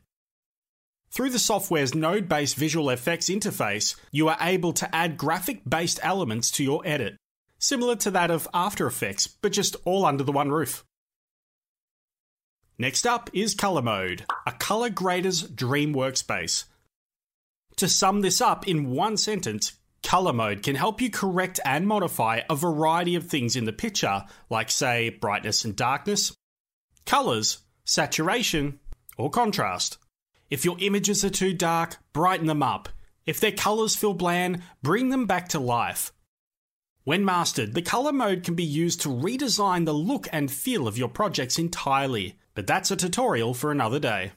Through 1.10 1.28
the 1.28 1.38
software's 1.38 1.94
node 1.94 2.26
based 2.26 2.56
visual 2.56 2.88
effects 2.88 3.28
interface, 3.28 3.96
you 4.10 4.28
are 4.28 4.38
able 4.40 4.72
to 4.72 4.94
add 4.94 5.18
graphic 5.18 5.60
based 5.68 6.00
elements 6.02 6.50
to 6.52 6.64
your 6.64 6.80
edit, 6.86 7.18
similar 7.58 7.96
to 7.96 8.10
that 8.12 8.30
of 8.30 8.48
After 8.54 8.86
Effects, 8.86 9.26
but 9.26 9.52
just 9.52 9.76
all 9.84 10.06
under 10.06 10.24
the 10.24 10.32
one 10.32 10.50
roof. 10.50 10.82
Next 12.78 13.06
up 13.06 13.28
is 13.34 13.54
Color 13.54 13.82
Mode, 13.82 14.24
a 14.46 14.52
color 14.52 14.88
grader's 14.88 15.42
dream 15.42 15.92
workspace. 15.94 16.64
To 17.76 17.90
sum 17.90 18.22
this 18.22 18.40
up 18.40 18.66
in 18.66 18.92
one 18.92 19.18
sentence, 19.18 19.74
Color 20.04 20.34
Mode 20.34 20.62
can 20.62 20.76
help 20.76 21.00
you 21.00 21.10
correct 21.10 21.58
and 21.64 21.88
modify 21.88 22.42
a 22.48 22.54
variety 22.54 23.14
of 23.14 23.26
things 23.26 23.56
in 23.56 23.64
the 23.64 23.72
picture, 23.72 24.24
like, 24.50 24.70
say, 24.70 25.08
brightness 25.08 25.64
and 25.64 25.74
darkness, 25.74 26.36
colors, 27.06 27.58
saturation, 27.84 28.78
or 29.16 29.30
contrast. 29.30 29.98
If 30.50 30.64
your 30.64 30.76
images 30.78 31.24
are 31.24 31.30
too 31.30 31.54
dark, 31.54 31.96
brighten 32.12 32.46
them 32.46 32.62
up. 32.62 32.90
If 33.26 33.40
their 33.40 33.50
colours 33.50 33.96
feel 33.96 34.12
bland, 34.12 34.62
bring 34.82 35.08
them 35.08 35.26
back 35.26 35.48
to 35.48 35.58
life. 35.58 36.12
When 37.04 37.24
mastered, 37.24 37.74
the 37.74 37.82
colour 37.82 38.12
mode 38.12 38.44
can 38.44 38.54
be 38.54 38.64
used 38.64 39.00
to 39.02 39.08
redesign 39.08 39.86
the 39.86 39.94
look 39.94 40.28
and 40.30 40.50
feel 40.50 40.86
of 40.86 40.98
your 40.98 41.08
projects 41.08 41.58
entirely, 41.58 42.38
but 42.54 42.66
that's 42.66 42.90
a 42.90 42.96
tutorial 42.96 43.54
for 43.54 43.72
another 43.72 43.98
day. 43.98 44.32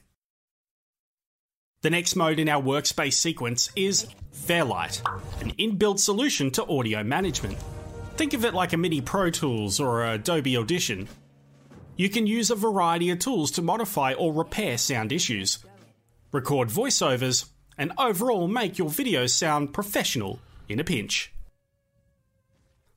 The 1.80 1.90
next 1.90 2.16
mode 2.16 2.40
in 2.40 2.48
our 2.48 2.60
workspace 2.60 3.12
sequence 3.12 3.70
is 3.76 4.08
Fairlight, 4.32 5.00
an 5.40 5.52
inbuilt 5.52 6.00
solution 6.00 6.50
to 6.52 6.66
audio 6.66 7.04
management. 7.04 7.56
Think 8.16 8.34
of 8.34 8.44
it 8.44 8.52
like 8.52 8.72
a 8.72 8.76
mini 8.76 9.00
Pro 9.00 9.30
Tools 9.30 9.78
or 9.78 10.04
Adobe 10.04 10.56
Audition. 10.56 11.06
You 11.94 12.08
can 12.08 12.26
use 12.26 12.50
a 12.50 12.56
variety 12.56 13.10
of 13.10 13.20
tools 13.20 13.52
to 13.52 13.62
modify 13.62 14.14
or 14.14 14.32
repair 14.32 14.76
sound 14.76 15.12
issues, 15.12 15.60
record 16.32 16.68
voiceovers, 16.68 17.48
and 17.76 17.92
overall 17.96 18.48
make 18.48 18.76
your 18.76 18.88
videos 18.88 19.30
sound 19.30 19.72
professional 19.72 20.40
in 20.68 20.80
a 20.80 20.84
pinch. 20.84 21.32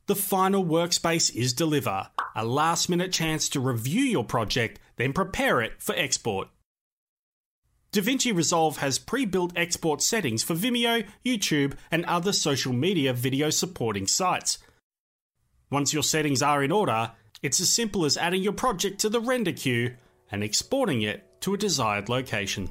The 0.08 0.16
final 0.16 0.66
workspace 0.66 1.32
is 1.36 1.54
Deliver, 1.54 2.08
a 2.36 2.44
last 2.44 2.90
minute 2.90 3.12
chance 3.12 3.48
to 3.50 3.60
review 3.60 4.02
your 4.02 4.26
project, 4.26 4.80
then 4.96 5.14
prepare 5.14 5.62
it 5.62 5.74
for 5.80 5.94
export. 5.96 6.48
DaVinci 7.94 8.34
Resolve 8.34 8.78
has 8.78 8.98
pre 8.98 9.26
built 9.26 9.52
export 9.56 10.02
settings 10.02 10.44
for 10.44 10.56
Vimeo, 10.56 11.06
YouTube, 11.26 11.74
and 11.92 12.06
other 12.06 12.32
social 12.32 12.72
media 12.72 13.14
video 13.14 13.50
supporting 13.50 14.08
sites. 14.08 14.60
Once 15.70 15.94
your 15.94 16.04
settings 16.04 16.42
are 16.42 16.64
in 16.64 16.72
order, 16.72 17.12
it's 17.42 17.60
as 17.60 17.70
simple 17.70 18.06
as 18.06 18.18
adding 18.18 18.42
your 18.42 18.54
project 18.54 19.00
to 19.02 19.10
the 19.10 19.20
render 19.20 19.52
queue 19.52 19.96
and 20.32 20.44
exporting 20.44 21.02
it 21.02 21.42
to 21.42 21.54
a 21.54 21.58
desired 21.58 22.08
location. 22.08 22.70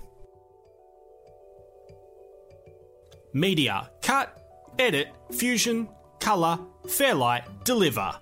Media, 3.34 3.90
cut, 4.02 4.36
edit, 4.78 5.08
fusion, 5.32 5.88
colour, 6.18 6.58
Fairlight, 6.88 7.64
deliver. 7.64 8.14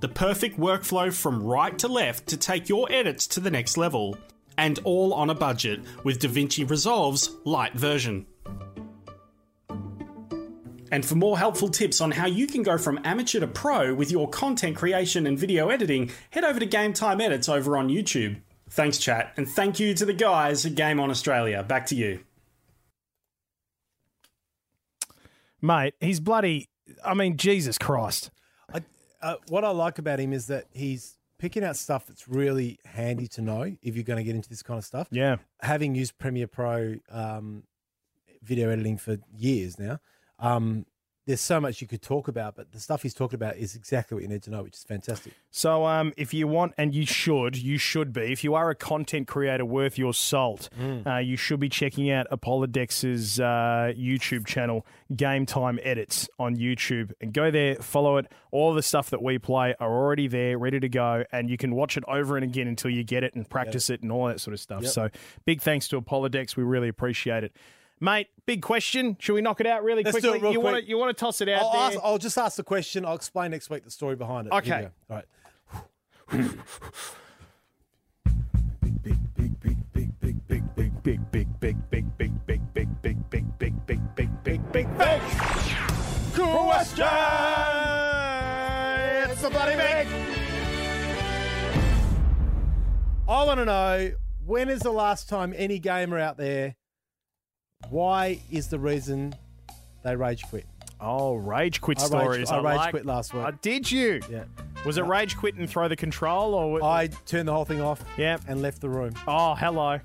The 0.00 0.08
perfect 0.08 0.58
workflow 0.58 1.12
from 1.12 1.42
right 1.42 1.76
to 1.78 1.88
left 1.88 2.28
to 2.28 2.36
take 2.36 2.68
your 2.68 2.90
edits 2.90 3.26
to 3.28 3.40
the 3.40 3.50
next 3.50 3.76
level. 3.76 4.16
And 4.60 4.78
all 4.84 5.14
on 5.14 5.30
a 5.30 5.34
budget 5.34 5.80
with 6.04 6.20
DaVinci 6.20 6.68
Resolve's 6.68 7.30
light 7.44 7.72
version. 7.72 8.26
And 10.92 11.06
for 11.06 11.14
more 11.14 11.38
helpful 11.38 11.70
tips 11.70 12.02
on 12.02 12.10
how 12.10 12.26
you 12.26 12.46
can 12.46 12.62
go 12.62 12.76
from 12.76 13.00
amateur 13.04 13.40
to 13.40 13.46
pro 13.46 13.94
with 13.94 14.10
your 14.10 14.28
content 14.28 14.76
creation 14.76 15.26
and 15.26 15.38
video 15.38 15.70
editing, 15.70 16.10
head 16.28 16.44
over 16.44 16.60
to 16.60 16.66
Game 16.66 16.92
Time 16.92 17.22
Edits 17.22 17.48
over 17.48 17.74
on 17.78 17.88
YouTube. 17.88 18.38
Thanks, 18.68 18.98
chat, 18.98 19.32
and 19.38 19.48
thank 19.48 19.80
you 19.80 19.94
to 19.94 20.04
the 20.04 20.12
guys 20.12 20.66
at 20.66 20.74
Game 20.74 21.00
On 21.00 21.08
Australia. 21.10 21.62
Back 21.62 21.86
to 21.86 21.94
you. 21.94 22.20
Mate, 25.62 25.94
he's 26.00 26.20
bloody. 26.20 26.68
I 27.02 27.14
mean, 27.14 27.38
Jesus 27.38 27.78
Christ. 27.78 28.30
I, 28.70 28.82
uh, 29.22 29.36
what 29.48 29.64
I 29.64 29.70
like 29.70 29.98
about 29.98 30.20
him 30.20 30.34
is 30.34 30.48
that 30.48 30.66
he's 30.74 31.16
picking 31.40 31.64
out 31.64 31.74
stuff 31.74 32.06
that's 32.06 32.28
really 32.28 32.78
handy 32.84 33.26
to 33.26 33.40
know 33.40 33.62
if 33.82 33.96
you're 33.96 34.04
going 34.04 34.18
to 34.18 34.22
get 34.22 34.36
into 34.36 34.48
this 34.48 34.62
kind 34.62 34.78
of 34.78 34.84
stuff. 34.84 35.08
Yeah. 35.10 35.36
Having 35.62 35.94
used 35.94 36.18
Premiere 36.18 36.46
Pro 36.46 36.96
um, 37.10 37.64
video 38.42 38.68
editing 38.68 38.98
for 38.98 39.16
years 39.34 39.78
now, 39.78 39.98
um, 40.38 40.84
there's 41.30 41.40
so 41.40 41.60
much 41.60 41.80
you 41.80 41.86
could 41.86 42.02
talk 42.02 42.26
about, 42.26 42.56
but 42.56 42.72
the 42.72 42.80
stuff 42.80 43.02
he's 43.02 43.14
talking 43.14 43.36
about 43.36 43.56
is 43.56 43.76
exactly 43.76 44.16
what 44.16 44.22
you 44.22 44.28
need 44.28 44.42
to 44.42 44.50
know, 44.50 44.64
which 44.64 44.74
is 44.74 44.82
fantastic. 44.84 45.32
So, 45.52 45.86
um, 45.86 46.12
if 46.16 46.34
you 46.34 46.48
want, 46.48 46.72
and 46.76 46.92
you 46.94 47.06
should, 47.06 47.56
you 47.56 47.78
should 47.78 48.12
be, 48.12 48.32
if 48.32 48.42
you 48.42 48.54
are 48.54 48.68
a 48.70 48.74
content 48.74 49.28
creator 49.28 49.64
worth 49.64 49.96
your 49.98 50.12
salt, 50.12 50.68
Mm. 50.80 51.06
uh, 51.06 51.18
you 51.18 51.36
should 51.36 51.60
be 51.60 51.68
checking 51.68 52.10
out 52.10 52.26
Apollodex's 52.30 53.38
uh, 53.40 53.92
YouTube 53.96 54.46
channel, 54.46 54.84
Game 55.14 55.46
Time 55.46 55.78
Edits 55.82 56.28
on 56.38 56.56
YouTube, 56.56 57.12
and 57.20 57.32
go 57.32 57.50
there, 57.50 57.76
follow 57.76 58.16
it. 58.16 58.26
All 58.50 58.74
the 58.74 58.82
stuff 58.82 59.10
that 59.10 59.22
we 59.22 59.38
play 59.38 59.74
are 59.78 59.90
already 59.90 60.26
there, 60.28 60.58
ready 60.58 60.80
to 60.80 60.88
go, 60.88 61.24
and 61.32 61.48
you 61.48 61.56
can 61.56 61.74
watch 61.74 61.96
it 61.96 62.04
over 62.08 62.36
and 62.36 62.44
again 62.44 62.66
until 62.68 62.90
you 62.90 63.04
get 63.04 63.22
it 63.24 63.34
and 63.34 63.48
practice 63.48 63.90
it 63.90 64.02
and 64.02 64.10
all 64.10 64.26
that 64.26 64.40
sort 64.40 64.54
of 64.54 64.60
stuff. 64.60 64.82
Yep. 64.82 64.90
So, 64.92 65.08
big 65.44 65.60
thanks 65.62 65.88
to 65.88 66.00
Apollodex. 66.00 66.56
We 66.56 66.64
really 66.64 66.88
appreciate 66.88 67.44
it. 67.44 67.52
Mate, 68.02 68.28
big 68.46 68.62
question. 68.62 69.18
Should 69.20 69.34
we 69.34 69.42
knock 69.42 69.60
it 69.60 69.66
out 69.66 69.84
really 69.84 70.02
Let's 70.02 70.16
do 70.16 70.30
quickly? 70.30 70.38
it 70.38 70.42
real 70.42 70.52
you 70.52 70.60
quick. 70.60 70.72
Want 70.72 70.84
to, 70.84 70.88
you 70.88 70.96
want 70.96 71.14
to 71.16 71.20
toss 71.20 71.42
it 71.42 71.50
out 71.50 71.60
I'll, 71.62 71.72
there? 71.72 71.80
ask, 71.82 71.98
I'll 72.02 72.16
just 72.18 72.38
ask 72.38 72.56
the 72.56 72.62
question. 72.62 73.04
I'll 73.04 73.14
explain 73.14 73.50
next 73.50 73.68
week 73.68 73.84
the 73.84 73.90
story 73.90 74.16
behind 74.16 74.46
it. 74.46 74.54
Okay. 74.54 74.88
All 75.10 75.16
right. 75.16 75.26
big, 76.30 76.48
big, 79.02 79.34
big, 79.34 79.60
big, 79.60 79.92
big, 79.92 80.18
big, 80.18 80.46
big, 80.46 80.50
big, 80.50 81.30
big, 81.30 81.60
big, 81.60 81.90
big, 81.90 82.16
big, 82.16 82.46
big, 82.46 82.66
big, 83.86 84.16
big, 84.16 84.30
big, 84.44 84.72
big. 84.72 84.88
Question! 86.34 87.06
It's 89.30 89.42
the 89.42 89.50
bloody 89.50 89.76
big. 89.76 90.06
I 93.28 93.44
want 93.44 93.58
to 93.58 93.64
know 93.66 94.12
when 94.46 94.70
is 94.70 94.80
the 94.80 94.90
last 94.90 95.28
time 95.28 95.52
any 95.56 95.78
gamer 95.78 96.18
out 96.18 96.36
there? 96.38 96.76
Why 97.88 98.40
is 98.50 98.68
the 98.68 98.78
reason 98.78 99.34
they 100.04 100.14
rage 100.16 100.42
quit? 100.48 100.66
Oh, 101.00 101.34
rage 101.36 101.80
quit 101.80 101.98
I 101.98 102.02
rage- 102.02 102.08
stories. 102.10 102.50
I 102.50 102.56
rage 102.60 102.76
like- 102.76 102.90
quit 102.90 103.06
last 103.06 103.32
week. 103.34 103.44
Uh, 103.44 103.52
did 103.62 103.90
you? 103.90 104.20
Yeah. 104.30 104.44
Was 104.84 104.98
it 104.98 105.02
rage 105.04 105.36
quit 105.36 105.54
and 105.56 105.68
throw 105.68 105.88
the 105.88 105.96
control, 105.96 106.54
or 106.54 106.82
I 106.84 107.08
turned 107.26 107.48
the 107.48 107.52
whole 107.52 107.64
thing 107.64 107.80
off. 107.80 108.02
Yeah. 108.16 108.38
And 108.48 108.62
left 108.62 108.80
the 108.80 108.88
room. 108.88 109.12
Oh, 109.26 109.54
hello. 109.54 109.98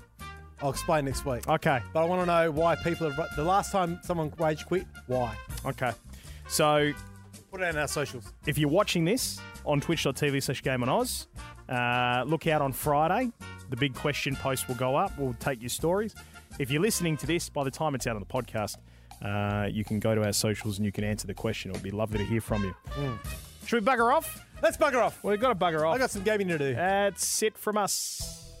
I'll 0.62 0.70
explain 0.70 1.04
next 1.04 1.24
week. 1.26 1.46
Okay. 1.48 1.80
But 1.92 2.02
I 2.02 2.04
want 2.06 2.22
to 2.22 2.26
know 2.26 2.50
why 2.50 2.76
people 2.76 3.10
have. 3.10 3.36
The 3.36 3.44
last 3.44 3.72
time 3.72 4.00
someone 4.02 4.32
rage 4.38 4.64
quit, 4.66 4.86
why? 5.06 5.34
Okay. 5.66 5.92
So 6.48 6.92
Put 7.50 7.60
it 7.60 7.68
on 7.68 7.76
our 7.78 7.88
socials. 7.88 8.32
if 8.46 8.56
you're 8.58 8.68
watching 8.70 9.04
this 9.04 9.38
on 9.64 9.80
twitch.tv 9.80 10.42
slash 10.42 10.62
game 10.62 10.82
on 10.82 10.88
Oz, 10.88 11.26
uh, 11.68 12.24
look 12.26 12.46
out 12.46 12.62
on 12.62 12.72
Friday. 12.72 13.30
The 13.68 13.76
big 13.76 13.94
question 13.94 14.34
post 14.36 14.66
will 14.68 14.76
go 14.76 14.96
up. 14.96 15.16
We'll 15.18 15.34
take 15.34 15.60
your 15.60 15.68
stories. 15.70 16.14
If 16.58 16.70
you're 16.70 16.82
listening 16.82 17.16
to 17.18 17.26
this 17.26 17.48
by 17.48 17.64
the 17.64 17.70
time 17.70 17.94
it's 17.94 18.06
out 18.06 18.16
on 18.16 18.20
the 18.20 18.26
podcast, 18.26 18.76
uh, 19.22 19.68
you 19.68 19.84
can 19.84 19.98
go 19.98 20.14
to 20.14 20.24
our 20.24 20.32
socials 20.32 20.78
and 20.78 20.86
you 20.86 20.92
can 20.92 21.04
answer 21.04 21.26
the 21.26 21.34
question. 21.34 21.70
It 21.70 21.74
would 21.74 21.82
be 21.82 21.90
lovely 21.90 22.18
to 22.18 22.24
hear 22.24 22.40
from 22.40 22.64
you. 22.64 22.74
Should 23.66 23.84
we 23.84 23.90
bugger 23.90 24.12
off? 24.12 24.44
Let's 24.62 24.76
bugger 24.76 25.02
off. 25.02 25.22
We've 25.22 25.40
got 25.40 25.48
to 25.58 25.64
bugger 25.64 25.86
off. 25.86 25.94
I 25.94 25.98
got 25.98 26.10
some 26.10 26.22
gaming 26.22 26.48
to 26.48 26.58
do. 26.58 26.74
That's 26.74 27.42
it 27.42 27.58
from 27.58 27.76
us. 27.76 28.52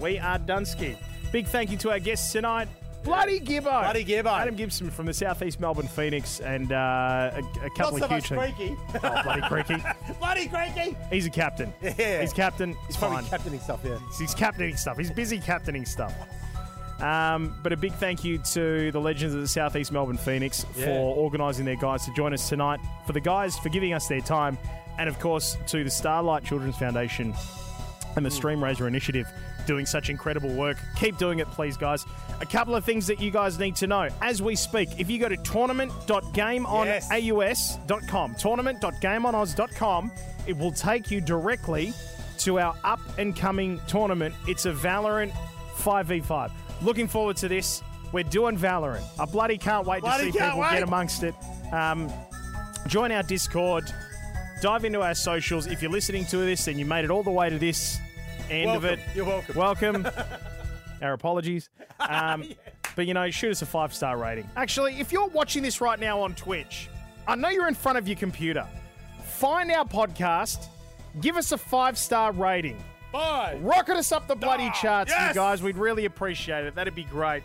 We 0.00 0.18
are 0.18 0.38
Dunsky. 0.38 0.96
Big 1.30 1.46
thank 1.46 1.70
you 1.70 1.76
to 1.78 1.90
our 1.90 1.98
guests 2.00 2.32
tonight. 2.32 2.68
Bloody 3.04 3.40
Gibbo. 3.40 3.62
Bloody 3.62 4.04
Gibbo. 4.04 4.26
Adam 4.26 4.56
Gibson 4.56 4.90
from 4.90 5.06
the 5.06 5.14
Southeast 5.14 5.58
Melbourne 5.58 5.88
Phoenix 5.88 6.40
and 6.40 6.70
uh, 6.72 7.30
a, 7.34 7.66
a 7.66 7.70
couple 7.70 7.98
Not 7.98 8.00
so 8.00 8.04
of 8.04 8.10
huge 8.10 8.26
creaky. 8.26 8.76
Oh, 9.02 9.22
bloody 9.22 9.42
creaky. 9.42 9.82
Bloody 10.18 10.48
creaky. 10.48 10.96
He's 11.10 11.24
a 11.26 11.30
captain. 11.30 11.72
Yeah. 11.80 12.20
He's 12.20 12.32
captain. 12.32 12.70
He's 12.70 12.86
He's 12.88 12.96
probably 12.96 13.24
captaining 13.28 13.60
stuff, 13.60 13.80
yeah. 13.84 13.98
He's 14.18 14.34
captaining 14.34 14.76
stuff. 14.76 14.98
He's 14.98 15.10
busy 15.10 15.38
captaining 15.38 15.86
stuff. 15.86 16.12
Um, 17.02 17.54
but 17.62 17.72
a 17.72 17.76
big 17.76 17.92
thank 17.94 18.22
you 18.24 18.38
to 18.38 18.90
the 18.92 19.00
legends 19.00 19.34
of 19.34 19.40
the 19.40 19.48
Southeast 19.48 19.90
Melbourne 19.92 20.18
Phoenix 20.18 20.64
Yeah. 20.76 20.86
for 20.86 21.14
organising 21.16 21.64
their 21.64 21.76
guys 21.76 22.04
to 22.04 22.12
join 22.14 22.32
us 22.34 22.48
tonight. 22.48 22.80
For 23.06 23.12
the 23.12 23.20
guys 23.20 23.56
for 23.58 23.68
giving 23.70 23.92
us 23.94 24.06
their 24.08 24.20
time, 24.20 24.58
and 24.98 25.08
of 25.08 25.18
course 25.18 25.56
to 25.68 25.82
the 25.82 25.90
Starlight 25.90 26.44
Children's 26.44 26.76
Foundation 26.76 27.34
and 28.16 28.26
the 28.26 28.30
StreamRaiser 28.30 28.86
Initiative 28.86 29.26
doing 29.66 29.86
such 29.86 30.10
incredible 30.10 30.50
work. 30.50 30.76
Keep 30.96 31.16
doing 31.18 31.38
it, 31.38 31.48
please, 31.52 31.76
guys. 31.76 32.04
A 32.40 32.46
couple 32.46 32.74
of 32.74 32.84
things 32.84 33.06
that 33.06 33.20
you 33.20 33.30
guys 33.30 33.58
need 33.58 33.76
to 33.76 33.86
know 33.86 34.08
as 34.20 34.42
we 34.42 34.56
speak. 34.56 34.88
If 34.98 35.08
you 35.10 35.18
go 35.18 35.28
to 35.28 35.36
tournament.gameonaus.com, 35.38 38.34
tournament.gameonoz.com, 38.36 40.10
it 40.46 40.56
will 40.56 40.72
take 40.72 41.10
you 41.10 41.20
directly 41.20 41.92
to 42.38 42.58
our 42.58 42.74
up 42.84 43.00
and 43.18 43.36
coming 43.36 43.78
tournament. 43.86 44.34
It's 44.48 44.64
a 44.66 44.72
Valorant 44.72 45.32
5v5. 45.76 46.50
Looking 46.82 47.08
forward 47.08 47.36
to 47.38 47.48
this. 47.48 47.82
We're 48.12 48.24
doing 48.24 48.58
Valorant. 48.58 49.04
I 49.20 49.24
bloody 49.24 49.56
can't 49.58 49.86
wait 49.86 50.00
Bloody 50.02 50.26
to 50.26 50.32
see 50.32 50.38
people 50.38 50.60
wait. 50.60 50.70
get 50.72 50.82
amongst 50.82 51.22
it. 51.22 51.34
Um, 51.72 52.12
join 52.88 53.12
our 53.12 53.22
Discord. 53.22 53.84
Dive 54.62 54.84
into 54.84 55.00
our 55.00 55.14
socials. 55.14 55.66
If 55.66 55.80
you're 55.80 55.90
listening 55.92 56.24
to 56.26 56.38
this 56.38 56.66
and 56.68 56.78
you 56.78 56.84
made 56.84 57.04
it 57.04 57.10
all 57.10 57.22
the 57.22 57.30
way 57.30 57.48
to 57.50 57.58
this 57.58 57.98
end 58.50 58.70
of 58.70 58.84
it, 58.84 58.98
You're 59.14 59.24
welcome. 59.24 59.54
welcome. 59.56 60.06
our 61.02 61.12
apologies. 61.12 61.68
Um, 62.00 62.44
But 62.96 63.06
you 63.06 63.14
know, 63.14 63.30
shoot 63.30 63.52
us 63.52 63.62
a 63.62 63.66
five 63.66 63.94
star 63.94 64.18
rating. 64.18 64.50
Actually, 64.56 64.98
if 64.98 65.12
you're 65.12 65.28
watching 65.28 65.62
this 65.62 65.80
right 65.80 65.98
now 65.98 66.20
on 66.20 66.34
Twitch, 66.34 66.88
I 67.28 67.36
know 67.36 67.48
you're 67.48 67.68
in 67.68 67.74
front 67.74 67.96
of 67.98 68.08
your 68.08 68.16
computer. 68.16 68.66
Find 69.24 69.70
our 69.70 69.84
podcast, 69.84 70.66
give 71.20 71.36
us 71.36 71.52
a 71.52 71.56
five 71.56 71.96
star 71.96 72.32
rating. 72.32 72.82
Bye. 73.12 73.58
Rocket 73.60 73.96
us 73.96 74.12
up 74.12 74.26
the 74.28 74.36
bloody 74.36 74.70
charts, 74.80 75.12
you 75.12 75.34
guys. 75.34 75.62
We'd 75.62 75.76
really 75.76 76.04
appreciate 76.04 76.64
it. 76.64 76.74
That'd 76.74 76.94
be 76.94 77.04
great. 77.04 77.42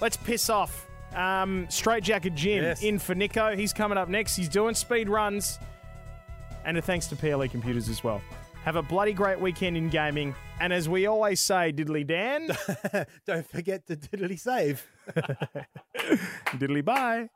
Let's 0.00 0.16
piss 0.16 0.48
off. 0.50 0.86
Um, 1.14 1.66
Straight 1.68 2.02
Jacket 2.02 2.34
Jim 2.34 2.64
Yes. 2.64 2.82
in 2.82 2.98
for 2.98 3.14
Nico. 3.14 3.54
He's 3.54 3.72
coming 3.74 3.98
up 3.98 4.08
next. 4.08 4.34
He's 4.36 4.48
doing 4.48 4.74
speed 4.74 5.08
runs. 5.08 5.58
And 6.64 6.78
a 6.78 6.82
thanks 6.82 7.06
to 7.08 7.16
PLE 7.16 7.48
Computers 7.48 7.88
as 7.88 8.02
well. 8.02 8.22
Have 8.64 8.76
a 8.76 8.82
bloody 8.82 9.12
great 9.12 9.38
weekend 9.40 9.76
in 9.76 9.88
gaming. 9.90 10.34
And 10.60 10.72
as 10.72 10.88
we 10.88 11.06
always 11.06 11.40
say, 11.40 11.72
Diddly 11.72 12.06
Dan. 12.06 12.48
Don't 13.26 13.46
forget 13.46 13.86
to 13.88 13.96
diddly 13.96 14.38
save. 14.38 14.86
Diddly 15.96 16.84
bye. 16.84 17.28